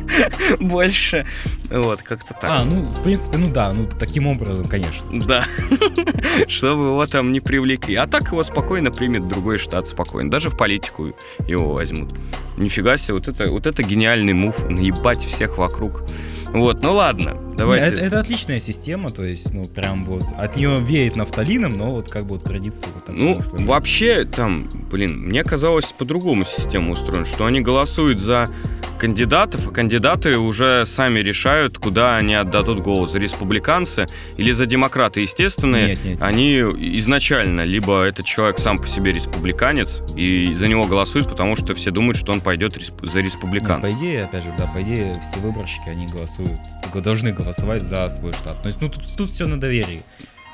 больше. 0.60 1.26
Вот, 1.70 2.02
как-то 2.02 2.34
так. 2.34 2.50
А, 2.50 2.64
ну, 2.64 2.82
в 2.82 3.02
принципе, 3.02 3.38
ну 3.38 3.50
да, 3.50 3.72
ну 3.72 3.88
таким 3.98 4.26
образом, 4.26 4.66
конечно. 4.66 5.08
Да. 5.12 5.44
Чтобы 6.48 6.86
его 6.86 7.06
там 7.06 7.32
не 7.32 7.40
привлекли. 7.40 7.94
А 7.96 8.06
так 8.06 8.26
его 8.32 8.42
спокойно 8.42 8.90
примет 8.90 9.28
другой 9.28 9.58
штат 9.58 9.86
спокойно. 9.88 10.30
Даже 10.30 10.50
в 10.50 10.56
политику 10.56 11.14
его 11.46 11.72
возьмут. 11.72 12.14
Нифига 12.62 12.96
себе, 12.96 13.14
вот 13.14 13.28
это, 13.28 13.50
вот 13.50 13.66
это 13.66 13.82
гениальный 13.82 14.32
мув. 14.32 14.68
Наебать 14.68 15.24
всех 15.24 15.58
вокруг. 15.58 16.02
Вот, 16.52 16.82
ну 16.82 16.94
ладно, 16.94 17.36
давайте. 17.56 17.86
Это, 17.96 18.04
это 18.04 18.20
отличная 18.20 18.60
система, 18.60 19.10
то 19.10 19.24
есть, 19.24 19.52
ну, 19.52 19.64
прям 19.64 20.04
вот 20.04 20.24
от 20.36 20.56
нее 20.56 20.80
веет 20.80 21.16
нафталином, 21.16 21.76
но 21.76 21.92
вот 21.92 22.08
как 22.08 22.26
бы 22.26 22.34
вот 22.34 22.44
традиция 22.44 22.88
вот 22.94 23.06
так 23.06 23.14
Ну, 23.14 23.40
вообще, 23.66 24.24
там, 24.24 24.68
блин, 24.90 25.18
мне 25.20 25.44
казалось, 25.44 25.86
по-другому 25.86 26.44
система 26.44 26.92
устроена, 26.92 27.24
что 27.26 27.46
они 27.46 27.60
голосуют 27.60 28.18
за 28.18 28.48
кандидатов, 28.98 29.66
а 29.66 29.70
кандидаты 29.72 30.38
уже 30.38 30.86
сами 30.86 31.18
решают, 31.18 31.76
куда 31.76 32.16
они 32.18 32.34
отдадут 32.36 32.78
голос, 32.78 33.10
за 33.10 33.18
республиканцы 33.18 34.06
или 34.36 34.52
за 34.52 34.64
демократы. 34.66 35.20
Естественно, 35.22 35.74
Нет, 35.88 36.04
нет, 36.04 36.18
они 36.22 36.58
изначально, 36.58 37.62
либо 37.62 38.02
этот 38.04 38.26
человек 38.26 38.60
сам 38.60 38.78
по 38.78 38.86
себе 38.86 39.10
республиканец, 39.12 40.02
и 40.14 40.52
за 40.54 40.68
него 40.68 40.84
голосуют, 40.84 41.28
потому 41.28 41.56
что 41.56 41.74
все 41.74 41.90
думают, 41.90 42.16
что 42.16 42.30
он 42.30 42.40
пойдет 42.40 42.74
за 43.02 43.18
Ну, 43.18 43.24
республиканцев. 43.24 43.90
по 43.90 43.98
идее, 43.98 44.24
опять 44.24 44.44
же, 44.44 44.54
да, 44.56 44.68
по 44.68 44.80
идее, 44.82 45.20
все 45.24 45.40
выборщики, 45.40 45.88
они 45.88 46.06
голосуют, 46.06 46.41
г- 46.92 47.00
должны 47.00 47.32
голосовать 47.32 47.82
за 47.82 48.08
свой 48.08 48.32
штат. 48.32 48.62
То 48.62 48.68
есть, 48.68 48.80
ну, 48.80 48.88
тут, 48.88 49.04
тут 49.16 49.30
все 49.30 49.46
на 49.46 49.60
доверии. 49.60 50.02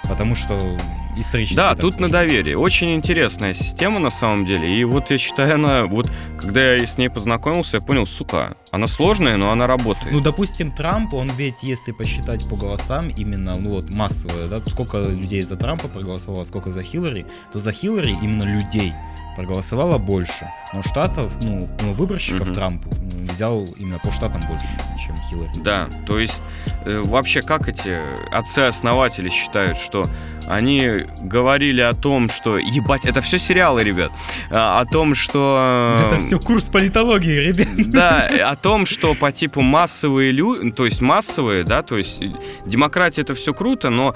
Потому 0.09 0.36
что 0.36 0.78
исторически 1.19 1.56
Да, 1.56 1.74
тут 1.74 1.98
на 1.98 2.09
сложилось. 2.09 2.12
доверие. 2.12 2.56
Очень 2.56 2.94
интересная 2.94 3.52
система 3.52 3.98
на 3.98 4.10
самом 4.10 4.47
деле. 4.47 4.78
И 4.78 4.85
вот 4.85 5.10
я 5.10 5.19
считаю, 5.19 5.55
она, 5.56 5.86
вот 5.86 6.09
когда 6.40 6.74
я 6.74 6.86
с 6.86 6.97
ней 6.98 7.10
познакомился, 7.10 7.78
я 7.78 7.81
понял, 7.82 8.06
сука, 8.06 8.56
она 8.70 8.86
сложная, 8.86 9.36
но 9.36 9.51
она 9.51 9.66
работает. 9.66 10.12
Ну, 10.12 10.20
допустим, 10.20 10.70
Трамп, 10.70 11.12
он 11.15 11.31
ведь, 11.36 11.62
если 11.65 11.90
посчитать 11.93 12.48
по 12.48 12.55
голосам, 12.56 13.09
именно, 13.09 13.56
ну 13.59 13.70
вот, 13.70 13.90
массовое, 13.90 14.47
да, 14.48 14.62
сколько 14.62 14.98
людей 14.98 15.43
за 15.43 15.56
Трампа 15.56 15.89
проголосовало, 15.89 16.44
сколько 16.44 16.70
за 16.70 16.82
Хиллари, 16.85 17.27
то 17.52 17.59
за 17.59 17.73
Хиллари 17.73 18.10
именно 18.23 18.44
людей 18.44 18.93
проголосовало 19.39 19.98
больше. 19.98 20.51
Но 20.73 20.82
штатов, 20.82 21.28
ну, 21.43 21.69
ну, 21.81 21.93
выборщиков 21.93 22.48
Мгм. 22.48 22.55
Трамп 22.55 22.86
взял 23.31 23.66
именно 23.77 24.01
по 24.01 24.10
штатам 24.10 24.40
больше, 24.48 24.66
чем 25.06 25.16
Хиллари. 25.31 25.51
Да, 25.62 25.89
то 26.09 26.19
есть 26.19 26.43
э, 26.85 27.01
вообще 27.05 27.43
как 27.43 27.69
эти 27.69 27.98
отцы-основатели 28.32 29.28
считают, 29.28 29.78
что 29.78 30.06
они 30.48 31.05
говорили 31.20 31.82
о 31.82 31.93
том, 31.93 32.31
что... 32.31 32.59
Ебать, 32.59 33.05
это 33.05 33.20
все 33.20 33.39
сериалы, 33.39 33.85
ребят. 33.85 34.10
А, 34.51 34.81
О 34.81 34.86
том, 34.86 35.15
что... 35.15 36.02
Это 36.06 36.19
все 36.19 36.40
курс 36.40 36.69
политологии, 36.69 37.48
ребят. 37.48 37.69
Да, 37.90 38.28
о 38.51 38.56
том, 38.56 38.86
что 38.86 39.15
по 39.15 39.31
типу 39.31 39.60
массовые 39.60 40.32
люди, 40.32 40.70
то 40.70 40.86
есть 40.86 41.02
массовые, 41.02 41.65
да, 41.65 41.82
то 41.82 41.98
есть 41.98 42.23
э, 42.23 42.32
демократия 42.65 43.20
это 43.20 43.35
все 43.35 43.52
круто, 43.52 43.90
но 43.90 44.15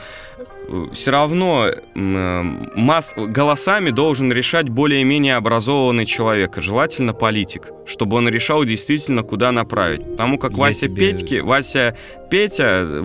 все 0.92 1.10
равно 1.10 1.70
масс... 1.94 3.14
голосами 3.16 3.90
должен 3.90 4.32
решать 4.32 4.68
более-менее 4.68 5.36
образованный 5.36 6.06
человек, 6.06 6.56
желательно 6.56 7.12
политик, 7.12 7.68
чтобы 7.86 8.16
он 8.16 8.28
решал 8.28 8.64
действительно, 8.64 9.22
куда 9.22 9.52
направить. 9.52 10.02
Потому 10.12 10.38
как 10.38 10.52
Я 10.52 10.58
Вася 10.58 10.88
тебе- 10.88 11.12
Петьки, 11.12 11.40
Вася 11.40 11.96
Петя, 12.32 13.04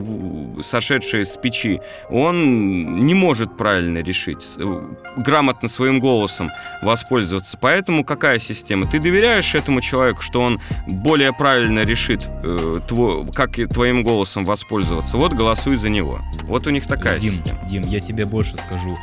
сошедший 0.64 1.26
с 1.26 1.36
печи, 1.36 1.82
он 2.10 3.06
не 3.06 3.14
может 3.14 3.58
правильно 3.58 3.98
решить, 3.98 4.46
э, 4.58 4.82
грамотно 5.18 5.68
своим 5.68 6.00
голосом 6.00 6.50
воспользоваться. 6.82 7.58
Поэтому 7.60 8.06
какая 8.06 8.40
система? 8.40 8.86
Ты 8.86 9.00
доверяешь 9.00 9.54
этому 9.54 9.82
человеку, 9.82 10.22
что 10.22 10.40
он 10.42 10.62
более 10.88 11.34
правильно 11.34 11.82
решит, 11.82 12.26
э, 12.26 12.80
тво- 12.88 13.30
как 13.34 13.60
и 13.60 13.66
твоим 13.66 14.02
голосом 14.02 14.46
воспользоваться? 14.46 15.18
Вот 15.18 15.34
голосуй 15.34 15.76
за 15.76 15.90
него. 15.90 16.20
Вот 16.44 16.66
у 16.66 16.70
них 16.70 16.88
такая 16.88 17.20
Дим, 17.20 17.34
система. 17.34 17.60
Дим, 17.70 17.84
я 17.84 18.00
тебе 18.00 18.26
больше 18.26 18.56
скажу. 18.56 18.96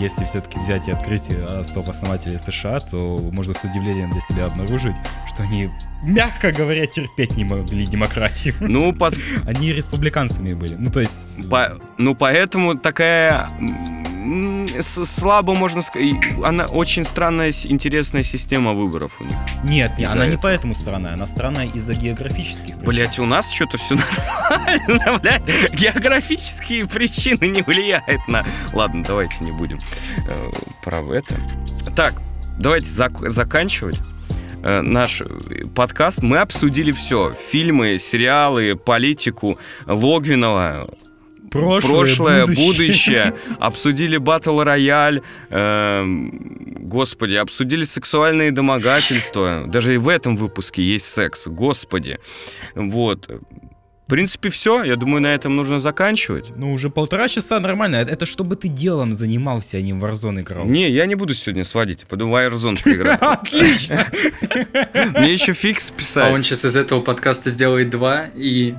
Если 0.00 0.24
все-таки 0.24 0.58
взять 0.58 0.88
и 0.88 0.92
открыть 0.92 1.28
стоп-основателей 1.62 2.38
США, 2.38 2.80
то 2.80 3.18
можно 3.32 3.52
с 3.54 3.62
удивлением 3.64 4.12
для 4.12 4.20
себя 4.20 4.46
обнаружить, 4.46 4.96
что 5.28 5.42
они, 5.42 5.70
мягко 6.02 6.52
говоря, 6.52 6.86
терпеть 6.86 7.36
не 7.36 7.44
могли 7.44 7.86
демократию. 7.86 8.54
Ну, 8.60 8.92
под- 8.92 9.14
Они 9.46 9.72
республиканцами 9.72 10.54
были. 10.54 10.74
Ну, 10.78 10.90
то 10.90 11.00
есть... 11.00 11.48
по- 11.48 11.78
ну, 11.98 12.14
поэтому 12.14 12.76
такая 12.76 13.48
слабо 14.80 15.54
можно 15.54 15.82
сказать. 15.82 16.16
Она 16.42 16.64
очень 16.66 17.04
странная, 17.04 17.52
интересная 17.64 18.22
система 18.22 18.72
выборов 18.72 19.12
у 19.20 19.24
них. 19.24 19.36
Нет, 19.64 19.98
не, 19.98 20.04
она 20.04 20.24
не 20.26 20.34
этого. 20.34 20.42
поэтому 20.42 20.74
странная, 20.74 21.14
она 21.14 21.26
странная 21.26 21.66
из-за 21.66 21.94
географических 21.94 22.74
причин. 22.76 22.84
Блять, 22.84 23.18
у 23.18 23.26
нас 23.26 23.50
что-то 23.50 23.78
все 23.78 23.96
нормально, 23.96 25.18
блядь. 25.22 25.72
Географические 25.72 26.86
причины 26.86 27.46
не 27.46 27.62
влияют 27.62 28.26
на... 28.28 28.46
Ладно, 28.72 29.04
давайте 29.04 29.36
не 29.40 29.52
будем 29.52 29.78
э, 30.26 30.50
про 30.82 31.02
это. 31.14 31.34
Так, 31.96 32.14
давайте 32.58 32.86
зак- 32.86 33.28
заканчивать 33.28 33.98
э, 34.62 34.80
наш 34.80 35.20
э, 35.20 35.26
подкаст. 35.74 36.22
Мы 36.22 36.38
обсудили 36.38 36.92
все. 36.92 37.34
Фильмы, 37.50 37.98
сериалы, 37.98 38.74
политику, 38.76 39.58
Логвинова, 39.86 40.88
Прошлое, 41.54 42.46
будущее. 42.46 43.34
Обсудили 43.60 44.16
батл 44.16 44.60
рояль, 44.60 45.22
эм, 45.50 46.78
господи, 46.80 47.34
обсудили 47.34 47.84
сексуальные 47.84 48.50
домогательства. 48.50 49.64
Даже 49.66 49.94
и 49.94 49.98
в 49.98 50.08
этом 50.08 50.36
выпуске 50.36 50.82
есть 50.82 51.06
секс, 51.06 51.46
господи. 51.46 52.18
Вот. 52.74 53.30
В 54.06 54.10
принципе, 54.10 54.50
все. 54.50 54.82
Я 54.82 54.96
думаю, 54.96 55.22
на 55.22 55.34
этом 55.34 55.56
нужно 55.56 55.80
заканчивать. 55.80 56.52
Ну, 56.56 56.74
уже 56.74 56.90
полтора 56.90 57.26
часа 57.28 57.58
нормально. 57.58 57.96
Это, 57.96 58.12
это 58.12 58.26
чтобы 58.26 58.54
ты 58.56 58.68
делом 58.68 59.14
занимался, 59.14 59.78
а 59.78 59.80
не 59.80 59.94
в 59.94 60.04
Warzone 60.04 60.40
играл. 60.42 60.66
Не, 60.66 60.90
я 60.90 61.06
не 61.06 61.14
буду 61.14 61.32
сегодня 61.32 61.64
сводить, 61.64 62.00
я 62.02 62.06
пойду 62.06 62.28
в 62.28 62.34
Warzone 62.34 62.82
поиграть. 62.82 63.18
Отлично! 63.22 64.04
Мне 65.18 65.32
еще 65.32 65.54
фикс 65.54 65.90
А 65.90 65.94
писать. 65.98 66.32
он 66.34 66.42
сейчас 66.42 66.66
из 66.66 66.76
этого 66.76 67.00
подкаста 67.00 67.48
сделает 67.48 67.88
два 67.88 68.26
и 68.34 68.74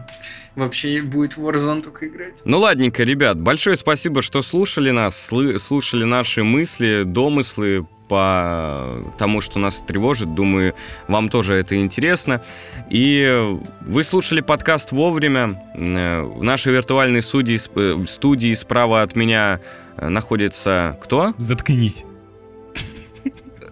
вообще 0.56 1.02
будет 1.02 1.38
в 1.38 1.46
Warzone 1.48 1.82
только 1.84 2.08
играть. 2.08 2.42
Ну 2.46 2.60
ладненько, 2.60 3.04
ребят, 3.04 3.40
большое 3.40 3.76
спасибо, 3.76 4.22
что 4.22 4.42
слушали 4.42 4.92
нас, 4.92 5.30
слы- 5.32 5.58
слушали 5.60 6.04
наши 6.04 6.44
мысли, 6.44 7.04
домыслы 7.06 7.86
по 8.08 9.04
тому, 9.18 9.42
что 9.42 9.58
нас 9.58 9.82
тревожит. 9.86 10.36
Думаю, 10.36 10.76
вам 11.08 11.30
тоже 11.30 11.56
это 11.56 11.76
интересно. 11.76 12.42
И 12.90 13.56
вы 13.82 14.04
слушали 14.04 14.42
подкаст 14.42 14.92
вовремя. 14.92 15.60
Э, 15.76 16.22
В 16.22 16.44
нашей 16.44 16.72
виртуальной 16.72 17.24
студии, 17.24 17.58
студии 18.06 18.54
справа 18.54 19.02
от 19.02 19.16
меня 19.16 19.60
э, 19.98 20.08
находится 20.10 21.00
кто? 21.02 21.34
Заткнись. 21.40 22.04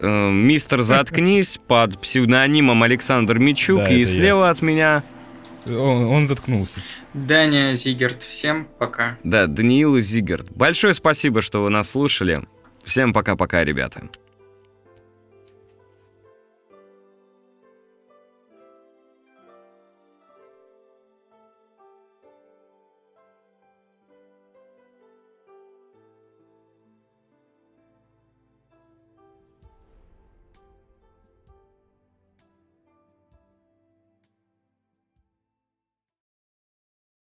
Э, 0.02 0.32
Мистер 0.32 0.82
Заткнись 0.82 1.60
под 1.68 2.00
псевдонимом 2.02 2.84
Александр 2.84 3.40
Мичук. 3.40 3.78
Да, 3.80 3.88
и 3.90 4.02
это 4.02 4.12
я. 4.12 4.18
слева 4.18 4.50
от 4.50 4.62
меня, 4.62 5.04
Он, 5.66 6.06
он 6.08 6.28
заткнулся. 6.28 6.80
Даня 7.14 7.74
Зигерт, 7.74 8.24
всем 8.24 8.68
пока. 8.80 9.18
да, 9.24 9.48
Даниил 9.48 10.00
Зигард. 10.00 10.50
Большое 10.52 10.94
спасибо, 10.94 11.42
что 11.42 11.64
вы 11.64 11.70
нас 11.70 11.92
слушали. 11.92 12.38
Всем 12.84 13.14
пока-пока, 13.14 13.64
ребята. 13.64 14.10